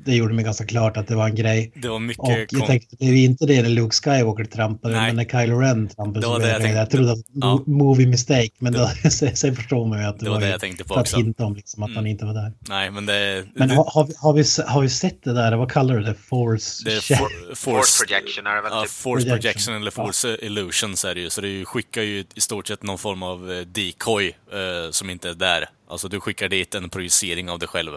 Det 0.04 0.14
gjorde 0.14 0.34
mig 0.34 0.44
ganska 0.44 0.66
klart 0.66 0.96
att 0.96 1.06
det 1.08 1.14
var 1.16 1.28
en 1.28 1.34
grej. 1.34 1.72
Det 1.74 1.88
var 1.88 1.98
mycket... 1.98 2.24
Och 2.24 2.30
jag 2.30 2.48
kon- 2.48 2.66
tänkte, 2.66 2.96
det 2.98 3.04
är 3.06 3.14
inte 3.24 3.46
det 3.46 3.62
när 3.62 3.68
Luke 3.68 3.96
Skywalker 3.96 4.44
trampade, 4.44 4.94
Nej. 4.96 5.06
men 5.06 5.16
när 5.16 5.24
Kylo 5.24 5.58
Ren 5.60 5.88
trampade 5.88 6.18
Det 6.20 6.22
så 6.22 6.30
var 6.30 6.38
blev 6.38 6.48
det 6.48 6.52
jag, 6.52 6.62
jag 6.62 6.70
jag, 6.70 6.76
tänkte. 6.90 6.96
trodde 6.96 7.12
att 7.12 7.18
Ja. 7.34 7.62
movie 7.66 8.06
mistake, 8.06 8.50
men 8.58 8.72
då, 8.72 8.90
sen, 9.10 9.56
förstår 9.56 9.86
man 9.86 9.98
ju 9.98 10.04
att 10.04 10.18
det, 10.18 10.24
Det 10.24 10.30
var 10.30 10.40
det 10.40 10.48
jag 10.48 10.60
tänkte 10.60 10.84
på 10.84 10.94
för 10.94 11.00
att 11.00 11.06
också. 11.06 11.16
hinta 11.16 11.44
om 11.44 11.54
liksom, 11.56 11.82
att 11.82 11.88
han 11.90 11.98
Mm. 11.98 12.06
inte 12.06 12.24
var 12.24 12.34
där. 12.34 12.52
Nej, 12.68 12.90
men 12.90 13.06
det... 13.06 13.44
Men 13.54 13.68
det, 13.68 13.74
har, 13.74 13.84
har, 13.94 14.04
vi, 14.04 14.14
har, 14.18 14.32
vi, 14.32 14.44
har 14.72 14.82
vi 14.82 14.88
sett 14.88 15.24
det 15.24 15.32
där, 15.32 15.56
vad 15.56 15.70
kallar 15.72 15.94
du 15.96 16.02
det? 16.02 16.14
Force? 16.14 16.84
det 16.84 17.00
for, 17.16 17.54
Force 17.54 18.04
projection 18.04 18.46
är 18.46 18.54
det 18.56 18.62
väl 18.62 18.70
Ja, 18.74 18.82
typ. 18.82 18.90
force 18.90 19.26
Projection. 19.26 19.40
projection 19.40 19.74
eller 19.74 19.90
force 19.90 20.38
illusions 20.42 21.04
är 21.04 21.14
det 21.14 21.20
ju. 21.20 21.30
Så 21.30 21.40
det 21.40 21.64
skickar 21.64 22.02
ju 22.02 22.24
i 22.34 22.40
stort 22.40 22.66
sett 22.68 22.82
någon 22.82 22.98
form 22.98 23.22
av 23.22 23.52
eh, 23.52 23.60
decoy 23.60 24.26
eh, 24.26 24.90
som 24.90 25.10
inte 25.10 25.28
är 25.30 25.34
där. 25.34 25.68
Alltså 25.90 26.08
du 26.08 26.20
skickar 26.20 26.48
dit 26.48 26.74
en 26.74 26.90
projicering 26.90 27.50
av 27.50 27.58
dig 27.58 27.68
själv. 27.68 27.90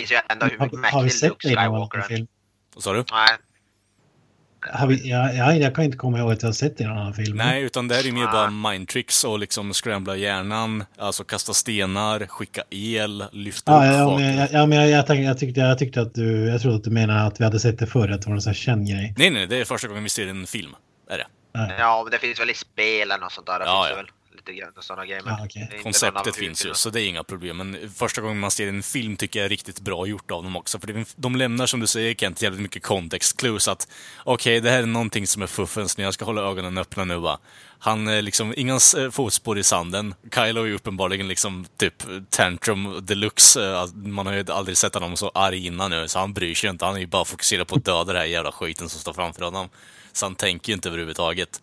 Visar 0.00 0.14
ju 0.14 0.20
ändå 0.28 0.46
hur 0.46 0.58
Har, 0.58 0.66
mäktig 0.66 0.96
har 0.96 1.02
vi 1.02 1.10
sett 1.10 1.28
Luke 1.30 1.48
Skywalker 1.48 1.98
är. 1.98 2.02
film? 2.02 2.26
Vad 2.74 2.84
sa 2.84 2.92
du? 2.92 2.98
Nej, 3.12 3.28
Har 4.72 4.86
vi, 4.86 5.10
ja, 5.10 5.32
ja, 5.32 5.54
jag 5.54 5.74
kan 5.74 5.84
inte 5.84 5.96
komma 5.96 6.18
ihåg 6.18 6.32
att 6.32 6.42
jag 6.42 6.48
har 6.48 6.52
sett 6.52 6.78
det 6.78 6.84
i 6.84 6.86
någon 6.86 6.98
annan 6.98 7.14
film. 7.14 7.36
Nej, 7.36 7.62
utan 7.62 7.88
det 7.88 7.94
här 7.94 8.02
är 8.02 8.06
ju 8.06 8.12
mer 8.12 8.26
Ah. 8.26 8.32
bara 8.32 8.50
mindtricks 8.70 9.24
och 9.24 9.38
liksom 9.38 9.72
scrambla 9.72 10.16
hjärnan, 10.16 10.84
alltså 10.98 11.24
kasta 11.24 11.54
stenar, 11.54 12.26
skicka 12.26 12.62
el, 12.70 13.24
lyfta 13.32 13.72
Ja, 13.72 13.78
upp 13.78 13.94
ja, 13.94 14.04
saker. 14.04 14.24
men, 14.24 14.36
jag, 14.36 14.48
ja, 14.52 14.66
men 14.66 14.78
jag, 14.78 14.90
jag, 14.90 15.06
tänkte, 15.06 15.22
jag, 15.22 15.38
tyckte, 15.38 15.60
jag 15.60 15.78
tyckte 15.78 16.00
att 16.00 16.14
du, 16.14 16.46
jag 16.48 16.60
trodde 16.60 16.76
att 16.76 16.84
du 16.84 16.90
menade 16.90 17.20
att 17.22 17.40
vi 17.40 17.44
hade 17.44 17.60
sett 17.60 17.78
det 17.78 17.86
förr, 17.86 18.08
att 18.10 18.22
det 18.22 18.28
var 18.28 18.34
en 18.34 18.42
sån 18.42 18.50
här 18.50 18.54
känd 18.54 18.88
grej. 18.88 19.14
Nej, 19.18 19.30
nej, 19.30 19.46
det 19.46 19.56
är 19.56 19.64
första 19.64 19.88
gången 19.88 20.02
vi 20.02 20.08
ser 20.08 20.26
en 20.26 20.46
film. 20.46 20.74
Är 21.10 21.18
det. 21.18 21.26
ja 21.78 22.02
men 22.04 22.10
det 22.10 22.18
finns 22.18 22.40
väl 22.40 22.50
i 22.50 22.54
spelen 22.54 23.22
och 23.22 23.32
sånt 23.32 23.46
där. 23.46 23.58
Det 23.58 23.64
Ja, 23.64 23.84
finns 23.84 23.90
ja. 23.90 23.96
väl 24.02 24.10
lite 24.46 24.60
grann 24.60 24.72
sådana 24.80 25.06
grejer. 25.06 25.18
Inte 25.42 25.74
någon 25.74 25.82
Konceptet 25.82 26.36
finns 26.36 26.66
ju, 26.66 26.74
så 26.74 26.90
det 26.90 27.02
är 27.02 27.08
inga 27.08 27.24
problem. 27.24 27.56
Men 27.56 27.90
första 27.96 28.20
gången 28.20 28.38
man 28.40 28.50
ser 28.50 28.68
en 28.68 28.82
film 28.82 29.16
tycker 29.16 29.38
jag 29.38 29.44
är 29.44 29.48
riktigt 29.48 29.80
bra 29.80 30.06
gjort 30.06 30.30
av 30.30 30.42
dem 30.42 30.56
också. 30.56 30.78
För 30.78 30.86
det- 30.86 31.14
de 31.16 31.36
lämnar, 31.36 31.66
som 31.66 31.80
du 31.80 31.86
säger 31.86 32.14
Kent, 32.14 32.42
jävligt 32.42 32.62
mycket 32.62 32.82
context 32.82 33.36
clues. 33.40 33.68
Att 33.68 33.88
okej, 34.24 34.60
det 34.60 34.70
här 34.70 34.82
är 34.82 34.86
någonting 34.86 35.26
som 35.26 35.42
är 35.42 35.46
fuffens 35.46 35.98
nu. 35.98 36.04
Jag 36.04 36.14
ska 36.14 36.24
hålla 36.24 36.42
ögonen 36.42 36.78
öppna 36.78 37.04
nu 37.04 37.16
va. 37.16 37.38
Han 37.78 38.08
är 38.08 38.22
liksom, 38.22 38.54
inga 38.56 38.74
eh, 38.98 39.10
fotspår 39.10 39.58
i 39.58 39.62
sanden. 39.62 40.14
Kylo 40.34 40.62
är 40.62 40.66
ju 40.66 40.74
uppenbarligen 40.74 41.28
liksom 41.28 41.66
typ 41.78 42.02
tantrum 42.30 42.98
deluxe. 43.06 43.64
Eh, 43.72 43.86
Man 43.94 44.26
har 44.26 44.32
ju 44.34 44.44
aldrig 44.48 44.76
sett 44.76 44.94
honom 44.94 45.16
så 45.16 45.30
arg 45.34 45.66
innan 45.66 45.90
nu, 45.90 46.08
så 46.08 46.18
han 46.18 46.32
bryr 46.32 46.54
sig 46.54 46.70
inte. 46.70 46.84
Han 46.84 46.96
är 46.96 47.00
ju 47.00 47.06
bara 47.06 47.24
fokuserad 47.24 47.68
på 47.68 47.74
att 47.76 47.84
döda 47.84 48.04
den 48.04 48.16
här 48.16 48.24
jävla 48.24 48.52
skiten 48.52 48.88
som 48.88 49.00
står 49.00 49.12
framför 49.12 49.42
honom. 49.44 49.68
Så 50.12 50.26
han 50.26 50.34
tänker 50.34 50.68
ju 50.70 50.74
inte 50.74 50.88
överhuvudtaget. 50.88 51.62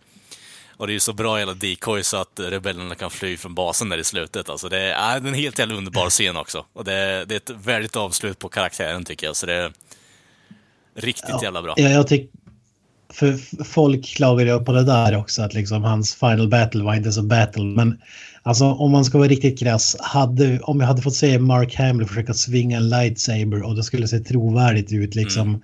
Och 0.78 0.88
det 0.88 0.92
är 0.92 0.94
ju 0.94 1.00
så 1.00 1.14
bra 1.14 1.38
hela 1.38 1.54
decoy 1.54 2.04
så 2.04 2.18
att 2.18 2.40
rebellerna 2.40 2.96
kan 2.96 3.10
fly 3.10 3.38
från 3.38 3.56
basen 3.56 3.90
där 3.90 3.98
i 3.98 4.04
slutet. 4.04 4.50
Alltså 4.50 4.70
det 4.70 4.80
är, 4.80 5.16
är 5.16 5.28
en 5.28 5.34
helt 5.34 5.60
jävla 5.60 5.76
underbar 5.76 6.10
scen 6.10 6.38
också. 6.38 6.66
Och 6.74 6.84
det 6.84 6.94
är, 6.94 7.26
det 7.26 7.36
är 7.36 7.38
ett 7.38 7.66
värdigt 7.66 7.96
avslut 7.96 8.40
på 8.40 8.50
karaktären 8.50 9.06
tycker 9.06 9.28
jag. 9.28 9.36
Så 9.36 9.46
det 9.46 9.54
är 9.54 9.72
riktigt 10.96 11.44
jävla 11.44 11.62
bra. 11.62 11.74
Ja, 11.78 11.90
jag 11.90 12.08
tycker... 12.08 12.44
För 13.14 13.64
folk 13.64 14.06
klagar 14.06 14.46
ju 14.46 14.66
på 14.66 14.72
det 14.72 14.84
där 14.84 15.18
också, 15.18 15.42
att 15.42 15.54
liksom 15.54 15.84
hans 15.84 16.16
final 16.16 16.48
battle 16.48 16.84
var 16.84 16.96
inte 16.96 17.12
så 17.12 17.24
battle. 17.24 17.64
Men 17.64 18.02
alltså 18.44 18.66
om 18.66 18.92
man 18.92 19.06
ska 19.06 19.18
vara 19.18 19.28
riktigt 19.28 19.60
krass, 19.60 19.96
hade, 20.00 20.60
om 20.60 20.80
jag 20.80 20.88
hade 20.88 21.02
fått 21.02 21.16
se 21.16 21.40
Mark 21.40 21.76
Hamill 21.76 22.08
försöka 22.08 22.34
svinga 22.34 22.78
en 22.78 22.90
lightsaber 22.90 23.64
och 23.64 23.76
det 23.76 23.84
skulle 23.84 24.08
se 24.08 24.20
trovärdigt 24.20 24.92
ut 24.92 25.16
liksom. 25.16 25.48
Mm. 25.50 25.62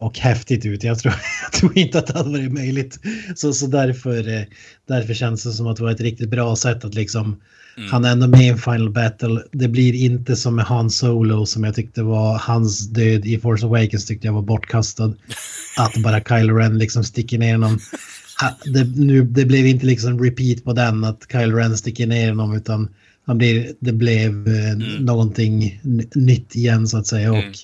Och 0.00 0.18
häftigt 0.18 0.66
ut. 0.66 0.84
Jag 0.84 0.98
tror, 0.98 1.14
jag 1.42 1.52
tror 1.52 1.78
inte 1.78 1.98
att 1.98 2.06
det 2.06 2.18
hade 2.18 2.30
varit 2.30 2.52
möjligt. 2.52 2.98
Så, 3.36 3.52
så 3.52 3.66
därför, 3.66 4.28
eh, 4.38 4.42
därför 4.88 5.14
känns 5.14 5.42
det 5.42 5.52
som 5.52 5.66
att 5.66 5.76
det 5.76 5.82
var 5.82 5.90
ett 5.90 6.00
riktigt 6.00 6.30
bra 6.30 6.56
sätt 6.56 6.84
att 6.84 6.94
liksom 6.94 7.40
Mm. 7.76 7.90
han 7.92 8.04
är 8.04 8.12
ändå 8.12 8.26
med 8.26 8.40
i 8.40 8.48
en 8.48 8.58
final 8.58 8.90
battle. 8.90 9.42
Det 9.52 9.68
blir 9.68 9.94
inte 9.94 10.36
som 10.36 10.56
med 10.56 10.64
Han 10.64 10.90
Solo 10.90 11.46
som 11.46 11.64
jag 11.64 11.74
tyckte 11.74 12.02
var 12.02 12.38
hans 12.38 12.88
död 12.88 13.26
i 13.26 13.38
Force 13.38 13.66
Awakens 13.66 14.06
tyckte 14.06 14.26
jag 14.26 14.32
var 14.34 14.42
bortkastad. 14.42 15.12
Att 15.78 16.02
bara 16.02 16.20
Kylo 16.20 16.54
Ren 16.56 16.78
liksom 16.78 17.04
sticker 17.04 17.38
ner. 17.38 17.58
Ha- 17.58 18.58
Det, 18.74 18.84
nu, 18.96 19.22
det 19.22 19.44
blev 19.44 19.66
inte 19.66 19.86
liksom 19.86 20.24
repeat 20.24 20.64
på 20.64 20.72
den 20.72 21.04
att 21.04 21.26
Kylo 21.32 21.56
Ren 21.56 21.76
sticker 21.76 22.06
ner 22.06 22.28
honom 22.28 22.56
utan 22.56 22.88
han 23.26 23.38
blir, 23.38 23.72
det 23.80 23.92
blev 23.92 24.48
eh, 24.48 24.76
någonting 25.00 25.80
n- 25.84 26.08
nytt 26.14 26.56
igen 26.56 26.88
så 26.88 26.98
att 26.98 27.06
säga. 27.06 27.28
Mm. 27.28 27.48
Och 27.48 27.54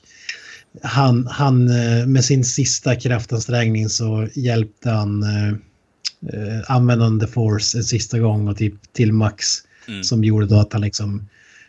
han, 0.83 1.27
han 1.27 1.69
eh, 1.69 2.07
med 2.07 2.25
sin 2.25 2.45
sista 2.45 2.97
kraftansträngning 2.97 3.89
så 3.89 4.29
hjälpte 4.35 4.91
han 4.91 5.23
eh, 5.23 5.49
eh, 6.33 6.61
användande 6.69 7.27
force 7.27 7.79
en 7.79 7.85
sista 7.85 8.19
gång 8.19 8.49
och 8.49 8.57
typ 8.57 8.93
till 8.93 9.13
max. 9.13 9.47
Mm. 9.89 10.05
Som 10.05 10.25
gjorde 10.25 10.47
då 10.47 10.61
att 10.61 10.73
han 10.73 10.83
liksom 10.83 11.29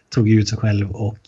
tog 0.10 0.30
ut 0.30 0.50
sig 0.50 0.58
själv 0.58 0.92
och 0.92 1.20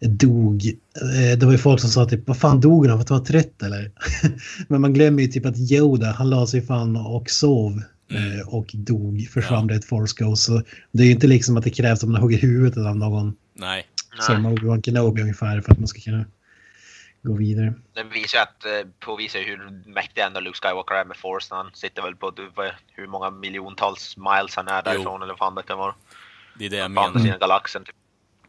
dog. 0.00 0.66
Eh, 1.02 1.38
Det 1.38 1.46
var 1.46 1.52
ju 1.52 1.58
folk 1.58 1.80
som 1.80 1.90
sa 1.90 2.04
typ, 2.08 2.28
vad 2.28 2.36
fan 2.36 2.60
dog 2.60 2.86
han 2.86 2.98
för 2.98 3.02
att 3.02 3.08
han 3.08 3.18
var 3.18 3.24
trött 3.26 3.62
eller? 3.62 3.90
Men 4.68 4.80
man 4.80 4.92
glömmer 4.92 5.22
ju 5.22 5.28
typ 5.28 5.46
att 5.46 5.58
Yoda, 5.72 6.10
han 6.12 6.30
la 6.30 6.46
sig 6.46 6.62
fan 6.62 6.96
och 6.96 7.30
sov 7.30 7.82
Mm. 8.10 8.48
och 8.48 8.70
dog, 8.74 9.28
försvann 9.30 9.60
Ja. 9.62 9.66
det 9.68 9.74
ett 9.74 9.84
force 9.84 10.14
ghost. 10.18 10.42
Så 10.42 10.62
det 10.92 11.02
är 11.02 11.06
ju 11.06 11.12
inte 11.12 11.26
liksom 11.26 11.56
att 11.56 11.64
det 11.64 11.70
krävs 11.70 12.02
att 12.02 12.08
man 12.10 12.20
hugger 12.22 12.38
huvudet 12.38 12.86
av 12.86 12.96
någon 12.96 13.34
Nej. 13.58 13.84
som 14.20 14.46
Obi-Wan 14.46 14.82
Kenobi 14.82 15.22
ungefär 15.22 15.60
för 15.60 15.72
att 15.72 15.78
man 15.78 15.88
ska 15.88 16.00
kunna 16.00 16.24
gå 17.22 17.36
vidare. 17.36 17.74
Den 17.94 18.08
visar 18.10 18.38
ju 18.38 18.42
att, 18.42 18.64
eh, 18.64 18.90
påvisar 19.00 19.40
hur 19.40 19.82
mäktig 19.90 20.20
ändå 20.22 20.40
Luke 20.40 20.58
Skywalker 20.62 20.94
är 20.94 21.04
med 21.04 21.16
Force. 21.16 21.54
när 21.54 21.62
Han 21.62 21.70
sitter 21.74 22.02
väl 22.02 22.16
på 22.16 22.32
hur 22.92 23.06
många 23.06 23.30
miljontals 23.30 24.16
miles 24.16 24.56
han 24.56 24.68
är 24.68 24.82
därifrån 24.82 25.22
eller 25.22 25.32
vad 25.32 25.38
fan 25.38 25.54
det 25.54 25.62
kan 25.62 25.78
vara. 25.78 25.94
Det 26.58 26.66
är 26.66 26.70
det 26.70 26.76
jag 26.76 26.94
På 26.94 27.00
andra 27.00 27.12
menar. 27.12 27.24
sidan 27.24 27.38
galaxen. 27.38 27.84
Typ. 27.84 27.94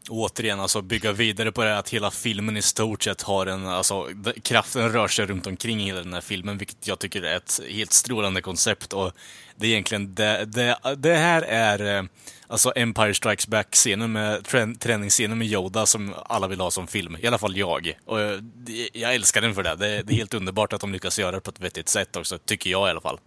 Återigen, 0.08 0.60
alltså 0.60 0.82
bygga 0.82 1.12
vidare 1.12 1.52
på 1.52 1.64
det 1.64 1.68
här 1.68 1.78
att 1.78 1.88
hela 1.88 2.10
filmen 2.10 2.56
i 2.56 2.62
stort 2.62 3.02
sett 3.02 3.22
har 3.22 3.46
en, 3.46 3.66
alltså 3.66 4.08
kraften 4.42 4.92
rör 4.92 5.08
sig 5.08 5.26
runt 5.26 5.46
omkring 5.46 5.78
hela 5.80 6.02
den 6.02 6.12
här 6.12 6.20
filmen, 6.20 6.58
vilket 6.58 6.86
jag 6.86 6.98
tycker 6.98 7.22
är 7.22 7.36
ett 7.36 7.60
helt 7.70 7.92
strålande 7.92 8.42
koncept 8.42 8.92
och 8.92 9.12
det 9.56 9.66
är 9.66 9.70
egentligen 9.70 10.14
det, 10.14 10.44
det, 10.44 10.78
det 10.96 11.16
här 11.16 11.42
är 11.42 11.96
eh, 11.98 12.04
alltså 12.46 12.72
Empire 12.76 13.14
Strikes 13.14 13.48
Back-scenen 13.48 14.12
med 14.12 14.44
träningsscenen 14.80 15.38
med 15.38 15.46
Yoda 15.46 15.86
som 15.86 16.14
alla 16.26 16.48
vill 16.48 16.60
ha 16.60 16.70
som 16.70 16.86
film, 16.86 17.16
i 17.20 17.26
alla 17.26 17.38
fall 17.38 17.56
jag. 17.56 17.98
Och 18.04 18.20
eh, 18.20 18.40
jag, 18.66 18.88
jag 18.92 19.14
älskar 19.14 19.40
den 19.40 19.54
för 19.54 19.62
det. 19.62 19.74
det. 19.74 20.02
Det 20.02 20.12
är 20.12 20.16
helt 20.16 20.34
underbart 20.34 20.72
att 20.72 20.80
de 20.80 20.92
lyckas 20.92 21.18
göra 21.18 21.32
det 21.32 21.40
på 21.40 21.50
ett 21.50 21.60
vettigt 21.60 21.88
sätt 21.88 22.16
också, 22.16 22.38
tycker 22.38 22.70
jag 22.70 22.88
i 22.88 22.90
alla 22.90 23.00
fall. 23.00 23.18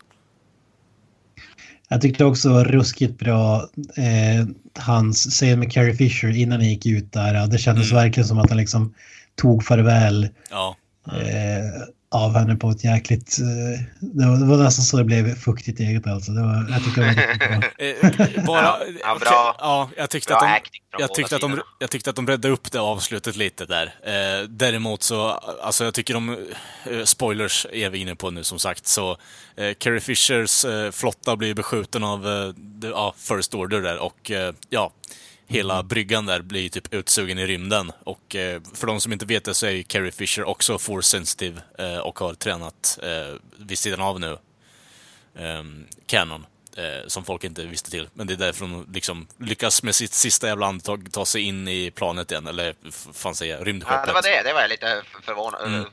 Jag 1.90 2.02
tyckte 2.02 2.26
också 2.26 2.50
var 2.54 2.66
ruskigt 2.66 3.18
bra 3.20 3.70
eh, 3.96 4.48
hans 4.80 5.18
scen 5.30 5.60
med 5.60 5.72
Carrie 5.72 5.94
Fisher 5.96 6.38
innan 6.38 6.60
han 6.60 6.70
gick 6.70 6.86
ut 6.86 7.14
där. 7.14 7.48
Det 7.48 7.58
kändes 7.58 7.92
Mm. 7.92 8.04
verkligen 8.04 8.28
som 8.28 8.38
att 8.40 8.50
han 8.50 8.58
liksom 8.58 8.94
tog 9.36 9.64
farväl 9.64 10.30
Ja, 10.52 10.76
eh, 11.08 11.88
av 12.10 12.38
henne 12.38 12.56
på 12.56 12.70
ett 12.70 12.84
jäkligt... 12.84 13.38
Eh, 13.40 13.82
det, 14.00 14.26
var, 14.26 14.38
det 14.38 14.46
var 14.46 14.58
nästan 14.58 14.86
så 14.86 14.98
det 14.98 15.04
blev 15.04 15.36
fuktigt 15.36 15.80
eget 15.80 16.08
alltså. 16.08 16.32
Det 16.32 16.42
var, 16.42 16.68
jag 16.70 16.84
tyckte 16.84 17.02
det 17.02 17.08
var 17.08 17.60
bra. 17.60 17.70
Eh, 17.78 18.46
bara, 18.46 18.62
Ja, 18.62 18.80
ja, 19.04 19.18
bra. 19.20 19.56
Ja, 19.60 19.90
jag 19.98 20.10
tyckte 20.10 20.34
Bra 20.34 20.38
att 20.38 20.64
de, 20.64 21.00
jag 21.00 21.14
tyckte 21.14 21.36
att 21.36 21.42
de, 21.42 21.62
jag 21.80 21.90
tyckte 21.92 22.10
att 22.10 22.16
de 22.16 22.28
räddade 22.28 22.54
upp 22.54 22.72
det 22.72 22.80
avslutet 22.80 23.36
lite 23.36 23.66
där. 23.66 23.86
Eh, 24.04 24.48
däremot 24.50 25.04
så, 25.04 25.30
alltså 25.62 25.84
jag 25.84 25.94
tycker 25.94 26.14
de, 26.14 26.30
eh, 26.92 27.04
spoilers 27.04 27.66
är 27.74 27.90
vi 27.90 27.98
inne 27.98 28.16
på 28.16 28.32
nu 28.32 28.44
som 28.44 28.60
sagt, 28.60 28.88
så 28.88 29.18
eh, 29.56 29.74
Carrie 29.74 30.00
Fishers 30.02 30.66
eh, 30.66 30.92
flotta 30.92 31.36
blir 31.36 31.54
beskjuten 31.54 32.04
av 32.04 32.28
eh, 32.28 32.52
the, 32.82 32.88
ja, 32.88 33.14
First 33.18 33.54
Order 33.54 33.82
där 33.82 33.98
och 33.98 34.32
eh, 34.32 34.54
ja, 34.70 34.92
hela 35.48 35.84
bryggan 35.84 36.26
där 36.26 36.42
blir 36.42 36.70
typ 36.70 36.94
utsugen 36.94 37.40
i 37.40 37.48
rymden. 37.48 37.92
Och 38.04 38.36
eh, 38.36 38.62
för 38.74 38.88
de 38.88 39.02
som 39.02 39.14
inte 39.14 39.26
vet 39.26 39.46
det 39.46 39.54
så 39.54 39.66
är 39.66 39.72
ju 39.72 39.84
Carrie 39.84 40.12
Fisher 40.12 40.44
också 40.44 40.78
force 40.78 41.08
sensitive 41.08 41.62
eh, 41.78 41.98
och 41.98 42.20
har 42.20 42.34
tränat 42.34 43.00
eh, 43.04 43.36
vid 43.58 43.78
sidan 43.78 44.02
av 44.02 44.20
nu 44.20 44.38
um, 45.34 45.88
Canon. 46.06 46.46
Som 47.08 47.26
folk 47.26 47.44
inte 47.44 47.66
visste 47.66 47.92
till. 47.92 48.10
Men 48.14 48.28
det 48.28 48.34
är 48.34 48.38
därför 48.38 48.66
de 48.66 48.88
liksom 48.94 49.28
lyckas 49.38 49.84
med 49.84 49.96
sitt 49.96 50.14
sista 50.14 50.48
jävla 50.48 50.66
andetag 50.66 51.12
ta 51.12 51.26
sig 51.26 51.42
in 51.42 51.68
i 51.68 51.92
planet 51.92 52.32
igen. 52.32 52.48
Eller 52.48 52.76
fan 53.14 53.36
säger 53.36 53.58
jag, 53.58 53.68
rymdskeppet. 53.68 54.00
Ja, 54.00 54.06
det 54.06 54.14
var 54.14 54.22
det. 54.22 54.44
Det 54.44 54.54
var 54.54 54.62
jag 54.62 54.70
lite 54.70 55.02
förvånad 55.24 55.62
Mm. 55.68 55.86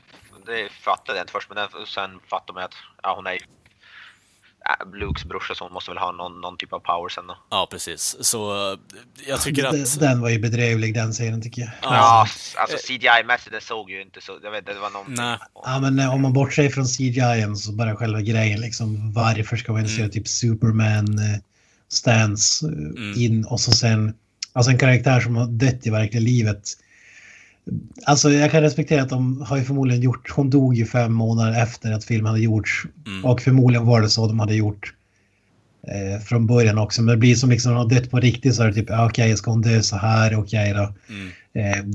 Det 0.45 0.69
fattade 0.69 1.17
jag 1.17 1.23
inte 1.23 1.31
först, 1.31 1.49
men 1.49 1.87
sen 1.87 2.19
fattade 2.29 2.53
man 2.53 2.63
att 2.63 2.73
ja, 3.03 3.15
hon 3.15 3.27
är 3.27 3.31
ju 3.33 3.39
Lukes 4.93 5.25
brorsa 5.25 5.55
så 5.55 5.69
måste 5.69 5.91
väl 5.91 5.97
ha 5.97 6.11
någon, 6.11 6.41
någon 6.41 6.57
typ 6.57 6.73
av 6.73 6.79
power 6.79 7.09
sen 7.09 7.27
då. 7.27 7.37
Ja, 7.49 7.67
precis. 7.71 8.15
Så 8.21 8.71
eh, 8.73 8.79
jag 9.27 9.41
tycker 9.41 9.65
att... 9.65 9.71
Den- 9.71 9.99
Den 9.99 10.21
var 10.21 10.29
ju 10.29 10.39
bedrövlig 10.39 10.93
den 10.93 11.13
serien 11.13 11.41
tycker 11.41 11.61
jag. 11.61 11.71
Ja, 11.81 12.27
alltså 12.55 12.77
CGI-mässigt 12.87 13.51
det 13.51 13.61
såg 13.61 13.91
ju 13.91 14.01
inte 14.01 14.21
så, 14.21 14.39
jag 14.43 14.51
vet 14.51 14.65
det 14.65 14.73
var 14.73 14.89
någon... 14.89 15.05
Nej. 15.13 15.37
Ja, 15.63 15.79
men 15.79 15.99
eh, 15.99 16.13
om 16.13 16.21
man 16.21 16.33
bortser 16.33 16.69
från 16.69 16.85
CGI 16.85 17.55
så 17.55 17.71
bara 17.71 17.95
själva 17.95 18.21
grejen 18.21 18.61
liksom. 18.61 19.13
Varför 19.13 19.57
ska 19.57 19.71
man 19.71 19.81
Mm. 19.85 19.97
se 19.97 20.09
typ 20.09 20.27
Superman 20.27 21.19
eh, 21.19 21.39
stance 21.89 22.65
Mm. 22.67 23.13
in 23.17 23.45
och 23.45 23.59
så 23.59 23.71
sen 23.71 24.13
alltså 24.53 24.71
en 24.71 24.77
karaktär 24.77 25.19
som 25.21 25.35
har 25.35 25.45
dött 25.47 25.87
i 25.87 25.89
verkliga 25.89 26.21
livet. 26.23 26.63
Alltså 28.05 28.31
jag 28.31 28.51
kan 28.51 28.61
respektera 28.61 29.01
att 29.01 29.09
de 29.09 29.41
har 29.41 29.57
ju 29.57 29.63
förmodligen 29.63 30.01
gjort, 30.03 30.29
hon 30.31 30.49
dog 30.49 30.75
ju 30.75 30.85
fem 30.85 31.13
månader 31.13 31.63
efter 31.63 31.91
att 31.91 32.03
filmen 32.03 32.25
hade 32.31 32.43
gjorts 32.43 32.83
Mm. 33.07 33.25
och 33.25 33.41
förmodligen 33.41 33.85
var 33.85 34.01
det 34.01 34.09
så 34.09 34.27
de 34.27 34.39
hade 34.39 34.55
gjort. 34.55 34.93
eh, 35.87 36.21
från 36.21 36.47
början 36.47 36.77
också. 36.77 37.01
Men 37.01 37.11
det 37.13 37.17
blir 37.19 37.35
som 37.35 37.49
liksom 37.49 37.73
har 37.73 37.89
dött 37.89 38.11
på 38.11 38.19
riktigt 38.19 38.55
så 38.55 38.63
är 38.63 38.67
det 38.67 38.73
typ 38.73 38.89
okej, 38.89 39.05
okay, 39.05 39.35
ska 39.35 39.51
hon 39.51 39.61
dö 39.61 39.81
så 39.81 39.95
här? 39.95 40.35
Okej 40.39 40.71
okay, 40.71 40.73
då. 40.73 40.93
Mm. 41.13 41.31
Eh, 41.53 41.85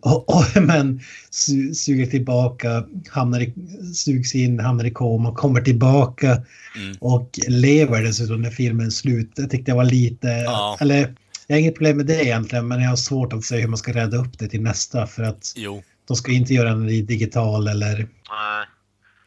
och, 0.00 0.36
och, 0.36 0.44
men 0.62 1.00
su, 1.30 1.74
suger 1.74 2.06
tillbaka, 2.06 2.84
hamnar 3.10 3.40
i, 3.40 3.54
sugs 3.94 4.34
in, 4.34 4.60
hamnar 4.60 4.84
i 4.84 4.90
koma, 4.90 5.34
kommer 5.34 5.60
tillbaka 5.60 6.42
Mm. 6.76 6.96
och 7.00 7.38
lever 7.48 8.02
dessutom 8.02 8.42
när 8.42 8.50
filmen 8.50 8.90
slut. 8.90 9.30
Det 9.36 9.46
tyckte 9.46 9.70
jag 9.70 9.76
var 9.76 9.84
lite, 9.84 10.28
Ja. 10.28 10.76
eller 10.80 11.14
jag 11.52 11.56
har 11.56 11.60
inget 11.60 11.74
problem 11.74 11.96
med 11.96 12.06
det 12.06 12.24
egentligen, 12.24 12.68
men 12.68 12.82
jag 12.82 12.88
har 12.88 12.96
svårt 12.96 13.32
att 13.32 13.44
se 13.44 13.60
hur 13.60 13.68
man 13.68 13.78
ska 13.78 13.92
rädda 13.92 14.16
upp 14.16 14.38
det 14.38 14.48
till 14.48 14.62
nästa 14.62 15.06
för 15.06 15.22
att 15.22 15.52
Jo. 15.56 15.82
de 16.08 16.16
ska 16.16 16.32
inte 16.32 16.54
göra 16.54 16.68
den 16.68 16.88
i 16.88 17.02
digital 17.02 17.68
eller, 17.68 17.96
Nej. 17.96 18.66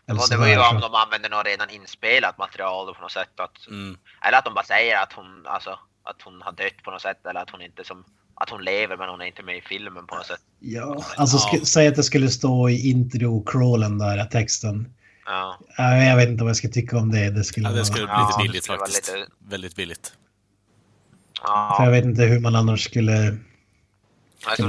eller 0.10 0.22
Och 0.22 0.28
det 0.30 0.38
var 0.38 0.48
ju 0.48 0.58
om 0.58 0.80
de 0.82 0.94
använde 0.96 1.30
något 1.30 1.46
redan 1.46 1.70
inspelat 1.70 2.38
material 2.38 2.96
på 2.96 3.02
något 3.02 3.12
sätt. 3.12 3.40
Att, 3.40 3.68
Mm. 3.68 3.98
Eller 4.28 4.38
att 4.38 4.46
de 4.46 4.54
bara 4.54 4.66
säger 4.66 5.04
att 5.04 5.14
hon, 5.14 5.44
alltså, 5.48 5.80
att 6.04 6.22
hon 6.22 6.42
har 6.42 6.52
dött 6.52 6.84
på 6.84 6.92
något 6.92 7.02
sätt 7.02 7.26
eller 7.30 7.40
att 7.40 7.50
hon 7.50 7.62
inte 7.62 7.84
som 7.84 8.04
att 8.38 8.50
hon 8.50 8.64
lever 8.64 8.98
men 8.98 9.10
hon 9.10 9.22
är 9.22 9.26
inte 9.26 9.44
med 9.44 9.58
i 9.58 9.62
filmen 9.62 10.08
på 10.08 10.16
något 10.16 10.26
sätt. 10.26 10.42
Ja, 10.60 11.04
alltså 11.18 11.38
Ja. 11.54 11.66
säg 11.66 11.88
att 11.88 11.96
det 11.96 12.04
skulle 12.04 12.30
stå 12.30 12.70
i 12.70 12.92
intro-crawlen 12.92 14.00
där, 14.00 14.26
texten. 14.26 14.94
Ja. 15.26 15.60
Ja, 15.78 15.98
jag 16.04 16.16
vet 16.16 16.30
inte 16.30 16.44
vad 16.44 16.50
jag 16.50 16.58
ska 16.58 16.68
tycka 16.68 16.98
om 16.98 17.12
det. 17.12 17.30
Det 17.30 17.44
skulle 17.44 17.66
Ja, 17.66 17.70
det 17.70 17.76
vara... 17.76 17.86
skulle 17.86 18.06
bli 18.06 18.14
Ja, 18.14 18.28
lite 18.38 18.48
billigt 18.48 18.70
vara 18.70 18.80
faktiskt. 18.80 19.14
lite- 19.14 19.28
Väldigt 19.50 19.76
billigt. 19.76 20.14
För 21.48 21.84
jag 21.84 21.88
ja. 21.88 21.92
vet 21.92 22.06
inte 22.06 22.22
hur 22.24 22.40
man 22.40 22.56
annars 22.56 22.86
skulle... 22.86 23.38
Jag 24.48 24.56
tror 24.58 24.66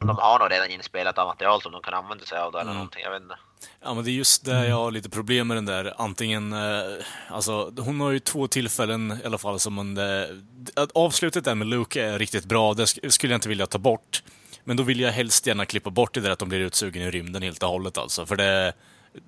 om 0.00 0.06
de 0.06 0.16
har 0.16 0.38
något 0.38 0.50
redan 0.50 0.70
inspelat 0.70 1.18
av 1.18 1.26
material 1.26 1.62
som 1.62 1.72
de 1.72 1.82
kan 1.82 1.94
använda 1.94 2.24
sig 2.24 2.38
av 2.38 2.52
då, 2.52 2.58
eller 2.58 2.70
Mm. 2.70 2.74
någonting. 2.76 3.02
Jag 3.04 3.10
vet 3.10 3.22
inte. 3.22 3.36
Ja, 3.82 3.94
men 3.94 4.04
det 4.04 4.10
är 4.10 4.12
just 4.12 4.44
där 4.44 4.64
jag 4.64 4.76
har 4.76 4.90
lite 4.90 5.10
problem 5.10 5.48
med 5.48 5.56
den 5.56 5.64
där. 5.66 5.94
Antingen, 5.98 6.52
eh, 6.52 6.82
alltså, 7.30 7.72
hon 7.78 8.00
har 8.00 8.10
ju 8.10 8.18
två 8.18 8.48
tillfällen 8.48 9.18
i 9.24 9.26
alla 9.26 9.38
fall 9.38 9.60
som 9.60 9.74
man... 9.74 9.96
Eh, 9.96 10.24
att 10.74 10.90
avslutet 10.94 11.44
där 11.44 11.54
med 11.54 11.66
Luke 11.66 12.02
är 12.04 12.18
riktigt 12.18 12.44
bra, 12.44 12.74
det 12.74 12.84
sk- 12.84 13.08
skulle 13.08 13.32
jag 13.32 13.36
inte 13.38 13.48
vilja 13.48 13.66
ta 13.66 13.78
bort. 13.78 14.22
Men 14.64 14.76
då 14.76 14.82
vill 14.82 15.00
jag 15.00 15.12
helst 15.12 15.46
gärna 15.46 15.66
klippa 15.66 15.90
bort 15.90 16.14
det 16.14 16.20
där 16.20 16.30
att 16.30 16.38
de 16.38 16.48
blir 16.48 16.60
utsugen 16.60 17.02
i 17.02 17.10
rymden 17.10 17.42
helt 17.42 17.62
och 17.62 17.68
hållet 17.68 17.98
alltså. 17.98 18.26
För 18.26 18.36
det... 18.36 18.72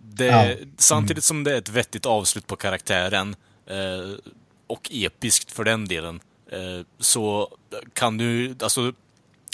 det 0.02 0.26
Ja. 0.26 0.66
Samtidigt 0.76 1.24
som 1.24 1.44
det 1.44 1.52
är 1.54 1.58
ett 1.58 1.68
vettigt 1.68 2.06
avslut 2.06 2.46
på 2.46 2.56
karaktären, 2.56 3.36
eh, 3.66 4.18
och 4.66 4.88
episkt 4.92 5.52
för 5.52 5.64
den 5.64 5.88
delen, 5.88 6.20
Eh, 6.52 6.86
så 6.98 7.56
kan 7.92 8.18
du, 8.18 8.56
alltså 8.60 8.92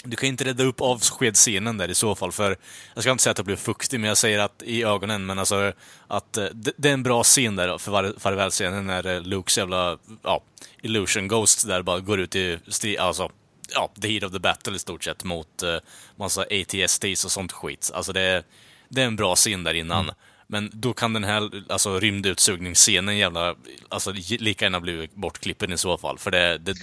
du 0.03 0.15
kan 0.15 0.29
inte 0.29 0.45
rädda 0.45 0.63
upp 0.63 0.81
avskedsscenen 0.81 1.77
där 1.77 1.89
i 1.89 1.95
så 1.95 2.15
fall, 2.15 2.31
för 2.31 2.57
jag 2.93 3.03
ska 3.03 3.11
inte 3.11 3.23
säga 3.23 3.31
att 3.31 3.37
jag 3.37 3.45
blev 3.45 3.55
fuktig, 3.55 3.99
men 3.99 4.07
jag 4.07 4.17
säger 4.17 4.39
att 4.39 4.63
i 4.63 4.83
ögonen, 4.83 5.25
men 5.25 5.39
alltså 5.39 5.73
att 6.07 6.37
eh, 6.37 6.45
det, 6.53 6.71
det 6.77 6.89
är 6.89 6.93
en 6.93 7.03
bra 7.03 7.23
scen 7.23 7.55
där 7.55 7.77
för 7.77 8.19
farvälscenen 8.19 8.87
när 8.87 9.07
eh, 9.07 9.21
Lukes 9.21 9.57
jävla, 9.57 9.97
ja, 10.23 10.43
illusion 10.81 11.27
ghost 11.27 11.67
där 11.67 11.81
bara 11.81 11.99
går 11.99 12.19
ut 12.19 12.35
i 12.35 12.59
strid, 12.67 12.99
alltså, 12.99 13.31
ja, 13.73 13.91
the 14.01 14.07
heat 14.07 14.23
of 14.23 14.31
the 14.31 14.39
battle 14.39 14.75
i 14.75 14.79
stort 14.79 15.03
sett 15.03 15.23
mot 15.23 15.63
uh, 15.63 15.77
massa 16.15 16.41
ATSTs 16.41 17.25
och 17.25 17.31
sånt 17.31 17.51
skit. 17.51 17.91
Alltså 17.93 18.13
det 18.13 18.43
det 18.89 19.01
är 19.01 19.05
en 19.05 19.15
bra 19.15 19.35
scen 19.35 19.63
där 19.63 19.73
innan. 19.73 20.03
Mm. 20.03 20.15
Men 20.47 20.69
då 20.73 20.93
kan 20.93 21.13
den 21.13 21.23
här 21.23 21.49
alltså, 21.69 21.99
rymdutsugningsscenen 21.99 23.17
jävla, 23.17 23.55
alltså 23.89 24.13
lika 24.39 24.65
gärna 24.65 24.79
bli 24.79 25.09
bortklippen 25.13 25.73
i 25.73 25.77
så 25.77 25.97
fall. 25.97 26.17
För 26.17 26.31
det, 26.31 26.57
det 26.57 26.73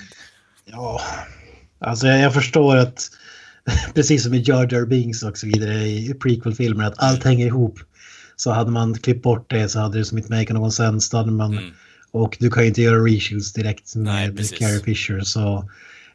Ja, 0.64 1.00
alltså 1.78 2.06
jag, 2.06 2.20
jag 2.20 2.34
förstår 2.34 2.76
att 2.76 3.10
precis 3.94 4.22
som 4.22 4.34
i 4.34 4.42
Jar 4.46 4.68
Jar 4.72 4.86
Binks 4.86 5.22
och 5.22 5.38
så 5.38 5.46
vidare 5.46 5.74
i 5.74 6.14
prequel-filmer 6.14 6.84
att 6.84 7.02
allt 7.02 7.24
hänger 7.24 7.46
ihop. 7.46 7.78
Så 8.36 8.50
hade 8.52 8.70
man 8.70 8.94
klippt 8.94 9.22
bort 9.22 9.50
det 9.50 9.68
så 9.68 9.80
hade 9.80 9.98
det 9.98 10.04
som 10.04 10.18
inte 10.18 10.32
make 10.32 10.52
någon 10.52 10.72
sens. 10.72 11.10
Då 11.10 11.16
hade 11.16 11.30
man, 11.30 11.52
Mm. 11.52 11.72
Och 12.14 12.36
du 12.40 12.50
kan 12.50 12.62
ju 12.62 12.68
inte 12.68 12.82
göra 12.82 13.04
reshoots 13.04 13.52
direkt 13.52 13.92
Nej, 13.94 14.26
med 14.26 14.36
precis. 14.36 14.58
Carrie 14.58 14.80
Fisher. 14.80 15.20
Så 15.20 15.68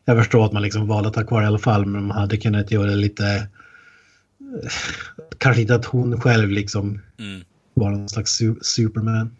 jag 0.05 0.17
förstår 0.17 0.45
att 0.45 0.51
man 0.51 0.61
liksom 0.61 0.87
valde 0.87 1.09
att 1.09 1.15
ha 1.15 1.23
kvar 1.23 1.43
i 1.43 1.45
alla 1.45 1.59
fall. 1.59 1.85
Men 1.85 2.07
man 2.07 2.17
hade 2.17 2.37
kunnat 2.37 2.71
göra 2.71 2.91
lite... 2.91 3.47
Kanske 5.37 5.61
inte 5.61 5.75
att 5.75 5.85
hon 5.85 6.21
själv 6.21 6.49
liksom 6.49 7.01
mm. 7.19 7.41
var 7.73 7.91
någon 7.91 8.09
slags 8.09 8.41
su- 8.41 8.59
Superman. 8.61 9.35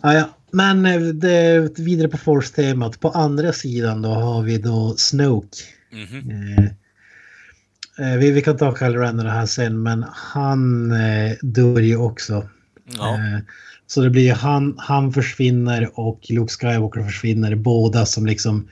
Ah, 0.00 0.12
ja. 0.12 0.38
Men 0.50 0.86
eh, 0.86 1.00
det, 1.00 1.78
vidare 1.78 2.08
på 2.08 2.16
Force-temat. 2.16 3.00
På 3.00 3.08
andra 3.08 3.52
sidan 3.52 4.02
då 4.02 4.08
har 4.08 4.42
vi 4.42 4.58
då 4.58 4.94
Snoke. 4.96 5.56
Mhm. 5.92 6.30
Eh, 6.30 6.64
eh, 8.06 8.18
vi, 8.18 8.30
vi 8.30 8.42
kan 8.42 8.56
ta 8.56 8.76
Kyle 8.76 8.96
Renner 8.96 9.24
här 9.24 9.46
sen, 9.46 9.82
men 9.82 10.04
han 10.12 10.92
eh, 10.92 11.32
dör 11.42 11.80
ju 11.80 11.96
också. 11.96 12.48
Ja. 12.98 13.14
Eh, 13.14 13.38
så 13.86 14.00
det 14.00 14.10
blir 14.10 14.22
ju 14.22 14.32
han, 14.32 14.74
han 14.78 15.12
försvinner 15.12 15.90
och 16.00 16.20
Luke 16.28 16.52
Skywalker 16.52 17.02
försvinner. 17.02 17.54
Båda 17.54 18.06
som 18.06 18.26
liksom 18.26 18.68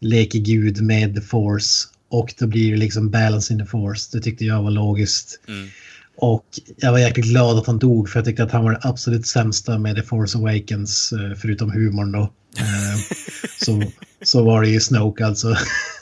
leker 0.00 0.38
gud 0.38 0.82
med 0.82 1.24
Force. 1.24 1.88
Och 2.08 2.34
då 2.38 2.46
blir 2.46 2.70
det 2.70 2.76
liksom 2.76 3.10
balance 3.10 3.52
in 3.52 3.58
the 3.58 3.66
Force. 3.66 4.08
Det 4.12 4.22
tyckte 4.22 4.44
jag 4.44 4.62
var 4.62 4.70
logiskt. 4.70 5.40
Mm. 5.48 5.68
Och 6.16 6.46
jag 6.76 6.92
var 6.92 6.98
jäkligt 6.98 7.26
glad 7.26 7.58
att 7.58 7.66
han 7.66 7.78
dog 7.78 8.08
för 8.08 8.18
jag 8.18 8.24
tyckte 8.24 8.42
att 8.44 8.52
han 8.52 8.64
var 8.64 8.72
det 8.72 8.80
absolut 8.82 9.26
sämsta 9.26 9.78
med 9.78 9.96
The 9.96 10.02
Force 10.02 10.38
Awakens 10.38 11.12
eh, 11.12 11.36
förutom 11.36 11.70
humorn 11.70 12.12
då. 12.12 12.20
Eh, 12.58 13.00
så, 13.64 13.82
så 14.22 14.44
var 14.44 14.62
det 14.62 14.68
ju 14.68 14.80
Snoke 14.80 15.26
alltså. 15.26 15.56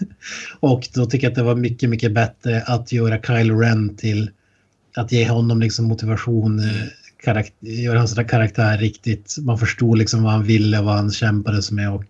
och 0.60 0.88
då 0.94 1.06
tycker 1.06 1.26
jag 1.26 1.30
att 1.30 1.36
det 1.36 1.42
var 1.42 1.54
mycket, 1.54 1.90
mycket 1.90 2.12
bättre 2.12 2.62
att 2.62 2.92
göra 2.92 3.22
Kylo 3.22 3.58
Ren 3.58 3.96
till 3.96 4.30
att 4.96 5.12
ge 5.12 5.28
honom 5.28 5.60
liksom 5.60 5.84
motivation, 5.84 6.58
eh, 6.58 6.86
karak- 7.24 7.52
göra 7.60 7.98
hans 7.98 8.14
karaktär 8.14 8.78
riktigt. 8.78 9.36
Man 9.40 9.58
förstod 9.58 9.98
liksom 9.98 10.22
vad 10.22 10.32
han 10.32 10.44
ville, 10.44 10.82
vad 10.82 10.94
han 10.94 11.10
kämpades 11.10 11.70
med 11.70 11.90
och 11.90 12.04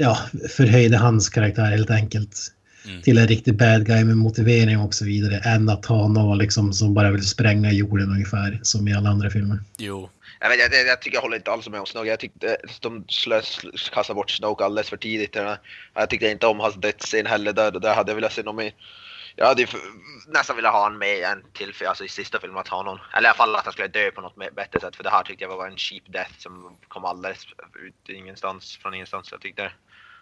ja, 0.00 0.18
förhöjde 0.56 0.96
hans 0.96 1.28
karaktär 1.28 1.64
helt 1.64 1.90
enkelt 1.90 2.52
Mm. 2.84 3.02
till 3.02 3.18
en 3.18 3.28
riktig 3.28 3.56
bad 3.56 3.86
guy 3.86 4.04
med 4.04 4.16
motivering 4.16 4.78
och 4.78 4.94
så 4.94 5.04
vidare 5.04 5.38
än 5.38 5.68
att 5.68 5.86
ha 5.86 6.08
någon 6.08 6.38
liksom 6.38 6.72
som 6.72 6.94
bara 6.94 7.10
vill 7.10 7.28
spränga 7.28 7.72
jorden 7.72 8.10
ungefär 8.10 8.60
som 8.62 8.88
i 8.88 8.94
alla 8.94 9.08
andra 9.08 9.30
filmer. 9.30 9.58
Jo. 9.78 10.10
Jag, 10.40 10.48
vet, 10.48 10.58
jag, 10.58 10.86
jag 10.86 11.02
tycker 11.02 11.16
jag 11.16 11.22
håller 11.22 11.36
inte 11.36 11.50
alls 11.50 11.68
med 11.68 11.80
om 11.80 11.86
Snoke. 11.86 12.08
Jag 12.08 12.18
tyckte 12.18 12.56
de 12.80 13.04
slös, 13.08 13.60
kastade 13.92 14.14
bort 14.14 14.30
Snoke 14.30 14.64
alldeles 14.64 14.90
för 14.90 14.96
tidigt. 14.96 15.36
Jag 15.94 16.10
tyckte 16.10 16.28
inte 16.28 16.46
om 16.46 16.60
hans 16.60 16.74
dödsscen 16.74 17.26
heller. 17.26 17.52
Där, 17.52 17.70
där 17.70 17.94
hade 17.94 18.10
jag 18.10 18.16
velat 18.16 18.32
se 18.32 18.42
någon 18.42 18.56
mer. 18.56 18.72
Jag 19.36 19.46
hade 19.46 19.66
nästan 20.28 20.56
velat 20.56 20.72
ha 20.72 20.82
han 20.82 20.98
med 20.98 21.22
en 21.22 21.42
till, 21.52 21.74
för, 21.74 21.84
alltså 21.84 22.04
i 22.04 22.08
sista 22.08 22.40
filmen 22.40 22.58
att 22.58 22.68
ha 22.68 22.82
någon. 22.82 22.98
Eller 23.16 23.28
i 23.28 23.30
alla 23.30 23.36
fall 23.36 23.56
att 23.56 23.64
han 23.64 23.72
skulle 23.72 23.88
dö 23.88 24.10
på 24.10 24.20
något 24.20 24.36
bättre 24.56 24.80
sätt. 24.80 24.96
För 24.96 25.04
det 25.04 25.10
här 25.10 25.22
tyckte 25.22 25.44
jag 25.44 25.56
var 25.56 25.66
en 25.68 25.76
cheap 25.76 26.02
death 26.12 26.32
som 26.38 26.76
kom 26.88 27.04
alldeles 27.04 27.46
ut 27.82 28.08
ingenstans, 28.08 28.78
från 28.82 28.94
ingenstans. 28.94 29.28
Jag 29.32 29.40
tyckte, 29.40 29.72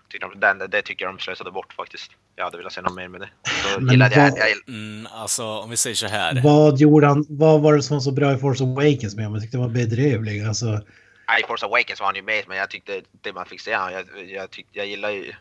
tyckte 0.09 0.27
de, 0.29 0.41
den, 0.41 0.71
det 0.71 0.83
tycker 0.83 1.05
jag 1.05 1.15
de 1.15 1.21
slösade 1.21 1.51
bort 1.51 1.73
faktiskt. 1.73 2.11
Jag 2.37 2.45
hade 2.45 2.57
velat 2.57 2.73
se 2.73 2.81
något 2.83 2.95
mer 2.95 3.09
med 3.09 3.21
det. 3.21 3.29
Så 3.45 3.81
Men 3.81 3.91
gillade 3.91 4.17
vad- 4.17 4.39
jag, 4.39 4.51
jag, 4.51 4.69
Mm, 4.69 5.07
alltså, 5.13 5.45
om 5.45 5.71
vi 5.71 5.77
säger 5.77 5.97
så 5.97 6.07
här. 6.07 6.41
Vad 6.45 6.79
gjorde 6.81 7.07
han? 7.07 7.27
Vad 7.29 7.61
var 7.61 7.75
det 7.77 7.83
som 7.83 7.97
var 7.97 8.01
så 8.01 8.11
bra 8.13 8.33
i 8.33 8.39
Force 8.39 8.65
Awakens 8.65 9.17
med? 9.17 9.25
Jag 9.25 9.41
tyckte 9.43 9.57
det 9.57 9.61
var 9.61 9.69
bedrövlig. 9.69 10.43
Alltså, 10.45 10.67
I 11.41 11.47
Force 11.47 11.67
Awakens 11.67 12.01
var 12.01 12.07
han 12.07 12.17
ju 12.17 12.23
med 12.23 12.45
men 12.49 12.57
jag 12.57 12.71
tyckte 12.71 13.03
det 13.23 13.33
man 13.33 13.47
fick 13.47 13.61
se 13.61 13.73
han, 13.75 13.93
jag, 13.93 14.05
jag, 14.29 14.51
tyckte, 14.51 14.79
jag 14.79 14.87
gillar 14.87 15.11
ju... 15.11 15.33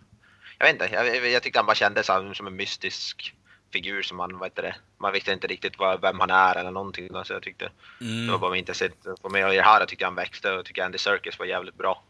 Jag 0.57 0.65
vet 0.65 0.73
inte, 0.73 0.89
jag, 0.95 1.31
jag 1.31 1.43
tyckte 1.43 1.59
han 1.59 1.65
bara 1.65 1.75
kändes 1.75 2.05
som 2.33 2.47
en 2.47 2.55
mystisk 2.55 3.33
figur 3.73 4.01
som 4.01 4.17
man, 4.17 4.37
vad 4.37 4.49
heter 4.49 4.61
det, 4.63 4.75
man 4.97 5.13
visste 5.13 5.31
inte 5.31 5.47
riktigt 5.47 5.79
vad, 5.79 6.01
vem 6.01 6.19
han 6.19 6.29
är 6.29 6.55
eller 6.55 6.71
någonting. 6.71 7.09
Så 7.25 7.33
jag 7.33 7.41
tyckte 7.43 7.65
det 7.99 8.05
var 8.05 8.09
Mm, 8.27 8.39
bara 8.39 8.57
intresserat 8.57 9.21
på 9.21 9.29
mig 9.29 9.45
och 9.45 9.53
i 9.53 9.57
det 9.57 9.63
här 9.63 9.85
tyckte 9.85 10.03
jag 10.03 10.09
han 10.09 10.15
växte 10.15 10.51
och 10.51 10.65
tycker 10.65 10.83
Andy 10.83 10.97
Serkis 10.97 11.39
var 11.39 11.45
jävligt 11.45 11.77
bra 11.77 12.03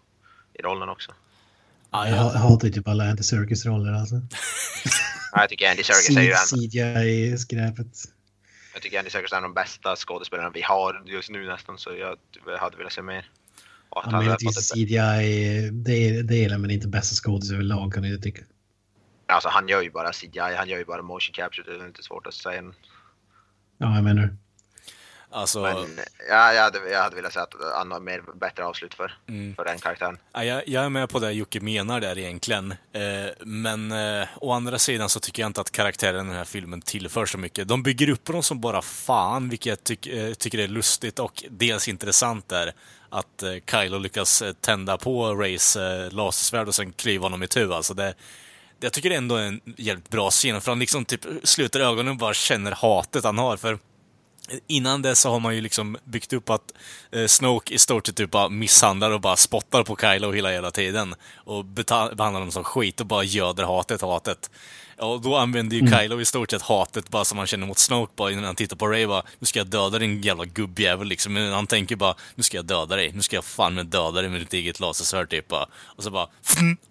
i 0.53 0.61
rollen 0.61 0.89
också. 0.89 1.11
Ja, 1.91 2.07
jag 2.09 2.17
ja. 2.17 2.37
hatar 2.37 2.69
typ 2.69 2.87
alla 2.87 3.09
Andy 3.09 3.23
Serkis-roller 3.23 3.93
alltså. 3.93 4.15
Ja, 5.31 5.41
jag 5.41 5.49
tycker 5.49 5.69
Andy 5.71 5.83
Serkis 5.83 6.17
är 6.17 6.21
ju 6.21 6.31
en, 6.31 6.37
CGI-skräpet. 6.37 7.97
jag 8.73 8.81
tycker 8.81 8.99
Andy 8.99 9.09
Serkis 9.09 9.31
är 9.31 9.37
en 9.37 9.43
av 9.43 9.49
de 9.49 9.53
bästa 9.53 9.95
skådespelarna 9.95 10.49
vi 10.49 10.61
har 10.61 11.03
just 11.05 11.29
nu 11.29 11.45
nästan 11.47 11.77
så 11.77 11.89
jag 11.95 12.17
hade 12.59 12.77
velat 12.77 12.93
se 12.93 13.01
mer. 13.01 13.29
Och 13.89 14.01
Ja, 14.05 14.11
möjligtvis 14.11 14.55
fått 14.55 14.63
ett- 14.63 14.71
CGI-delen 14.73 16.61
men 16.61 16.71
inte 16.71 16.87
bästa 16.87 17.15
skådis 17.15 17.51
överlag 17.51 17.93
kan 17.93 18.03
jag 18.03 18.21
tycka. 18.21 18.41
Alltså 19.25 19.49
han 19.49 19.67
gör 19.67 19.81
ju 19.81 19.91
bara 19.91 20.11
CGI, 20.13 20.55
han 20.57 20.69
gör 20.69 20.77
ju 20.77 20.85
bara 20.85 21.01
motion 21.01 21.33
capture, 21.33 21.77
det 21.77 21.83
är 21.83 21.87
inte 21.87 22.03
svårt 22.03 22.27
att 22.27 22.33
säga. 22.33 22.63
Ja, 23.77 23.95
jag 23.95 24.03
menar. 24.03 24.37
Alltså, 25.31 25.61
Men 25.61 25.99
ja, 26.29 26.53
jag, 26.53 26.63
hade, 26.63 26.89
jag 26.91 27.03
hade 27.03 27.15
velat 27.15 27.33
säga 27.33 27.43
att 27.43 27.53
han 27.75 27.91
har 27.91 27.99
mer 27.99 28.21
bättre 28.39 28.65
avslut 28.65 28.93
för, 28.93 29.17
Mm. 29.27 29.55
för 29.55 29.65
den 29.65 29.79
karaktären. 29.79 30.17
ja, 30.33 30.43
jag, 30.43 30.67
jag 30.67 30.85
är 30.85 30.89
med 30.89 31.09
på 31.09 31.19
det 31.19 31.31
Jocke 31.31 31.59
menar 31.59 31.99
där 32.01 32.17
egentligen. 32.17 32.71
Eh, 32.71 33.01
men 33.39 33.91
eh, 33.91 34.27
å 34.41 34.51
andra 34.51 34.79
sidan 34.79 35.09
så 35.09 35.19
tycker 35.19 35.41
jag 35.43 35.49
inte 35.49 35.61
att 35.61 35.71
karaktären 35.71 36.25
i 36.25 36.29
den 36.29 36.37
här 36.37 36.45
filmen 36.45 36.81
tillför 36.81 37.25
så 37.25 37.37
mycket. 37.37 37.67
De 37.67 37.83
bygger 37.83 38.09
upp 38.09 38.25
dem 38.25 38.43
som 38.43 38.61
bara 38.61 38.81
fan, 38.81 39.49
vilket 39.49 39.65
jag 39.65 39.83
tyck, 39.83 40.07
eh, 40.07 40.33
tycker 40.33 40.57
är 40.59 40.67
lustigt 40.67 41.19
och 41.19 41.43
dels 41.49 41.87
intressant 41.87 42.49
där. 42.49 42.73
Att 43.09 43.43
eh, 43.43 43.53
Kylo 43.71 43.97
lyckas 43.99 44.41
eh, 44.41 44.53
tända 44.53 44.97
på 44.97 45.35
Rays 45.35 45.75
eh, 45.75 46.11
lasersvärd 46.11 46.67
och 46.67 46.75
sen 46.75 46.93
klyva 46.93 47.25
honom 47.25 47.43
i 47.43 47.47
tu. 47.47 47.73
Alltså 47.73 47.93
det, 47.93 48.13
jag 48.79 48.93
tycker 48.93 49.09
det 49.09 49.15
ändå 49.15 49.35
är 49.35 49.43
en 49.43 49.61
jävligt 49.77 50.09
bra 50.09 50.29
scen, 50.31 50.61
för 50.61 50.71
han 50.71 50.79
liksom 50.79 51.05
typ 51.05 51.21
sluter 51.43 51.79
ögonen 51.79 52.07
och 52.07 52.17
bara 52.17 52.33
känner 52.33 52.71
hatet 52.71 53.23
han 53.23 53.37
har. 53.37 53.57
För 53.57 53.79
Innan 54.67 55.01
det 55.01 55.15
så 55.15 55.29
har 55.29 55.39
man 55.39 55.55
ju 55.55 55.61
liksom 55.61 55.97
byggt 56.03 56.33
upp 56.33 56.49
att 56.49 56.73
eh, 57.11 57.25
Snoke 57.25 57.73
i 57.73 57.79
stort 57.79 58.07
sett 58.07 58.15
typ 58.15 58.31
bara 58.31 58.49
misshandlar 58.49 59.11
och 59.11 59.21
bara 59.21 59.35
spottar 59.35 59.83
på 59.83 59.95
Kylo 59.95 60.31
hela 60.31 60.53
jävla 60.53 60.71
tiden. 60.71 61.15
Och 61.35 61.65
behandlar 61.65 62.39
dem 62.39 62.51
som 62.51 62.63
skit 62.63 63.01
och 63.01 63.07
bara 63.07 63.23
göder 63.23 63.63
hatet, 63.63 64.01
hatet. 64.01 64.49
Och 64.97 65.21
då 65.21 65.35
använder 65.35 65.77
ju 65.77 65.87
Kylo 65.91 66.21
i 66.21 66.25
stort 66.25 66.51
sett 66.51 66.61
hatet 66.61 67.09
bara 67.09 67.25
som 67.25 67.37
han 67.37 67.47
känner 67.47 67.67
mot 67.67 67.77
Snoke 67.77 68.13
bara 68.15 68.31
innan 68.31 68.43
han 68.43 68.55
tittar 68.55 68.77
på 68.77 68.87
Ray 68.87 69.05
bara 69.05 69.23
Nu 69.39 69.45
ska 69.45 69.59
jag 69.59 69.67
döda 69.67 69.99
din 69.99 70.21
jävla 70.21 70.45
gubbjävel 70.45 71.07
liksom. 71.07 71.33
Men 71.33 71.53
han 71.53 71.67
tänker 71.67 71.95
bara 71.95 72.15
Nu 72.35 72.43
ska 72.43 72.57
jag 72.57 72.65
döda 72.65 72.95
dig. 72.95 73.11
Nu 73.13 73.21
ska 73.21 73.35
jag 73.35 73.45
fan 73.45 73.73
med 73.73 73.85
döda 73.85 74.21
dig 74.21 74.29
med 74.29 74.41
ditt 74.41 74.53
eget 74.53 74.79
lasersvärd 74.79 75.29
typ 75.29 75.47
bara. 75.47 75.65
Och 75.83 76.03
så 76.03 76.11
bara 76.11 76.27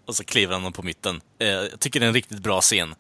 Och 0.07 0.17
så 0.17 0.25
kliver 0.25 0.59
han 0.59 0.73
på 0.73 0.83
mitten. 0.83 1.21
Eh, 1.39 1.49
jag 1.49 1.81
tycker 1.81 2.01
det 2.01 2.07
är 2.07 2.09
en 2.09 2.15
riktigt 2.15 2.39
bra 2.39 2.61
scen. 2.61 2.95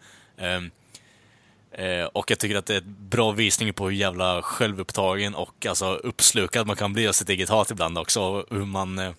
Eh, 1.78 2.05
och 2.05 2.31
jag 2.31 2.39
tycker 2.39 2.57
att 2.57 2.66
det 2.66 2.74
är 2.74 2.81
en 2.81 2.97
bra 2.98 3.32
visning 3.32 3.73
på 3.73 3.85
hur 3.85 3.97
jävla 3.97 4.43
självupptagen 4.43 5.35
och 5.35 5.66
alltså 5.66 5.94
uppslukad 5.94 6.66
man 6.66 6.77
kan 6.77 6.93
bli 6.93 7.09
av 7.09 7.12
sitt 7.12 7.28
eget 7.28 7.48
hat 7.48 7.70
ibland 7.70 7.98
också. 7.98 8.20
Och 8.20 8.44
hur 8.51 8.65
man 8.65 8.98
eh, 8.98 9.12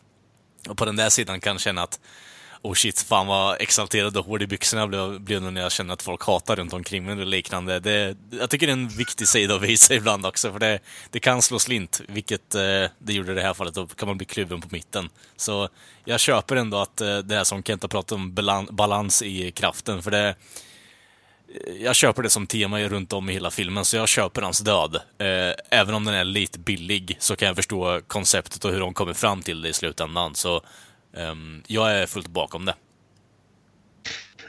på 0.76 0.86
den 0.86 0.96
där 0.96 1.10
sidan 1.10 1.40
kan 1.40 1.60
känna 1.60 1.84
att 1.84 2.00
Oh 2.62 2.74
shit, 2.74 3.02
fan 3.02 3.28
vad 3.28 3.62
exalterad 3.62 4.18
och 4.18 4.26
hård 4.26 4.42
i 4.42 4.48
byxorna 4.48 4.82
jag 4.82 5.22
blev, 5.22 5.42
när 5.42 5.62
jag 5.62 5.72
känner 5.72 5.94
att 5.94 6.02
folk 6.02 6.24
hatar 6.24 6.56
runt 6.56 6.74
omkring 6.74 7.06
mig 7.06 7.14
eller 7.14 7.26
liknande. 7.26 7.80
Det, 7.80 8.18
jag 8.30 8.50
tycker 8.50 8.68
det 8.68 8.72
är 8.72 8.78
en 8.78 8.88
viktig 8.88 9.28
sida 9.28 9.56
att 9.56 9.62
visa 9.62 9.94
ibland 9.94 10.26
också, 10.26 10.52
för 10.52 10.60
det, 10.60 10.80
det 11.12 11.20
kan 11.20 11.42
slå 11.42 11.60
slint, 11.60 12.02
vilket 12.08 12.56
eh, 12.56 12.62
det 13.00 13.14
gjorde 13.14 13.32
i 13.32 13.36
det 13.36 13.42
här 13.42 13.54
fallet. 13.54 13.74
Då 13.74 13.88
kan 13.88 14.08
man 14.08 14.18
bli 14.18 14.26
kluven 14.26 14.62
på 14.62 14.68
mitten. 14.72 15.10
Så 15.36 15.70
jag 16.06 16.20
köper 16.20 16.56
ändå 16.56 16.78
att 16.78 17.02
eh, 17.02 17.18
det 17.18 17.36
är 17.36 17.44
som 17.44 17.64
Kent 17.64 17.82
har 17.82 17.90
pratat 17.90 18.12
om, 18.12 18.34
balans 18.72 19.22
i 19.22 19.52
kraften, 19.52 20.04
för 20.04 20.12
det 20.12 20.36
jag 21.82 21.96
köper 21.96 22.24
det 22.24 22.30
som 22.30 22.48
tema 22.48 22.80
runt 22.80 23.14
om 23.14 23.30
i 23.30 23.34
hela 23.34 23.52
filmen, 23.52 23.86
så 23.86 23.96
jag 23.98 24.08
köper 24.08 24.42
hans 24.42 24.60
död. 24.60 24.96
Eh, 24.96 25.80
även 25.80 25.96
om 25.96 26.06
den 26.06 26.14
är 26.14 26.24
lite 26.24 26.60
billig 26.60 27.18
så 27.20 27.36
kan 27.36 27.48
jag 27.48 27.56
förstå 27.56 28.02
konceptet 28.08 28.66
och 28.66 28.72
hur 28.72 28.80
de 28.80 28.94
kommer 28.94 29.14
fram 29.14 29.42
till 29.42 29.62
det 29.62 29.70
i 29.70 29.74
slutändan. 29.74 30.36
Så 30.36 30.62
ehm, 31.18 31.62
jag 31.68 31.92
är 31.92 32.06
fullt 32.06 32.28
bakom 32.28 32.66
det. 32.66 32.74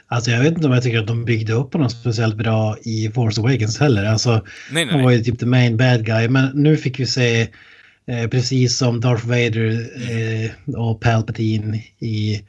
Alltså 0.07 0.31
jag 0.31 0.39
vet 0.39 0.53
inte 0.53 0.67
om 0.67 0.73
jag 0.73 0.83
tycker 0.83 0.99
att 0.99 1.07
de 1.07 1.25
byggde 1.25 1.53
upp 1.53 1.73
honom 1.73 1.89
speciellt 1.89 2.35
bra 2.35 2.77
i 2.83 3.11
Force 3.15 3.41
Awakens 3.41 3.79
heller. 3.79 4.05
Alltså, 4.05 4.31
Nej, 4.31 4.85
nej, 4.85 4.85
han 4.85 5.03
var 5.03 5.09
nej. 5.09 5.17
ju 5.17 5.23
typ 5.23 5.39
the 5.39 5.45
main 5.45 5.77
bad 5.77 6.05
guy. 6.05 6.27
Men 6.27 6.51
nu 6.53 6.77
fick 6.77 6.99
vi 6.99 7.05
se, 7.05 7.41
eh, 8.07 8.27
precis 8.27 8.77
som 8.77 8.99
Darth 8.99 9.27
Vader 9.27 9.89
eh, 10.11 10.75
och 10.75 11.01
Palpatine 11.01 11.83
i 11.99 12.41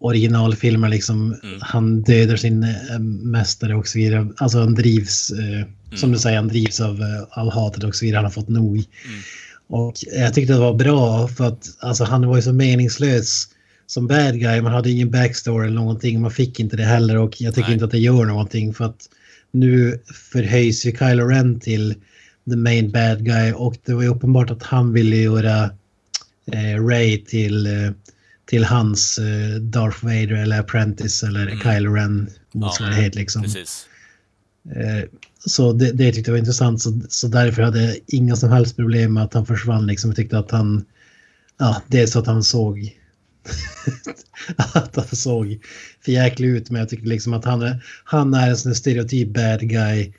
originalfilmer, 0.00 0.88
liksom, 0.88 1.34
Mm. 1.42 1.58
han 1.60 2.02
dödar 2.02 2.36
sin 2.36 2.62
eh, 2.62 2.98
mästare 3.22 3.74
och 3.74 3.88
så 3.88 3.98
vidare. 3.98 4.28
Alltså 4.36 4.58
han 4.58 4.74
drivs, 4.74 5.30
eh, 5.30 5.44
Mm. 5.60 5.98
som 5.98 6.12
du 6.12 6.18
säger, 6.18 6.36
han 6.36 6.48
drivs 6.48 6.80
av, 6.80 7.00
eh, 7.02 7.38
av 7.38 7.50
hatet 7.52 7.84
och 7.84 7.94
så 7.94 8.04
vidare. 8.04 8.16
Han 8.18 8.24
har 8.24 8.30
fått 8.30 8.48
nog. 8.48 8.76
Mm. 8.76 8.86
Och 9.68 9.94
jag 10.12 10.34
tyckte 10.34 10.52
det 10.52 10.58
var 10.58 10.74
bra 10.74 11.28
för 11.28 11.44
att 11.48 11.68
alltså, 11.78 12.04
han 12.04 12.26
var 12.26 12.36
ju 12.36 12.42
så 12.42 12.52
meningslös 12.52 13.44
som 13.86 14.06
bad 14.06 14.40
guy. 14.40 14.60
Man 14.60 14.72
hade 14.72 14.90
ingen 14.90 15.10
backstory 15.10 15.66
eller 15.66 15.76
någonting. 15.80 16.20
Man 16.20 16.30
fick 16.30 16.60
inte 16.60 16.76
det 16.76 16.84
heller 16.84 17.16
och 17.16 17.40
jag 17.40 17.54
tycker 17.54 17.68
Nej. 17.68 17.72
inte 17.72 17.84
att 17.84 17.90
det 17.90 17.98
gör 17.98 18.24
någonting 18.24 18.74
för 18.74 18.84
att 18.84 19.00
nu 19.52 19.98
förhöjs 20.32 20.86
ju 20.86 20.96
Kylo 20.96 21.24
Ren 21.24 21.60
till 21.60 21.94
the 22.50 22.56
main 22.56 22.90
bad 22.90 23.24
guy 23.24 23.52
och 23.52 23.74
det 23.84 23.94
var 23.94 24.02
ju 24.02 24.08
uppenbart 24.08 24.50
att 24.50 24.62
han 24.62 24.92
ville 24.92 25.16
göra 25.16 25.64
eh, 26.52 26.86
Ray 26.86 27.24
till, 27.24 27.66
eh, 27.66 27.90
till 28.50 28.64
hans 28.64 29.18
eh, 29.18 29.60
Darth 29.60 30.04
Vader 30.04 30.32
eller 30.32 30.60
Apprentice 30.60 31.22
eller 31.22 31.46
Mm. 31.46 31.58
Kylo 31.60 31.94
Ren 31.94 32.30
motsvarighet 32.52 33.14
liksom. 33.14 33.42
Precis. 33.42 33.86
Eh, 34.76 35.08
Så 35.38 35.72
det, 35.72 35.92
det 35.92 36.12
tyckte 36.12 36.30
jag 36.30 36.32
var 36.32 36.38
intressant. 36.38 36.82
Så, 36.82 37.00
så 37.08 37.28
därför 37.28 37.62
hade 37.62 37.84
jag 37.84 37.96
inga 38.06 38.36
som 38.36 38.50
helst 38.50 38.76
problem 38.76 39.12
med 39.12 39.22
att 39.22 39.34
han 39.34 39.46
försvann. 39.46 39.86
Liksom. 39.86 40.10
Jag 40.10 40.16
tyckte 40.16 40.38
att 40.38 40.50
han... 40.50 40.84
Ja, 41.58 41.82
dels 41.86 42.16
att 42.16 42.26
han 42.26 42.42
såg... 42.42 42.96
att 44.56 44.96
han 44.96 45.06
såg 45.06 45.58
för 46.04 46.12
jäklig 46.12 46.48
ut. 46.48 46.70
Men 46.70 46.80
jag 46.80 46.88
tycker 46.88 47.06
liksom 47.06 47.34
att 47.34 47.44
han 47.44 47.62
är, 47.62 47.84
han 48.04 48.34
är 48.34 48.50
en 48.50 48.56
sån 48.56 48.74
stereotyp 48.74 49.28
bad 49.28 49.60
guy. 49.68 50.12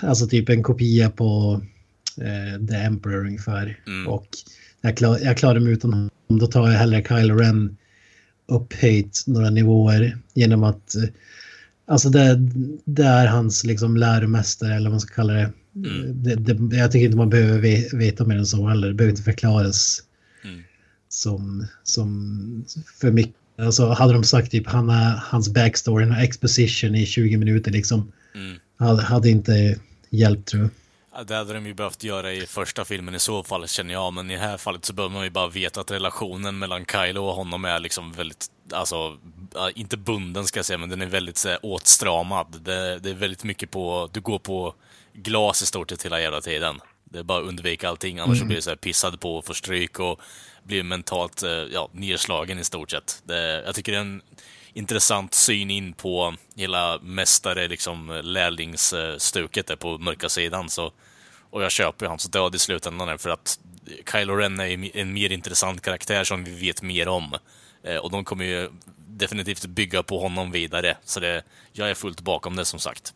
Alltså 0.00 0.26
typ 0.28 0.48
en 0.48 0.62
kopia 0.62 1.10
på 1.10 1.60
eh, 2.20 2.66
The 2.66 2.76
Emperor 2.76 3.26
ungefär. 3.26 3.80
Mm. 3.86 4.08
Och 4.08 4.26
jag, 4.80 4.96
klar, 4.96 5.18
jag 5.22 5.36
klarar 5.36 5.60
mig 5.60 5.72
utan 5.72 5.92
honom. 5.92 6.10
Då 6.28 6.46
tar 6.46 6.70
jag 6.70 6.78
hellre 6.78 7.04
Kylo 7.08 7.34
Ren 7.34 7.76
upphöjt 8.48 9.24
några 9.26 9.50
nivåer 9.50 10.18
genom 10.34 10.64
att 10.64 10.94
eh, 10.96 11.02
Alltså 11.88 12.08
det, 12.08 12.36
det 12.84 13.04
är 13.04 13.26
hans 13.26 13.64
liksom 13.64 13.96
läromästare 13.96 14.74
eller 14.74 14.84
vad 14.84 14.92
man 14.92 15.00
ska 15.00 15.14
kalla 15.14 15.32
det. 15.32 15.52
Mm. 15.76 16.22
det, 16.22 16.34
det 16.34 16.76
jag 16.76 16.92
tycker 16.92 17.04
inte 17.06 17.16
man 17.16 17.30
behöver 17.30 17.58
ve- 17.58 17.88
veta 17.92 18.24
mer 18.24 18.36
än 18.36 18.46
så 18.46 18.68
heller. 18.68 18.88
Det 18.88 18.94
behöver 18.94 19.10
inte 19.12 19.22
förklaras 19.22 20.02
Mm. 20.44 20.60
som, 21.08 21.66
som 21.82 22.64
för 23.00 23.10
mycket. 23.10 23.34
Alltså 23.58 23.86
hade 23.88 24.12
de 24.12 24.24
sagt 24.24 24.50
typ 24.50 24.66
han 24.66 24.90
är, 24.90 25.20
hans 25.24 25.48
backstory, 25.54 26.04
en 26.04 26.12
exposition 26.12 26.94
i 26.94 27.06
20 27.06 27.36
minuter 27.36 27.70
liksom. 27.70 28.12
Mm. 28.34 28.56
Hade, 28.76 29.02
hade 29.02 29.30
inte 29.30 29.76
hjälpt 30.10 30.48
tror 30.48 30.62
jag. 30.62 30.70
Det 31.24 31.34
hade 31.34 31.52
de 31.52 31.66
ju 31.66 31.74
behövt 31.74 32.04
göra 32.04 32.32
i 32.32 32.46
första 32.46 32.84
filmen 32.84 33.14
i 33.14 33.18
så 33.18 33.42
fall, 33.42 33.68
känner 33.68 33.92
jag. 33.92 34.12
Men 34.12 34.30
i 34.30 34.34
det 34.34 34.40
här 34.40 34.56
fallet 34.56 34.84
så 34.84 34.92
behöver 34.92 35.14
man 35.14 35.24
ju 35.24 35.30
bara 35.30 35.48
veta 35.48 35.80
att 35.80 35.90
relationen 35.90 36.58
mellan 36.58 36.84
Kylo 36.86 37.24
och 37.24 37.34
honom 37.34 37.64
är 37.64 37.78
liksom 37.78 38.12
väldigt, 38.12 38.46
alltså, 38.72 39.18
inte 39.74 39.96
bunden 39.96 40.46
ska 40.46 40.58
jag 40.58 40.66
säga, 40.66 40.78
men 40.78 40.88
den 40.88 41.02
är 41.02 41.06
väldigt 41.06 41.36
så 41.36 41.48
här, 41.48 41.58
åtstramad. 41.62 42.60
Det, 42.64 42.98
det 42.98 43.10
är 43.10 43.14
väldigt 43.14 43.44
mycket 43.44 43.70
på, 43.70 44.10
du 44.12 44.20
går 44.20 44.38
på 44.38 44.74
glas 45.12 45.62
i 45.62 45.66
stort 45.66 45.90
sett 45.90 46.04
hela 46.04 46.20
jävla 46.20 46.40
tiden. 46.40 46.80
Det 47.04 47.18
är 47.18 47.22
bara 47.22 47.38
att 47.38 47.48
undvika 47.48 47.88
allting, 47.88 48.18
annars 48.18 48.38
så 48.38 48.44
blir 48.44 48.56
det 48.56 48.62
så 48.62 48.70
här 48.70 48.76
pissad 48.76 49.20
på 49.20 49.36
och 49.36 49.44
får 49.44 49.54
stryk 49.54 49.98
och 49.98 50.20
blir 50.62 50.82
mentalt 50.82 51.42
eh, 51.42 51.50
ja, 51.50 51.90
nedslagen 51.92 52.58
i 52.58 52.64
stort 52.64 52.90
sett. 52.90 53.22
Det, 53.24 53.62
jag 53.66 53.74
tycker 53.74 53.92
det 53.92 53.98
är 53.98 54.02
en 54.02 54.22
intressant 54.72 55.34
syn 55.34 55.70
in 55.70 55.92
på 55.92 56.34
hela 56.56 56.98
mästare, 57.02 57.68
liksom 57.68 58.20
lärlingsstuket 58.24 59.66
där 59.66 59.76
på 59.76 59.98
mörka 59.98 60.28
sidan. 60.28 60.68
Så, 60.68 60.92
och 61.50 61.62
jag 61.62 61.70
köper 61.70 62.06
ju 62.06 62.08
hans 62.08 62.24
död 62.24 62.54
i 62.54 62.58
slutändan 62.58 63.18
för 63.18 63.30
att 63.30 63.58
Kylo 64.12 64.34
Ren 64.36 64.60
är 64.60 64.96
en 64.96 65.12
mer 65.12 65.32
intressant 65.32 65.82
karaktär 65.82 66.24
som 66.24 66.44
vi 66.44 66.54
vet 66.60 66.82
mer 66.82 67.08
om. 67.08 67.34
Eh, 67.84 67.96
Och 67.96 68.10
de 68.10 68.24
kommer 68.24 68.44
ju 68.44 68.68
definitivt 69.08 69.66
bygga 69.66 70.02
på 70.02 70.20
honom 70.20 70.50
vidare. 70.50 70.96
Så 71.04 71.20
det, 71.20 71.42
jag 71.72 71.90
är 71.90 71.94
fullt 71.94 72.20
bakom 72.20 72.56
det 72.56 72.64
som 72.64 72.78
sagt. 72.80 73.14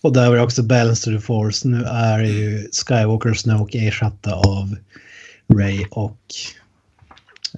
Och 0.00 0.12
där 0.12 0.28
var 0.28 0.36
det 0.36 0.42
också 0.42 0.62
Balance 0.62 1.04
to 1.04 1.16
the 1.16 1.20
Force. 1.26 1.68
Nu 1.68 1.84
är 1.84 2.18
ju 2.20 2.68
Skywalker 2.86 3.30
och 3.30 3.36
Snoke 3.36 3.78
ersatta 3.78 4.34
av 4.34 4.76
Ray 5.58 5.86
och 5.90 6.18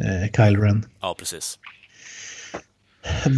eh, 0.01 0.31
Kylo 0.37 0.61
Ren. 0.63 0.87
Ja, 1.01 1.15
precis. 1.19 1.59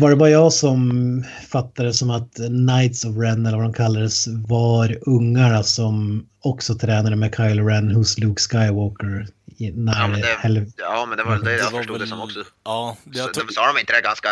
Var 0.01 0.11
det 0.11 0.17
bara 0.17 0.31
jag 0.31 0.53
som 0.53 1.25
fattade 1.49 1.93
som 1.93 2.11
att 2.11 2.35
Knights 2.35 3.05
of 3.05 3.17
Ren 3.17 3.47
eller 3.47 3.57
vad 3.59 3.67
de 3.67 3.73
kallades 3.73 4.27
var 4.29 4.99
ungarna 5.09 5.63
som 5.63 6.27
också 6.41 6.75
tränade 6.75 7.17
med 7.17 7.35
Kylo 7.37 7.67
Ren 7.69 7.91
hos 7.91 8.19
Luke 8.19 8.41
Skywalker? 8.43 9.27
i- 9.59 9.71
När, 9.71 10.01
Ja 10.01 10.09
men, 10.09 10.21
det, 10.21 10.27
hel- 10.43 10.73
ja, 10.77 11.07
men 11.09 11.19
det 11.19 11.25
var 11.25 11.39
det 11.39 11.57
jag 11.57 11.71
förstod 11.71 12.01
det 12.01 12.07
som 12.07 12.21
också. 12.21 12.39
Ja, 12.65 12.97
jag, 13.13 13.29
de 13.35 13.53
sa 13.55 13.73
de 13.73 13.81
inte 13.81 13.93
det 13.93 14.01
ganska, 14.01 14.29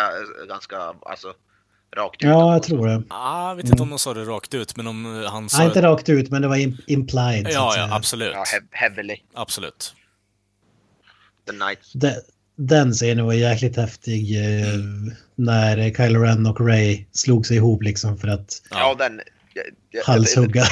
ganska 0.49 0.77
alltså, 1.01 1.27
rakt 1.95 2.15
ut? 2.23 2.29
ja, 2.29 2.53
jag 2.53 2.63
tror 2.63 2.87
det. 2.87 3.03
ah, 3.09 3.49
jag 3.49 3.55
vet 3.55 3.65
inte 3.69 3.83
om 3.83 3.89
de 3.89 3.99
sa 3.99 4.13
det 4.13 4.23
rakt 4.23 4.53
ut, 4.53 4.77
men 4.77 4.87
om 4.87 5.25
han 5.29 5.49
sa... 5.49 5.57
Nej, 5.57 5.67
inte 5.67 5.81
rakt 5.81 6.09
ut, 6.09 6.31
men 6.31 6.41
det 6.41 6.47
var 6.47 6.55
im- 6.55 6.81
implied. 6.87 7.47
Ja, 7.49 7.73
ja, 7.77 7.87
absolut. 7.95 8.33
Ja, 8.33 8.43
heavily. 8.71 9.15
Absolut. 9.33 9.93
The 11.47 11.53
Knights. 11.53 11.93
De- 11.93 12.21
Den 12.55 12.93
scenen 12.93 13.25
var 13.25 13.33
jäkligt 13.33 13.75
häftig 13.77 14.37
eh, 14.39 14.73
när 15.37 15.93
Kylo 15.93 16.19
Ren 16.19 16.45
och 16.45 16.67
Ray 16.67 17.05
slog 17.11 17.45
sig 17.45 17.57
ihop 17.57 17.83
liksom 17.83 18.17
för 18.17 18.27
att 18.27 18.61
Ja, 18.69 18.95
den... 18.99 19.21
jag- 19.53 19.65
jag- 19.91 20.03
halshugga. 20.03 20.63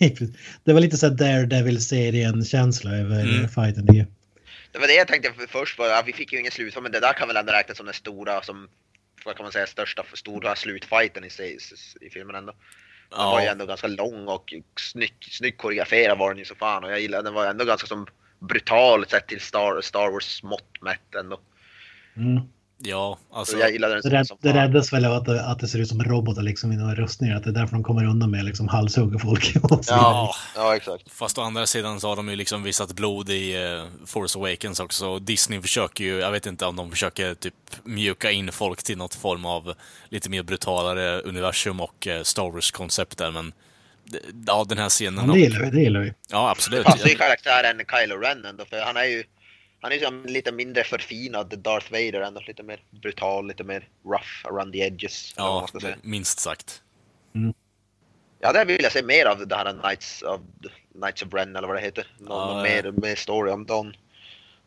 det 0.64 0.72
var 0.72 0.80
lite 0.80 0.96
så 0.96 1.08
Daredevil-serien-känsla 1.08 2.90
över 2.90 3.20
Mm. 3.20 3.48
fighten. 3.48 3.86
Det 4.72 4.78
var 4.78 4.86
det 4.86 4.94
jag 4.94 5.08
tänkte 5.08 5.32
för- 5.32 5.46
först. 5.46 5.74
Ja, 5.78 6.02
vi 6.06 6.12
fick 6.12 6.32
ju 6.32 6.38
ingen 6.40 6.52
slutfight, 6.52 6.82
men 6.82 6.92
det 6.92 7.00
där 7.00 7.12
kan 7.12 7.28
väl 7.28 7.36
ändå 7.36 7.52
räknas 7.52 7.76
som 7.76 7.86
den 7.86 7.94
stora, 7.94 8.42
som 8.42 8.68
vad 9.24 9.36
kan 9.36 9.44
man 9.44 9.52
säga, 9.52 9.66
största 9.66 10.04
stora 10.14 10.54
slutfighten 10.56 11.24
i, 11.24 11.30
sig- 11.30 11.58
i 12.00 12.10
filmen 12.10 12.36
ändå. 12.36 12.52
Den 13.10 13.18
var 13.18 13.40
ju 13.40 13.46
Ja, 13.46 13.52
ändå 13.52 13.66
ganska 13.66 13.86
lång 13.86 14.28
och 14.28 14.54
snygg, 14.80 15.12
snyggt 15.30 15.58
koreograferad 15.60 16.18
var 16.18 16.28
den 16.30 16.38
ju 16.38 16.44
så 16.44 16.54
fan 16.54 16.84
och 16.84 16.90
jag 16.90 17.00
gillade 17.00 17.22
den 17.22 17.34
var 17.34 17.46
ändå 17.46 17.64
ganska 17.64 17.86
som 17.86 18.06
brutal 18.40 19.06
sett 19.06 19.26
till 19.26 19.40
Star, 19.40 19.80
Star 19.80 20.10
Wars 20.10 20.42
mått 20.42 20.82
mätt 20.82 21.14
ändå. 21.20 21.40
Mm. 22.16 22.40
Ja, 22.78 23.18
alltså... 23.32 23.58
Jag 23.58 23.70
gillade 23.72 23.94
den 23.94 24.02
Det, 24.04 24.10
rädd, 24.10 24.26
det 24.40 24.52
räddas 24.52 24.92
väl 24.92 25.04
av 25.04 25.12
att 25.12 25.24
det, 25.24 25.44
att 25.46 25.58
det 25.58 25.68
ser 25.68 25.78
ut 25.78 25.88
som 25.88 26.04
robotar 26.04 26.42
liksom 26.42 26.72
i 26.72 26.76
några 26.76 26.94
rustningar. 26.94 27.36
Att 27.36 27.44
det 27.44 27.50
är 27.50 27.54
därför 27.54 27.72
de 27.72 27.84
kommer 27.84 28.04
undan 28.06 28.30
med 28.30 28.44
liksom 28.44 28.68
halshugga 28.68 29.18
folk. 29.18 29.54
Ja, 29.88 30.34
ja, 30.56 30.76
exakt. 30.76 31.10
Fast 31.12 31.38
å 31.38 31.42
andra 31.42 31.66
sidan 31.66 32.00
så 32.00 32.08
har 32.08 32.16
de 32.16 32.28
ju 32.28 32.36
liksom 32.36 32.62
visat 32.62 32.92
blod 32.92 33.30
i 33.30 33.54
eh, 33.54 34.06
Force 34.06 34.38
Awakens 34.38 34.80
också. 34.80 35.06
Och 35.08 35.22
Disney 35.22 35.60
försöker 35.62 36.04
ju, 36.04 36.18
jag 36.18 36.30
vet 36.30 36.46
inte 36.46 36.66
om 36.66 36.76
de 36.76 36.90
försöker 36.90 37.34
typ 37.34 37.54
mjuka 37.84 38.30
in 38.30 38.52
folk 38.52 38.82
till 38.82 38.98
något 38.98 39.14
form 39.14 39.44
av 39.44 39.74
lite 40.08 40.30
mer 40.30 40.42
brutalare 40.42 41.20
universum 41.20 41.80
och 41.80 42.06
eh, 42.06 42.22
Star 42.22 42.50
Wars-koncept 42.50 43.18
där, 43.18 43.30
men 43.30 43.52
det- 44.04 44.20
ja, 44.46 44.64
den 44.68 44.78
här 44.78 44.88
scenen... 44.88 45.26
Ja, 45.28 45.32
det 45.34 45.40
gillar 45.40 45.60
vi. 45.60 45.70
Det 45.70 45.80
gillar 45.80 46.00
vi. 46.00 46.12
Ja, 46.30 46.50
absolut. 46.50 46.84
Passar 46.84 47.08
ju 47.08 47.14
karaktären 47.14 47.80
Kylo 48.00 48.16
Ren 48.16 48.44
ändå, 48.44 48.64
för 48.64 48.80
han 48.80 48.96
är 48.96 49.04
ju 49.04 49.24
han 49.86 49.92
är 49.92 49.96
ju 49.96 50.04
som 50.04 50.24
lite 50.24 50.52
mindre 50.52 50.84
förfinad 50.84 51.58
Darth 51.58 51.92
Vader 51.92 52.20
ändå, 52.20 52.40
lite 52.46 52.62
mer 52.62 52.82
brutal, 52.90 53.46
lite 53.46 53.64
mer 53.64 53.88
rough 54.04 54.46
around 54.46 54.72
the 54.72 54.78
edges. 54.78 55.34
Ja, 55.36 55.68
minst 56.02 56.38
sagt. 56.38 56.82
Ja, 58.38 58.52
där 58.52 58.64
vill 58.64 58.82
jag 58.82 58.92
se 58.92 59.02
mer 59.02 59.26
av 59.26 59.46
det 59.48 59.56
här 59.56 59.80
Knights 59.80 60.22
of, 60.22 60.40
Knights 60.92 61.22
of 61.22 61.34
Ren 61.34 61.56
eller 61.56 61.68
vad 61.68 61.76
det 61.76 61.80
heter. 61.80 62.06
Någon, 62.18 62.38
Ja, 62.38 62.46
någon 62.46 62.56
ja. 62.56 62.62
mer, 62.62 62.92
mer 62.92 63.14
story 63.14 63.50
om 63.50 63.66
dem. 63.66 63.92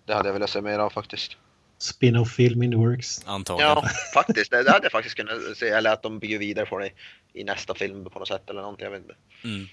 Det 0.05 0.13
hade 0.13 0.29
jag 0.29 0.33
velat 0.33 0.49
se 0.49 0.61
mer 0.61 0.79
av 0.79 0.89
faktiskt. 0.89 1.37
Spin-off 1.77 2.31
film 2.31 2.63
in 2.63 2.71
the 2.71 2.77
works. 2.77 3.23
Antagligen. 3.25 3.69
Ja, 3.69 3.83
faktiskt. 4.13 4.51
Det, 4.51 4.63
det 4.63 4.71
hade 4.71 4.85
jag 4.85 4.91
faktiskt 4.91 5.15
kunnat 5.15 5.57
se. 5.57 5.69
Eller 5.69 5.93
att 5.93 6.03
de 6.03 6.19
bygger 6.19 6.37
vidare 6.37 6.65
på 6.65 6.79
det 6.79 6.91
i 7.33 7.43
nästa 7.43 7.75
film 7.75 8.05
på 8.05 8.19
något 8.19 8.27
sätt 8.27 8.49
eller 8.49 8.61
någonting. 8.61 8.83
Jag 8.83 8.91
vet 8.91 9.01
inte. 9.01 9.15
Mm. 9.43 9.67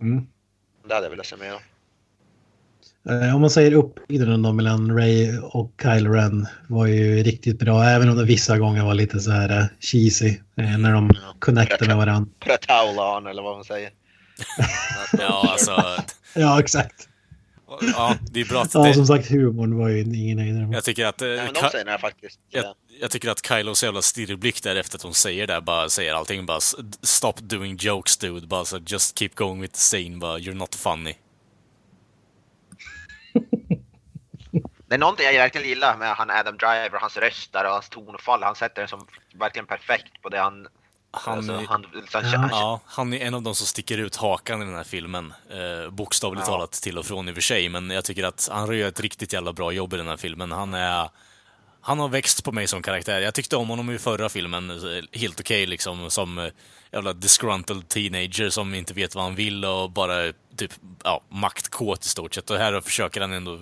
Mm. 0.00 0.26
Det 0.86 0.94
hade 0.94 1.06
jag 1.06 1.10
velat 1.10 1.26
se 1.26 1.36
mer 1.36 1.52
av. 1.52 1.60
Eh, 3.08 3.34
Om 3.34 3.40
man 3.40 3.50
säger 3.50 3.72
uppbyggnaden 3.72 4.42
då 4.42 4.52
mellan 4.52 4.98
Ray 4.98 5.38
och 5.38 5.72
Kylo 5.82 6.12
Ren 6.12 6.46
var 6.68 6.86
ju 6.86 7.22
riktigt 7.22 7.58
bra. 7.58 7.84
Även 7.84 8.08
om 8.08 8.16
det 8.16 8.24
vissa 8.24 8.58
gånger 8.58 8.84
var 8.84 8.94
lite 8.94 9.20
så 9.20 9.30
här 9.30 9.60
eh, 9.60 9.66
cheesy. 9.80 10.28
eh, 10.56 10.78
När 10.78 10.92
de 10.92 11.10
Ja. 11.14 11.34
connectade 11.38 11.86
med 11.86 11.96
varandra. 11.96 12.30
Pretaulan 12.40 13.26
eller 13.26 13.42
vad 13.42 13.54
man 13.56 13.64
säger. 13.64 13.90
Ja, 15.18 15.48
alltså... 15.52 15.82
Ja, 16.34 16.60
exakt. 16.60 17.08
Ja, 17.94 18.16
det 18.30 18.40
är 18.40 18.44
bra 18.44 18.62
att 18.62 18.74
Ja, 18.74 18.82
det, 18.84 18.94
som 18.94 19.06
sagt 19.06 19.30
humorn 19.30 19.78
var 19.78 19.88
ju 19.88 20.00
ingen 20.00 20.38
höjdare. 20.38 20.68
Jag 20.72 20.84
tycker 20.84 21.06
att... 21.06 21.22
eh, 21.22 21.28
Nej, 21.28 21.36
men 21.36 21.54
de 21.54 21.60
Ka- 21.60 21.86
här 21.90 21.98
faktiskt. 21.98 22.38
jag, 22.50 22.64
jag 23.00 23.10
tycker 23.10 23.30
att 23.30 23.46
Kylos 23.46 23.84
jävla 23.84 24.02
stirrblick 24.02 24.62
där 24.62 24.76
efter 24.76 24.96
att 24.96 25.02
hon 25.02 25.14
säger 25.14 25.46
det, 25.46 25.60
bara 25.60 25.88
säger 25.88 26.14
allting 26.14 26.46
bara 26.46 26.60
Stop 27.02 27.32
doing 27.40 27.76
jokes 27.80 28.16
dude, 28.16 28.46
bara 28.46 28.64
så 28.64 28.78
just 28.86 29.18
keep 29.18 29.30
going 29.34 29.60
with 29.60 29.72
the 29.74 29.78
scene, 29.80 30.16
bara 30.18 30.38
you're 30.38 30.54
not 30.54 30.74
funny. 30.74 31.14
Det 34.88 34.94
är 34.94 34.98
någonting 34.98 35.26
jag 35.26 35.32
verkligen 35.32 35.68
gillar 35.68 35.96
med 35.96 36.14
han 36.14 36.30
Adam 36.30 36.56
Driver, 36.56 36.98
hans 37.00 37.16
röst 37.16 37.52
där 37.52 37.64
och 37.64 37.70
hans 37.70 37.88
tonfall. 37.88 38.42
Han 38.42 38.54
sätter 38.54 38.82
den 38.82 38.88
som 38.88 39.06
verkligen 39.34 39.66
perfekt 39.66 40.22
på 40.22 40.28
det 40.28 40.38
han... 40.38 40.66
Han, 41.10 41.38
alltså, 41.38 41.52
han, 41.68 41.86
han, 42.12 42.48
Ja. 42.50 42.80
han 42.86 43.12
är 43.12 43.26
en 43.26 43.34
av 43.34 43.42
de 43.42 43.54
som 43.54 43.66
sticker 43.66 43.98
ut 43.98 44.16
hakan 44.16 44.62
i 44.62 44.64
den 44.64 44.74
här 44.74 44.84
filmen. 44.84 45.34
Eh, 45.50 45.90
bokstavligt 45.90 46.46
Ja. 46.46 46.52
talat 46.52 46.72
till 46.72 46.98
och 46.98 47.06
från 47.06 47.28
i 47.28 47.30
och 47.30 47.34
för 47.34 47.42
sig, 47.42 47.68
men 47.68 47.90
jag 47.90 48.04
tycker 48.04 48.24
att 48.24 48.48
han 48.52 48.78
gör 48.78 48.88
ett 48.88 49.00
riktigt 49.00 49.32
jävla 49.32 49.52
bra 49.52 49.72
jobb 49.72 49.94
i 49.94 49.96
den 49.96 50.08
här 50.08 50.16
filmen. 50.16 50.52
Han 50.52 50.74
är... 50.74 51.10
Han 51.80 52.00
har 52.00 52.08
växt 52.08 52.44
på 52.44 52.52
mig 52.52 52.66
som 52.66 52.82
karaktär. 52.82 53.20
Jag 53.20 53.34
tyckte 53.34 53.56
om 53.56 53.68
honom 53.68 53.90
i 53.90 53.98
förra 53.98 54.28
filmen, 54.28 54.70
eh, 54.70 55.04
helt 55.20 55.40
okej 55.40 55.66
liksom, 55.66 56.10
som 56.10 56.38
eh, 56.38 56.46
jävla 56.92 57.12
disgruntled 57.12 57.88
teenager 57.88 58.50
som 58.50 58.74
inte 58.74 58.94
vet 58.94 59.14
vad 59.14 59.24
han 59.24 59.34
vill 59.34 59.64
och 59.64 59.90
bara 59.90 60.32
typ, 60.56 60.72
ja, 61.04 61.20
maktkåt 61.28 62.04
i 62.04 62.08
stort 62.08 62.34
sett. 62.34 62.50
Och 62.50 62.56
här 62.58 62.80
försöker 62.80 63.20
han 63.20 63.32
ändå 63.32 63.58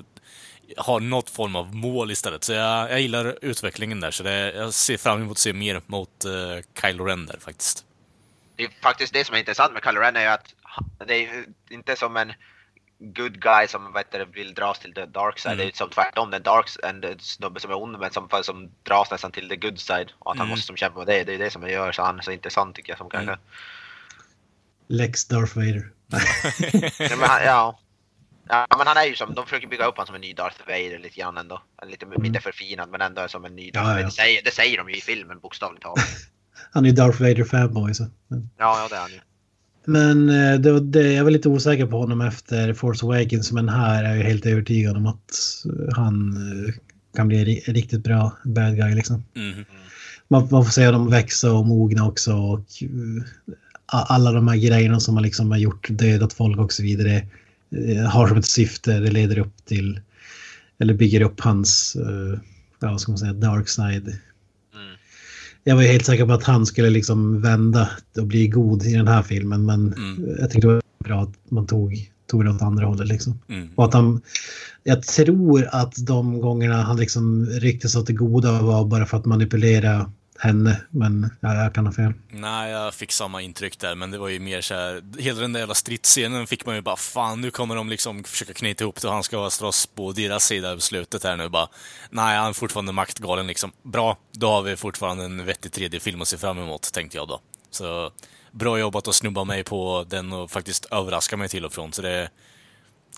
ha 0.76 0.98
något 0.98 1.30
form 1.30 1.56
av 1.56 1.74
mål 1.74 2.10
istället. 2.10 2.44
Så 2.44 2.52
jag, 2.52 2.90
jag 2.90 3.01
gillar 3.01 3.38
utvecklingen 3.43 4.01
där, 4.01 4.10
så 4.10 4.22
det, 4.22 4.52
jag 4.52 4.74
ser 4.74 4.97
fram 4.97 5.22
emot 5.22 5.32
att 5.32 5.38
se 5.38 5.52
mer 5.52 5.80
mot 5.86 6.24
uh, 6.26 6.62
Kylo 6.80 7.05
Ren 7.05 7.26
där 7.26 7.38
faktiskt. 7.40 7.84
Det 8.56 8.64
är 8.64 8.70
faktiskt 8.82 9.12
det 9.12 9.24
som 9.24 9.34
är 9.34 9.38
intressant 9.38 9.72
med 9.72 9.82
Kylo 9.84 10.01
Ren 10.01 10.16
är 10.16 10.20
ju 10.20 10.26
att 10.26 10.55
det 11.06 11.14
är 11.14 11.44
inte 11.70 11.97
som 11.97 12.16
en 12.16 12.32
good 12.98 13.40
guy 13.40 13.66
som 13.68 13.93
vet 13.93 14.12
du, 14.12 14.24
vill 14.24 14.55
dras 14.55 14.78
till 14.78 14.94
the 14.94 15.06
dark 15.06 15.38
side. 15.38 15.52
Mm. 15.52 15.66
Det 15.66 15.72
är 15.72 15.76
som 15.76 15.90
tvärtom, 15.90 16.32
en 16.32 16.43
dark 16.43 16.66
en 16.82 17.18
snubbe 17.18 17.60
som 17.60 17.70
är 17.70 17.82
ond 17.82 17.98
men 17.98 18.10
som, 18.12 18.28
som 18.43 18.70
dras 18.82 19.10
nästan 19.10 19.32
till 19.32 19.48
the 19.48 19.56
good 19.56 19.80
side. 19.80 20.12
Och 20.18 20.32
att 20.32 20.38
han 20.38 20.47
Mm. 20.47 20.51
måste 20.51 20.66
som 20.66 20.76
kämpa 20.76 20.98
med 20.98 21.06
det. 21.06 21.24
Det 21.24 21.34
är 21.34 21.38
det 21.38 21.51
som 21.51 21.68
gör 21.68 21.93
så 21.93 22.02
han 22.02 22.18
är 22.18 22.22
så 22.22 22.32
intressant 22.32 22.76
tycker 22.76 22.90
jag 22.93 22.98
som 22.98 23.10
karaktär. 23.10 23.38
Lex 24.88 25.24
Darth 25.24 25.56
Vader. 25.56 25.90
Ja, 27.10 27.16
men 27.16 27.44
ja. 27.44 27.78
Ja, 28.48 28.66
men 28.78 28.86
han 28.86 28.97
är 28.97 29.05
ju 29.05 29.14
som, 29.14 29.35
de 29.35 29.44
försöker 29.44 29.68
bygga 29.68 29.86
upp 29.86 29.97
honom 29.97 30.06
som 30.06 30.14
en 30.14 30.20
ny 30.20 30.32
Darth 30.32 30.60
Vader 30.66 30.98
lite 30.98 31.20
grann 31.20 31.36
ändå. 31.36 31.62
Lite, 31.86 32.06
lite 32.23 32.40
förfinad 32.40 32.89
men 32.90 33.01
ändå 33.01 33.28
som 33.28 33.44
en 33.44 33.56
ny 33.56 33.70
Darth 33.70 33.86
Ja, 33.86 33.90
ja. 33.90 33.94
Vader. 33.94 34.05
Det 34.05 34.10
säger, 34.10 34.43
det 34.44 34.51
säger 34.55 34.78
de 34.78 34.89
ju 34.90 34.97
i 34.97 35.01
filmen 35.01 35.39
bokstavligt 35.39 35.82
talat. 35.82 36.05
Han 36.73 36.85
är 36.85 36.89
ju 36.89 36.94
Darth 36.94 37.20
Vader 37.23 37.44
fanboy. 37.44 37.94
Så. 37.94 38.06
Men, 38.28 38.51
Ja, 38.59 38.78
ja 38.82 38.89
det 38.90 38.97
är 38.97 39.01
han 39.01 39.10
ju. 39.10 39.20
men 39.85 40.28
eh, 40.28 40.60
det, 40.60 40.73
var 40.73 40.81
det, 40.81 41.12
jag 41.12 41.24
var 41.24 41.31
lite 41.31 41.48
osäker 41.48 41.86
på 41.86 41.98
honom 41.98 42.20
efter 42.20 42.74
Force 42.74 43.06
Awakens. 43.06 43.52
Men 43.52 43.68
här 43.68 44.05
är 44.05 44.14
jag 44.16 44.24
helt 44.24 44.47
övertygad 44.47 44.97
om 44.97 45.06
att 45.06 45.32
eh, 45.64 45.94
han 45.97 46.36
eh, 46.68 46.74
kan 47.16 47.28
bli 47.28 47.44
ri- 47.44 47.73
riktigt 47.73 48.05
bra 48.05 48.32
bad 48.44 48.77
guy. 48.77 48.94
Liksom. 48.94 49.24
Mhm. 49.35 49.64
Man, 50.28 50.48
man 50.51 50.64
får 50.64 50.70
se 50.73 50.90
dem 50.90 51.10
växa 51.10 51.52
och 51.52 51.66
mogna 51.66 52.06
också. 52.09 52.32
Och, 52.35 52.60
alla 53.86 54.32
de 54.32 54.48
här 54.48 54.56
grejerna 54.56 55.01
som 55.01 55.14
man 55.14 55.23
liksom 55.23 55.51
har 55.51 55.59
gjort, 55.59 55.86
dödat 55.90 56.32
folk 56.32 56.59
och 56.59 56.73
så 56.73 56.82
vidare, 56.82 57.27
har 58.10 58.28
som 58.28 58.36
ett 58.36 58.44
syfte. 58.44 59.01
Det 59.01 59.10
leder 59.10 59.38
upp 59.38 59.64
till, 59.64 60.01
eller 60.78 60.94
bygger 60.94 61.20
upp 61.20 61.40
hans, 61.40 61.97
eh, 61.97 62.38
ja, 62.80 62.90
vad 62.90 63.01
ska 63.01 63.12
man 63.12 63.18
säga, 63.18 63.32
dark 63.32 63.68
side. 63.68 64.09
Mm. 64.09 64.97
Jag 65.64 65.74
var 65.76 65.82
ju 65.82 65.88
helt 65.88 66.06
säker 66.06 66.26
på 66.26 66.32
att 66.32 66.44
han 66.44 66.66
skulle 66.66 66.90
liksom 66.90 67.40
vända 67.43 67.90
och 68.18 68.26
bli 68.26 68.48
god 68.48 68.82
i 68.82 68.93
den 68.93 69.09
här 69.09 69.22
filmen. 69.22 69.66
Men 69.66 69.93
Mm. 69.93 70.36
jag 70.38 70.51
tyckte 70.51 70.68
det 70.68 70.74
var 70.74 70.82
bra 71.05 71.22
att 71.22 71.51
man 71.51 71.66
tog, 71.66 72.10
tog 72.30 72.44
det 72.44 72.51
åt 72.51 72.62
andra 72.62 72.86
hållet. 72.86 73.09
Liksom. 73.09 73.40
Mm. 73.48 73.68
Och 73.74 73.84
att 73.84 73.94
han, 73.94 74.20
jag 74.84 75.02
tror 75.02 75.68
att 75.72 76.06
de 76.06 76.40
gångerna 76.40 76.82
han 76.82 76.97
liksom 76.97 77.47
rycktes 77.47 77.97
åt 77.97 78.06
det 78.06 78.12
goda 78.12 78.62
var 78.62 78.84
bara 78.84 79.06
för 79.06 79.16
att 79.16 79.24
manipulera 79.24 80.12
henne. 80.38 80.80
Men 80.90 81.30
ja, 81.40 81.54
jag 81.54 81.74
kan 81.74 81.86
ha 81.86 81.92
fel. 81.92 82.12
Nej, 82.28 82.70
jag 82.70 82.94
fick 82.94 83.12
samma 83.12 83.42
intryck 83.42 83.78
där, 83.78 83.94
men 83.94 84.10
det 84.10 84.18
var 84.18 84.28
ju 84.28 84.40
mer 84.40 84.60
så 84.60 84.74
här, 84.74 85.02
hela 85.18 85.40
den 85.40 85.52
där 85.52 85.60
jävla 85.60 85.74
stridsscenen 85.74 86.46
fick 86.46 86.66
man 86.66 86.74
ju 86.74 86.80
bara, 86.80 86.96
fan 86.96 87.40
nu 87.40 87.50
kommer 87.50 87.76
de 87.76 87.88
liksom 87.88 88.24
försöka 88.24 88.52
knyta 88.52 88.84
ihop 88.84 89.00
det 89.00 89.08
och 89.08 89.14
han 89.14 89.22
ska 89.22 89.50
slåss 89.50 89.86
på 89.86 90.12
deras 90.12 90.44
sida 90.44 90.74
i 90.74 90.80
slutet 90.80 91.24
här 91.24 91.36
nu 91.36 91.48
bara. 91.48 91.68
Nej, 92.10 92.38
han 92.38 92.48
är 92.48 92.52
fortfarande 92.52 92.92
maktgalen 92.92 93.46
liksom. 93.46 93.72
Bra, 93.82 94.16
då 94.32 94.48
har 94.48 94.62
vi 94.62 94.76
fortfarande 94.76 95.24
en 95.24 95.46
vettig 95.46 95.72
tredje 95.72 96.00
film 96.00 96.22
att 96.22 96.28
se 96.28 96.36
fram 96.36 96.58
emot, 96.58 96.92
tänkte 96.92 97.16
jag 97.16 97.28
då. 97.28 97.40
Så 97.70 98.10
bra 98.52 98.78
jobbat 98.78 99.08
att 99.08 99.14
snubba 99.14 99.44
mig 99.44 99.64
på 99.64 100.04
den 100.08 100.32
och 100.32 100.50
faktiskt 100.50 100.84
överraska 100.84 101.36
mig 101.36 101.48
till 101.48 101.64
och 101.64 101.72
från, 101.72 101.92
så 101.92 102.02
det... 102.02 102.30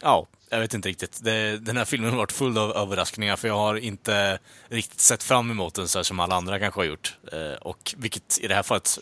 Ja, 0.03 0.27
jag 0.51 0.61
vet 0.61 0.75
inte 0.75 0.89
riktigt. 0.89 1.21
Det, 1.23 1.59
den 1.59 1.77
här 1.77 1.85
filmen 1.85 2.11
har 2.11 2.17
varit 2.17 2.33
full 2.33 2.59
av 2.59 2.77
överraskningar 2.77 3.37
för 3.37 3.49
jag 3.49 3.57
har 3.57 3.75
inte 3.77 4.39
riktigt 4.69 5.01
sett 5.01 5.23
fram 5.23 5.51
emot 5.51 5.75
den 5.75 5.89
så 5.89 5.99
här 5.99 6.05
som 6.05 6.21
alla 6.21 6.35
andra 6.35 6.59
kanske 6.59 6.81
har 6.81 6.85
gjort. 6.85 7.17
Eh, 7.33 7.63
och 7.63 7.95
vilket 7.99 8.39
i 8.41 8.49
det 8.49 8.55
här 8.55 8.63
fallet, 8.63 8.99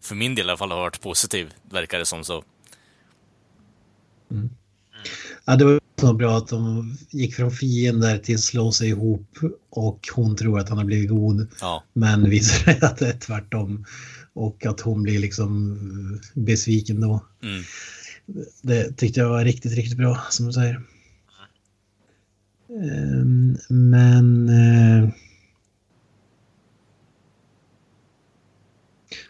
för 0.00 0.14
min 0.14 0.34
del 0.34 0.46
i 0.46 0.48
alla 0.48 0.56
fall, 0.56 0.70
har 0.70 0.78
varit 0.78 1.00
positiv, 1.00 1.54
verkar 1.70 1.98
det 1.98 2.06
som. 2.06 2.24
så. 2.24 2.44
Ja, 5.44 5.56
det 5.56 5.64
var 5.64 5.80
så 6.00 6.12
bra 6.12 6.36
att 6.36 6.48
de 6.48 6.96
gick 7.10 7.34
från 7.34 7.50
fiender 7.50 8.18
till 8.18 8.42
slå 8.42 8.72
sig 8.72 8.88
ihop 8.88 9.38
och 9.70 10.08
hon 10.14 10.36
tror 10.36 10.58
att 10.58 10.68
han 10.68 10.78
har 10.78 10.84
blivit 10.84 11.10
god. 11.10 11.48
Ja, 11.60 11.84
Men 11.92 12.30
visar 12.30 12.64
sig 12.64 12.78
att 12.82 12.98
det 12.98 13.08
är 13.08 13.18
tvärtom. 13.18 13.84
Och 14.32 14.66
att 14.66 14.80
hon 14.80 15.02
blir 15.02 15.18
liksom 15.18 16.20
besviken 16.34 17.00
då. 17.00 17.24
mm. 17.42 17.62
Det 18.62 18.96
tyckte 18.96 19.20
jag 19.20 19.28
var 19.28 19.44
riktigt, 19.44 19.72
riktigt 19.72 19.98
bra 19.98 20.18
som 20.30 20.46
du 20.46 20.52
säger. 20.52 20.80
Ehm, 22.68 23.56
men... 23.68 24.48
Eh, 24.48 25.08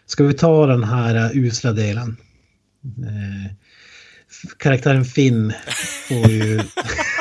ska 0.05 0.23
vi 0.23 0.33
ta 0.33 0.65
den 0.65 0.83
här 0.83 1.15
eh, 1.15 1.37
usla 1.37 1.73
delen? 1.73 2.17
Eh, 2.83 3.51
karaktären 4.57 5.05
Finn 5.05 5.53
får 6.07 6.29
ju... 6.29 6.61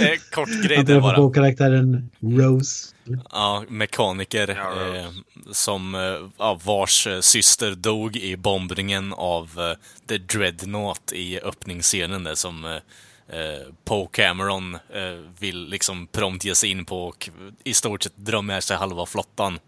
Eh, 0.00 0.18
Kort 0.30 0.48
grej 0.64 0.76
där 0.76 0.84
träffar 0.84 1.14
på 1.14 1.22
bara. 1.22 1.34
karaktären 1.34 2.10
Rose. 2.20 2.94
Ja, 3.32 3.64
mekaniker 3.68 4.48
Ja, 4.48 4.70
Rose. 4.70 4.98
eh, 4.98 5.10
som, 5.52 5.94
eh, 5.94 6.28
ja, 6.38 6.60
vars 6.64 7.06
eh, 7.06 7.20
syster 7.20 7.74
dog 7.74 8.16
i 8.16 8.36
bombningen 8.36 9.12
av 9.12 9.50
eh, 9.58 9.76
The 10.08 10.18
Dreadnought 10.18 11.12
i 11.12 11.40
öppningsscenen 11.40 12.24
där 12.24 12.34
som 12.34 12.64
eh, 12.64 12.70
eh, 13.40 13.60
Poe 13.84 14.08
Cameron 14.12 14.74
eh, 14.74 15.18
vill 15.38 15.68
liksom 15.68 16.06
prompt 16.06 16.44
ge 16.44 16.54
sig 16.54 16.70
in 16.70 16.84
på 16.84 17.04
och 17.04 17.30
i 17.64 17.74
stort 17.74 18.02
sett 18.02 18.16
dra 18.16 18.42
med 18.42 18.64
sig 18.64 18.76
halva 18.76 19.06
flottan 19.06 19.58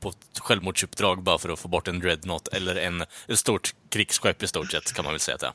på 0.00 0.08
ett 0.08 0.38
självmordsuppdrag 0.38 1.22
bara 1.22 1.38
för 1.38 1.48
att 1.48 1.58
få 1.58 1.68
bort 1.68 1.88
en 1.88 2.00
Dreadnought 2.00 2.48
eller 2.48 2.76
en, 2.76 3.00
ett 3.28 3.38
stort 3.38 3.74
krigsskepp 3.88 4.42
i 4.42 4.46
stort 4.46 4.70
sett 4.72 4.92
kan 4.92 5.04
man 5.04 5.14
väl 5.14 5.20
säga 5.20 5.34
att 5.34 5.40
det 5.40 5.46
är. 5.46 5.52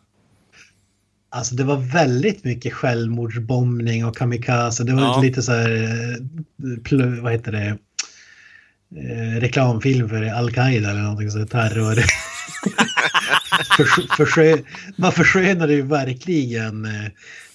Alltså 1.33 1.55
det 1.55 1.63
var 1.63 1.77
väldigt 1.77 2.43
mycket 2.43 2.73
självmordsbombning 2.73 4.05
och 4.05 4.17
kamikaze. 4.17 4.83
Det 4.83 4.93
var 4.93 5.01
Ja. 5.01 5.21
lite 5.21 5.41
så 5.41 5.51
här, 5.51 7.21
vad 7.21 7.31
heter 7.31 7.51
det, 7.51 7.77
eh, 9.01 9.39
reklamfilm 9.39 10.09
för 10.09 10.23
Al-Qaida 10.33 10.89
eller 10.91 11.01
någonting 11.01 11.31
så 11.31 11.39
här, 11.39 11.45
terror. 11.45 11.95
Förs- 13.77 14.07
försö- 14.17 14.63
man 14.95 15.11
förskönade 15.11 15.73
ju 15.73 15.81
verkligen 15.81 16.85
eh, 16.85 17.05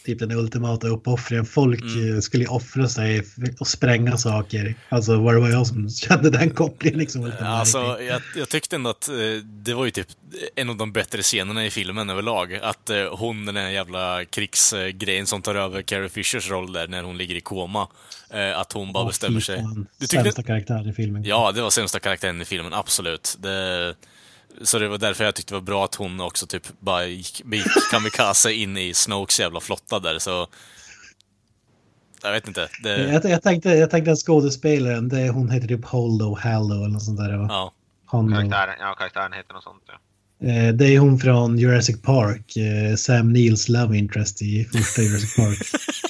typ 0.06 0.18
den 0.18 0.32
ultimata 0.32 0.88
uppoffringen. 0.88 1.46
Folk 1.46 1.80
Mm. 1.82 2.14
eh, 2.14 2.20
skulle 2.20 2.46
offra 2.46 2.88
sig 2.88 3.22
och 3.60 3.66
spränga 3.68 4.16
saker. 4.16 4.74
Alltså 4.88 5.16
var 5.20 5.34
det 5.34 5.40
var 5.40 5.48
jag 5.50 5.66
som 5.66 5.90
kände 6.08 6.30
den 6.30 6.50
kopplingen 6.50 6.98
liksom. 6.98 7.32
Alltså, 7.40 7.78
jag, 8.02 8.22
jag 8.36 8.48
tyckte 8.48 8.76
ändå 8.76 8.90
att 8.90 9.08
eh, 9.08 9.14
det 9.44 9.74
var 9.74 9.84
ju 9.84 9.90
typ 9.90 10.06
en 10.56 10.70
av 10.70 10.76
de 10.76 10.92
bättre 10.92 11.22
scenerna 11.22 11.66
i 11.66 11.70
filmen 11.70 12.10
överlag. 12.10 12.54
Att 12.54 12.90
eh, 12.90 13.04
hon, 13.16 13.46
den 13.46 13.56
här 13.56 13.70
jävla 13.70 14.24
krigsgrejen 14.24 15.26
som 15.26 15.42
tar 15.42 15.54
över 15.54 15.82
Carrie 15.82 16.08
Fishers 16.08 16.50
roll 16.50 16.72
där 16.72 16.88
när 16.88 17.02
hon 17.02 17.18
ligger 17.18 17.34
i 17.34 17.40
koma. 17.40 17.88
Att 18.56 18.72
hon 18.72 18.92
bara 18.92 19.02
Åh, 19.04 19.08
bestämmer 19.08 19.40
sig. 19.40 19.64
Du 19.98 20.06
tyckte- 20.06 20.22
Sämsta 20.22 20.42
karaktär 20.42 20.88
i 20.88 20.92
filmen. 20.92 21.24
Ja, 21.24 21.52
det 21.52 21.62
var 21.62 21.70
sämsta 21.70 21.98
karaktären 21.98 22.40
i 22.42 22.44
filmen, 22.44 22.72
absolut. 22.72 23.36
Det, 23.38 23.94
så 24.62 24.78
det 24.78 24.88
var 24.88 24.98
därför 24.98 25.24
jag 25.24 25.34
tyckte 25.34 25.54
det 25.54 25.58
var 25.60 25.66
bra 25.66 25.84
att 25.84 25.94
hon 25.94 26.20
också 26.20 26.46
typ 26.46 26.62
bara 26.78 27.06
gick, 27.06 27.42
gick 27.52 27.66
kamikaze 27.90 28.52
in 28.52 28.76
i 28.76 28.94
Snokes 28.94 29.40
jävla 29.40 29.60
flotta 29.60 29.98
där, 29.98 30.18
så... 30.18 30.46
Jag 32.22 32.32
vet 32.32 32.48
inte. 32.48 32.68
Det, 32.82 32.96
Jag, 32.98 33.24
jag, 33.24 33.42
tänkte, 33.42 33.68
jag 33.70 33.90
tänkte 33.90 34.12
att 34.12 34.18
skådespelaren, 34.18 35.08
det, 35.08 35.28
hon 35.28 35.50
heter 35.50 35.68
typ 35.68 35.84
Holdo, 35.84 36.34
Haldo 36.34 36.74
eller 36.74 36.88
något 36.88 37.02
sånt 37.02 37.18
där. 37.18 37.36
Va? 37.36 37.46
ja. 37.50 37.72
Karaktären, 38.10 38.74
ja, 38.80 38.94
karaktären 38.98 39.32
heter 39.32 39.54
något 39.54 39.64
sånt. 39.64 39.82
Ja. 39.86 40.48
Eh, 40.48 40.74
Det 40.74 40.94
är 40.94 40.98
hon 40.98 41.18
från 41.18 41.58
Jurassic 41.58 42.02
Park, 42.02 42.56
eh, 42.56 42.96
Sam 42.96 43.32
Neils 43.32 43.68
love 43.68 43.98
interest 43.98 44.42
i 44.42 44.64
första 44.64 45.02
Jurassic 45.02 45.36
Park. 45.36 45.58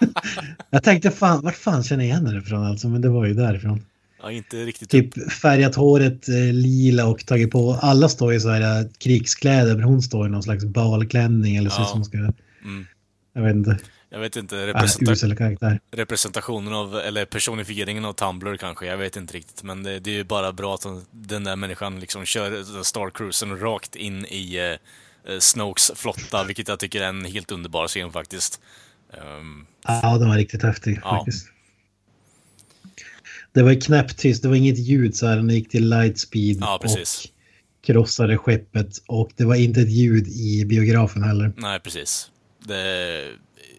jag 0.70 0.82
tänkte 0.82 1.10
fan, 1.10 1.42
vart 1.42 1.56
fan 1.56 1.82
känner 1.82 2.04
jag 2.04 2.08
igen 2.08 2.26
henne 2.26 2.38
ifrån 2.38 2.64
alltså, 2.64 2.88
men 2.88 3.00
det 3.00 3.08
var 3.08 3.26
ju 3.26 3.34
därifrån. 3.34 3.84
Ja, 4.24 4.32
inte 4.32 4.56
riktigt. 4.56 4.90
Typ 4.90 5.32
färgat 5.32 5.74
håret 5.74 6.28
eh, 6.28 6.34
lila 6.52 7.06
och 7.06 7.26
tagit 7.26 7.50
på, 7.50 7.72
alla 7.82 8.08
står 8.08 8.34
i 8.34 8.40
så 8.40 8.48
här 8.50 8.80
eh, 8.80 8.86
krigskläder, 8.98 9.74
men 9.74 9.84
hon 9.84 10.02
står 10.02 10.26
i 10.26 10.30
någon 10.30 10.42
slags 10.42 10.64
balklänning 10.64 11.56
eller 11.56 11.70
så 11.70 11.80
Ja. 11.82 11.86
som 11.86 12.04
ska, 12.04 12.16
Mm. 12.18 12.86
jag 13.34 13.42
vet 13.42 13.54
inte, 13.56 13.78
Jag 14.10 14.20
vet 14.20 14.36
inte, 14.36 14.58
äh, 14.58 14.66
representa 14.66 15.36
karaktär. 15.36 15.80
representationen 15.92 16.72
av, 16.72 16.96
eller 16.96 17.24
personifieringen 17.24 18.04
av 18.04 18.12
Tumblr 18.12 18.56
kanske, 18.56 18.86
jag 18.86 18.96
vet 18.96 19.16
inte 19.16 19.34
riktigt. 19.34 19.62
Men 19.62 19.82
det, 19.82 19.98
det 20.00 20.10
är 20.10 20.14
ju 20.14 20.24
bara 20.24 20.52
bra 20.52 20.74
att 20.74 20.86
den 21.10 21.44
där 21.44 21.56
människan 21.56 22.00
liksom 22.00 22.24
kör 22.24 22.82
Star 22.82 23.10
Cruisen 23.10 23.58
rakt 23.58 23.96
in 23.96 24.24
i 24.24 24.56
eh, 24.56 25.32
eh, 25.34 25.38
Snokes 25.40 25.92
flotta, 25.94 26.44
vilket 26.44 26.68
jag 26.68 26.78
tycker 26.78 27.02
är 27.02 27.08
en 27.08 27.24
helt 27.24 27.50
underbar 27.52 27.88
scen 27.88 28.12
faktiskt. 28.12 28.60
Ehm, 29.12 29.66
Ja, 29.86 30.18
den 30.18 30.28
var 30.28 30.36
riktigt 30.36 30.62
häftig 30.62 31.00
Ja. 31.04 31.10
faktiskt. 31.16 31.46
Det 33.54 33.62
var 33.62 33.80
knäpptyst, 33.80 34.42
det 34.42 34.48
var 34.48 34.56
inget 34.56 34.78
ljud 34.78 35.16
så 35.16 35.26
här 35.26 35.42
när 35.42 35.54
gick 35.54 35.70
till 35.70 35.88
lightspeed 35.88 36.56
Ja, 36.60 36.78
precis. 36.82 37.24
och 37.24 37.30
krossade 37.86 38.38
skeppet 38.38 38.98
och 39.06 39.30
det 39.36 39.44
var 39.44 39.54
inte 39.54 39.80
ett 39.80 39.90
ljud 39.90 40.28
i 40.28 40.64
biografen 40.64 41.22
heller. 41.22 41.52
Nej, 41.56 41.80
precis. 41.80 42.30
Det 42.58 42.76
är 42.76 43.36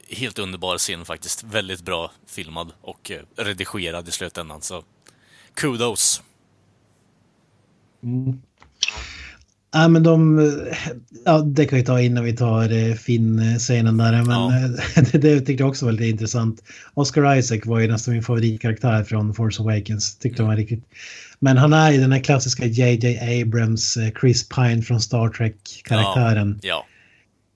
helt 0.10 0.40
underbar 0.40 0.78
scen 0.78 1.06
faktiskt. 1.06 1.44
Väldigt 1.44 1.82
bra 1.82 2.12
filmad 2.28 2.72
och 2.82 3.12
eh, 3.12 3.44
redigerad 3.44 4.08
i 4.08 4.12
slutändan. 4.12 4.62
Så 4.62 4.84
kudos. 5.54 6.22
Mm. 8.04 8.42
Ja, 9.76 9.88
men 9.88 10.04
de, 10.04 10.40
ja, 11.26 11.40
det 11.40 11.66
kan 11.66 11.78
vi 11.78 11.86
ta 11.86 12.02
innan 12.02 12.24
vi 12.24 12.34
tar 12.34 12.72
eh, 12.74 12.94
Finn-scenen 12.94 13.98
där. 13.98 14.12
Men 14.12 14.30
Ja. 14.30 14.56
eh, 14.56 15.04
det, 15.12 15.18
det 15.18 15.40
tyckte 15.42 15.64
jag 15.64 15.70
också 15.70 15.86
var 15.86 15.92
lite 15.92 16.06
intressant. 16.08 16.64
Oscar 16.94 17.36
Isaac 17.38 17.60
var 17.66 17.80
ju 17.80 17.88
nästan 17.88 18.14
min 18.14 18.24
favoritkaraktär 18.24 19.04
från 19.04 19.34
Force 19.34 19.62
Awakens. 19.62 20.18
Tyckte 20.18 20.42
han 20.42 20.50
var 20.50 20.56
riktigt. 20.58 20.84
Men 21.40 21.58
han 21.58 21.74
är 21.74 21.92
ju 21.92 21.98
den 22.02 22.12
här 22.12 22.20
klassiska 22.20 22.66
JJ 22.66 23.20
Abrams, 23.42 23.98
eh, 23.98 24.10
Chris 24.22 24.50
Pine 24.50 24.82
från 24.82 25.02
Star 25.02 25.30
Trek-karaktären. 25.30 26.60
Ja, 26.62 26.86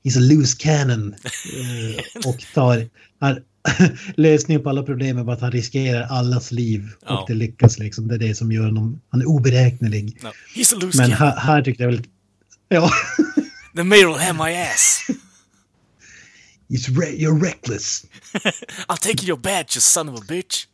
He's 0.04 0.18
a 0.18 0.22
loose 0.22 0.58
cannon. 0.60 1.16
Och 2.26 2.38
tar... 2.54 2.86
Han, 3.20 3.40
lösningen 4.15 4.64
på 4.64 4.69
alla 4.69 4.84
problem 4.84 5.18
är 5.18 5.23
bara 5.23 5.36
att 5.36 5.41
han 5.41 5.52
riskerar 5.52 6.02
allas 6.02 6.52
liv. 6.52 6.90
Ja. 7.06 7.22
Och 7.22 7.27
det 7.27 7.34
lyckas 7.34 7.80
liksom. 7.80 8.07
Det 8.07 8.15
är 8.15 8.19
det 8.19 8.36
som 8.36 8.52
gör 8.52 8.65
honom... 8.65 9.02
Han 9.10 9.22
är 9.22 9.26
oberäknelig. 9.26 10.18
no. 10.23 10.31
Men 10.98 11.11
här, 11.11 11.36
här 11.36 11.61
tyckte 11.61 11.84
jag 11.84 11.91
väl... 11.91 12.03
Ja. 12.69 12.91
The 13.76 13.84
will 13.84 14.14
have 14.14 14.34
my 14.34 14.56
ass. 14.56 15.07
It's 16.69 16.90
re- 16.90 17.15
you're 17.18 17.44
reckless. 17.44 18.06
I'll 18.88 18.98
take 18.98 19.23
your 19.23 19.38
badge, 19.38 19.76
you 19.76 19.81
son 19.81 20.10
of 20.10 20.19
a 20.19 20.23
bitch. 20.27 20.65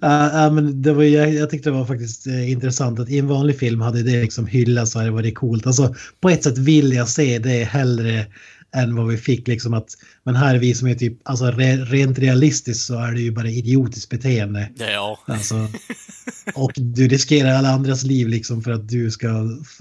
Ja, 0.00 0.42
ja, 0.42 0.50
men 0.50 0.82
det 0.82 0.92
var, 0.92 1.02
jag, 1.02 1.34
jag 1.34 1.50
tyckte 1.50 1.70
det 1.70 1.76
var 1.76 1.86
faktiskt 1.86 2.26
eh, 2.26 2.50
intressant 2.50 3.00
att 3.00 3.08
i 3.08 3.18
en 3.18 3.26
vanlig 3.26 3.58
film 3.58 3.80
hade 3.80 4.02
det 4.02 4.22
liksom 4.22 4.46
hyllats 4.46 4.96
och 4.96 5.02
det 5.02 5.10
varit 5.10 5.34
coolt. 5.34 5.66
Alltså, 5.66 5.94
på 6.20 6.30
ett 6.30 6.44
sätt 6.44 6.58
vill 6.58 6.92
jag 6.92 7.08
se 7.08 7.38
det 7.38 7.64
hellre 7.64 8.26
än 8.74 8.96
vad 8.96 9.06
vi 9.08 9.16
fick. 9.16 9.48
Liksom 9.48 9.74
att, 9.74 9.88
men 10.24 10.36
här 10.36 10.54
är 10.54 10.58
vi 10.58 10.74
som 10.74 10.88
är 10.88 10.94
typ, 10.94 11.18
alltså 11.22 11.44
re, 11.44 11.76
rent 11.76 12.18
realistiskt 12.18 12.86
så 12.86 12.98
är 12.98 13.12
det 13.12 13.20
ju 13.20 13.30
bara 13.30 13.48
idiotiskt 13.48 14.10
beteende. 14.10 14.68
Ja. 14.78 15.18
Alltså, 15.26 15.68
och 16.54 16.72
du 16.76 17.08
riskerar 17.08 17.54
alla 17.54 17.70
andras 17.70 18.02
liv 18.02 18.28
liksom 18.28 18.62
för 18.62 18.70
att 18.70 18.88
du 18.88 19.10
ska, 19.10 19.28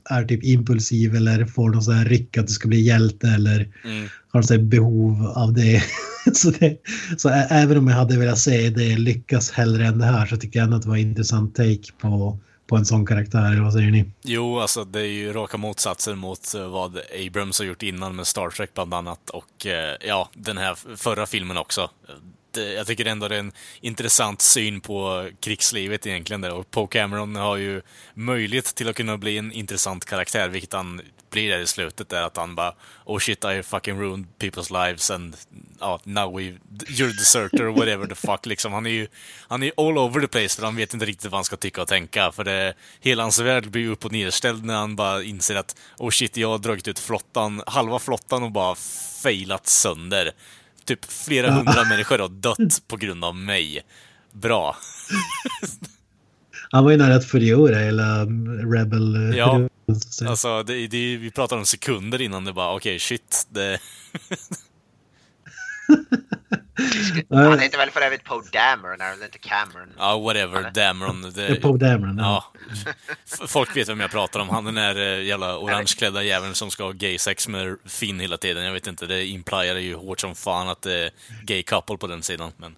är 0.09 0.25
typ 0.25 0.43
impulsiv 0.43 1.15
eller 1.15 1.45
får 1.45 1.69
någon 1.69 1.83
sån 1.83 1.93
här 1.93 2.05
ryck 2.05 2.37
att 2.37 2.47
du 2.47 2.53
ska 2.53 2.67
bli 2.67 2.81
hjälte 2.81 3.27
eller 3.27 3.71
Mm. 3.85 4.07
har 4.27 4.41
något 4.41 4.69
behov 4.69 5.25
av 5.25 5.53
det. 5.53 5.83
så 6.33 6.51
det. 6.51 6.77
Så 7.17 7.29
även 7.29 7.77
om 7.77 7.87
jag 7.87 7.95
hade 7.95 8.17
velat 8.17 8.39
se 8.39 8.69
det 8.69 8.97
lyckas 8.97 9.51
hellre 9.51 9.87
än 9.87 9.97
det 9.97 10.05
här 10.05 10.25
så 10.25 10.37
tycker 10.37 10.59
jag 10.59 10.63
ändå 10.63 10.77
att 10.77 10.83
det 10.83 10.89
var 10.89 10.95
en 10.95 11.01
intressant 11.01 11.55
take 11.55 11.91
på, 12.01 12.39
på 12.67 12.75
en 12.75 12.85
sån 12.85 13.05
karaktär. 13.05 13.45
Eller 13.45 13.61
vad 13.61 13.73
säger 13.73 13.91
ni? 13.91 14.05
Jo, 14.23 14.59
alltså 14.59 14.83
det 14.83 14.99
är 14.99 15.05
ju 15.05 15.33
raka 15.33 15.57
motsatser 15.57 16.15
mot 16.15 16.53
eh, 16.53 16.67
vad 16.67 16.99
Abrams 17.27 17.59
har 17.59 17.65
gjort 17.65 17.83
innan 17.83 18.15
med 18.15 18.27
Star 18.27 18.49
Trek 18.49 18.73
bland 18.73 18.93
annat. 18.93 19.29
Och 19.29 19.65
eh, 19.65 19.95
ja, 20.01 20.29
den 20.33 20.57
här 20.57 20.97
förra 20.97 21.25
filmen 21.25 21.57
också. 21.57 21.89
Jag 22.77 22.87
tycker 22.87 23.05
ändå 23.05 23.27
det 23.27 23.35
är 23.35 23.39
en 23.39 23.51
intressant 23.81 24.41
syn 24.41 24.81
på 24.81 25.29
krigslivet 25.39 26.07
egentligen. 26.07 26.41
Där. 26.41 26.53
Och 26.53 26.71
Poe 26.71 26.87
Cameron 26.87 27.35
har 27.35 27.57
ju 27.57 27.81
möjlighet 28.13 28.65
till 28.65 28.89
att 28.89 28.95
kunna 28.95 29.17
bli 29.17 29.37
en 29.37 29.51
intressant 29.51 30.05
karaktär, 30.05 30.49
vilket 30.49 30.73
han 30.73 31.01
blir 31.35 31.49
där 31.51 31.59
i 31.59 31.67
slutet. 31.67 32.09
Där 32.09 32.21
att 32.23 32.37
han 32.37 32.55
bara 32.55 32.73
Oh 33.05 33.19
shit, 33.19 33.45
I 33.45 33.63
fucking 33.63 33.99
ruined 33.99 34.25
people's 34.39 34.85
lives 34.85 35.11
and 35.11 35.35
ja, 35.79 35.99
now 36.03 36.37
we, 36.37 36.43
you're 36.87 37.17
deserter 37.19 37.65
whatever 37.65 38.07
the 38.07 38.15
fuck. 38.15 38.45
Liksom. 38.45 38.73
Han 38.73 38.85
är 38.85 38.89
ju 38.89 39.07
han 39.47 39.63
är 39.63 39.71
all 39.77 39.97
over 39.97 40.21
the 40.21 40.27
place 40.27 40.55
för 40.55 40.65
han 40.65 40.75
vet 40.75 40.93
inte 40.93 41.05
riktigt 41.05 41.31
vad 41.31 41.37
han 41.37 41.43
ska 41.45 41.55
tycka 41.55 41.81
och 41.81 41.87
tänka. 41.87 42.31
För 42.31 42.43
det, 42.43 42.73
hela 42.99 43.23
hans 43.23 43.39
värld 43.39 43.69
blir 43.71 43.89
upp 43.89 44.05
och 44.05 44.11
nedställd 44.11 44.65
när 44.65 44.75
han 44.75 44.95
bara 44.95 45.23
inser 45.23 45.55
att 45.55 45.75
oh 45.97 46.09
shit, 46.09 46.37
jag 46.37 46.49
har 46.49 46.57
dragit 46.57 46.87
ut 46.87 46.99
flottan, 46.99 47.61
halva 47.67 47.99
flottan 47.99 48.43
och 48.43 48.51
bara 48.51 48.75
failat 49.23 49.67
sönder. 49.67 50.31
Typ 50.85 51.05
flera 51.11 51.51
hundra 51.51 51.83
människor 51.89 52.19
har 52.19 52.29
dött 52.29 52.87
på 52.87 52.97
grund 52.97 53.25
av 53.25 53.35
mig. 53.35 53.81
Bra. 54.31 54.75
Han 56.71 56.83
var 56.83 56.91
ju 56.91 56.97
nära 56.97 57.15
att 57.15 57.25
förgöra 57.25 57.79
hela 57.79 58.21
mm, 58.21 58.73
Rebel. 58.73 59.15
eh, 59.15 59.37
Ja. 59.37 59.69
Så- 60.11 60.29
Alltså, 60.29 60.63
det, 60.63 60.87
det, 60.87 61.17
vi 61.17 61.31
pratar 61.31 61.57
om 61.57 61.65
sekunder 61.65 62.21
innan 62.21 62.45
det 62.45 62.53
bara, 62.53 62.75
okej, 62.75 62.99
shit. 62.99 63.47
Det, 63.49 63.79
Han 67.29 67.59
heter 67.59 67.77
väl 67.77 67.91
för 67.91 68.01
övrigt 68.01 68.23
Poe 68.23 68.43
Dameron, 68.51 68.99
det 69.19 69.25
inte 69.25 69.37
Cameron? 69.39 69.93
ja, 69.97 70.17
whatever, 70.19 70.71
Dameron. 70.71 71.21
Det 71.35 71.55
Poe 71.61 71.77
Dameron. 71.77 72.17
Ja. 72.17 72.53
ja. 72.85 72.93
Folk 73.47 73.77
vet 73.77 73.89
vem 73.89 73.99
jag 73.99 74.11
pratar 74.11 74.39
om. 74.39 74.49
Han 74.49 74.65
den 74.65 74.73
där 74.75 74.95
eh, 74.95 75.23
jävla 75.23 75.57
orangeklädda 75.57 76.23
jäveln 76.23 76.55
som 76.55 76.71
ska 76.71 76.83
ha 76.83 76.91
gay-sex 76.91 77.47
med 77.47 77.77
Finn 77.85 78.19
hela 78.19 78.37
tiden. 78.37 78.63
Jag 78.63 78.73
vet 78.73 78.87
inte, 78.87 79.05
det 79.07 79.25
implierar 79.25 79.79
ju 79.79 79.95
hårt 79.95 80.19
som 80.19 80.35
fan 80.35 80.69
att 80.69 80.81
det 80.81 80.93
är 81.05 81.11
gay 81.43 81.63
couple 81.63 81.97
på 81.97 82.07
den 82.07 82.23
sidan. 82.23 82.51
Men 82.57 82.75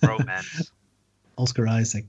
Romance. 0.10 0.64
Oscar 1.34 1.80
Isaac. 1.80 2.02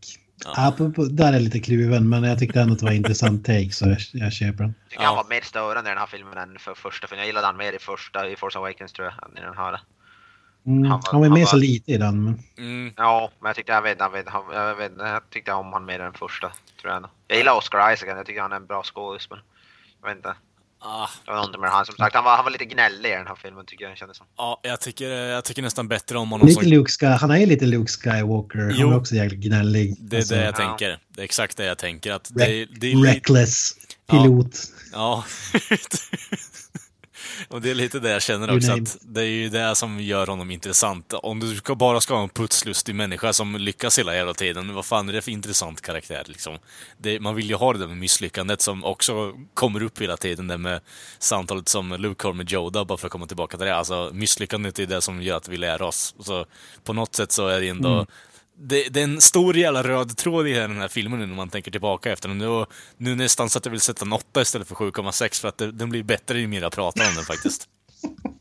Ja. 0.46 0.74
Där 1.12 1.34
är 1.34 1.40
lite 1.40 1.60
kluven 1.60 2.10
men 2.10 2.24
jag 2.24 2.40
tyckte 2.40 2.62
ändå 2.62 2.74
att 2.74 2.80
det 2.80 2.86
var 2.86 2.92
en 2.92 2.98
intressant 2.98 3.46
take 3.46 3.70
så 3.72 3.86
jag, 3.90 3.98
jag 4.12 4.34
köper 4.34 4.64
den. 4.64 4.74
Jag 4.84 4.90
tycker 4.90 5.04
Ja. 5.04 5.08
han 5.08 5.16
var 5.16 5.26
mer 5.30 5.42
störande 5.42 5.90
i 5.90 5.94
den 5.94 6.00
här 6.00 6.08
filmen 6.08 6.38
än 6.38 6.60
för 6.60 6.74
första 6.76 7.08
filmen. 7.08 7.20
Jag 7.20 7.28
gillade 7.28 7.46
han 7.48 7.58
mer 7.58 7.74
i 7.74 7.80
första, 7.80 8.30
i 8.30 8.36
Force 8.36 8.58
Awakens 8.60 8.94
tror 8.94 9.08
jag, 9.08 9.30
än 9.32 9.38
i 9.38 9.42
den 9.42 9.58
här. 9.58 9.80
Mm, 10.66 10.84
Han 10.84 10.92
han, 10.92 11.02
var- 11.02 11.14
var 11.14 11.22
han 11.26 11.34
med 11.34 11.40
var- 11.40 11.46
så 11.48 11.58
lite 11.58 11.92
i 11.92 11.98
den. 11.98 12.24
Men... 12.24 12.40
mm, 12.58 12.94
Ja, 12.98 13.30
men 13.40 13.50
jag 13.50 13.56
tyckte 13.56 13.72
jag 13.72 13.82
vet, 13.82 14.00
jag 14.00 14.10
vet, 14.10 14.26
jag 14.54 14.76
vet, 14.76 14.92
jag 14.98 15.30
tyckte 15.30 15.54
om 15.54 15.74
han 15.74 15.86
mer 15.86 16.00
än 16.00 16.14
första, 16.14 16.48
tror 16.82 16.90
jag. 16.92 16.96
ändå. 16.96 17.10
Jag 17.28 17.38
gillar 17.38 17.58
Oscar 17.58 17.94
Isaac, 17.94 18.08
jag 18.08 18.26
tycker 18.26 18.42
han 18.42 18.52
är 18.52 18.56
en 18.56 18.66
bra 18.66 18.84
skådis, 18.84 19.30
men 19.30 19.40
jag 20.02 20.08
vet 20.10 20.18
inte. 20.18 20.34
Ah, 20.86 21.08
Det 21.26 21.32
var 21.32 21.36
någonting 21.38 21.62
med 21.62 21.70
han 21.70 21.86
som 21.86 21.96
sagt. 21.96 22.16
Han 22.16 22.24
var, 22.24 22.36
han 22.36 22.44
var 22.46 22.52
lite 22.52 22.66
gnällig 22.66 23.10
i 23.10 23.14
den 23.14 23.28
här 23.28 23.36
filmen 23.36 23.66
tycker 23.66 23.86
jag 23.86 23.98
kändes 23.98 24.18
som. 24.18 24.26
ja, 24.38 24.60
jag 24.64 24.82
tycker, 24.82 25.10
jag 25.10 25.44
tycker 25.46 25.62
nästan 25.62 25.88
bättre 25.88 26.18
om 26.18 26.32
honom 26.32 26.48
Lite 26.48 26.62
som... 26.62 26.70
Luke 26.72 26.92
Sky, 26.92 27.06
han 27.06 27.32
är 27.32 27.46
lite 27.46 27.66
Luke 27.66 27.92
Skywalker. 27.92 28.70
Jo. 28.76 28.86
Han 28.88 28.94
är 28.94 29.00
också 29.00 29.16
jävligt 29.16 29.40
gnällig. 29.40 29.96
Det 30.00 30.16
är 30.16 30.20
Alltså, 30.20 30.36
det 30.36 30.42
jag 30.44 30.54
Ja. 30.54 30.68
tänker. 30.68 31.00
Det 31.10 31.22
är 31.22 31.26
exakt 31.26 31.58
det 31.58 31.66
jag 31.66 31.78
tänker. 31.78 32.12
Att 32.12 32.28
det, 32.34 32.44
är- 32.44 32.68
det 32.80 32.92
är 32.92 32.96
lite... 32.96 33.10
reckless 33.16 33.72
pilot. 34.10 34.56
Ja. 34.94 35.24
Och 37.48 37.62
det 37.62 37.72
är 37.72 37.76
lite 37.76 38.00
det 38.00 38.10
jag 38.10 38.22
känner 38.22 38.48
You 38.48 38.58
också, 38.58 38.70
name 38.70 38.84
att 38.84 38.98
det 39.02 39.22
är 39.22 39.26
ju 39.26 39.50
det 39.50 39.76
som 39.76 40.00
gör 40.00 40.28
honom 40.28 40.52
intressant. 40.52 41.14
Om 41.14 41.40
du 41.40 41.56
ska 41.56 41.76
bara 41.76 42.02
ska 42.02 42.16
ha 42.16 42.24
en 42.24 42.30
putslustig 42.30 42.96
människa 42.96 43.34
som 43.34 43.56
lyckas 43.56 44.00
hela 44.00 44.16
jävla 44.16 44.34
tiden, 44.34 44.74
vad 44.74 44.86
fan 44.86 45.10
är 45.10 45.14
det 45.14 45.22
för 45.22 45.32
intressant 45.32 45.82
karaktär 45.82 46.24
liksom? 46.26 46.58
Det, 46.98 47.20
man 47.20 47.36
vill 47.36 47.50
ju 47.50 47.56
ha 47.56 47.74
det 47.74 47.80
där 47.80 47.88
med 47.88 47.98
misslyckandet 47.98 48.62
som 48.62 48.84
också 48.84 49.34
kommer 49.54 49.84
upp 49.84 50.02
hela 50.02 50.18
tiden, 50.18 50.48
det 50.48 50.58
med 50.58 50.82
samtalet 51.20 51.70
som 51.70 51.92
Luke 51.92 52.28
har 52.28 52.34
med 52.34 52.52
Yoda, 52.52 52.86
bara 52.86 52.98
för 52.98 53.08
att 53.08 53.12
komma 53.12 53.28
tillbaka 53.28 53.58
till 53.58 53.66
det. 53.66 53.76
Alltså 53.76 54.12
misslyckandet 54.14 54.80
är 54.80 54.86
det 54.86 55.02
som 55.02 55.22
gör 55.22 55.38
att 55.38 55.48
vi 55.48 55.58
lär 55.58 55.82
oss. 55.82 56.16
Så 56.20 56.46
på 56.84 56.94
något 56.94 57.16
sätt 57.16 57.32
så 57.32 57.48
är 57.48 57.62
det 57.62 57.70
ändå 57.70 57.94
Mm 57.94 58.06
det, 58.58 58.90
det 58.90 59.00
är 59.00 59.04
en 59.04 59.22
stor 59.22 59.58
jävla 59.58 59.84
röd 59.84 60.18
tråd 60.18 60.48
i 60.48 60.54
den 60.54 60.78
här 60.78 60.88
filmen 60.88 61.20
nu 61.20 61.26
när 61.26 61.36
man 61.36 61.50
tänker 61.50 61.72
tillbaka 61.72 62.12
efter 62.12 62.30
den. 62.30 62.38
Nu, 62.38 62.66
nu 62.98 63.16
nästan 63.16 63.50
så 63.50 63.58
att 63.58 63.66
jag 63.66 63.72
vill 63.72 63.82
sätta 63.82 64.06
en 64.06 64.14
8 64.14 64.42
istället 64.42 64.68
för 64.68 64.76
7,6 64.76 65.42
för 65.42 65.48
att 65.48 65.58
det, 65.58 65.72
den 65.72 65.90
blir 65.90 66.04
bättre 66.04 66.40
ju 66.40 66.48
mer 66.48 66.62
jag 66.62 66.72
pratar 66.72 67.10
om 67.10 67.16
den 67.16 67.26
faktiskt. 67.26 67.70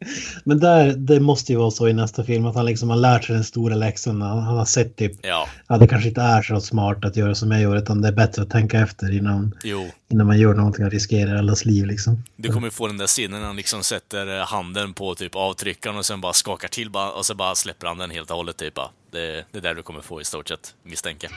Men 0.44 0.58
där, 0.60 0.92
det 0.92 1.20
måste 1.20 1.52
ju 1.52 1.58
vara 1.58 1.70
så 1.70 1.88
i 1.88 1.92
nästa 1.92 2.24
film 2.24 2.46
att 2.46 2.54
han 2.54 2.66
liksom 2.66 2.90
har 2.90 2.96
lärt 2.96 3.24
sig 3.24 3.34
den 3.34 3.44
stora 3.44 3.74
läxan. 3.74 4.22
Han, 4.22 4.38
han 4.38 4.56
har 4.56 4.64
sett 4.64 4.96
typ, 4.96 5.12
Ja, 5.22 5.48
ja 5.68 5.78
det 5.78 5.86
kanske 5.86 6.08
inte 6.08 6.20
är 6.20 6.42
så 6.42 6.60
smart 6.60 7.04
att 7.04 7.16
göra 7.16 7.34
som 7.34 7.50
jag 7.50 7.60
gör 7.60 7.76
utan 7.76 8.02
det 8.02 8.08
är 8.08 8.12
bättre 8.12 8.42
att 8.42 8.50
tänka 8.50 8.80
efter 8.80 9.16
innan, 9.16 9.54
jo. 9.64 9.86
innan 10.08 10.26
man 10.26 10.38
gör 10.38 10.54
någonting 10.54 10.84
och 10.84 10.90
riskerar 10.90 11.36
allas 11.36 11.64
liv 11.64 11.86
liksom. 11.86 12.22
Du 12.36 12.52
kommer 12.52 12.70
få 12.70 12.86
den 12.86 12.98
där 12.98 13.06
scenen 13.06 13.40
när 13.40 13.46
han 13.46 13.56
liksom 13.56 13.82
sätter 13.82 14.38
eh, 14.38 14.46
handen 14.46 14.94
på 14.94 15.14
typ 15.14 15.36
avtryckaren 15.36 15.96
och 15.96 16.06
sen 16.06 16.20
bara 16.20 16.32
skakar 16.32 16.68
till 16.68 16.90
bara, 16.90 17.10
och 17.10 17.26
så 17.26 17.34
bara 17.34 17.54
släpper 17.54 17.86
han 17.86 17.98
den 17.98 18.10
helt 18.10 18.30
och 18.30 18.36
hållet 18.36 18.56
typ. 18.56 18.74
bara. 18.74 18.90
Det, 19.10 19.44
det 19.52 19.58
är 19.58 19.62
där 19.62 19.74
du 19.74 19.82
kommer 19.82 20.00
få 20.00 20.20
i 20.20 20.24
stort 20.24 20.48
sett, 20.48 20.74
misstänker. 20.82 21.30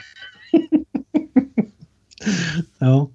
Ja. 2.78 3.10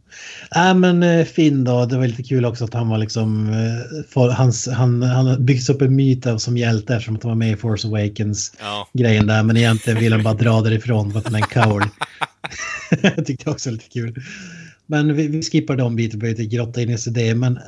Äh, 0.56 0.74
men 0.74 1.04
eh, 1.04 1.26
Finn 1.26 1.64
då, 1.64 1.86
det 1.86 1.98
var 1.98 2.08
lite 2.08 2.24
kul 2.24 2.46
också 2.46 2.64
att 2.64 2.74
han 2.74 2.90
var 2.90 2.98
liksom, 2.98 3.50
eh, 3.50 4.04
för, 4.10 4.30
hans, 4.30 4.68
han, 4.68 5.02
han 5.02 5.28
har 5.28 5.38
byggts 5.38 5.70
upp 5.70 5.82
en 5.82 5.96
myt 5.96 6.26
av 6.26 6.38
som 6.38 6.58
hjälte 6.58 6.96
eftersom 6.96 7.16
att 7.16 7.24
han 7.24 7.30
var 7.30 7.36
med 7.36 7.52
i 7.52 7.56
Force 7.56 7.88
Awakens 7.88 8.54
Ja, 8.60 8.90
grejen 8.94 9.28
där, 9.28 9.44
men 9.44 9.58
egentligen 9.58 10.00
vill 10.00 10.14
han 10.14 10.24
bara 10.24 10.34
dra 10.34 10.62
därifrån 10.62 11.12
för 11.12 11.20
att 11.20 11.26
han 11.26 11.36
är 11.36 11.40
en 11.40 11.48
coward. 11.48 11.90
jag 13.02 13.26
tyckte 13.26 13.50
också 13.50 13.72
lite 13.72 13.90
kul. 13.90 14.24
Men 14.86 15.16
vi, 15.16 15.28
vi 15.28 15.44
skippar 15.44 15.76
de 15.76 15.96
bitarna, 15.96 16.20
behöver 16.20 16.42
inte 16.42 16.56
grotta 16.56 16.82
in 16.82 16.90
i 16.90 16.98
det, 17.06 17.36
men 17.36 17.60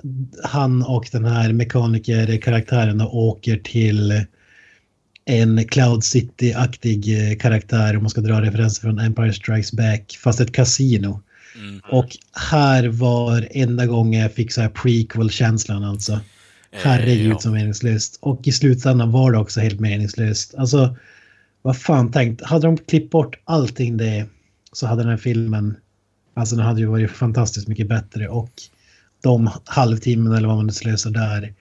han 0.44 0.84
och 0.84 1.10
den 1.12 1.26
här 1.26 1.54
mekaniker-karaktären 1.54 3.02
åker 3.02 3.58
till 3.58 4.26
en 5.26 5.68
Cloud 5.68 6.04
City-aktig 6.04 7.32
eh, 7.32 7.38
karaktär, 7.38 7.98
om 7.98 8.04
man 8.04 8.10
ska 8.10 8.22
dra 8.22 8.42
referenser 8.42 8.82
från 8.82 9.00
Empire 9.00 9.34
Strikes 9.34 9.72
Back, 9.72 10.18
fast 10.24 10.40
ett 10.40 10.54
kasino. 10.54 11.22
Mm. 11.56 11.82
Och 11.92 12.18
här 12.34 12.88
var 12.88 13.48
enda 13.52 13.86
gången 13.86 14.22
jag 14.22 14.34
fick 14.34 14.52
så 14.52 14.62
här 14.62 14.70
prequel-känslan 14.70 15.84
alltså. 15.84 16.14
Eh, 16.14 16.20
Herregud 16.84 17.32
ja. 17.32 17.40
så 17.40 17.50
meningslöst. 17.50 18.18
Och 18.22 18.48
i 18.48 18.52
slutändan 18.52 19.12
var 19.12 19.32
det 19.32 19.38
också 19.38 19.60
helt 19.60 19.80
meningslöst. 19.80 20.56
Alltså, 20.56 20.96
vad 21.62 21.78
fan 21.78 22.12
tänkt. 22.12 22.44
Hade 22.44 22.68
de 22.68 22.78
klippt 22.78 23.12
bort 23.12 23.40
allting 23.44 23.98
det 23.98 24.26
så 24.72 24.88
hade 24.88 25.02
den 25.02 25.10
här 25.10 25.18
filmen, 25.18 25.76
alltså 26.34 26.56
den 26.56 26.66
hade 26.66 26.80
ju 26.80 26.86
varit 26.86 27.12
fantastiskt 27.12 27.68
mycket 27.68 27.88
bättre. 27.88 28.28
Och 28.28 28.52
de 29.22 29.50
halvtimmen 29.66 30.34
eller 30.34 30.48
vad 30.48 30.58
man 30.58 30.66
nu 30.66 30.74
slösar 30.74 31.12
där 31.12 31.54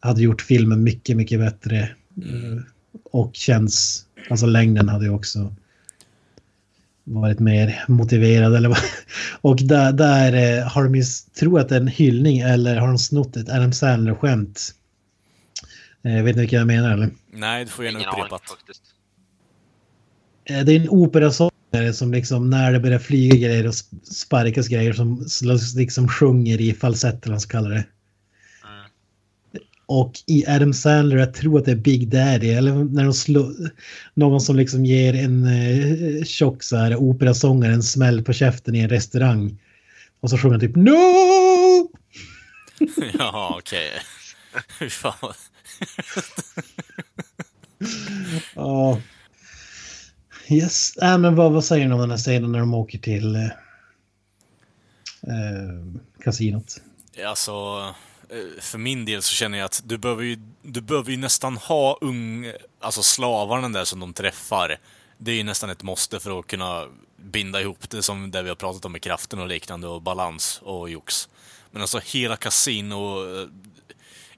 hade 0.00 0.22
gjort 0.22 0.42
filmen 0.42 0.82
mycket, 0.82 1.16
mycket 1.16 1.40
bättre. 1.40 1.90
Mm. 2.22 2.64
Och 3.04 3.30
känns, 3.34 4.04
alltså 4.30 4.46
längden 4.46 4.88
hade 4.88 5.04
ju 5.04 5.10
också 5.10 5.54
varit 7.08 7.38
mer 7.38 7.84
motiverad 7.88 8.54
eller 8.56 8.68
vad. 8.68 8.78
Och 9.40 9.56
där, 9.62 9.92
där 9.92 10.58
eh, 10.58 10.66
har 10.68 10.84
de 10.84 10.94
ju, 10.94 11.02
tror 11.38 11.60
att 11.60 11.68
det 11.68 11.76
är 11.76 11.80
en 11.80 11.86
hyllning 11.88 12.38
eller 12.38 12.76
har 12.76 12.86
de 12.88 12.98
snott 12.98 13.36
ett 13.36 13.48
Adam 13.48 13.72
Sandler-skämt. 13.72 14.74
Eh, 16.04 16.22
vet 16.24 16.36
ni 16.36 16.40
vilka 16.42 16.56
jag 16.56 16.66
menar 16.66 16.92
eller? 16.92 17.10
Nej, 17.32 17.64
du 17.64 17.70
får 17.70 17.84
gärna 17.84 17.98
upprepat. 17.98 18.42
faktiskt. 18.50 18.82
Eh, 20.44 20.60
Det 20.64 20.72
är 20.72 20.80
en 20.80 20.88
operasångare 20.88 21.92
som 21.92 22.12
liksom 22.12 22.50
när 22.50 22.72
det 22.72 22.80
börjar 22.80 22.98
flyga 22.98 23.36
grejer 23.48 23.66
och 23.66 23.72
sp- 23.72 24.04
sparkas 24.04 24.68
grejer 24.68 24.92
som 24.92 25.26
liksom 25.76 26.08
sjunger 26.08 26.60
i 26.60 26.74
falsett 26.74 27.14
eller 27.14 27.20
vad 27.26 27.30
man 27.32 27.40
ska 27.40 27.50
kalla 27.58 27.68
det. 27.68 27.84
Och 29.90 30.12
i 30.26 30.46
Adam 30.46 30.74
Sandler, 30.74 31.16
jag 31.16 31.34
tror 31.34 31.58
att 31.58 31.64
det 31.64 31.70
är 31.70 31.76
Big 31.76 32.08
Daddy, 32.08 32.50
eller 32.50 32.72
när 32.72 33.04
de 33.04 33.14
slår, 33.14 33.54
någon 34.14 34.40
som 34.40 34.56
liksom 34.56 34.84
ger 34.84 35.14
en 35.14 35.46
eh, 35.46 36.24
tjock 36.24 36.62
så 36.62 36.76
här, 36.76 36.96
operasångare 36.96 37.72
en 37.72 37.82
smäll 37.82 38.24
på 38.24 38.32
käften 38.32 38.74
i 38.74 38.78
en 38.78 38.88
restaurang. 38.88 39.58
Och 40.20 40.30
så 40.30 40.38
sjunger 40.38 40.52
han 40.52 40.60
typ 40.60 40.76
No! 40.76 41.90
ja, 43.18 43.54
okej. 43.58 43.90
Fy 44.78 44.90
fan. 44.90 45.14
Ja. 48.54 49.00
Yes, 50.48 50.96
äh, 50.96 51.18
men 51.18 51.34
vad, 51.34 51.52
vad 51.52 51.64
säger 51.64 51.88
ni 51.88 51.94
om 51.94 52.00
den 52.00 52.10
här 52.10 52.16
scenen 52.18 52.52
när 52.52 52.58
de 52.58 52.74
åker 52.74 52.98
till 52.98 53.36
eh, 53.36 53.44
eh, 55.22 55.84
kasinot? 56.24 56.80
Alltså, 57.26 57.52
eh, 57.52 58.07
Eh, 58.30 58.60
för 58.60 58.78
min 58.78 59.04
del 59.04 59.22
så 59.22 59.34
känner 59.34 59.58
jag 59.58 59.64
att 59.64 59.82
du 59.84 59.98
behöver 59.98 60.22
ju, 60.22 60.38
du 60.62 60.80
behöver 60.80 61.10
ju 61.10 61.16
nästan 61.16 61.56
ha 61.56 61.98
ung, 62.00 62.52
alltså 62.80 63.02
slavarna 63.02 63.68
där 63.68 63.84
som 63.84 64.00
de 64.00 64.12
träffar. 64.12 64.78
Det 65.18 65.30
är 65.30 65.36
ju 65.36 65.42
nästan 65.42 65.70
ett 65.70 65.82
måste 65.82 66.20
för 66.20 66.38
att 66.38 66.46
kunna 66.46 66.86
binda 67.16 67.60
ihop 67.60 67.90
det 67.90 68.02
som 68.02 68.30
det 68.30 68.42
vi 68.42 68.48
har 68.48 68.56
pratat 68.56 68.84
om 68.84 68.92
med 68.92 69.02
kraften 69.02 69.38
och 69.38 69.48
liknande 69.48 69.88
och 69.88 70.02
balans 70.02 70.60
och 70.62 70.90
jox. 70.90 71.28
Men 71.70 71.82
alltså 71.82 72.00
hela 72.04 72.36
kasino 72.36 73.24
eh, 73.40 73.48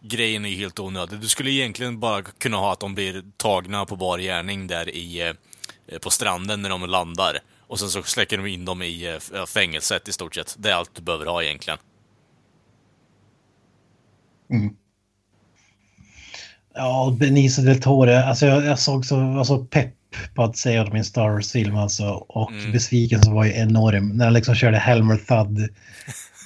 grejen 0.00 0.44
är 0.44 0.48
ju 0.48 0.56
helt 0.56 0.78
onödig. 0.78 1.20
Du 1.20 1.28
skulle 1.28 1.50
egentligen 1.50 2.00
bara 2.00 2.22
kunna 2.22 2.56
ha 2.56 2.72
att 2.72 2.80
de 2.80 2.94
blir 2.94 3.24
tagna 3.36 3.86
på 3.86 3.96
bar 3.96 4.18
gärning 4.18 4.66
där 4.66 4.88
i, 4.88 5.34
eh, 5.86 5.98
på 5.98 6.10
stranden 6.10 6.62
när 6.62 6.70
de 6.70 6.86
landar. 6.86 7.38
Och 7.66 7.78
sen 7.78 7.90
så 7.90 8.02
släcker 8.02 8.36
de 8.36 8.46
in 8.46 8.64
dem 8.64 8.82
i 8.82 9.18
fängelset 9.46 10.08
i 10.08 10.12
stort 10.12 10.34
sett. 10.34 10.54
Det 10.58 10.70
är 10.70 10.74
allt 10.74 10.94
du 10.94 11.02
behöver 11.02 11.26
ha 11.26 11.42
egentligen. 11.42 11.78
Ja, 16.74 17.16
Benicio 17.20 17.64
del 17.64 17.80
Toro, 17.82 18.10
alltså 18.12 18.46
jag, 18.46 18.64
jag 18.64 18.78
såg 18.78 19.06
så, 19.06 19.16
var 19.16 19.44
så 19.44 19.64
pepp 19.64 19.94
på 20.34 20.42
att 20.42 20.56
se 20.56 20.84
min 20.92 21.04
Star 21.04 21.28
Wars-film 21.30 21.76
alltså. 21.76 22.04
Och 22.08 22.50
Mm. 22.52 22.72
besvikelsen 22.72 23.34
var 23.34 23.44
ju 23.44 23.52
enorm 23.52 24.08
när 24.08 24.24
han 24.24 24.34
liksom 24.34 24.54
körde 24.54 24.78
Helmer 24.78 25.16
Thud. 25.16 25.58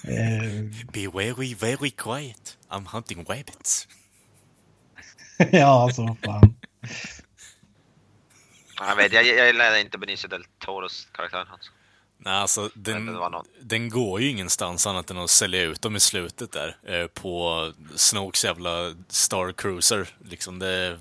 eh, 0.04 0.82
Be 0.92 1.18
very, 1.18 1.54
very 1.54 1.90
quiet. 1.90 2.56
I'm 2.70 2.86
hunting 2.92 3.24
rabbits. 3.28 3.88
ja, 5.50 5.82
alltså 5.82 6.16
fan. 6.24 6.54
Jag 8.78 8.96
vet, 8.96 9.12
jag, 9.12 9.26
jag 9.26 9.46
gillar 9.46 9.80
inte 9.80 9.98
Benicio 9.98 10.28
del 10.28 10.44
Toros 10.58 11.08
karaktär. 11.12 11.46
Alltså. 11.52 11.70
Nej, 12.24 12.34
alltså 12.34 12.70
den, 12.74 13.06
det 13.06 13.42
den 13.60 13.88
går 13.88 14.20
ju 14.20 14.28
ingenstans 14.30 14.86
annat 14.86 15.10
än 15.10 15.18
att 15.18 15.30
sälja 15.30 15.62
ut 15.62 15.82
dem 15.82 15.96
i 15.96 16.00
slutet 16.00 16.52
där. 16.52 16.76
Eh, 16.86 17.06
på 17.06 17.72
Snokes 17.96 18.44
jävla 18.44 18.94
Star 19.08 19.52
Cruiser. 19.52 20.08
Liksom 20.30 20.58
det, 20.58 20.98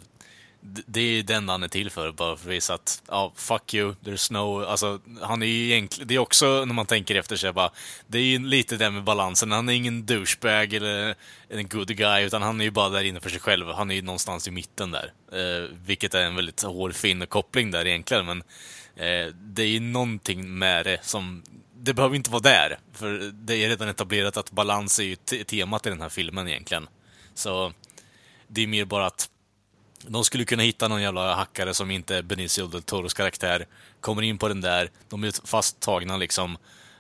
det- 0.62 0.84
det 0.86 1.00
är 1.00 1.04
ju 1.12 1.22
den 1.22 1.50
han 1.50 1.64
är 1.64 1.68
till 1.68 1.90
för, 1.90 2.12
bara 2.12 2.36
för 2.38 2.50
att 2.50 2.52
visa 2.56 2.74
att, 2.74 3.02
ja, 3.08 3.34
fuck 3.36 3.74
you, 3.74 3.94
there's 4.04 4.34
no... 4.34 4.66
Alltså, 4.66 5.00
han 5.22 5.41
är 5.41 5.45
ju 5.48 5.66
egentligen... 5.72 6.08
Det 6.08 6.16
är 6.16 6.20
också, 6.20 6.45
när 6.66 6.74
man 6.74 6.86
tänker 6.86 7.16
efter 7.16 7.36
sig, 7.36 7.54
bara... 7.54 7.72
Det 8.08 8.18
är 8.18 8.22
ju 8.24 8.40
lite 8.40 8.78
det 8.78 8.90
med 8.91 9.04
balansen. 9.04 9.52
Han 9.52 9.70
är 9.70 9.74
ingen 9.74 10.06
douchebag 10.06 10.74
eller 10.74 11.16
en 11.50 11.68
good 11.68 11.88
guy, 11.98 12.24
utan 12.26 12.41
han 12.41 12.60
är 12.62 12.66
ju 12.66 12.72
bara 12.72 12.90
där 12.90 13.04
inne 13.04 13.20
för 13.20 13.30
sig 13.30 13.40
själv. 13.40 13.68
Han 13.68 13.91
är 13.91 13.95
ju 13.95 14.02
någonstans 14.02 14.48
i 14.48 14.52
mitten 14.52 14.91
där. 14.91 15.14
Eh, 15.32 15.70
vilket 15.86 16.14
är 16.14 16.22
en 16.22 16.36
väldigt 16.36 16.62
hårfin 16.64 17.26
koppling 17.28 17.72
där 17.72 17.88
egentligen, 17.88 18.26
men... 18.26 18.44
Eh, 18.95 19.28
det 19.36 19.64
är 19.64 19.68
ju 19.68 19.80
någonting 19.80 20.57
med 20.57 20.86
det 20.86 20.99
som... 21.02 21.44
Det 21.76 21.94
behöver 21.94 22.15
inte 22.15 22.30
vara 22.30 22.41
där, 22.41 22.80
för 22.94 23.32
det 23.34 23.56
är 23.56 23.70
redan 23.70 23.88
etablerat 23.88 24.38
att 24.38 24.52
balans 24.52 24.99
är 24.99 25.03
ju 25.03 25.15
temat 25.15 25.86
i 25.86 25.90
den 25.90 26.02
här 26.02 26.10
filmen 26.10 26.48
egentligen. 26.48 26.88
Så 27.34 27.74
det 28.48 28.64
är 28.64 28.68
mer 28.68 28.86
bara 28.86 29.06
att 29.06 29.30
de 30.07 30.24
skulle 30.24 30.45
kunna 30.45 30.64
hitta 30.64 30.88
någon 30.88 31.02
jävla 31.02 31.36
hackare 31.36 31.74
som 31.74 31.91
inte 31.91 32.18
är 32.18 32.22
Benicio 32.22 32.68
del 32.68 32.84
Toros 32.84 33.14
karaktär, 33.14 33.68
kommer 33.99 34.22
in 34.22 34.38
på 34.38 34.48
den 34.48 34.61
där, 34.61 34.91
de 35.10 35.24
är 35.24 35.48
fasttagna 35.48 36.18
liksom. 36.18 36.57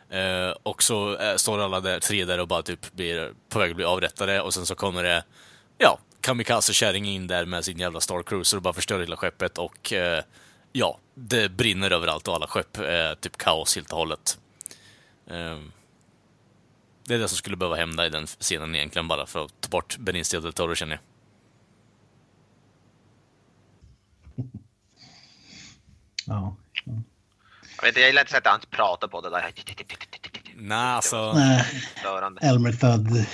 Eh, 0.09 0.49
och 0.63 0.83
så 0.83 1.17
eh, 1.17 1.35
står 1.35 1.59
alla 1.59 1.79
där, 1.79 1.99
tre 1.99 2.25
där 2.25 2.39
och 2.39 2.47
bara 2.47 2.61
typ 2.61 2.93
blir 2.93 3.33
på 3.49 3.59
väg 3.59 3.69
att 3.69 3.75
bli 3.75 3.85
avrättade 3.85 4.41
och 4.41 4.53
sen 4.53 4.65
så 4.65 4.75
kommer 4.75 5.03
det, 5.03 5.23
ja, 5.77 5.99
kamikaze-kärring 6.21 7.05
in 7.05 7.27
där 7.27 7.45
med 7.45 7.65
sin 7.65 7.79
jävla 7.79 7.99
Star 8.01 8.23
Cruiser 8.23 8.57
och 8.57 8.63
bara 8.63 8.73
förstör 8.73 8.99
hela 8.99 9.15
skeppet 9.15 9.57
och 9.57 9.93
eh, 9.93 10.23
ja, 10.73 10.99
det 11.15 11.49
brinner 11.49 11.91
överallt 11.91 12.27
och 12.27 12.35
alla 12.35 12.47
skepp 12.47 12.77
är 12.77 13.15
typ 13.15 13.37
kaos 13.37 13.75
helt 13.75 13.91
och 13.91 13.97
hållet. 13.97 14.39
Eh, 15.27 15.59
Det 17.07 17.13
är 17.15 17.19
det 17.19 17.27
som 17.27 17.37
skulle 17.37 17.57
behöva 17.57 17.75
hända 17.75 18.05
i 18.05 18.09
den 18.09 18.27
scenen 18.27 18.75
egentligen, 18.75 19.07
bara 19.07 19.25
för 19.25 19.45
att 19.45 19.61
ta 19.61 19.69
bort 19.69 19.97
Benicio 19.97 20.39
del 20.39 20.53
Toro, 20.53 20.75
känner 20.75 20.93
jag. 20.93 21.01
Ja. 26.25 26.55
Jag, 27.75 27.83
vet, 27.83 27.87
inte, 27.87 27.99
jag 27.99 28.09
gillar 28.09 28.21
inte 28.21 28.31
sättet 28.31 28.51
han 28.51 28.59
pratar 28.69 29.07
på 29.07 29.21
det 29.21 29.29
där. 29.29 29.51
Nej, 30.55 30.77
alltså... 30.77 31.33
Nej. 31.33 31.65
Elmer 32.41 32.71
Fudd. 32.71 33.25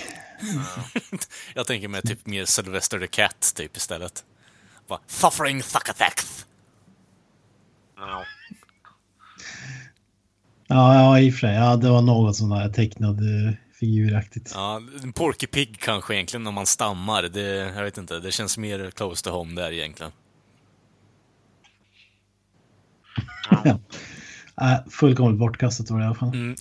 Jag 1.53 1.67
tänker 1.67 1.87
mig 1.87 2.01
typ 2.01 2.25
mer 2.25 2.45
Sylvester 2.45 2.99
the 2.99 3.07
Cat, 3.07 3.53
typ, 3.55 3.77
istället. 3.77 4.25
Bara, 4.87 4.99
Suffering 5.07 5.61
Thuckathax. 5.61 6.45
Ja. 7.99 8.25
Ja, 10.67 10.95
ja, 10.95 11.19
i 11.19 11.29
och 11.29 11.33
för 11.33 11.39
sig. 11.39 11.55
Ja, 11.55 11.75
det 11.75 11.89
var 11.89 12.01
något 12.01 12.35
sån 12.35 12.49
där 12.49 12.69
tecknad 12.69 13.19
eh, 13.19 13.53
figuraktigt. 13.79 14.51
Ja, 14.55 14.81
en 15.03 15.13
Porky 15.13 15.47
Pig 15.47 15.79
kanske 15.79 16.15
egentligen, 16.15 16.47
om 16.47 16.53
man 16.53 16.65
stammar. 16.65 17.23
Det, 17.23 17.41
jag 17.75 17.83
vet 17.83 17.97
inte, 17.97 18.19
det 18.19 18.31
känns 18.31 18.57
mer 18.57 18.91
close 18.91 19.23
to 19.23 19.29
home 19.29 19.61
där 19.61 19.71
egentligen. 19.71 20.11
Ja. 23.63 23.79
Äh, 24.61 24.89
fullkomligt 24.91 25.39
bortkastat 25.39 25.89
var 25.89 25.99
det 25.99 26.03
i 26.03 26.05
alla 26.05 26.15
fall. 26.15 26.33
Mm. 26.33 26.55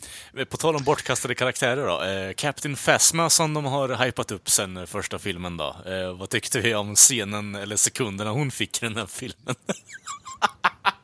På 0.51 0.57
tal 0.57 0.77
om 0.77 0.85
bortkastade 0.85 1.35
karaktärer 1.35 1.87
då. 1.87 2.03
Eh, 2.03 2.33
Captain 2.35 2.77
Phasma 2.77 3.31
som 3.31 3.55
de 3.55 3.65
har 3.65 4.05
hypat 4.05 4.31
upp 4.31 4.51
sen 4.51 4.87
första 4.87 5.19
filmen 5.19 5.57
då. 5.57 5.77
Eh, 5.87 6.19
vad 6.19 6.29
tyckte 6.29 6.61
vi 6.61 6.75
om 6.75 6.95
scenen, 6.95 7.55
eller 7.55 7.77
sekunderna 7.77 8.31
hon 8.31 8.51
fick 8.51 8.83
i 8.83 8.87
den 8.87 8.97
här 8.97 9.07
filmen? 9.07 9.55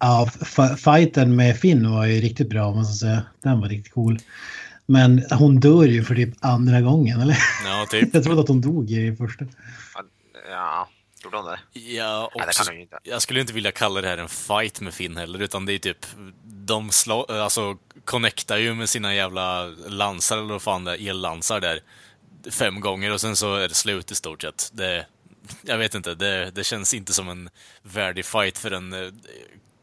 Ja, 0.00 0.30
fighten 0.78 1.36
med 1.36 1.58
Finn 1.58 1.90
var 1.90 2.06
ju 2.06 2.20
riktigt 2.20 2.48
bra, 2.48 2.74
måste 2.74 2.90
jag 2.90 3.14
säga. 3.14 3.22
Den 3.42 3.60
var 3.60 3.68
riktigt 3.68 3.94
cool. 3.94 4.18
Men 4.86 5.24
hon 5.30 5.60
dör 5.60 5.84
ju 5.84 6.04
för 6.04 6.14
typ 6.14 6.34
andra 6.40 6.80
gången, 6.80 7.20
eller? 7.20 7.38
ja, 7.64 7.86
typ. 7.90 8.14
Jag 8.14 8.24
trodde 8.24 8.40
att 8.40 8.48
hon 8.48 8.60
dog 8.60 8.90
i 8.90 9.16
första. 9.16 9.44
Ja, 10.50 10.88
gjorde 11.24 11.36
hon 11.36 11.46
det? 11.46 11.80
Ja, 11.80 12.30
Nej, 12.66 12.88
det 12.90 12.98
jag 13.02 13.22
skulle 13.22 13.40
inte 13.40 13.52
vilja 13.52 13.72
kalla 13.72 14.00
det 14.00 14.08
här 14.08 14.18
en 14.18 14.28
fight 14.28 14.80
med 14.80 14.94
Finn 14.94 15.16
heller, 15.16 15.38
utan 15.38 15.66
det 15.66 15.72
är 15.72 15.78
typ 15.78 16.06
de 16.44 16.90
slå, 16.90 17.24
alltså, 17.24 17.76
connectar 18.04 18.56
ju 18.56 18.74
med 18.74 18.88
sina 18.88 19.14
jävla 19.14 19.64
lansar, 19.86 20.38
eller 20.38 20.48
vad 20.48 20.62
fan 20.62 20.84
det 20.84 20.92
är, 20.92 21.10
ellansar 21.10 21.60
där, 21.60 21.80
fem 22.50 22.80
gånger 22.80 23.12
och 23.12 23.20
sen 23.20 23.36
så 23.36 23.54
är 23.54 23.68
det 23.68 23.74
slut 23.74 24.10
i 24.10 24.14
stort 24.14 24.42
sett. 24.42 24.70
Det, 24.72 25.06
jag 25.62 25.78
vet 25.78 25.94
inte, 25.94 26.14
det, 26.14 26.50
det 26.50 26.64
känns 26.64 26.94
inte 26.94 27.12
som 27.12 27.28
en 27.28 27.50
värdig 27.82 28.24
fight 28.24 28.58
för 28.58 28.70
en 28.70 28.92
eh, 28.92 29.12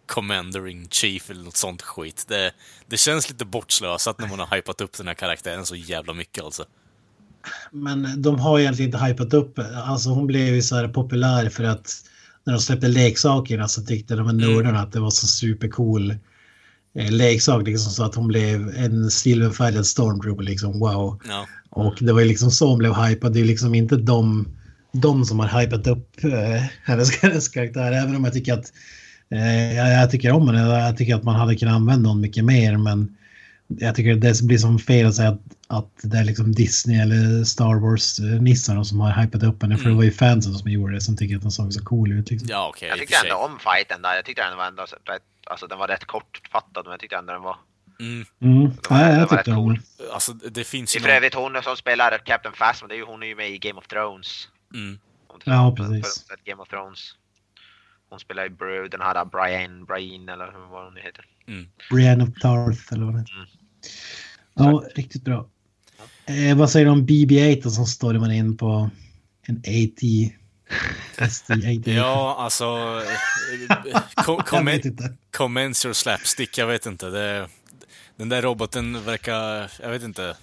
Commander 0.07 0.67
in 0.67 0.87
Chief 0.89 1.29
eller 1.29 1.43
något 1.43 1.57
sånt 1.57 1.81
skit. 1.81 2.25
Det, 2.27 2.51
det 2.87 2.97
känns 2.97 3.29
lite 3.29 3.45
bortslösat 3.45 4.19
när 4.19 4.27
man 4.27 4.39
har 4.39 4.55
hypat 4.55 4.81
upp 4.81 4.97
den 4.97 5.07
här 5.07 5.13
karaktären 5.13 5.65
så 5.65 5.75
jävla 5.75 6.13
mycket 6.13 6.43
alltså. 6.43 6.65
Men 7.71 8.21
de 8.21 8.39
har 8.39 8.59
egentligen 8.59 8.93
inte 8.93 9.05
hypat 9.05 9.33
upp. 9.33 9.59
Alltså 9.75 10.09
hon 10.09 10.27
blev 10.27 10.55
ju 10.55 10.61
så 10.61 10.75
här 10.75 10.87
populär 10.87 11.49
för 11.49 11.63
att 11.63 11.91
när 12.43 12.53
de 12.53 12.59
släppte 12.59 12.87
leksakerna 12.87 13.67
så 13.67 13.81
tyckte 13.81 14.15
de 14.15 14.25
här 14.25 14.33
nördarna 14.33 14.79
att 14.79 14.91
det 14.91 14.99
var 14.99 15.09
så 15.09 15.27
supercool 15.27 16.11
eh, 16.95 17.11
leksak. 17.11 17.67
Liksom, 17.67 17.91
så 17.91 18.03
att 18.03 18.15
hon 18.15 18.27
blev 18.27 18.69
en 18.77 19.11
silverfärgad 19.11 19.85
stormtrooper 19.85 20.43
liksom. 20.43 20.79
Wow. 20.79 21.21
Ja. 21.27 21.47
Och 21.69 21.95
det 21.99 22.13
var 22.13 22.19
ju 22.19 22.27
liksom 22.27 22.51
så 22.51 22.67
hon 22.67 22.77
blev 22.77 22.93
hypad. 22.93 23.33
Det 23.33 23.39
är 23.39 23.45
liksom 23.45 23.75
inte 23.75 23.95
de, 23.95 24.47
de 24.91 25.25
som 25.25 25.39
har 25.39 25.61
hypat 25.61 25.87
upp 25.87 26.23
eh, 26.23 26.63
hennes, 26.83 27.17
hennes 27.21 27.49
karaktär. 27.49 27.91
Även 27.91 28.15
om 28.15 28.23
jag 28.23 28.33
tycker 28.33 28.53
att 28.53 28.71
jag, 29.29 29.93
jag 29.93 30.11
tycker 30.11 30.31
om 30.31 30.47
henne. 30.47 30.79
Jag 30.79 30.97
tycker 30.97 31.15
att 31.15 31.23
man 31.23 31.35
hade 31.35 31.55
kunnat 31.55 31.75
använda 31.75 32.09
honom 32.09 32.21
mycket 32.21 32.45
mer. 32.45 32.77
Men 32.77 33.17
jag 33.67 33.95
tycker 33.95 34.15
det 34.15 34.41
blir 34.43 34.57
som 34.57 34.79
fel 34.79 35.07
att 35.07 35.15
säga 35.15 35.29
att, 35.29 35.41
att 35.67 35.89
det 36.01 36.17
är 36.17 36.23
liksom 36.23 36.51
Disney 36.51 36.99
eller 37.01 37.43
Star 37.43 37.75
Wars-nissarna 37.75 38.83
som 38.83 38.99
har 38.99 39.21
hypat 39.21 39.43
upp 39.43 39.61
henne. 39.61 39.77
För 39.77 39.89
det 39.89 39.95
var 39.95 40.03
ju 40.03 40.11
fansen 40.11 40.53
som 40.53 40.71
gjorde 40.71 40.93
det 40.93 41.01
som 41.01 41.17
tycker 41.17 41.35
att 41.35 41.41
den 41.41 41.51
såg 41.51 41.73
så 41.73 41.83
cool 41.85 42.11
ut. 42.11 42.31
Liksom. 42.31 42.47
Ja, 42.51 42.67
okej. 42.69 42.87
Jag 42.89 42.97
tyckte 42.99 43.15
ändå 43.23 43.35
om 43.35 43.59
fighten 43.59 44.01
där. 44.01 44.15
Jag 44.15 44.25
tyckte 44.25 44.41
den 44.49 44.57
var 44.57 44.67
ändå 44.67 44.85
så 44.87 44.95
rätt, 44.95 45.21
alltså 45.45 45.67
den 45.67 45.79
var 45.79 45.87
rätt 45.87 46.05
kortfattad 46.05 46.85
men 46.85 46.91
jag 46.91 46.99
tyckte 46.99 47.15
ändå 47.15 47.33
den 47.33 47.41
var... 47.41 47.57
Mm. 47.99 48.25
Mm. 48.41 48.71
var- 48.89 48.99
Ja, 49.01 49.07
det 49.07 49.13
jag 49.19 49.29
tyckte 49.29 49.51
cool. 49.51 49.79
det. 49.97 50.13
Alltså, 50.13 50.33
det 50.33 50.63
finns 50.63 50.91
Det 50.93 50.99
ju 50.99 51.03
är 51.05 51.07
för 51.09 51.15
övrigt 51.15 51.33
hon 51.33 51.63
som 51.63 51.75
spelar 51.75 52.17
Captain 52.17 52.55
Phasma, 52.59 52.87
det 52.87 52.93
är 52.93 52.97
ju, 52.97 53.03
hon 53.05 53.23
är 53.23 53.27
ju 53.27 53.35
med 53.35 53.49
i 53.49 53.57
Game 53.57 53.79
of 53.79 53.87
Thrones. 53.87 54.47
Mm. 54.73 54.99
Ja, 55.43 55.73
precis. 55.77 56.25
Game 56.45 56.61
of 56.61 56.69
Thrones. 56.69 56.99
Hon 58.09 58.19
spelar 58.19 58.43
ju 58.43 58.49
Bru, 58.49 58.87
den 58.87 59.01
här 59.01 59.25
Brian, 59.25 59.85
Brian 59.85 60.29
eller 60.29 60.51
hur 60.51 60.71
vad 60.71 60.83
hon 60.83 60.93
nu 60.93 61.01
heter. 61.01 61.25
Brienne 61.91 62.23
of 62.23 62.29
Tarth 62.41 62.93
eller 62.93 63.05
vad 63.05 63.13
det 63.13 63.19
heter. 63.19 63.33
Mm. 64.59 64.71
Ja, 64.71 64.83
riktigt 64.95 65.23
bra. 65.23 65.49
Eh, 66.25 66.57
vad 66.57 66.69
säger 66.71 66.85
du 66.85 66.91
om 66.91 67.05
BB-8 67.07 67.61
då, 67.63 67.69
som 67.69 67.85
stormar 67.85 68.31
in 68.31 68.57
på 68.57 68.89
en 69.47 69.57
AT? 69.57 70.31
ST-AT? 71.17 71.87
Ja, 71.93 72.35
alltså... 72.39 72.65
eh, 73.93 74.01
kom, 74.15 74.35
jag 74.35 74.45
kom, 74.47 74.65
vet 74.65 74.85
inte. 74.85 75.13
commence 75.31 75.87
your 75.87 75.93
slapstick, 75.93 76.57
jag 76.57 76.67
vet 76.67 76.85
inte. 76.85 77.09
Det, 77.09 77.49
den 78.15 78.29
där 78.29 78.41
roboten 78.41 79.05
verkar... 79.05 79.71
Jag 79.81 79.89
vet 79.89 80.03
inte. 80.03 80.37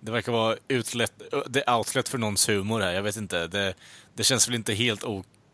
Det 0.00 0.12
verkar 0.12 0.32
vara 0.32 0.56
utlätt, 0.68 1.12
det 1.46 1.70
outlet 1.70 2.08
för 2.08 2.18
någons 2.18 2.48
humor 2.48 2.80
här, 2.80 2.92
jag 2.92 3.02
vet 3.02 3.16
inte. 3.16 3.46
Det, 3.46 3.74
det 4.14 4.24
känns 4.24 4.48
väl 4.48 4.54
inte 4.54 4.74
helt 4.74 5.04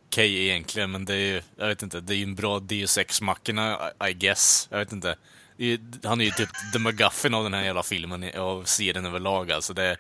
okej 0.07 0.45
egentligen, 0.49 0.91
men 0.91 1.05
det 1.05 1.15
är 1.15 1.19
ju, 1.35 1.43
jag 1.57 1.67
vet 1.67 1.83
inte, 1.83 2.01
det 2.01 2.15
är 2.15 2.17
ju 2.17 2.23
en 2.23 2.35
bra 2.35 2.61
Deus 2.61 2.99
Ex-mackorna, 2.99 3.79
I, 4.07 4.11
I 4.11 4.15
guess. 4.15 4.69
Jag 4.71 4.79
vet 4.79 4.93
inte. 4.93 5.17
Är, 5.59 5.79
han 6.07 6.21
är 6.21 6.25
ju 6.25 6.31
typ 6.31 6.49
the 6.73 6.79
McGuffin 6.79 7.35
av 7.35 7.45
den 7.45 7.55
här 7.55 7.65
jävla 7.65 7.83
filmen, 7.83 8.25
av 8.39 8.65
serien 8.65 9.07
överlag 9.07 9.53
alltså. 9.53 9.75
Det, 9.75 9.97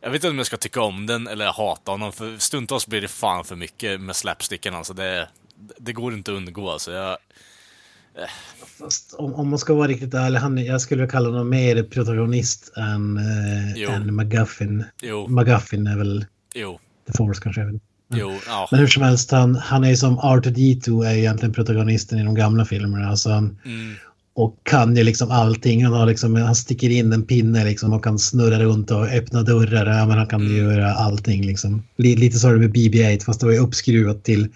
jag 0.00 0.10
vet 0.10 0.16
inte 0.16 0.30
om 0.30 0.36
jag 0.38 0.46
ska 0.46 0.56
tycka 0.56 0.80
om 0.80 1.06
den 1.06 1.26
eller 1.26 1.46
hata 1.46 1.90
honom, 1.90 2.12
för 2.12 2.38
stundtals 2.38 2.86
blir 2.86 3.00
det 3.00 3.08
fan 3.08 3.44
för 3.44 3.56
mycket 3.56 4.00
med 4.00 4.16
slapsticken 4.16 4.74
alltså. 4.74 4.94
Det, 4.94 5.28
det 5.78 5.92
går 5.92 6.14
inte 6.14 6.30
att 6.30 6.36
undgå 6.36 6.70
alltså. 6.70 6.92
Jag, 6.92 7.18
Fast 8.78 9.14
om, 9.14 9.34
om 9.34 9.48
man 9.48 9.58
ska 9.58 9.74
vara 9.74 9.88
riktigt 9.88 10.14
ärlig, 10.14 10.38
han, 10.38 10.58
jag 10.58 10.80
skulle 10.80 11.06
kalla 11.06 11.28
honom 11.28 11.48
mer 11.48 11.82
protagonist 11.82 12.72
än, 12.76 13.16
eh, 13.16 13.94
än 13.94 14.16
McGuffin. 14.16 14.84
jo, 15.02 15.28
McGuffin 15.28 15.86
är 15.86 15.96
väl 15.98 16.26
jo, 16.54 16.80
The 17.06 17.12
Force 17.12 17.40
kanske. 17.42 17.62
inte. 17.62 17.87
Jo, 18.14 18.32
ja. 18.46 18.68
Men 18.70 18.80
hur 18.80 18.86
som 18.86 19.02
helst, 19.02 19.30
han, 19.30 19.56
han 19.56 19.84
är 19.84 19.94
som 19.94 20.18
R2D2 20.18 21.06
är 21.06 21.14
egentligen 21.14 21.52
protagonisten 21.54 22.18
i 22.18 22.24
de 22.24 22.34
gamla 22.34 22.64
filmerna. 22.64 23.08
Alltså 23.08 23.30
han, 23.30 23.58
Mm, 23.64 23.94
och 24.34 24.56
kan 24.62 24.96
ju 24.96 25.02
liksom 25.02 25.30
allting. 25.30 25.84
Han, 25.84 25.92
har 25.94 26.06
liksom, 26.06 26.34
han 26.34 26.54
sticker 26.54 26.90
in 26.90 27.12
en 27.12 27.22
pinne 27.26 27.64
liksom 27.64 27.92
och 27.92 28.04
kan 28.04 28.18
snurra 28.18 28.58
runt 28.58 28.90
och 28.90 29.04
öppna 29.06 29.42
dörrar. 29.42 29.98
Ja, 29.98 30.06
men 30.06 30.18
han 30.18 30.26
kan 30.26 30.40
Mm. 30.40 30.56
göra 30.56 30.92
allting 30.94 31.46
liksom. 31.46 31.82
Lite, 31.96 32.38
så 32.38 32.48
är 32.48 32.52
det 32.52 32.58
med 32.58 32.74
BB-8 32.74 33.24
fast 33.24 33.40
det 33.40 33.46
var 33.46 33.52
ju 33.52 33.58
uppskruvat 33.58 34.24
till 34.24 34.48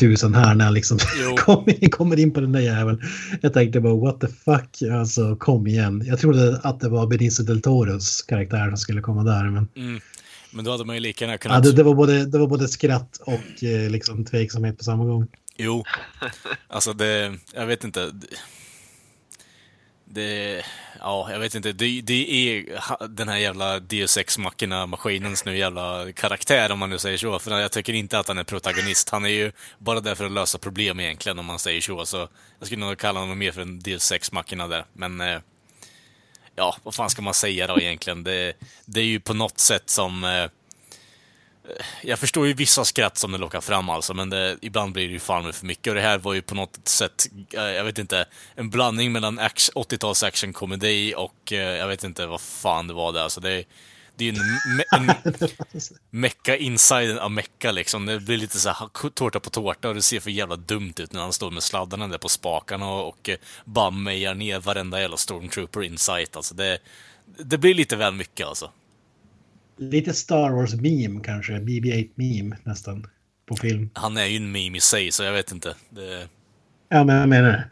tusen 0.00 0.34
här 0.34 0.54
när 0.54 0.64
han 0.64 0.74
liksom 0.74 0.98
kommer, 1.44 1.90
kommer 1.90 2.18
in 2.20 2.30
på 2.32 2.40
den 2.40 2.52
där 2.52 2.60
jäveln. 2.60 3.00
Jag 3.40 3.52
tänkte 3.52 3.80
bara 3.80 3.94
what 3.94 4.20
the 4.20 4.26
fuck, 4.26 4.90
alltså 4.92 5.36
kom 5.36 5.66
igen. 5.66 6.02
Jag 6.06 6.18
trodde 6.18 6.60
att 6.62 6.80
det 6.80 6.88
var 6.88 7.06
Benicio 7.06 7.44
del 7.44 7.60
Toros 7.62 8.22
karaktär 8.22 8.68
som 8.68 8.76
skulle 8.76 9.00
komma 9.00 9.24
där. 9.24 9.44
Men 9.44 9.68
mm. 9.76 10.00
Men 10.54 10.64
då 10.64 10.70
hade 10.70 10.84
man 10.84 10.96
ju 10.96 11.00
lika 11.00 11.24
gärna 11.24 11.34
ja, 11.34 11.38
kunnat... 11.38 11.62
det, 11.62 11.72
det, 11.72 11.82
var 11.82 11.94
både, 11.94 12.26
det 12.26 12.38
var 12.38 12.46
både 12.46 12.68
skratt 12.68 13.20
och 13.20 13.64
eh, 13.64 13.90
liksom 13.90 14.24
tveksamhet 14.24 14.78
på 14.78 14.84
samma 14.84 15.04
gång. 15.04 15.28
Jo, 15.56 15.84
alltså 16.68 16.92
det, 16.92 17.34
jag 17.54 17.66
vet 17.66 17.84
inte. 17.84 18.12
Det, 20.04 20.64
ja, 21.00 21.28
jag 21.30 21.38
vet 21.38 21.54
inte. 21.54 21.72
Det, 21.72 22.00
det 22.00 22.30
är 22.30 22.64
den 23.08 23.28
här 23.28 23.36
jävla 23.36 23.80
Deus 23.80 24.16
ex 24.16 24.38
machina 24.38 24.86
maskinens 24.86 25.44
nu 25.44 25.56
jävla 25.56 26.12
karaktär 26.12 26.72
om 26.72 26.78
man 26.78 26.90
nu 26.90 26.98
säger 26.98 27.18
så. 27.18 27.38
För 27.38 27.60
jag 27.60 27.72
tycker 27.72 27.92
inte 27.92 28.18
att 28.18 28.28
han 28.28 28.38
är 28.38 28.44
protagonist. 28.44 29.10
Han 29.10 29.24
är 29.24 29.28
ju 29.28 29.52
bara 29.78 30.00
där 30.00 30.14
för 30.14 30.24
att 30.24 30.32
lösa 30.32 30.58
problem 30.58 31.00
egentligen 31.00 31.38
om 31.38 31.46
man 31.46 31.58
säger 31.58 31.80
så. 31.80 32.06
Så 32.06 32.28
jag 32.58 32.66
skulle 32.66 32.86
nog 32.86 32.98
kalla 32.98 33.20
honom 33.20 33.38
mer 33.38 33.52
för 33.52 33.60
en 33.60 33.80
Deus 33.80 34.12
ex 34.12 34.32
machina 34.32 34.68
där. 34.68 34.84
Men 34.92 35.20
eh, 35.20 35.38
ja, 36.56 36.76
vad 36.82 36.94
fan 36.94 37.10
ska 37.10 37.22
man 37.22 37.34
säga 37.34 37.66
då 37.66 37.80
egentligen? 37.80 38.24
Det, 38.24 38.52
det 38.84 39.00
är 39.00 39.04
ju 39.04 39.20
på 39.20 39.34
något 39.34 39.58
sätt 39.58 39.90
som 39.90 40.24
eh, 40.24 40.42
eh, 40.42 40.48
jag 42.02 42.18
förstår 42.18 42.46
ju 42.46 42.52
vissa 42.54 42.84
skratt 42.84 43.18
som 43.18 43.32
det 43.32 43.38
lockar 43.38 43.60
fram 43.60 43.88
alltså, 43.88 44.14
men 44.14 44.30
det, 44.30 44.56
ibland 44.62 44.92
blir 44.92 45.06
det 45.06 45.12
ju 45.12 45.20
fan 45.20 45.52
för 45.52 45.66
mycket. 45.66 45.90
Och 45.90 45.94
det 45.94 46.00
här 46.00 46.18
var 46.18 46.34
ju 46.34 46.42
på 46.42 46.54
något 46.54 46.88
sätt, 46.88 47.26
eh, 47.52 47.62
jag 47.62 47.84
vet 47.84 47.98
inte, 47.98 48.26
en 48.54 48.70
blandning 48.70 49.12
mellan 49.12 49.40
80-tals 49.40 50.22
actionkomedi 50.22 51.14
och 51.16 51.52
eh, 51.52 51.58
jag 51.58 51.88
vet 51.88 52.04
inte 52.04 52.26
vad 52.26 52.40
fan 52.40 52.86
det 52.86 52.94
var 52.94 53.12
det. 53.12 53.22
Alltså 53.22 53.40
det, 53.40 53.64
det 54.16 54.28
är 54.28 54.32
en, 54.32 54.36
me- 54.78 54.84
en 54.96 55.32
mecka 56.20 56.56
inside 56.56 57.18
av 57.18 57.30
mecka 57.30 57.72
liksom. 57.72 58.06
Det 58.06 58.20
blir 58.20 58.36
lite 58.36 58.58
så 58.58 58.68
här 58.68 59.10
tårta 59.10 59.40
på 59.40 59.50
tårta 59.50 59.88
och 59.88 59.94
det 59.94 60.02
ser 60.02 60.20
för 60.20 60.30
jävla 60.30 60.56
dumt 60.56 60.92
ut 60.98 61.12
när 61.12 61.20
han 61.20 61.32
står 61.32 61.50
med 61.50 61.62
sladdarna 61.62 62.08
där 62.08 62.18
på 62.18 62.28
spakarna 62.28 62.88
och, 62.88 63.08
och 63.08 63.28
eh, 63.28 63.36
bara 63.64 63.90
mejar 63.90 64.34
ner 64.34 64.60
varenda 64.60 65.00
jävla 65.00 65.16
stormtrooper 65.16 65.82
insight. 65.82 66.36
Alltså 66.36 66.54
det, 66.54 66.78
det 67.38 67.58
blir 67.58 67.74
lite 67.74 67.96
väl 67.96 68.14
mycket 68.14 68.46
alltså. 68.46 68.70
Lite 69.76 70.14
Star 70.14 70.50
Wars-meme 70.50 71.20
kanske, 71.24 71.52
BB-8-meme 71.52 72.56
nästan 72.62 73.06
på 73.46 73.56
film. 73.56 73.90
Han 73.94 74.16
är 74.16 74.26
ju 74.26 74.36
en 74.36 74.52
meme 74.52 74.78
i 74.78 74.80
sig, 74.80 75.12
så 75.12 75.22
jag 75.22 75.32
vet 75.32 75.52
inte. 75.52 75.74
Det... 75.90 76.28
Ja, 76.88 77.04
men 77.04 77.16
jag 77.16 77.28
menar 77.28 77.48
det. 77.48 77.70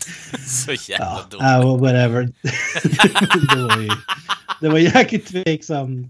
Så 0.46 0.72
jävla 0.72 1.06
Ja, 1.06 1.26
dumt. 1.30 1.40
uh, 1.42 1.80
whatever. 1.80 2.22
det 3.54 3.62
var 3.62 3.80
ju... 3.82 3.90
Det 4.60 4.68
var 4.68 4.78
jäkligt 4.78 5.26
tveksam. 5.26 6.08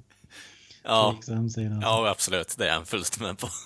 Ja, 0.85 1.13
tveksam 1.17 1.49
scen, 1.49 1.79
ja, 1.83 2.09
absolut. 2.11 2.55
Det 2.59 2.69
är 2.69 2.73
han 2.73 2.87
fullständigt 2.87 3.29
med 3.29 3.39
på. 3.39 3.49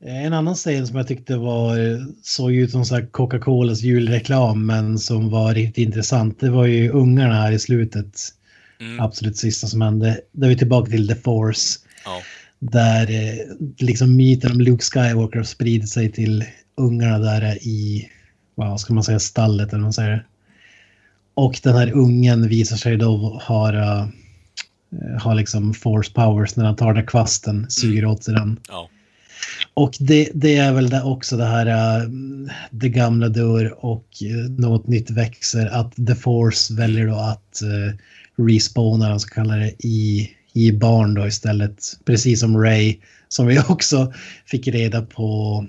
En 0.00 0.32
annan 0.32 0.54
scen 0.54 0.86
som 0.86 0.96
jag 0.96 1.08
tyckte 1.08 1.36
var, 1.36 1.76
såg 2.22 2.52
ut 2.52 2.70
som 2.70 2.84
så 2.84 2.96
Coca-Colas 3.06 3.82
julreklam 3.82 4.66
men 4.66 4.98
som 4.98 5.30
var 5.30 5.54
riktigt 5.54 5.84
intressant. 5.86 6.40
Det 6.40 6.50
var 6.50 6.66
ju 6.66 6.90
ungarna 6.90 7.34
här 7.34 7.52
i 7.52 7.58
slutet. 7.58 8.20
Mm. 8.80 9.00
Absolut 9.00 9.36
sista 9.36 9.66
som 9.66 9.80
hände. 9.80 10.20
Där 10.32 10.46
är 10.46 10.50
vi 10.50 10.58
tillbaka 10.58 10.90
till 10.90 11.08
The 11.08 11.14
Force. 11.14 11.78
Ja. 12.04 12.22
Där 12.58 13.10
eh, 13.10 13.38
liksom 13.78 14.16
myten 14.16 14.52
om 14.52 14.60
Luke 14.60 14.84
Skywalker 14.84 15.36
har 15.36 15.44
spridit 15.44 15.88
sig 15.88 16.12
till 16.12 16.44
ungarna 16.78 17.18
där 17.18 17.58
i, 17.62 18.08
vad 18.54 18.80
ska 18.80 18.94
man 18.94 19.04
säga, 19.04 19.18
stallet 19.18 19.68
eller 19.68 19.78
vad 19.78 19.82
man 19.82 19.92
säger. 19.92 20.26
Och 21.34 21.60
den 21.62 21.76
här 21.76 21.92
ungen 21.92 22.48
visar 22.48 22.76
sig 22.76 22.96
då 22.96 23.40
ha, 23.44 23.72
uh, 23.72 24.06
ha 25.22 25.34
liksom 25.34 25.74
force 25.74 26.12
powers 26.12 26.56
när 26.56 26.64
han 26.64 26.76
tar 26.76 26.94
den 26.94 27.06
kvasten, 27.06 27.66
suger 27.68 28.04
åt 28.04 28.24
sig 28.24 28.34
den. 28.34 28.60
Ja. 28.68 28.88
Och 29.74 29.96
det, 30.00 30.30
det 30.34 30.56
är 30.56 30.72
väl 30.72 30.90
det 30.90 31.02
också 31.02 31.36
det 31.36 31.46
här, 31.46 31.66
äh, 31.66 32.08
det 32.70 32.88
gamla 32.88 33.28
dör 33.28 33.84
och 33.84 34.06
äh, 34.22 34.50
något 34.50 34.86
nytt 34.86 35.10
växer. 35.10 35.66
Att 35.66 36.06
The 36.06 36.14
Force 36.14 36.74
väljer 36.74 37.06
då 37.06 37.14
att 37.14 37.62
äh, 37.62 37.94
respawna, 38.46 39.04
vad 39.04 39.10
man 39.10 39.20
ska 39.20 39.34
kalla 39.34 39.56
det, 39.56 39.72
i, 39.78 40.30
i 40.52 40.72
barn 40.72 41.14
då 41.14 41.26
istället. 41.26 41.98
Precis 42.04 42.40
som 42.40 42.62
Ray, 42.62 42.98
som 43.28 43.46
vi 43.46 43.58
också 43.68 44.12
fick 44.46 44.68
reda 44.68 45.02
på 45.02 45.66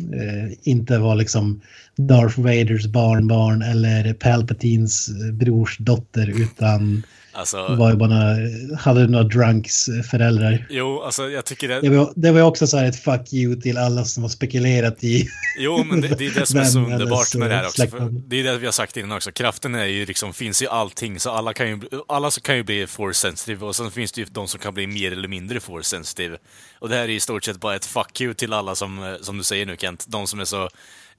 Eh, 0.00 0.52
inte 0.62 0.98
var 0.98 1.14
liksom 1.14 1.60
Darth 1.96 2.40
Vaders 2.40 2.86
barnbarn 2.86 3.62
eller 3.62 4.14
Palpatines 4.14 5.10
brors 5.32 5.78
dotter 5.78 6.42
utan 6.42 7.02
Alltså, 7.34 7.76
var 7.76 7.90
ju 7.90 7.96
bara, 7.96 8.36
hade 8.78 9.06
några 9.06 9.24
drunks 9.24 9.88
äh, 9.88 10.02
föräldrar. 10.02 10.66
jo, 10.70 11.02
alltså 11.02 11.30
jag 11.30 11.44
tycker 11.44 11.68
det... 11.68 11.80
Det 11.80 11.88
var, 11.88 12.12
det 12.16 12.32
var 12.32 12.42
också 12.42 12.66
så 12.66 12.78
här 12.78 12.84
ett 12.84 13.02
fuck 13.02 13.32
you 13.32 13.60
till 13.60 13.78
alla 13.78 14.04
som 14.04 14.22
har 14.22 14.30
spekulerat 14.30 15.04
i 15.04 15.28
Jo, 15.58 15.84
men 15.84 16.00
det, 16.00 16.08
det 16.08 16.26
är 16.26 16.30
det 16.40 16.46
som 16.46 16.60
är 16.60 16.64
så 16.64 16.78
underbart 16.86 17.34
med 17.34 17.50
det 17.50 17.54
här 17.54 17.62
eh, 17.62 17.68
också. 17.68 18.08
Det 18.10 18.40
är 18.40 18.44
det 18.44 18.58
vi 18.58 18.66
har 18.66 18.72
sagt 18.72 18.96
innan 18.96 19.16
också. 19.16 19.32
Kraften 19.32 19.74
är 19.74 19.84
ju 19.84 20.06
liksom, 20.06 20.32
finns 20.32 20.62
i 20.62 20.66
allting, 20.66 21.20
så 21.20 21.30
alla 21.30 21.52
kan 21.52 21.68
ju, 21.68 21.80
alla 22.08 22.30
kan 22.30 22.56
ju 22.56 22.62
bli 22.62 22.86
force 22.86 23.20
sensitive 23.20 23.66
och 23.66 23.76
sen 23.76 23.90
finns 23.90 24.12
det 24.12 24.20
ju 24.20 24.26
de 24.30 24.48
som 24.48 24.60
kan 24.60 24.74
bli 24.74 24.86
mer 24.86 25.12
eller 25.12 25.28
mindre 25.28 25.60
force 25.60 25.88
sensitive. 25.88 26.38
Och 26.78 26.88
det 26.88 26.94
här 26.94 27.02
är 27.02 27.08
i 27.08 27.20
stort 27.20 27.44
sett 27.44 27.60
bara 27.60 27.76
ett 27.76 27.86
fuck 27.86 28.20
you 28.20 28.34
till 28.34 28.52
alla 28.52 28.74
som, 28.74 29.02
eh, 29.02 29.14
som 29.20 29.38
du 29.38 29.44
säger 29.44 29.66
nu 29.66 29.76
Kent, 29.76 30.04
de 30.08 30.26
som 30.26 30.40
är 30.40 30.44
så 30.44 30.68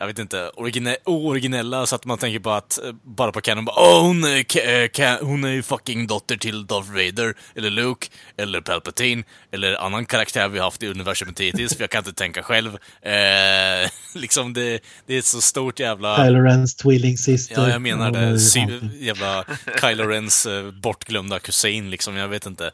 jag 0.03 0.07
vet 0.07 0.19
inte, 0.19 0.49
origine 0.55 0.95
originella 1.05 1.85
så 1.85 1.95
att 1.95 2.05
man 2.05 2.17
tänker 2.17 2.39
på 2.39 2.51
att, 2.51 2.83
eh, 2.83 2.91
bara 3.03 3.31
på 3.31 3.41
Canon, 3.41 3.65
bara 3.65 3.75
Åh, 3.79 4.01
hon 4.01 4.23
är, 4.23 4.43
ka- 4.87 5.23
hon 5.23 5.43
är 5.43 5.49
ju 5.49 5.63
fucking 5.63 6.07
dotter 6.07 6.37
till 6.37 6.67
Darth 6.67 6.89
Vader, 6.91 7.33
eller 7.55 7.69
Luke, 7.69 8.07
eller 8.37 8.61
Palpatine, 8.61 9.23
eller 9.51 9.85
annan 9.85 10.05
karaktär 10.05 10.47
vi 10.47 10.59
haft 10.59 10.83
i 10.83 10.87
universumet 10.87 11.39
hittills, 11.39 11.75
för 11.75 11.83
jag 11.83 11.89
kan 11.89 11.99
inte 11.99 12.13
tänka 12.13 12.43
själv. 12.43 12.77
Eh, 13.01 13.89
liksom 14.15 14.53
det, 14.53 14.79
det 15.07 15.15
är 15.15 15.19
ett 15.19 15.25
så 15.25 15.41
stort 15.41 15.79
jävla... 15.79 16.25
Kylo 16.25 16.39
Rens 16.41 16.75
tvillingsyster. 16.75 17.55
Ja, 17.61 17.69
jag 17.69 17.81
menar 17.81 18.11
det. 18.11 18.39
Sy 18.39 18.59
jävla 18.99 19.45
Kylo 19.81 20.03
Rens 20.03 20.45
eh, 20.45 20.71
bortglömda 20.71 21.39
kusin, 21.39 21.89
liksom. 21.89 22.15
Jag 22.15 22.27
vet 22.27 22.45
inte. 22.45 22.71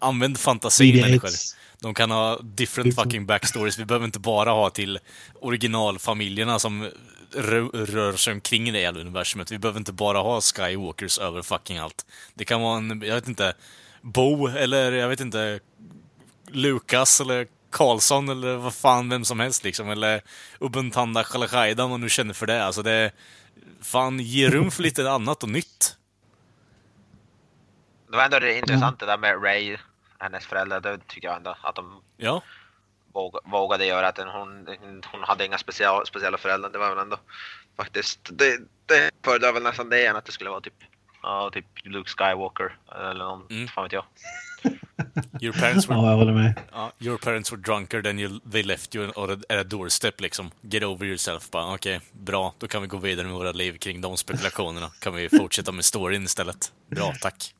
Använd 0.00 0.38
fantasin, 0.38 0.94
BB-8. 0.94 1.00
människor. 1.00 1.30
De 1.80 1.94
kan 1.94 2.10
ha 2.10 2.38
different 2.42 2.94
fucking 2.94 3.26
backstories. 3.26 3.78
Vi 3.78 3.84
behöver 3.84 4.06
inte 4.06 4.18
bara 4.18 4.50
ha 4.50 4.70
till 4.70 4.98
originalfamiljerna 5.40 6.58
som 6.58 6.90
rö 7.34 7.60
rör 7.72 8.12
sig 8.12 8.32
omkring 8.32 8.68
i 8.68 8.72
det 8.72 8.80
jävla 8.80 9.00
universumet. 9.00 9.52
Vi 9.52 9.58
behöver 9.58 9.78
inte 9.78 9.92
bara 9.92 10.18
ha 10.18 10.40
Skywalkers 10.40 11.18
över 11.18 11.42
fucking 11.42 11.78
allt. 11.78 12.06
Det 12.34 12.44
kan 12.44 12.60
vara 12.62 12.76
en, 12.78 13.02
jag 13.06 13.14
vet 13.14 13.28
inte, 13.28 13.54
Bo 14.02 14.46
eller 14.46 14.92
jag 14.92 15.08
vet 15.08 15.20
inte, 15.20 15.60
Lukas 16.48 17.20
eller 17.20 17.46
Karlsson 17.70 18.28
eller 18.28 18.56
vad 18.56 18.74
fan, 18.74 19.08
vem 19.08 19.24
som 19.24 19.40
helst 19.40 19.64
liksom. 19.64 19.90
Eller 19.90 20.22
Ubunthanda 20.60 21.24
Khalakhaida 21.24 21.84
om 21.84 21.90
man 21.90 22.00
nu 22.00 22.08
känner 22.08 22.34
för 22.34 22.46
det. 22.46 22.64
Alltså 22.64 22.82
det, 22.82 23.12
fan, 23.82 24.18
ge 24.18 24.50
rum 24.50 24.70
för 24.70 24.82
lite 24.82 25.10
annat 25.10 25.42
och 25.42 25.48
nytt. 25.48 25.96
Det 28.10 28.16
var 28.16 28.24
ändå 28.24 28.38
det 28.38 28.58
intressant 28.58 29.00
det 29.00 29.06
där 29.06 29.18
med 29.18 29.42
Ray, 29.44 29.76
hennes 30.18 30.46
föräldrar. 30.46 30.80
Det 30.80 30.98
tycker 31.08 31.28
jag 31.28 31.36
ändå 31.36 31.56
att 31.62 31.74
de 31.76 32.02
Ja, 32.16 32.42
våg, 33.12 33.38
vågade 33.44 33.86
göra. 33.86 34.08
Att 34.08 34.18
hon, 34.18 34.66
hon 35.12 35.22
hade 35.22 35.46
inga 35.46 35.58
special, 35.58 36.06
speciella 36.06 36.38
föräldrar. 36.38 36.70
Det 36.70 36.78
var 36.78 36.90
väl 36.90 36.98
ändå 36.98 37.16
faktiskt, 37.76 38.20
det, 38.32 38.58
det 38.86 39.10
föredrar 39.24 39.52
väl 39.52 39.62
nästan 39.62 39.88
det 39.88 40.06
än 40.06 40.16
att 40.16 40.24
det 40.24 40.32
skulle 40.32 40.50
vara 40.50 40.60
typ, 40.60 40.74
ja, 41.22 41.50
typ 41.52 41.64
Luke 41.84 42.10
Skywalker 42.10 42.76
eller 42.94 43.14
någon, 43.24 43.46
Mm. 43.50 43.68
fan 43.68 43.84
vet 43.84 43.92
jag. 43.92 44.04
your 45.40 45.52
parents 45.60 45.88
were 45.88 45.96
Ja, 45.98 46.10
jag 46.10 46.16
håller 46.16 46.32
med. 46.32 46.60
Ja, 46.72 46.92
your 46.98 47.18
parents 47.18 47.52
were 47.52 47.60
drunker 47.60 48.02
then 48.02 48.18
you, 48.18 48.40
they 48.52 48.62
left 48.62 48.94
you 48.96 49.12
on 49.16 49.30
a, 49.48 49.54
a 49.60 49.64
doorstep 49.64 50.20
liksom. 50.20 50.50
Get 50.60 50.82
over 50.82 51.06
yourself 51.06 51.50
bara. 51.50 51.74
Okej, 51.74 52.00
bra. 52.12 52.54
Då 52.58 52.68
kan 52.68 52.82
vi 52.82 52.88
gå 52.88 52.96
vidare 52.96 53.26
med 53.26 53.36
våra 53.36 53.52
liv 53.52 53.78
kring 53.78 54.00
de 54.00 54.16
spekulationerna. 54.16 54.90
Kan 55.00 55.14
vi 55.14 55.28
fortsätta 55.28 55.72
med 55.72 55.84
storyn 55.84 56.24
istället. 56.24 56.72
Bra, 56.90 57.12
tack. 57.22 57.54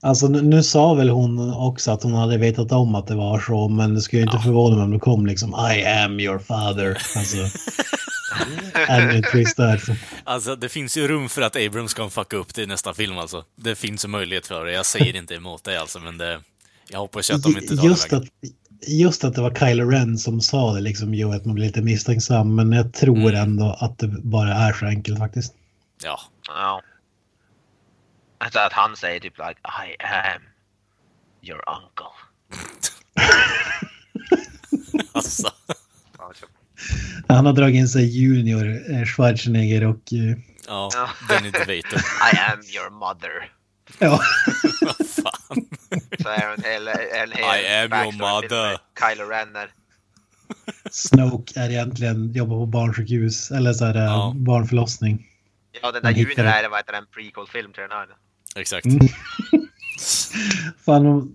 Alltså 0.00 0.28
nu, 0.28 0.42
nu 0.42 0.62
sa 0.62 0.94
väl 0.94 1.08
hon 1.08 1.54
också 1.54 1.90
att 1.90 2.02
hon 2.02 2.14
hade 2.14 2.36
vetat 2.38 2.72
om 2.72 2.94
att 2.94 3.06
det 3.06 3.14
var 3.14 3.40
så, 3.40 3.68
men 3.68 3.94
det 3.94 4.00
skulle 4.00 4.22
ju 4.22 4.26
inte 4.26 4.38
förvåna 4.38 4.76
mig 4.76 4.84
om 4.84 4.90
det 4.90 4.98
kom 4.98 5.26
liksom 5.26 5.50
I 5.74 5.84
am 5.84 6.20
your 6.20 6.38
father. 6.38 6.98
Alltså, 7.16 7.36
ännu 8.88 9.16
en 9.16 9.22
twist 9.22 9.56
där. 9.56 9.76
Så. 9.78 9.94
Alltså, 10.24 10.56
det 10.56 10.68
finns 10.68 10.96
ju 10.96 11.08
rum 11.08 11.28
för 11.28 11.42
att 11.42 11.56
Abrams 11.56 11.90
ska 11.90 12.08
fucka 12.08 12.36
upp 12.36 12.54
det 12.54 12.62
i 12.62 12.66
nästa 12.66 12.94
film 12.94 13.18
alltså. 13.18 13.44
Det 13.56 13.74
finns 13.74 14.04
ju 14.04 14.08
möjlighet 14.08 14.46
för 14.46 14.64
det. 14.64 14.72
Jag 14.72 14.86
säger 14.86 15.16
inte 15.16 15.34
emot 15.34 15.64
det 15.64 15.80
alltså, 15.80 15.98
men 15.98 16.18
det... 16.18 16.40
Jag 16.88 16.98
hoppas 16.98 17.30
ju 17.30 17.34
att 17.34 17.42
de 17.42 17.56
inte 17.58 17.76
tar 17.76 17.84
Just 17.84 18.10
det 18.10 18.16
att, 18.16 18.24
just 18.88 19.24
att 19.24 19.34
det 19.34 19.40
var 19.40 19.54
Kylo 19.54 19.90
Ren 19.90 20.18
som 20.18 20.40
sa 20.40 20.72
det 20.74 20.80
liksom 20.80 21.14
gör 21.14 21.34
att 21.34 21.44
man 21.44 21.54
blir 21.54 21.66
lite 21.66 21.82
misstänksam, 21.82 22.54
men 22.54 22.72
jag 22.72 22.92
tror 22.92 23.16
Mm. 23.16 23.34
ändå 23.34 23.76
att 23.80 23.98
det 23.98 24.06
bara 24.08 24.54
är 24.54 24.72
så 24.72 24.86
enkelt 24.86 25.18
faktiskt. 25.18 25.52
Ja. 26.04 26.20
Ja. 26.48 26.82
Alltså 28.40 28.58
att 28.58 28.72
han 28.72 28.96
säger 28.96 29.20
typ 29.20 29.38
like 29.38 29.60
I 29.64 29.96
am 30.04 30.42
your 31.42 31.62
uncle. 31.68 32.12
Alltså. 35.12 35.50
Han 37.28 37.46
har 37.46 37.52
dragit 37.52 37.76
in 37.76 37.88
sig 37.88 38.04
Junior 38.22 38.92
eh, 38.92 39.04
Schwarzenegger 39.04 39.86
och 39.86 40.12
eh, 40.12 40.36
Ja. 40.66 40.90
Danny 41.28 41.50
DeVito. 41.50 41.96
I 42.32 42.36
am 42.52 42.60
your 42.74 42.90
mother. 42.90 43.52
ja, 43.98 44.20
Vad 44.82 44.96
fan. 45.08 45.66
Så 46.22 46.28
är 46.28 46.54
en 46.54 46.62
hel, 46.64 46.88
en 46.88 47.32
hel 47.32 47.60
I 47.60 47.66
am 47.76 48.04
your 48.04 48.12
mother. 48.12 48.78
Kylo 49.00 49.28
Ren 49.28 49.52
där. 49.52 49.70
Snoke 50.90 51.60
är 51.60 51.70
egentligen 51.70 52.32
jobbar 52.32 52.56
på 52.56 52.66
barnsjukhus 52.66 53.50
eller 53.50 53.72
så 53.72 53.84
här 53.84 53.94
eh, 53.94 54.02
Ja. 54.02 54.32
barnförlossning. 54.36 55.26
Ja, 55.82 55.92
den 55.92 56.02
där 56.02 56.10
Junior 56.10 56.46
är 56.46 56.68
vad 56.68 56.78
heter 56.78 56.92
den, 56.92 57.06
prequel-film 57.06 57.72
till 57.72 57.82
den 57.82 57.90
här. 57.92 58.08
Exakt. 58.56 58.86
Mm. 58.86 58.98
Fan, 60.86 61.06
om- 61.06 61.34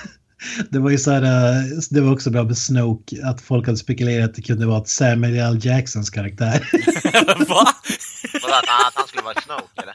det 0.70 0.78
var 0.78 0.90
ju 0.90 0.98
så 0.98 1.10
här, 1.10 1.22
eh, 1.22 1.62
det 1.90 2.00
var 2.00 2.12
också 2.12 2.30
bra 2.30 2.42
med 2.44 2.58
Snoke, 2.58 3.16
att 3.26 3.40
folk 3.40 3.66
hade 3.66 3.78
spekulerat 3.78 4.30
att 4.30 4.36
det 4.36 4.42
kunde 4.42 4.66
vara 4.66 4.80
ett 4.82 4.88
Samuel 4.88 5.36
L. 5.38 5.58
Jacksons 5.62 6.10
karaktär. 6.10 6.68
Va? 7.48 7.68
Vadå, 8.42 8.54
att, 8.54 8.64
han- 8.94 9.08
skulle 9.08 9.22
vara 9.22 9.40
Snoke 9.40 9.82
eller? 9.82 9.94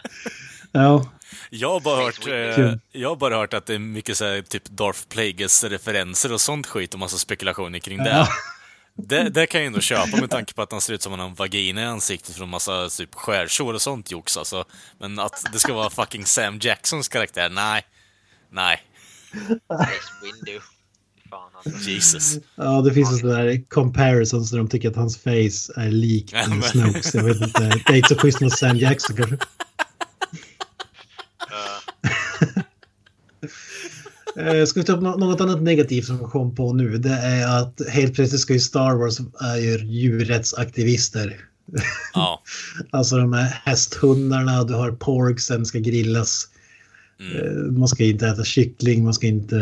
ja, 0.72 1.12
Jag 1.50 1.70
har 1.70 1.80
bara 1.80 2.04
hört, 2.04 2.28
eh, 2.28 2.74
jag 2.92 3.10
har 3.10 3.16
bara 3.16 3.36
hört 3.36 3.54
att 3.54 3.66
det 3.66 3.74
är 3.76 3.80
mycket 3.80 4.18
så 4.18 4.26
här, 4.26 4.42
typ 4.42 4.66
Darth 4.66 5.00
Plagueis-referenser 5.10 6.34
och 6.34 6.42
sånt 6.42 6.68
skit 6.68 6.94
och 6.94 7.00
massa 7.00 7.18
spekulationer 7.18 7.80
kring 7.80 7.98
det. 7.98 8.10
Ja. 8.10 8.28
Det. 9.08 9.30
Det 9.30 9.48
kan 9.48 9.62
jag 9.62 9.68
ändå 9.68 9.80
köpa 9.80 10.18
med 10.18 10.30
tanke 10.30 10.54
på 10.54 10.62
att 10.62 10.72
han 10.72 10.82
ser 10.82 10.94
ut 10.94 11.02
som 11.02 11.12
han 11.12 11.20
har 11.20 11.28
en 11.28 11.36
vagina 11.36 11.82
i 11.82 11.86
ansiktet 11.86 12.36
från 12.36 12.50
massa 12.50 12.90
typ 12.90 13.16
skärsår 13.16 13.74
och 13.74 13.82
sånt 13.82 14.12
jox 14.12 14.38
alltså. 14.38 14.66
Men 15.00 15.20
att 15.20 15.46
det 15.54 15.60
ska 15.60 15.74
vara 15.74 15.90
fucking 15.90 16.26
Sam 16.26 16.60
Jacksons 16.62 17.08
karaktär, 17.08 17.50
nej. 17.50 17.82
Nej. 18.52 18.84
Windu. 20.24 20.60
Fan 21.30 21.52
alltså. 21.54 21.90
Jesus. 21.90 22.38
ja, 22.56 22.82
det 22.82 22.94
finns 22.94 23.20
sådana 23.20 23.44
där 23.44 23.70
comparisons 23.70 24.52
där 24.52 24.58
de 24.58 24.70
tycker 24.70 24.90
att 24.90 24.96
hans 24.96 25.18
face 25.18 25.74
är 25.76 25.92
likt 25.92 26.32
Ja, 26.34 26.62
Snokes. 26.62 27.14
Jag 27.14 27.24
vet 27.24 27.42
inte, 27.42 27.60
det 27.60 27.94
är 27.94 27.98
inte 27.98 28.10
så 28.10 28.22
schysst 28.22 28.42
mot 28.42 28.58
Sam 28.58 28.78
Jackson 28.78 29.16
kanske. 29.16 29.36
Uh, 29.36 29.40
Eh, 33.42 33.50
Ska 34.68 34.80
vi 34.80 34.86
ta 34.86 34.94
upp 34.94 35.02
nå- 35.02 35.18
något 35.18 35.42
annat 35.42 35.62
negativt 35.62 36.06
som 36.06 36.20
kom 36.20 36.56
på 36.56 36.74
nu? 36.74 36.98
Det 36.98 37.10
är 37.14 37.62
att 37.62 37.82
helt 37.90 38.16
plötsligt 38.16 38.42
ska 38.42 38.54
ju 38.54 38.60
Star 38.60 38.96
Wars 38.96 39.20
är 39.42 39.58
ju 39.58 39.78
djurrättsaktivister. 39.86 41.38
Ja. 42.14 42.42
Alltså 42.92 43.18
de 43.18 43.34
här 43.34 43.62
hästhundarna, 43.66 44.64
du 44.64 44.74
har 44.74 44.92
porksen 44.92 45.66
ska 45.66 45.80
grillas. 45.80 46.48
Mm. 47.20 47.38
Eh, 47.38 47.72
Man 47.72 47.88
ska 47.88 48.04
inte 48.04 48.28
äta 48.28 48.44
kyckling, 48.44 49.04
man 49.04 49.14
ska 49.14 49.28
inte... 49.28 49.56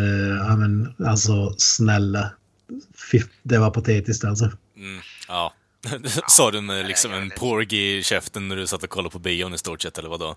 Ja, 0.48 0.56
men, 0.56 0.94
alltså 1.08 1.54
snälla. 1.58 2.32
Det 3.44 3.58
var 3.58 3.72
patetiskt 3.72 4.24
alltså. 4.24 4.46
Mm. 4.78 5.00
Ja. 5.28 5.54
Sa 6.28 6.52
du 6.52 6.62
med 6.62 6.88
liksom 6.88 7.14
en 7.14 7.30
porgy 7.38 7.98
i 7.98 8.04
käften 8.04 8.48
när 8.48 8.56
du 8.56 8.68
satt 8.68 8.84
och 8.84 8.90
kollade 8.90 9.14
på 9.14 9.20
bion 9.20 9.54
i 9.54 9.58
stort 9.58 9.82
sett, 9.82 9.98
eller 9.98 10.10
vadå? 10.10 10.36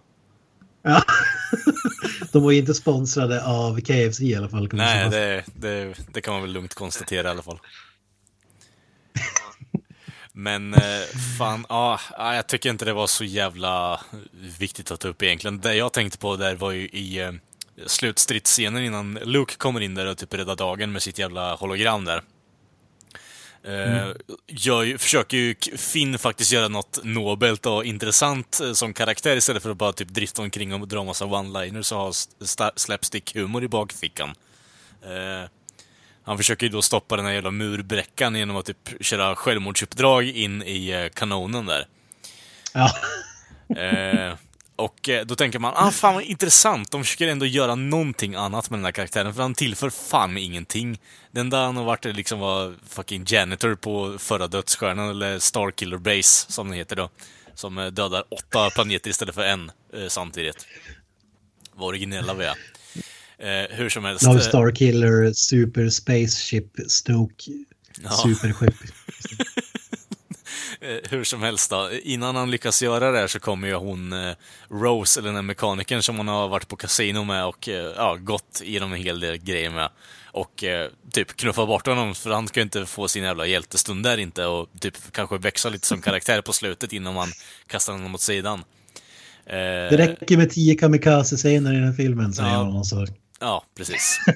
Ja. 0.82 1.02
De 2.32 2.42
var 2.42 2.50
ju 2.50 2.58
inte 2.58 2.74
sponsrade 2.74 3.44
av 3.44 3.80
KFC 3.80 4.20
i 4.20 4.34
alla 4.34 4.48
fall. 4.48 4.68
Nej, 4.72 5.10
det, 5.10 5.44
det, 5.54 5.94
det 6.12 6.20
kan 6.20 6.34
man 6.34 6.42
väl 6.42 6.52
lugnt 6.52 6.74
konstatera 6.74 7.28
i 7.28 7.30
alla 7.30 7.42
fall. 7.42 7.58
Men 10.32 10.74
eh, 10.74 10.80
fan, 11.38 11.66
ja, 11.68 12.00
ja, 12.18 12.34
jag 12.34 12.46
tycker 12.46 12.70
inte 12.70 12.84
det 12.84 12.92
var 12.92 13.06
så 13.06 13.24
jävla 13.24 14.00
viktigt 14.58 14.90
att 14.90 15.00
ta 15.00 15.08
upp 15.08 15.22
egentligen. 15.22 15.60
Det 15.60 15.74
jag 15.74 15.92
tänkte 15.92 16.18
på 16.18 16.36
där 16.36 16.54
var 16.54 16.70
ju 16.70 16.88
i 16.88 17.20
eh, 17.20 17.32
slutstridsscenen 17.86 18.84
innan 18.84 19.14
Luke 19.14 19.54
kommer 19.56 19.80
in 19.80 19.94
där 19.94 20.06
och 20.06 20.18
typ 20.18 20.34
räddar 20.34 20.56
dagen 20.56 20.92
med 20.92 21.02
sitt 21.02 21.18
jävla 21.18 21.54
hologram 21.54 22.04
där. 22.04 22.22
Eh, 23.64 24.12
gör 24.46 24.98
försöker 24.98 25.36
ju 25.36 25.54
Finn 25.76 26.18
faktiskt 26.18 26.52
göra 26.52 26.68
något 26.68 26.98
nobelt 27.04 27.66
och 27.66 27.84
intressant 27.84 28.60
eh, 28.60 28.72
som 28.72 28.92
karaktär 28.92 29.36
istället 29.36 29.62
för 29.62 29.70
att 29.70 29.76
bara 29.76 29.92
typ 29.92 30.08
drifta 30.08 30.42
omkring 30.42 30.74
och 30.74 30.88
dra 30.88 31.04
massa 31.04 31.24
one-liners 31.24 31.92
och 31.92 31.98
ha 31.98 32.12
slapstick-humor 32.76 33.64
i 33.64 33.68
bakfickan. 33.68 34.34
Eh, 35.02 35.48
han 36.22 36.36
försöker 36.36 36.66
ju 36.66 36.72
då 36.72 36.82
stoppa 36.82 37.16
den 37.16 37.26
här 37.26 37.32
jävla 37.32 37.50
murbräckan 37.50 38.34
genom 38.34 38.56
att 38.56 38.66
typ 38.66 38.88
köra 39.00 39.36
självmordsuppdrag 39.36 40.24
in 40.28 40.62
i 40.62 41.10
kanonen 41.14 41.66
där. 41.66 41.86
Ja. 42.74 42.90
Och 44.80 45.08
eh, 45.08 45.26
då 45.26 45.36
tänker 45.36 45.58
man, 45.58 45.72
ah 45.76 45.90
fan 45.90 46.14
vad 46.14 46.24
intressant, 46.24 46.90
de 46.90 47.04
försöker 47.04 47.28
ändå 47.28 47.46
göra 47.46 47.74
någonting 47.74 48.34
annat 48.34 48.70
med 48.70 48.78
den 48.78 48.84
här 48.84 48.92
karaktären, 48.92 49.34
för 49.34 49.42
han 49.42 49.54
tillför 49.54 49.90
fan 49.90 50.36
ingenting. 50.36 51.00
Den 51.32 51.40
enda 51.40 51.64
han 51.64 51.76
har 51.76 51.84
varit 51.84 52.06
är 52.06 52.12
liksom 52.12 52.38
var 52.38 52.74
fucking 52.88 53.24
janitor 53.26 53.74
på 53.74 54.18
förra 54.18 54.46
dödsstjärnan, 54.46 55.10
eller 55.10 55.38
Starkiller 55.38 55.98
Base, 55.98 56.52
som 56.52 56.68
den 56.68 56.76
heter 56.78 56.96
då. 56.96 57.10
Som 57.54 57.78
eh, 57.78 57.86
dödar 57.86 58.24
åtta 58.30 58.70
planeter 58.70 59.10
istället 59.10 59.34
för 59.34 59.44
en 59.44 59.72
eh, 59.94 60.08
samtidigt. 60.08 60.66
Vad 61.74 61.88
originella 61.88 62.34
vi 62.34 62.44
är. 62.44 62.56
Eh, 63.38 63.76
hur 63.76 63.88
som 63.88 64.04
helst. 64.04 64.26
Vi 64.26 64.34
eh, 64.34 64.38
Starkiller, 64.38 65.32
Super 65.32 65.88
Spaceship, 65.88 66.66
Stoke, 66.88 67.50
Ja. 68.02 68.10
Superskepp. 68.10 68.74
Eh, 70.80 71.10
hur 71.10 71.24
som 71.24 71.42
helst 71.42 71.70
då, 71.70 71.90
innan 72.02 72.36
han 72.36 72.50
lyckas 72.50 72.82
göra 72.82 73.10
det 73.10 73.18
här 73.18 73.26
så 73.26 73.40
kommer 73.40 73.68
ju 73.68 73.74
hon 73.74 74.12
eh, 74.12 74.34
Rose, 74.70 75.20
eller 75.20 75.28
den 75.28 75.34
här 75.36 75.42
mekanikern 75.42 76.02
som 76.02 76.16
hon 76.16 76.28
har 76.28 76.48
varit 76.48 76.68
på 76.68 76.76
kasino 76.76 77.24
med 77.24 77.44
och 77.46 77.68
eh, 77.68 77.92
ja, 77.96 78.16
gått 78.20 78.60
igenom 78.64 78.92
en 78.92 78.98
hel 78.98 79.20
del 79.20 79.36
grejer 79.36 79.70
med. 79.70 79.90
Och 80.32 80.64
typ 81.12 81.36
knuffa 81.36 81.66
bort 81.66 81.86
honom, 81.86 82.14
för 82.14 82.30
han 82.30 82.48
ska 82.48 82.60
ju 82.60 82.64
inte 82.64 82.86
få 82.86 83.08
sin 83.08 83.24
jävla 83.24 83.46
hjältestund 83.46 84.04
där 84.04 84.18
inte 84.18 84.46
och 84.46 84.68
typ 84.80 84.96
kanske 85.12 85.38
växa 85.38 85.68
lite 85.68 85.86
som 85.86 86.02
karaktär 86.02 86.42
på 86.42 86.52
slutet 86.52 86.92
innan 86.92 87.14
man 87.14 87.28
kastar 87.66 87.92
honom 87.92 88.14
åt 88.14 88.20
sidan. 88.20 88.64
Det 89.46 89.96
räcker 89.96 90.36
med 90.36 90.50
tio 90.50 90.74
kamikaze-scener 90.74 91.72
i 91.72 91.76
den 91.76 91.84
här 91.84 91.92
filmen, 91.92 92.32
säger 92.32 92.50
Ja. 92.50 92.62
hon. 92.62 92.84
Så. 92.84 93.06
Ja, 93.40 93.64
precis. 93.76 94.18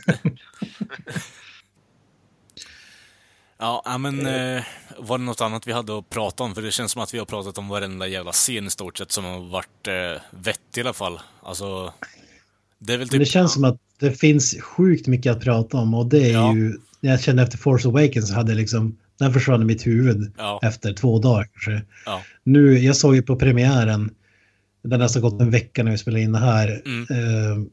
ja, 3.58 3.98
men 3.98 4.26
eh, 4.26 4.62
var 4.98 5.18
det 5.18 5.24
något 5.24 5.40
annat 5.40 5.66
vi 5.66 5.72
hade 5.72 5.98
att 5.98 6.10
prata 6.10 6.42
om? 6.44 6.54
För 6.54 6.62
det 6.62 6.70
känns 6.70 6.92
som 6.92 7.02
att 7.02 7.14
vi 7.14 7.18
har 7.18 7.26
pratat 7.26 7.58
om 7.58 7.68
varenda 7.68 8.06
jävla 8.06 8.32
scen 8.32 8.66
i 8.66 8.70
stort 8.70 8.98
sett 8.98 9.12
som 9.12 9.24
har 9.24 9.40
varit 9.50 9.88
eh, 9.88 10.22
vettig 10.30 10.80
i 10.80 10.80
alla 10.80 10.92
fall. 10.92 11.20
Alltså, 11.42 11.92
det 12.78 12.92
är 12.92 12.98
väl 12.98 13.06
Men 13.06 13.08
typ... 13.10 13.18
det 13.20 13.26
känns 13.26 13.52
som 13.52 13.64
att 13.64 13.76
det 14.00 14.10
finns 14.20 14.56
sjukt 14.60 15.06
mycket 15.06 15.32
att 15.32 15.40
prata 15.40 15.76
om 15.76 15.94
och 15.94 16.06
det 16.06 16.30
är 16.30 16.32
Ja. 16.32 16.54
ju... 16.54 16.78
När 17.00 17.10
jag 17.10 17.20
kände 17.20 17.42
efter 17.42 17.58
Force 17.58 17.88
Awakens 17.88 18.32
hade 18.32 18.54
liksom... 18.54 18.96
Den 19.18 19.32
försvann 19.32 19.62
i 19.62 19.64
mitt 19.64 19.86
huvud 19.86 20.32
Ja, 20.38 20.60
efter 20.62 20.92
två 20.92 21.18
dagar 21.18 21.48
kanske. 21.52 21.86
ja, 22.06 22.22
Nu, 22.44 22.78
jag 22.78 22.96
såg 22.96 23.14
ju 23.14 23.22
på 23.22 23.36
premiären, 23.36 24.10
den 24.82 24.92
har 24.92 24.98
nästan 24.98 25.22
gått 25.22 25.40
en 25.40 25.50
vecka 25.50 25.82
när 25.82 25.90
vi 25.90 25.98
spelade 25.98 26.22
in 26.22 26.32
det 26.32 26.38
här. 26.38 26.82
Mm. 26.86 27.02
Eh, 27.10 27.66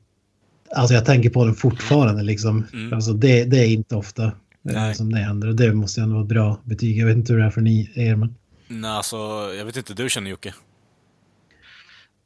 alltså 0.76 0.94
jag 0.94 1.06
tänker 1.06 1.30
på 1.30 1.46
den 1.46 1.56
fortfarande 1.56 2.24
liksom. 2.24 2.66
Mm. 2.74 2.94
Alltså 2.94 3.14
det, 3.14 3.44
det 3.44 3.58
är 3.58 3.68
inte 3.68 3.96
ofta 3.96 4.24
eh, 4.26 4.32
Nej. 4.62 4.96
som 4.96 5.12
det 5.12 5.20
händer. 5.20 5.48
Och 5.48 5.56
det 5.56 5.74
måste 5.74 6.00
ju 6.00 6.04
ändå 6.04 6.16
vara 6.16 6.26
bra 6.26 6.62
betyg. 6.64 6.98
Jag 6.98 7.06
vet 7.06 7.16
inte 7.16 7.34
hur 7.34 7.40
det 7.40 7.46
är 7.46 7.50
för 7.50 7.62
ni, 7.62 7.92
er, 7.96 8.16
men... 8.16 8.36
Nej, 8.68 8.92
alltså, 8.92 9.18
jag 9.58 9.66
vet 9.66 9.78
inte, 9.78 9.94
du 9.94 10.10
känner 10.10 10.32
Jocke? 10.32 10.54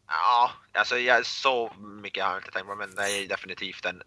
Ja, 0.08 0.52
alltså 0.74 0.98
jag, 0.98 1.26
så 1.26 1.72
mycket 2.04 2.24
har 2.24 2.32
jag 2.32 2.40
inte 2.40 2.52
tänkt 2.52 2.68
på 2.68 2.76
men 2.76 2.96
det 2.96 3.02
är 3.02 3.28
definitivt 3.28 3.86
en... 3.86 4.02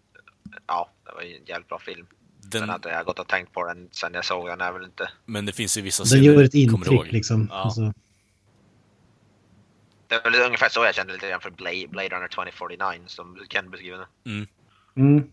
Ja, 0.66 0.90
det 1.06 1.12
var 1.12 1.22
ju 1.22 1.36
en 1.36 1.44
jävligt 1.44 1.68
bra 1.68 1.78
film. 1.78 2.06
Den, 2.40 2.60
Men 2.60 2.70
att 2.70 2.84
jag 2.84 3.06
gått 3.06 3.18
och 3.18 3.28
tänkt 3.28 3.52
på 3.52 3.64
den 3.66 3.88
sen 3.92 4.14
jag 4.14 4.24
såg 4.24 4.46
den 4.46 4.60
är 4.60 4.72
väl 4.72 4.84
inte... 4.84 5.10
men 5.24 5.46
det 5.46 5.52
finns 5.52 5.78
ju 5.78 5.82
vissa 5.82 6.04
Den 6.04 6.24
gör 6.24 6.42
ett 6.44 6.54
intryck 6.54 7.12
liksom. 7.12 7.48
Ja. 7.50 7.56
Alltså, 7.56 7.92
Det 10.06 10.14
är 10.14 10.22
väl 10.30 10.46
ungefär 10.46 10.68
så 10.68 10.84
jag 10.84 10.94
kände 10.94 11.12
lite 11.12 11.28
grann 11.28 11.40
för 11.40 11.50
Blade, 11.50 11.88
Blade 11.88 12.08
Runner 12.08 12.28
2049 12.28 13.02
som 13.06 13.38
Ken 13.48 13.70
beskriver 13.70 13.98
den. 14.24 14.46
mm. 14.96 15.32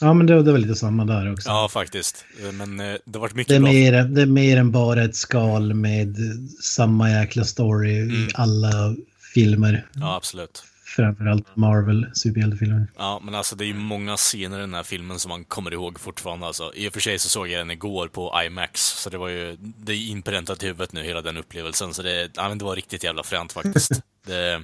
Ja, 0.00 0.12
men 0.12 0.26
det, 0.26 0.42
det 0.42 0.52
var 0.52 0.58
lite 0.58 0.74
samma 0.74 1.04
där 1.04 1.32
också. 1.32 1.48
Ja, 1.48 1.68
faktiskt. 1.72 2.24
Eh, 2.46 2.52
Men 2.52 2.80
eh, 2.80 2.96
det 3.04 3.18
varit 3.18 3.34
mycket 3.34 3.48
Det 3.48 3.56
är, 3.56 3.60
bra. 3.60 3.72
mer, 3.72 4.04
det 4.04 4.22
är 4.22 4.26
mer 4.26 4.56
än 4.56 4.70
bara 4.70 5.04
ett 5.04 5.16
skal 5.16 5.74
med 5.74 6.16
samma 6.62 7.10
jäkla 7.10 7.44
story 7.44 7.98
Mm. 8.00 8.14
i 8.14 8.28
alla 8.34 8.96
filmer. 9.34 9.86
Ja, 9.92 10.16
absolut. 10.16 10.64
Framförallt 10.96 11.56
Marvel 11.56 12.06
superhjältefilmer. 12.14 12.86
Ja, 12.98 13.20
men 13.24 13.34
alltså 13.34 13.56
det 13.56 13.64
är 13.64 13.66
ju 13.66 13.74
många 13.74 14.16
scener 14.16 14.58
i 14.58 14.60
den 14.60 14.74
här 14.74 14.82
filmen 14.82 15.18
som 15.18 15.28
man 15.28 15.44
kommer 15.44 15.72
ihåg 15.72 16.00
fortfarande. 16.00 16.46
Alltså, 16.46 16.72
I 16.74 16.88
och 16.88 16.92
för 16.92 17.00
sig 17.00 17.18
så 17.18 17.28
såg 17.28 17.48
jag 17.48 17.60
den 17.60 17.70
igår 17.70 18.08
på 18.08 18.42
IMAX, 18.46 18.80
så 18.82 19.10
det 19.10 19.18
var 19.18 19.28
ju... 19.28 19.56
Det 19.60 19.92
är 19.92 20.08
inpräntat 20.10 20.62
i 20.62 20.66
huvudet 20.66 20.92
nu, 20.92 21.02
hela 21.02 21.22
den 21.22 21.36
upplevelsen. 21.36 21.94
Så 21.94 22.02
det, 22.02 22.30
ja, 22.36 22.48
men 22.48 22.58
det 22.58 22.64
var 22.64 22.76
riktigt 22.76 23.04
jävla 23.04 23.22
fränt 23.22 23.52
faktiskt. 23.52 23.90
Det, 24.26 24.62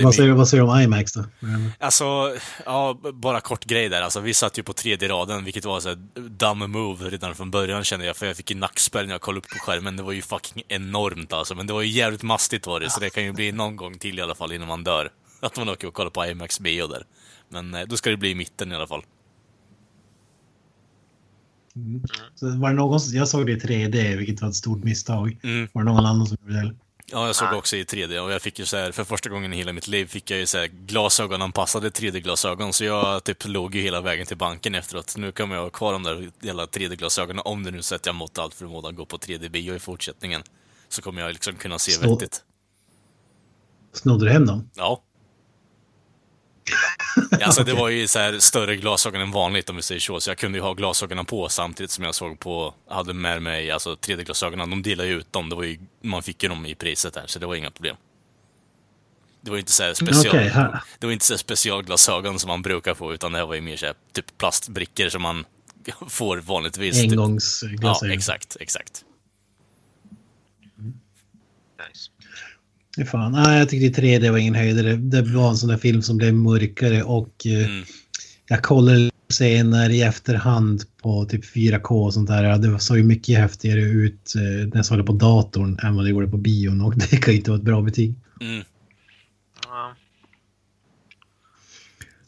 Vad 0.00 0.14
säger, 0.14 0.32
vad 0.32 0.48
säger 0.48 0.64
du 0.64 0.70
om 0.70 0.80
IMAX 0.80 1.12
då? 1.12 1.24
Alltså, 1.78 2.04
ja, 2.66 3.00
bara 3.14 3.40
kort 3.40 3.64
grej 3.64 3.88
där. 3.88 4.02
Alltså, 4.02 4.20
vi 4.20 4.34
satt 4.34 4.58
ju 4.58 4.62
på 4.62 4.72
tredje 4.72 5.08
raden, 5.08 5.44
vilket 5.44 5.64
var 5.64 5.80
så 5.80 5.94
dumb 6.14 6.68
move 6.68 7.10
redan 7.10 7.34
från 7.34 7.50
början 7.50 7.84
kände 7.84 8.06
jag, 8.06 8.16
för 8.16 8.26
jag 8.26 8.36
fick 8.36 8.50
ju 8.50 8.56
nackspärr 8.56 9.04
när 9.04 9.12
jag 9.12 9.20
kollade 9.20 9.38
upp 9.38 9.48
på 9.48 9.58
skärmen. 9.58 9.96
Det 9.96 10.02
var 10.02 10.12
ju 10.12 10.22
fucking 10.22 10.62
enormt 10.68 11.32
alltså, 11.32 11.54
men 11.54 11.66
det 11.66 11.72
var 11.72 11.82
ju 11.82 11.88
jävligt 11.88 12.22
mastigt 12.22 12.66
var 12.66 12.80
det, 12.80 12.90
så 12.90 13.00
det 13.00 13.10
kan 13.10 13.24
ju 13.24 13.32
bli 13.32 13.52
någon 13.52 13.76
gång 13.76 13.98
till 13.98 14.18
i 14.18 14.22
alla 14.22 14.34
fall 14.34 14.52
innan 14.52 14.68
man 14.68 14.84
dör. 14.84 15.10
Att 15.40 15.56
man 15.56 15.68
åker 15.68 15.88
och 15.88 15.94
kollar 15.94 16.10
på 16.10 16.26
IMAX 16.26 16.60
bio 16.60 16.86
där. 16.86 17.06
Men 17.48 17.74
eh, 17.74 17.82
då 17.86 17.96
ska 17.96 18.10
det 18.10 18.16
bli 18.16 18.30
i 18.30 18.34
mitten 18.34 18.72
i 18.72 18.74
alla 18.74 18.86
fall. 18.86 19.02
Så 22.34 22.58
var 22.58 22.70
det 22.70 22.76
någon, 22.76 23.00
jag 23.12 23.28
såg 23.28 23.46
det 23.46 23.52
i 23.52 23.56
3D, 23.56 24.16
vilket 24.16 24.42
var 24.42 24.48
ett 24.48 24.54
stort 24.54 24.84
misstag. 24.84 25.38
Mm. 25.42 25.68
Var 25.72 25.82
det 25.82 25.90
någon 25.90 26.06
annan 26.06 26.26
som 26.26 26.36
gjorde 26.42 26.62
det? 26.62 26.74
Ja, 27.12 27.26
jag 27.26 27.36
såg 27.36 27.48
Nej. 27.48 27.58
också 27.58 27.76
i 27.76 27.84
3D 27.84 28.18
och 28.18 28.32
jag 28.32 28.42
fick 28.42 28.58
ju 28.58 28.66
så 28.66 28.76
här, 28.76 28.92
för 28.92 29.04
första 29.04 29.28
gången 29.30 29.52
i 29.52 29.56
hela 29.56 29.72
mitt 29.72 29.88
liv 29.88 30.06
fick 30.06 30.30
jag 30.30 30.38
ju 30.40 30.46
så 30.46 30.58
här 30.58 30.66
glasögonanpassade 30.66 31.88
3D-glasögon, 31.90 32.72
så 32.72 32.84
jag 32.84 33.24
typ 33.24 33.48
låg 33.48 33.74
ju 33.74 33.82
hela 33.82 34.00
vägen 34.00 34.26
till 34.26 34.36
banken 34.36 34.74
efteråt. 34.74 35.16
Nu 35.16 35.32
kommer 35.32 35.54
jag 35.54 35.62
ha 35.62 35.70
kvar 35.70 35.92
de 35.92 36.02
där 36.02 36.30
jävla 36.40 36.66
3D-glasögonen, 36.66 37.42
om 37.44 37.62
det 37.64 37.70
nu 37.70 37.82
så 37.82 37.94
att 37.94 38.06
jag 38.06 38.14
mått 38.14 38.38
allt 38.38 38.54
förmodan 38.54 38.90
att 38.90 38.96
gå 38.96 39.06
på 39.06 39.16
3D-bio 39.18 39.74
i 39.74 39.78
fortsättningen. 39.78 40.42
Så 40.88 41.02
kommer 41.02 41.22
jag 41.22 41.32
liksom 41.32 41.54
kunna 41.56 41.78
se 41.78 41.92
Så- 41.92 42.10
vettigt. 42.14 42.42
Snodde 43.92 44.24
du 44.24 44.30
hem 44.32 44.46
dem? 44.46 44.70
Ja. 44.74 45.02
Alltså 47.42 47.64
det 47.64 47.72
var 47.74 47.88
ju 47.88 48.08
så 48.08 48.18
här 48.18 48.38
större 48.38 48.76
glasögon 48.76 49.20
än 49.20 49.30
vanligt 49.32 49.70
om 49.70 49.76
vi 49.76 49.82
säger 49.82 50.00
så, 50.00 50.20
så 50.20 50.30
jag 50.30 50.38
kunde 50.38 50.58
ju 50.58 50.62
ha 50.62 50.72
glasögonen 50.74 51.24
på 51.26 51.48
samtidigt 51.48 51.90
som 51.90 52.04
jag 52.04 52.14
såg 52.14 52.40
på, 52.40 52.74
hade 52.90 53.14
med 53.14 53.42
mig 53.42 53.70
alltså 53.70 53.94
3D-glasögonen. 53.94 54.70
De 54.70 54.82
delade 54.82 55.08
ju 55.08 55.18
ut 55.18 55.32
dem, 55.32 55.48
det 55.48 55.56
var 55.56 55.62
ju, 55.64 55.78
man 56.02 56.22
fick 56.22 56.42
ju 56.42 56.48
dem 56.48 56.66
i 56.66 56.74
priset 56.74 57.14
där, 57.14 57.24
så 57.26 57.38
det 57.38 57.46
var 57.46 57.54
inga 57.54 57.70
problem. 57.70 57.96
Det 59.40 59.50
var 59.50 59.56
ju 59.56 59.60
inte 59.60 59.72
så 59.72 59.82
här 59.82 59.94
special, 59.94 60.36
här- 60.36 60.82
det 60.98 61.06
var 61.06 61.12
inte 61.12 61.24
så 61.24 61.38
specialglasögon 61.38 62.38
som 62.38 62.48
man 62.48 62.62
brukar 62.62 62.94
få, 62.94 63.14
utan 63.14 63.32
det 63.32 63.38
här 63.38 63.46
var 63.46 63.54
ju 63.54 63.60
mer 63.60 63.76
så 63.76 63.86
här, 63.86 63.94
typ 64.12 64.38
plastbrickor 64.38 65.08
som 65.08 65.22
man 65.22 65.44
får 66.08 66.36
vanligtvis. 66.38 66.94
Typ. 66.94 67.04
Ja, 67.04 67.10
Engångsglasögon. 67.12 68.10
exakt, 68.18 68.56
exakt. 68.60 69.04
Ja, 72.96 73.04
Fan. 73.04 73.32
Nej, 73.32 73.58
jag 73.58 73.68
tyckte 73.68 74.00
3D 74.00 74.30
var 74.30 74.38
ingen 74.38 74.54
höjdare. 74.54 74.96
Det 74.96 75.22
var 75.22 75.48
en 75.50 75.56
sån 75.56 75.68
där 75.68 75.76
film 75.76 76.02
som 76.02 76.16
blev 76.16 76.34
mörkare 76.34 77.02
och 77.02 77.46
eh, 77.46 77.66
Mm. 77.70 77.84
jag 78.48 78.62
kollade 78.62 79.10
scener 79.30 79.90
i 79.90 80.02
efterhand 80.02 80.82
på 81.02 81.24
typ 81.24 81.44
4K 81.44 82.04
och 82.04 82.14
sånt 82.14 82.28
där. 82.28 82.58
Det 82.58 82.80
såg 82.80 82.96
ju 82.96 83.02
mycket 83.04 83.38
häftigare 83.38 83.80
ut 83.80 84.34
eh, 84.36 84.40
när 84.42 84.76
jag 84.76 84.86
såg 84.86 84.98
det 84.98 85.04
på 85.04 85.12
datorn 85.12 85.78
än 85.82 85.94
vad 85.96 86.04
det 86.04 86.10
gjorde 86.10 86.28
på 86.28 86.36
bion 86.36 86.80
och 86.80 86.96
det 87.10 87.16
kan 87.16 87.32
ju 87.32 87.38
inte 87.38 87.50
vara 87.50 87.58
ett 87.58 87.64
bra 87.64 87.82
betyg. 87.82 88.14
Mm. 88.40 88.62
Ja. 89.68 89.94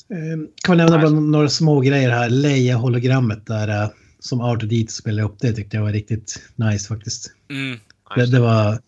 Eh, 0.08 0.38
Kan 0.62 0.76
vi 0.76 0.76
nämna 0.76 0.98
bara 0.98 1.10
några 1.10 1.48
små 1.48 1.80
grejer 1.80 2.10
här. 2.10 2.30
Leia-hologrammet 2.30 3.46
där 3.46 3.82
eh, 3.82 3.88
som 4.18 4.40
Art 4.40 4.60
dit 4.68 4.90
spelade 4.90 5.28
upp 5.28 5.36
det 5.40 5.52
tyckte 5.52 5.76
jag 5.76 5.84
var 5.84 5.92
riktigt 5.92 6.42
nice 6.56 6.88
faktiskt. 6.88 7.30
Mm. 7.50 7.78
Det, 8.16 8.26
det 8.26 8.40
var 8.40 8.78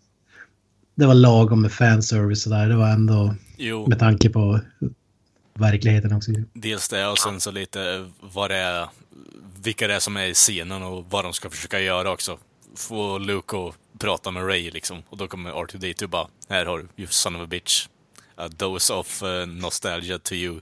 det 0.97 1.05
var 1.07 1.13
lagom 1.13 1.61
med 1.61 1.71
fanservice 1.71 2.45
och 2.45 2.51
där. 2.51 2.69
Det 2.69 2.75
var 2.75 2.89
ändå 2.89 3.35
Jo. 3.57 3.87
med 3.87 3.99
tanke 3.99 4.29
på 4.29 4.59
verkligheten 5.53 6.13
också. 6.13 6.31
Dels 6.53 6.89
det 6.89 7.07
och 7.07 7.17
sen 7.17 7.39
så 7.41 7.51
lite 7.51 8.09
vad 8.21 8.51
det 8.51 8.55
är, 8.57 8.87
vilka 9.63 9.87
det 9.87 9.93
är 9.95 9.99
som 9.99 10.17
är 10.17 10.25
i 10.25 10.33
scenen 10.33 10.83
och 10.83 11.05
vad 11.09 11.25
de 11.25 11.33
ska 11.33 11.49
försöka 11.49 11.79
göra 11.79 12.11
också. 12.11 12.37
få 12.75 13.17
Luke 13.17 13.57
att 13.57 13.99
prata 13.99 14.31
med 14.31 14.47
Ray 14.47 14.71
liksom. 14.71 15.03
Och 15.09 15.17
då 15.17 15.27
kommer 15.27 15.51
R2D2 15.51 16.03
och 16.03 16.09
bara, 16.09 16.27
här 16.49 16.65
har 16.65 16.77
du, 16.77 16.87
you 16.97 17.07
son 17.11 17.35
of 17.35 17.41
a 17.41 17.47
bitch. 17.49 17.87
A 18.35 18.47
dose 18.57 18.93
of 18.93 19.23
uh, 19.23 19.45
nostalgia 19.45 20.19
to 20.19 20.33
you. 20.33 20.59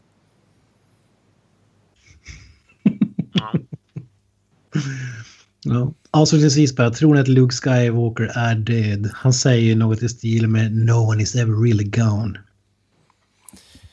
Ja. 5.66 5.94
Avslutningsvis 6.12 6.76
bara, 6.76 6.92
tror 6.92 7.14
ni 7.14 7.22
att 7.22 7.28
Luke 7.28 7.56
Skywalker 7.56 8.24
är 8.24 8.56
död? 8.56 9.12
Han 9.14 9.34
säger 9.34 9.62
ju 9.62 9.76
något 9.76 10.04
i 10.04 10.10
stil 10.10 10.48
med 10.48 10.76
No 10.76 10.92
one 10.92 11.24
is 11.24 11.36
ever 11.36 11.64
really 11.64 11.84
gone. 11.84 12.40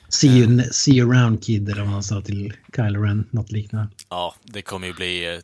See 0.08 0.28
you, 0.28 0.62
see 0.62 0.92
you 0.92 1.12
around 1.12 1.44
kid, 1.44 1.68
eller 1.68 1.82
vad 1.82 1.90
han 1.90 2.02
sa 2.02 2.20
till 2.20 2.52
Kylo 2.76 3.02
Ren, 3.02 3.28
något 3.30 3.52
liknande. 3.52 3.88
Ja, 4.08 4.34
det 4.44 4.62
kommer 4.62 4.86
ju 4.86 4.92
bli 4.92 5.34
eh, 5.34 5.40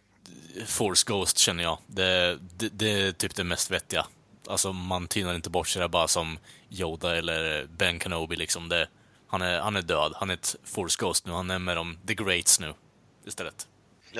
Force 0.66 1.04
Ghost 1.06 1.38
känner 1.38 1.62
jag. 1.62 1.78
Det, 1.86 2.38
det, 2.58 2.68
det 2.72 2.90
är 2.90 3.12
typ 3.12 3.34
det 3.34 3.44
mest 3.44 3.70
vettiga. 3.70 4.06
Alltså 4.48 4.72
man 4.72 5.06
tynar 5.06 5.34
inte 5.34 5.50
bort 5.50 5.68
sig 5.68 5.80
där 5.80 5.88
bara 5.88 6.08
som 6.08 6.38
Yoda 6.70 7.16
eller 7.16 7.66
Ben 7.78 8.00
Kenobi 8.00 8.36
liksom. 8.36 8.68
Det, 8.68 8.88
han, 9.26 9.42
är, 9.42 9.60
han 9.60 9.76
är 9.76 9.82
död. 9.82 10.12
Han 10.14 10.30
är 10.30 10.34
ett 10.34 10.56
Force 10.64 10.96
Ghost 11.00 11.26
nu. 11.26 11.32
Han 11.32 11.50
är 11.50 11.58
med 11.58 11.76
de 11.76 11.96
The 12.06 12.14
Greats 12.14 12.60
nu 12.60 12.72
istället. 13.26 13.66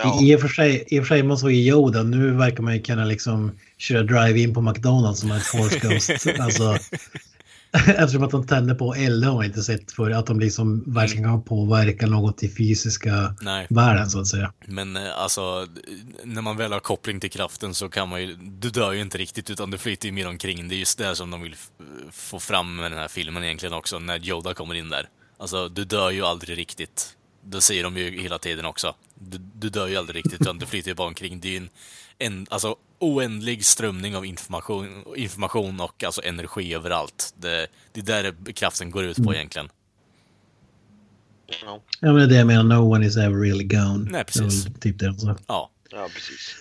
Ja. 0.04 0.20
I, 0.22 0.30
i, 0.32 0.36
och 0.36 0.40
för 0.40 0.48
sig, 0.48 0.84
I 0.86 1.00
och 1.00 1.06
för 1.06 1.14
sig, 1.14 1.22
man 1.22 1.38
såg 1.38 1.52
ju 1.52 1.70
Yoda, 1.72 2.02
nu 2.02 2.30
verkar 2.30 2.62
man 2.62 2.74
ju 2.76 2.82
kunna 2.82 3.04
liksom 3.04 3.52
köra 3.78 4.02
drive-in 4.02 4.54
på 4.54 4.60
McDonalds 4.60 5.20
som 5.20 5.30
ett 5.30 5.42
Force 5.42 5.78
Ghost. 5.88 6.26
alltså, 6.40 6.78
eftersom 7.86 8.22
att 8.24 8.30
de 8.30 8.46
tänder 8.46 8.74
på 8.74 8.94
eld 8.94 9.24
har 9.24 9.34
man 9.34 9.44
inte 9.44 9.62
sett 9.62 9.92
för 9.92 10.10
att 10.10 10.26
de 10.26 10.40
liksom 10.40 10.84
verkligen 10.86 11.24
kan 11.24 11.42
påverka 11.42 12.06
något 12.06 12.42
i 12.42 12.48
fysiska 12.48 13.34
Nej. 13.40 13.66
världen 13.70 14.10
så 14.10 14.20
att 14.20 14.26
säga. 14.26 14.52
Men 14.66 14.96
eh, 14.96 15.02
alltså, 15.18 15.66
när 16.24 16.42
man 16.42 16.56
väl 16.56 16.72
har 16.72 16.80
koppling 16.80 17.20
till 17.20 17.30
kraften 17.30 17.74
så 17.74 17.88
kan 17.88 18.08
man 18.08 18.22
ju, 18.22 18.34
du 18.40 18.70
dör 18.70 18.92
ju 18.92 19.00
inte 19.00 19.18
riktigt 19.18 19.50
utan 19.50 19.70
du 19.70 19.78
flyter 19.78 20.06
ju 20.06 20.12
mer 20.12 20.28
omkring. 20.28 20.68
Det 20.68 20.74
är 20.74 20.78
just 20.78 20.98
det 20.98 21.16
som 21.16 21.30
de 21.30 21.42
vill 21.42 21.52
f- 21.52 21.68
få 22.12 22.38
fram 22.40 22.76
med 22.76 22.90
den 22.92 22.98
här 23.00 23.08
filmen 23.08 23.44
egentligen 23.44 23.72
också, 23.72 23.98
när 23.98 24.26
Yoda 24.28 24.54
kommer 24.54 24.74
in 24.74 24.90
där. 24.90 25.08
Alltså, 25.38 25.68
du 25.68 25.84
dör 25.84 26.10
ju 26.10 26.22
aldrig 26.24 26.58
riktigt. 26.58 27.14
Det 27.44 27.60
säger 27.60 27.84
de 27.84 27.96
ju 27.96 28.22
hela 28.22 28.38
tiden 28.38 28.64
också. 28.64 28.94
Du, 29.14 29.38
du 29.54 29.68
dör 29.68 29.86
ju 29.88 29.96
aldrig 29.96 30.16
riktigt 30.16 30.40
utan 30.40 30.58
du 30.58 30.66
flyter 30.66 30.88
ju 30.88 30.94
bara 30.94 31.08
omkring. 31.08 31.40
Det 31.40 31.48
är 31.48 31.52
ju 31.52 31.56
en, 31.56 31.68
en 32.18 32.46
alltså, 32.50 32.76
oändlig 32.98 33.64
strömning 33.64 34.16
av 34.16 34.26
information, 34.26 35.04
information 35.16 35.80
och 35.80 36.04
alltså 36.04 36.22
energi 36.24 36.74
överallt. 36.74 37.34
Det, 37.36 37.66
det 37.92 38.00
är 38.00 38.04
där 38.22 38.52
kraften 38.52 38.90
går 38.90 39.04
ut 39.04 39.24
på 39.24 39.34
egentligen. 39.34 39.68
Ja. 41.62 41.82
Ja, 42.00 42.12
men 42.12 42.16
det 42.16 42.22
är 42.22 42.26
det 42.26 42.36
jag 42.36 42.46
menar, 42.46 42.62
no 42.62 42.94
one 42.94 43.06
is 43.06 43.16
ever 43.16 43.40
really 43.40 43.64
gone. 43.64 44.10
Nej, 44.10 44.24
precis. 44.24 44.64
Det 44.64 44.80
Typ 44.80 44.98
det 44.98 45.08
alltså. 45.08 45.36
Ja. 45.46 45.70
ja, 45.90 46.08
precis. 46.14 46.56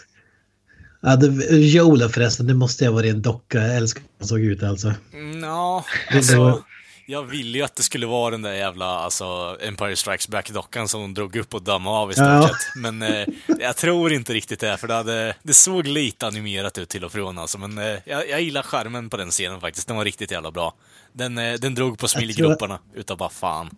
Ja, 1.02 1.16
det, 1.16 1.56
Yoda 1.56 2.10
förresten, 2.10 2.48
det 2.48 2.54
måste 2.54 2.86
ha 2.86 2.94
varit 2.94 3.14
en 3.14 3.22
docka. 3.22 3.62
Jag 3.62 3.78
älskar 3.78 4.02
hur 4.02 4.10
han 4.20 4.28
såg 4.28 4.40
ut 4.40 4.64
alltså. 4.64 4.94
Ja, 5.42 5.86
Det 6.12 6.18
alltså, 6.18 6.64
jag 7.10 7.24
ville 7.24 7.58
ju 7.58 7.64
att 7.64 7.76
det 7.76 7.84
skulle 7.84 8.06
vara 8.06 8.32
den 8.32 8.42
där 8.42 8.54
jävla 8.54 8.86
alltså, 8.86 9.58
Empire 9.62 9.96
Strikes 9.96 10.28
Back-dockan 10.28 10.88
som 10.88 11.02
de 11.02 11.14
drog 11.14 11.36
upp 11.36 11.54
och 11.54 11.62
dammade 11.64 11.98
av 11.98 12.12
i 12.12 12.14
stort 12.14 12.26
Ja. 12.28 12.48
sett. 12.48 12.82
Men 12.82 13.02
eh, 13.02 13.28
jag 13.60 13.76
tror 13.78 14.12
inte 14.14 14.34
riktigt 14.34 14.60
det, 14.60 14.78
för 14.78 14.88
det, 14.88 14.94
hade, 14.94 15.36
det 15.44 15.54
såg 15.54 15.88
lite 15.88 16.28
animerat 16.28 16.78
ut 16.78 16.90
till 16.90 17.04
och 17.06 17.12
från 17.12 17.38
alltså. 17.38 17.58
Men 17.58 17.78
eh, 17.78 18.00
jag, 18.06 18.30
jag 18.30 18.42
gillar 18.42 18.62
skärmen 18.62 19.10
på 19.10 19.18
den 19.18 19.30
scenen 19.32 19.62
faktiskt, 19.62 19.88
den 19.88 19.98
var 19.98 20.06
riktigt 20.06 20.32
jävla 20.32 20.52
bra. 20.52 20.74
Den, 21.14 21.38
eh, 21.38 21.54
den 21.54 21.76
drog 21.76 22.00
på 22.00 22.08
smilgroparna 22.08 22.80
utav 22.96 23.18
bara 23.18 23.30
fan. 23.30 23.70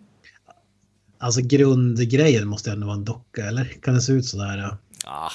Alltså 1.18 1.40
grundgrejen 1.44 2.48
måste 2.48 2.70
ändå 2.70 2.86
vara 2.86 2.96
en 2.96 3.04
docka, 3.04 3.44
eller? 3.44 3.64
Kan 3.82 3.94
det 3.94 4.00
se 4.00 4.12
ut 4.12 4.24
sådär? 4.26 4.58
Ja. 4.58 4.76
Ah, 5.10 5.30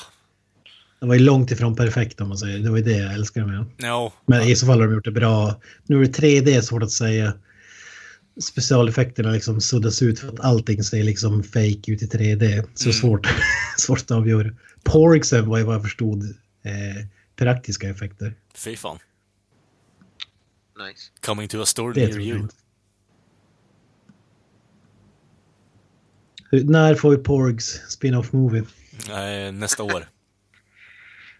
Det 0.99 1.07
var 1.07 1.13
ju 1.15 1.19
långt 1.21 1.51
ifrån 1.51 1.75
perfekt 1.75 2.21
om 2.21 2.27
man 2.29 2.37
säger. 2.37 2.59
Det 2.59 2.69
var 2.69 2.77
ju 2.77 2.83
det 2.83 2.97
jag 2.97 3.13
älskade 3.13 3.45
med 3.45 3.55
den. 3.55 3.89
no. 3.89 4.13
Men 4.25 4.41
i 4.41 4.55
så 4.55 4.65
fall 4.65 4.79
har 4.79 4.87
de 4.87 4.93
gjort 4.93 5.05
det 5.05 5.11
bra. 5.11 5.55
Nu 5.83 6.01
är 6.01 6.05
det 6.05 6.11
3D, 6.19 6.61
svårt 6.61 6.83
att 6.83 6.91
säga. 6.91 7.33
Specialeffekterna 8.41 9.31
liksom 9.31 9.61
suddas 9.61 10.01
ut 10.01 10.19
för 10.19 10.27
att 10.27 10.39
allting 10.39 10.83
ser 10.83 11.03
liksom 11.03 11.43
fake 11.43 11.91
ut 11.91 12.01
i 12.01 12.07
3D. 12.07 12.63
Så 12.73 12.89
Mm. 12.89 12.93
svårt, 12.93 13.27
svårt 13.77 13.99
att 14.01 14.11
avgöra. 14.11 14.51
Porgsen 14.83 15.47
var 15.49 15.57
ju 15.57 15.63
vad 15.63 15.75
jag 15.75 15.81
förstod 15.83 16.23
eh, 16.63 17.05
praktiska 17.35 17.89
effekter. 17.89 18.33
Fy 18.55 18.75
fan. 18.75 18.99
Nice. 20.87 21.11
Coming 21.25 21.47
to 21.47 21.61
a 21.61 21.65
store 21.65 21.93
Det 21.93 22.07
near 22.07 22.19
you. 22.19 22.47
Hur, 26.51 26.63
när 26.63 26.95
får 26.95 27.09
vi 27.11 27.17
Porgs 27.17 27.81
spin-off 27.89 28.31
movie? 28.33 28.63
Eh, 29.09 29.51
nästa 29.53 29.83
år. 29.83 30.05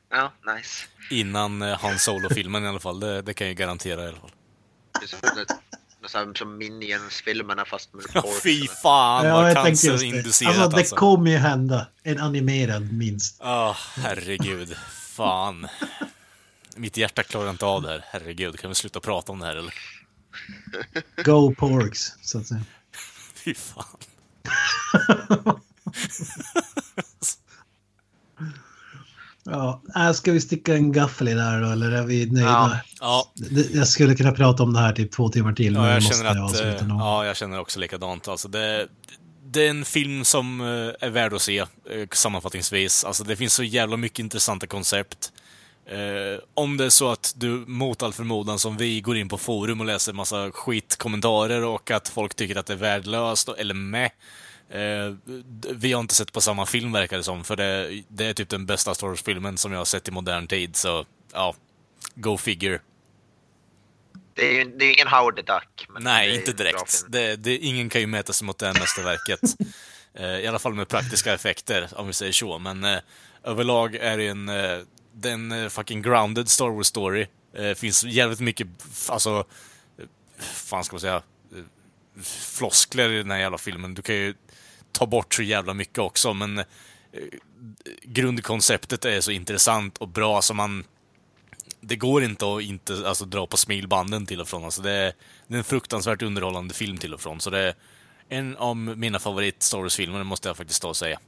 Ja, 0.09 0.33
nice. 0.55 0.85
Innan 1.11 1.61
eh, 1.61 1.79
Han 1.79 1.99
Solo-filmen 1.99 2.63
i 2.63 2.67
alla 2.67 2.79
fall, 2.79 2.99
det, 2.99 3.21
det 3.21 3.33
kan 3.33 3.47
jag 3.47 3.55
garantera 3.55 4.03
i 4.05 4.07
alla 4.07 4.17
fall. 4.17 4.31
Det 6.13 6.19
är 6.19 6.33
som, 6.37 6.57
Minions-filmerna 6.57 7.65
fast 7.65 7.93
med 7.93 8.05
Ja, 8.13 8.23
fy 8.43 8.67
fan 8.67 9.29
vad 9.31 9.43
just 9.45 9.55
det. 9.55 9.63
cancerinducerat 9.63 10.55
Alltså, 10.55 10.69
det 10.69 10.77
alltså. 10.77 10.95
kommer 10.95 11.31
ju 11.31 11.37
hända. 11.37 11.87
En 12.03 12.19
animerad 12.19 12.93
minst. 12.93 13.37
Ja, 13.39 13.75
herregud. 13.95 14.75
Fan. 14.91 15.67
Mitt 16.75 16.97
hjärta 16.97 17.23
klarar 17.23 17.49
inte 17.49 17.65
av 17.65 17.81
det 17.81 17.89
här. 17.89 18.05
Herregud, 18.07 18.59
kan 18.59 18.69
vi 18.69 18.75
sluta 18.75 18.99
prata 18.99 19.31
om 19.31 19.39
det 19.39 19.45
här 19.45 19.55
eller? 19.55 19.73
Go 21.23 21.55
Porgs, 21.55 22.13
så 22.21 22.37
att 22.39 22.47
säga. 22.47 22.61
Fy 23.35 23.53
fan. 23.53 23.85
Ja, 29.45 29.81
äh, 29.95 30.11
ska 30.11 30.31
vi 30.31 30.41
sticka 30.41 30.73
en 30.75 30.91
gaffel 30.91 31.27
i 31.27 31.33
där 31.33 31.61
då, 31.61 31.71
eller 31.71 31.91
är 31.91 32.03
vi 32.03 32.25
nöjda? 32.25 32.49
Ja. 32.49 32.79
Ja, 32.99 33.31
Jag 33.73 33.87
skulle 33.87 34.15
kunna 34.15 34.31
prata 34.31 34.63
om 34.63 34.73
det 34.73 34.79
här 34.79 34.93
typ 34.93 35.11
två 35.11 35.29
timmar 35.29 35.53
till, 35.53 35.73
men 35.73 35.81
ja 35.83 35.87
jag 35.87 35.95
jag 35.95 36.03
måste 36.03 36.17
känner 36.17 36.29
att... 36.29 36.51
avsluta 36.51 36.85
eh. 36.85 36.95
Ja, 36.99 37.25
jag 37.25 37.37
känner 37.37 37.59
också 37.59 37.79
likadant. 37.79 38.27
Alltså 38.27 38.47
det, 38.47 38.87
det 39.51 39.65
är 39.65 39.69
en 39.69 39.85
film 39.85 40.25
som 40.25 40.61
eh, 40.61 41.07
är 41.07 41.09
värd 41.09 41.33
att 41.33 41.41
se, 41.41 41.57
eh, 41.59 41.67
sammanfattningsvis. 42.13 43.03
Alltså 43.03 43.23
det 43.23 43.35
finns 43.35 43.53
så 43.53 43.63
jävla 43.63 43.97
mycket 43.97 44.19
intressanta 44.19 44.67
koncept. 44.67 45.31
Eh, 45.89 46.41
om 46.53 46.77
det 46.77 46.85
är 46.85 46.89
så 46.89 47.11
att 47.11 47.33
du 47.37 47.49
mot 47.67 48.03
all 48.03 48.13
förmodan 48.13 48.59
som 48.59 48.77
vi 48.77 49.01
går 49.01 49.17
in 49.17 49.29
på 49.29 49.37
forum 49.37 49.79
och 49.79 49.85
läser 49.85 50.13
massa 50.13 50.51
skitkommentarer 50.51 51.65
och 51.65 51.91
att 51.91 52.07
folk 52.07 52.35
tycker 52.35 52.55
att 52.55 52.65
det 52.65 52.73
är 52.73 52.77
värdelöst 52.77 53.49
eller 53.49 53.73
med. 53.73 54.11
Eh, 54.69 55.13
vi 55.75 55.93
har 55.93 55.99
inte 55.99 56.15
sett 56.15 56.33
på 56.33 56.41
samma 56.41 56.65
film 56.65 56.91
verkar 56.91 57.17
det 57.17 57.23
som, 57.23 57.43
för 57.43 57.55
det, 57.55 58.03
det 58.07 58.25
är 58.25 58.33
typ 58.33 58.49
den 58.49 58.65
bästa 58.65 58.95
Star 58.95 59.07
Wars-filmen 59.07 59.57
som 59.57 59.71
jag 59.71 59.79
har 59.79 59.85
sett 59.85 60.07
i 60.07 60.11
modern 60.11 60.47
tid, 60.47 60.75
så 60.75 61.05
ja, 61.33 61.55
go 62.15 62.37
figure. 62.37 62.79
Det 64.33 64.47
är 64.47 64.53
ju 64.53 64.63
det 64.63 64.85
är 64.85 64.93
ingen 64.93 65.07
Howard 65.07 65.35
the 65.35 65.41
Duck. 65.41 65.87
Nej, 65.99 66.35
inte 66.35 66.53
direkt. 66.53 67.05
Det, 67.07 67.35
det, 67.35 67.57
ingen 67.57 67.89
kan 67.89 68.01
ju 68.01 68.07
mäta 68.07 68.33
sig 68.33 68.45
mot 68.45 68.57
det 68.57 68.65
här 68.65 68.73
mästerverket. 68.73 69.41
Eh, 70.17 70.39
I 70.39 70.47
alla 70.47 70.59
fall 70.59 70.73
med 70.73 70.87
praktiska 70.87 71.33
effekter, 71.33 71.89
om 71.95 72.07
vi 72.07 72.13
säger 72.13 72.31
så. 72.31 72.59
Men 72.59 72.83
eh, 72.83 72.99
överlag 73.43 73.95
är 73.95 74.17
det 74.17 74.27
en, 74.27 74.49
eh, 74.49 74.79
det 75.13 75.29
är 75.29 75.33
en 75.33 75.69
fucking 75.69 76.01
grounded 76.01 76.49
Star 76.49 76.69
Wars 76.69 76.87
story. 76.87 77.27
Eh, 77.53 77.73
finns 77.73 78.03
jävligt 78.03 78.39
mycket, 78.39 78.67
alltså, 79.09 79.45
fan 80.39 80.83
ska 80.83 80.93
man 80.93 81.01
säga, 81.01 81.21
floskler 82.23 83.09
i 83.09 83.17
den 83.17 83.31
här 83.31 83.37
jävla 83.37 83.57
filmen. 83.57 83.93
Du 83.93 84.01
kan 84.01 84.15
ju 84.15 84.33
ta 84.95 85.05
bort 85.05 85.33
så 85.33 85.43
jävla 85.43 85.73
mycket 85.73 85.99
också, 85.99 86.33
men 86.33 86.57
eh, 86.57 86.63
grundkonceptet 88.03 89.05
är 89.05 89.21
så 89.21 89.31
intressant 89.31 89.97
och 89.97 90.07
bra 90.07 90.41
som 90.41 90.57
man 90.57 90.83
det 91.87 91.95
går 91.95 92.23
inte 92.23 92.45
att 92.55 92.61
inte 92.61 93.07
alltså, 93.07 93.25
dra 93.25 93.47
på 93.47 93.57
smilbanden 93.57 94.25
till 94.25 94.41
och 94.41 94.47
från. 94.47 94.63
Alltså, 94.63 94.81
det, 94.81 94.91
är, 94.91 95.13
det 95.47 95.53
är 95.53 95.57
en 95.57 95.63
fruktansvärt 95.63 96.21
underhållande 96.21 96.73
film 96.73 96.97
till 96.97 97.13
och 97.13 97.21
från. 97.21 97.39
Så 97.39 97.49
det 97.49 97.59
är 97.59 97.73
en 98.29 98.55
av 98.57 98.77
mina 98.77 99.19
favorit 99.19 99.63
Star 99.63 99.79
Wars-filmer, 99.79 100.23
måste 100.23 100.49
jag 100.49 100.57
faktiskt 100.57 100.77
stå 100.77 100.89
och 100.89 100.97
säga. 100.97 101.19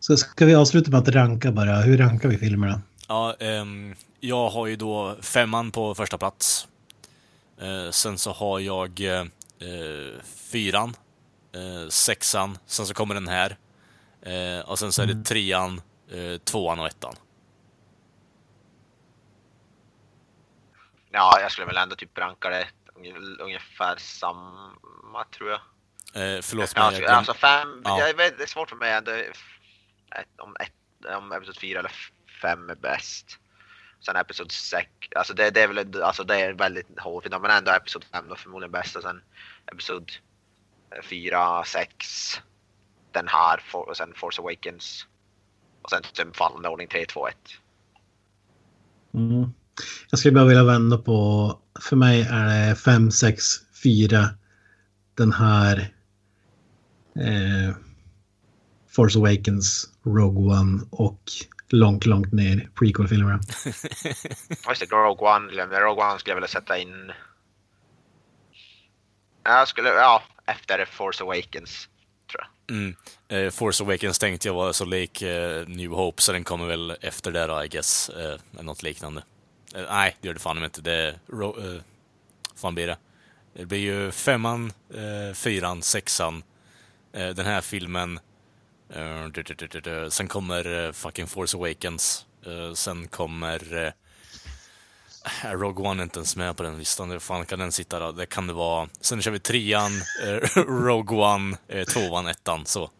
Så 0.00 0.16
ska 0.16 0.46
vi 0.46 0.54
avsluta 0.54 0.90
med 0.90 1.00
att 1.00 1.08
ranka 1.08 1.52
bara. 1.52 1.80
Hur 1.80 1.98
rankar 1.98 2.28
vi 2.28 2.38
filmerna? 2.38 2.82
Ja, 3.08 3.34
ehm, 3.40 3.94
jag 4.20 4.50
har 4.50 4.66
ju 4.66 4.76
då 4.76 5.16
femman 5.20 5.70
på 5.70 5.94
första 5.94 6.18
plats. 6.18 6.68
Eh, 7.60 7.90
sen 7.90 8.18
så 8.18 8.32
har 8.32 8.58
jag 8.58 9.00
eh, 9.00 9.24
fyran, 10.52 10.94
eh, 11.52 11.88
sexan, 11.88 12.58
sen 12.66 12.86
så 12.86 12.94
kommer 12.94 13.14
den 13.14 13.28
här. 13.28 13.56
Eh, 14.22 14.60
och 14.68 14.78
sen 14.78 14.92
så 14.92 15.02
är 15.02 15.06
det 15.06 15.24
trean, 15.24 15.82
eh, 16.10 16.38
tvåan 16.38 16.78
och 16.80 16.86
ettan. 16.86 17.14
Ja, 21.10 21.40
jag 21.40 21.52
skulle 21.52 21.66
väl 21.66 21.76
ändå 21.76 21.96
typ 21.96 22.18
ranka 22.18 22.48
det 22.50 22.68
unge- 22.94 23.40
ungefär 23.40 23.96
samma 23.96 25.24
tror 25.38 25.50
jag. 25.50 25.60
Eh, 26.14 26.40
förlåt 26.42 26.76
mig, 26.76 26.84
alltså, 26.84 27.04
alltså 27.04 27.34
fem, 27.34 27.82
Ja. 27.84 28.00
jag 28.08 28.14
vet, 28.16 28.38
det 28.38 28.42
är 28.44 28.46
svårt 28.48 28.68
för 28.70 28.76
mig 28.76 28.92
ändå, 28.92 29.10
ett, 29.12 29.36
om, 30.38 30.56
ett, 30.60 31.14
om 31.16 31.32
episod 31.32 31.56
4 31.58 31.78
eller 31.78 31.88
f- 31.88 32.12
fem 32.42 32.70
är 32.70 32.74
bäst. 32.74 33.38
Sen 34.00 34.16
episod 34.16 34.52
6, 34.52 34.90
alltså 35.16 35.34
det, 35.34 35.50
det 35.50 35.62
är 35.62 35.68
väl 35.68 36.02
alltså 36.02 36.24
det 36.24 36.36
är 36.40 36.52
väldigt 36.52 37.00
hårfint, 37.00 37.40
men 37.42 37.50
ändå 37.50 37.70
episod 37.70 38.04
5 38.12 38.28
då 38.28 38.36
förmodligen 38.36 38.72
bäst 38.72 38.96
och 38.96 39.02
sen 39.02 39.22
episod 39.72 40.12
4, 41.02 41.64
6, 41.64 42.40
den 43.12 43.28
här 43.28 43.62
For- 43.70 43.88
och 43.88 43.96
sen 43.96 44.12
Force 44.16 44.40
Awakens. 44.40 45.06
Och 45.82 45.90
sen 45.90 46.02
sen 46.12 46.32
fallande 46.32 46.68
ordning 46.68 46.88
3, 46.88 47.06
2, 47.06 47.28
1. 47.28 47.36
Mm. 49.14 49.52
Jag 50.10 50.18
skulle 50.18 50.34
bara 50.34 50.44
vilja 50.44 50.64
vända 50.64 50.98
på, 50.98 51.58
för 51.80 51.96
mig 51.96 52.28
är 52.30 52.68
det 52.68 52.76
5, 52.76 53.10
6, 53.10 53.44
4 53.82 54.28
den 55.14 55.32
här 55.32 55.94
eh, 57.16 57.74
Force 58.88 59.18
Awakens, 59.18 59.90
Rogue 60.04 60.60
One 60.60 60.82
och 60.90 61.20
långt, 61.68 62.06
långt 62.06 62.32
ner 62.32 62.68
prequel-filmerna. 62.74 63.40
Just 64.68 64.80
det, 64.80 64.96
Rogue 64.96 65.28
One, 65.28 65.52
Rogue 65.80 66.04
One 66.04 66.18
skulle 66.18 66.30
jag 66.30 66.36
vilja 66.36 66.48
sätta 66.48 66.78
in... 66.78 67.12
Jag 69.42 69.68
skulle, 69.68 69.88
ja, 69.88 70.22
efter 70.50 70.84
Force 70.84 71.22
Awakens, 71.24 71.88
tror 72.30 72.42
jag. 72.42 72.76
Mm. 72.76 72.94
Eh, 73.28 73.50
Force 73.50 73.84
Awakens 73.84 74.18
tänkte 74.18 74.48
jag 74.48 74.54
var 74.54 74.72
så 74.72 74.84
lik 74.84 75.22
eh, 75.22 75.68
New 75.68 75.90
Hope, 75.90 76.22
så 76.22 76.32
den 76.32 76.44
kommer 76.44 76.66
väl 76.66 76.90
efter 77.00 77.32
det 77.32 77.46
då, 77.46 77.64
I 77.64 77.68
guess. 77.68 78.08
Eh, 78.08 78.38
något 78.50 78.82
liknande. 78.82 79.22
Eh, 79.74 79.84
nej, 79.88 80.16
det 80.20 80.28
gör 80.28 80.34
det 80.34 80.40
fan 80.40 80.64
inte. 80.64 80.80
Det 80.80 80.92
är... 80.92 81.18
Ro- 81.26 81.74
eh, 81.74 81.80
fan 82.56 82.74
blir 82.74 82.86
det? 82.86 82.96
Det 83.52 83.66
blir 83.66 83.78
ju 83.78 84.10
femman, 84.12 84.72
eh, 84.94 85.34
fyran, 85.34 85.82
sexan, 85.82 86.42
eh, 87.12 87.28
den 87.28 87.46
här 87.46 87.60
filmen. 87.60 88.20
Eh, 88.94 89.24
du- 89.26 89.42
du- 89.42 89.80
du- 89.80 90.10
Sen 90.10 90.28
kommer 90.28 90.86
eh, 90.86 90.92
fucking 90.92 91.26
Force 91.26 91.56
Awakens. 91.56 92.26
Eh, 92.46 92.72
sen 92.74 93.08
kommer... 93.08 93.84
Eh, 93.86 93.92
Rogue 95.44 95.88
One 95.88 96.02
är 96.02 96.04
inte 96.04 96.18
ens 96.18 96.36
med 96.36 96.56
på 96.56 96.62
den 96.62 96.78
listan. 96.78 97.10
Hur 97.10 97.18
fan 97.18 97.46
kan 97.46 97.58
den 97.58 97.72
sitta 97.72 97.98
då? 97.98 98.12
Det 98.12 98.26
kan 98.26 98.46
det 98.46 98.52
vara. 98.52 98.88
Sen 99.00 99.22
kör 99.22 99.30
vi 99.30 99.38
trean, 99.38 99.92
eh, 100.26 100.36
Rogue 100.66 101.18
One, 101.18 101.56
eh, 101.68 101.84
tvåan, 101.84 102.26
ettan, 102.26 102.66
så. 102.66 102.90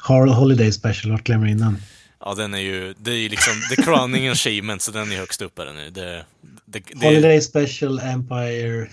Har 0.00 0.26
Holiday 0.26 0.72
Special, 0.72 1.12
vart 1.12 1.24
glömmer 1.24 1.46
in 1.46 1.58
den? 1.58 1.82
Ja, 2.20 2.34
den 2.34 2.54
är 2.54 2.58
ju, 2.58 2.94
det 2.98 3.10
är 3.10 3.14
ju 3.16 3.28
liksom 3.28 3.52
the 3.70 3.82
crowning 3.82 4.28
achievement, 4.28 4.82
så 4.82 4.90
den 4.90 5.12
är 5.12 5.16
högst 5.16 5.42
upp 5.42 5.58
här 5.58 5.72
nu. 5.72 5.90
Det, 5.90 6.24
det, 6.64 6.82
det, 6.94 7.06
Holiday 7.06 7.40
Special, 7.40 7.98
Empire... 7.98 8.88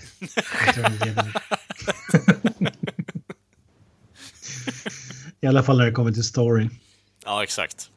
I 5.40 5.46
alla 5.46 5.62
fall 5.62 5.78
när 5.78 5.86
det 5.86 5.92
kommer 5.92 6.12
till 6.12 6.24
story. 6.24 6.68
Ja, 7.24 7.42
exakt. 7.42 7.90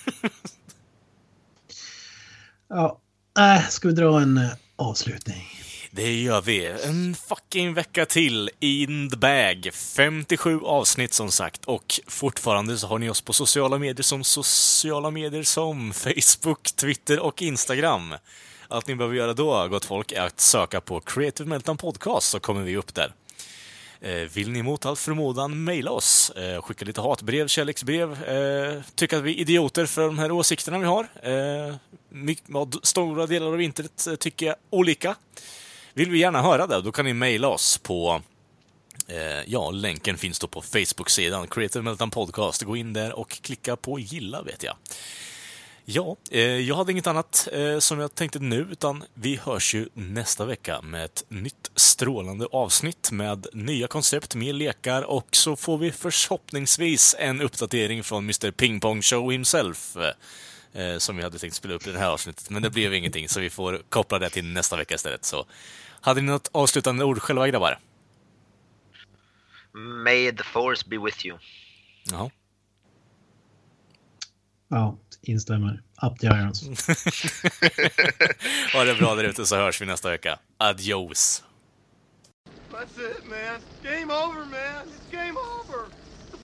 Ja, 2.70 3.00
äh, 3.38 3.68
ska 3.68 3.88
vi 3.88 3.94
dra 3.94 4.20
en 4.20 4.38
eh, 4.38 4.50
avslutning? 4.76 5.46
Det 5.90 6.12
gör 6.12 6.40
vi. 6.40 6.66
En 6.66 7.14
fucking 7.14 7.74
vecka 7.74 8.06
till 8.06 8.50
in 8.60 9.10
the 9.10 9.16
bag. 9.16 9.70
57 9.74 10.60
avsnitt 10.60 11.12
som 11.12 11.30
sagt. 11.30 11.64
Och 11.64 12.00
fortfarande 12.06 12.78
så 12.78 12.86
har 12.86 12.98
ni 12.98 13.10
oss 13.10 13.20
på 13.20 13.32
sociala 13.32 13.78
medier 13.78 14.02
som 14.02 14.24
sociala 14.24 15.10
medier 15.10 15.42
som 15.42 15.92
Facebook, 15.92 16.62
Twitter 16.76 17.20
och 17.20 17.42
Instagram. 17.42 18.14
Allt 18.68 18.86
ni 18.86 18.94
behöver 18.94 19.16
göra 19.16 19.34
då, 19.34 19.68
gott 19.68 19.84
folk, 19.84 20.12
är 20.12 20.22
att 20.22 20.40
söka 20.40 20.80
på 20.80 21.00
Creative 21.00 21.48
Meltdown 21.48 21.76
Podcast 21.76 22.30
så 22.30 22.40
kommer 22.40 22.62
vi 22.62 22.76
upp 22.76 22.94
där. 22.94 23.12
Eh, 24.02 24.12
vill 24.14 24.50
ni 24.50 24.62
mot 24.62 24.86
all 24.86 24.96
förmodan 24.96 25.64
mejla 25.64 25.90
oss, 25.90 26.30
eh, 26.30 26.62
skicka 26.62 26.84
lite 26.84 27.00
hatbrev, 27.00 27.48
kärleksbrev, 27.48 28.24
eh, 28.24 28.82
tycka 28.94 29.18
att 29.18 29.22
vi 29.22 29.34
är 29.34 29.38
idioter 29.38 29.86
för 29.86 30.02
de 30.02 30.18
här 30.18 30.30
åsikterna 30.30 30.78
vi 30.78 30.86
har. 30.86 31.08
Stora 32.86 33.26
delar 33.26 33.46
av 33.46 33.60
internet 33.60 34.08
tycker 34.20 34.46
jag 34.46 34.56
olika. 34.70 35.16
Vill 35.94 36.10
vi 36.10 36.18
gärna 36.18 36.42
höra 36.42 36.66
det, 36.66 36.80
då 36.80 36.92
kan 36.92 37.04
ni 37.04 37.12
mejla 37.12 37.48
oss 37.48 37.78
på 37.78 38.22
ja, 39.46 39.70
länken 39.70 40.18
finns 40.18 40.38
då 40.38 40.46
på 40.46 40.62
Facebook-sidan 40.62 41.46
Creative 41.46 41.82
Meltdown 41.82 42.10
Podcast. 42.10 42.62
Gå 42.62 42.76
in 42.76 42.92
där 42.92 43.12
och 43.12 43.30
klicka 43.30 43.76
på 43.76 43.98
gilla, 43.98 44.42
vet 44.42 44.62
jag. 44.62 44.76
Ja, 45.92 46.16
eh, 46.30 46.40
jag 46.40 46.76
hade 46.76 46.92
inget 46.92 47.06
annat 47.06 47.48
eh, 47.52 47.78
som 47.78 47.98
jag 47.98 48.14
tänkte 48.14 48.38
nu, 48.38 48.68
utan 48.70 49.04
vi 49.14 49.36
hörs 49.36 49.74
ju 49.74 49.88
nästa 49.94 50.44
vecka 50.44 50.82
med 50.82 51.04
ett 51.04 51.24
nytt 51.28 51.70
strålande 51.74 52.46
avsnitt 52.52 53.10
med 53.12 53.46
nya 53.52 53.86
koncept, 53.86 54.34
mer 54.34 54.52
lekar 54.52 55.02
och 55.02 55.28
så 55.30 55.56
får 55.56 55.78
vi 55.78 55.92
förhoppningsvis 55.92 57.16
en 57.18 57.40
uppdatering 57.40 58.04
från 58.04 58.24
Mr 58.24 58.50
Ping 58.50 58.80
Pong 58.80 59.02
Show 59.02 59.32
himself. 59.32 59.96
Eh, 59.96 60.82
eh, 60.82 60.98
som 60.98 61.16
vi 61.16 61.22
hade 61.22 61.38
tänkt 61.38 61.56
spela 61.56 61.74
upp 61.74 61.86
i 61.86 61.92
det 61.92 61.98
här 61.98 62.10
avsnittet, 62.10 62.50
men 62.50 62.62
det 62.62 62.70
blev 62.70 62.94
ingenting, 62.94 63.28
så 63.28 63.40
vi 63.40 63.50
får 63.50 63.82
koppla 63.88 64.18
det 64.18 64.30
till 64.30 64.44
nästa 64.44 64.76
vecka 64.76 64.94
istället. 64.94 65.24
Så, 65.24 65.46
hade 66.00 66.20
ni 66.20 66.30
något 66.30 66.50
avslutande 66.52 67.04
ord 67.04 67.18
själva, 67.18 67.48
grabbar? 67.48 67.78
May 70.04 70.32
the 70.32 70.44
force 70.44 70.88
be 70.88 70.98
with 70.98 71.26
you. 71.26 71.38
Ja. 72.10 72.30
Ja, 74.68 74.96
instämmer. 75.22 75.82
Up 76.02 76.18
the 76.18 76.26
irons. 76.26 76.62
ha 78.72 78.84
det 78.84 78.94
bra 78.94 79.14
där 79.14 79.24
ute 79.24 79.46
så 79.46 79.56
hörs 79.56 79.80
vi 79.80 79.86
nästa 79.86 80.10
vecka. 80.10 80.38
Adios! 80.58 81.42
That's 82.70 82.98
it, 82.98 83.24
man. 83.28 83.60
Game 83.82 84.12
over, 84.12 84.44
man. 84.44 84.86
It's 84.86 85.10
game 85.10 85.36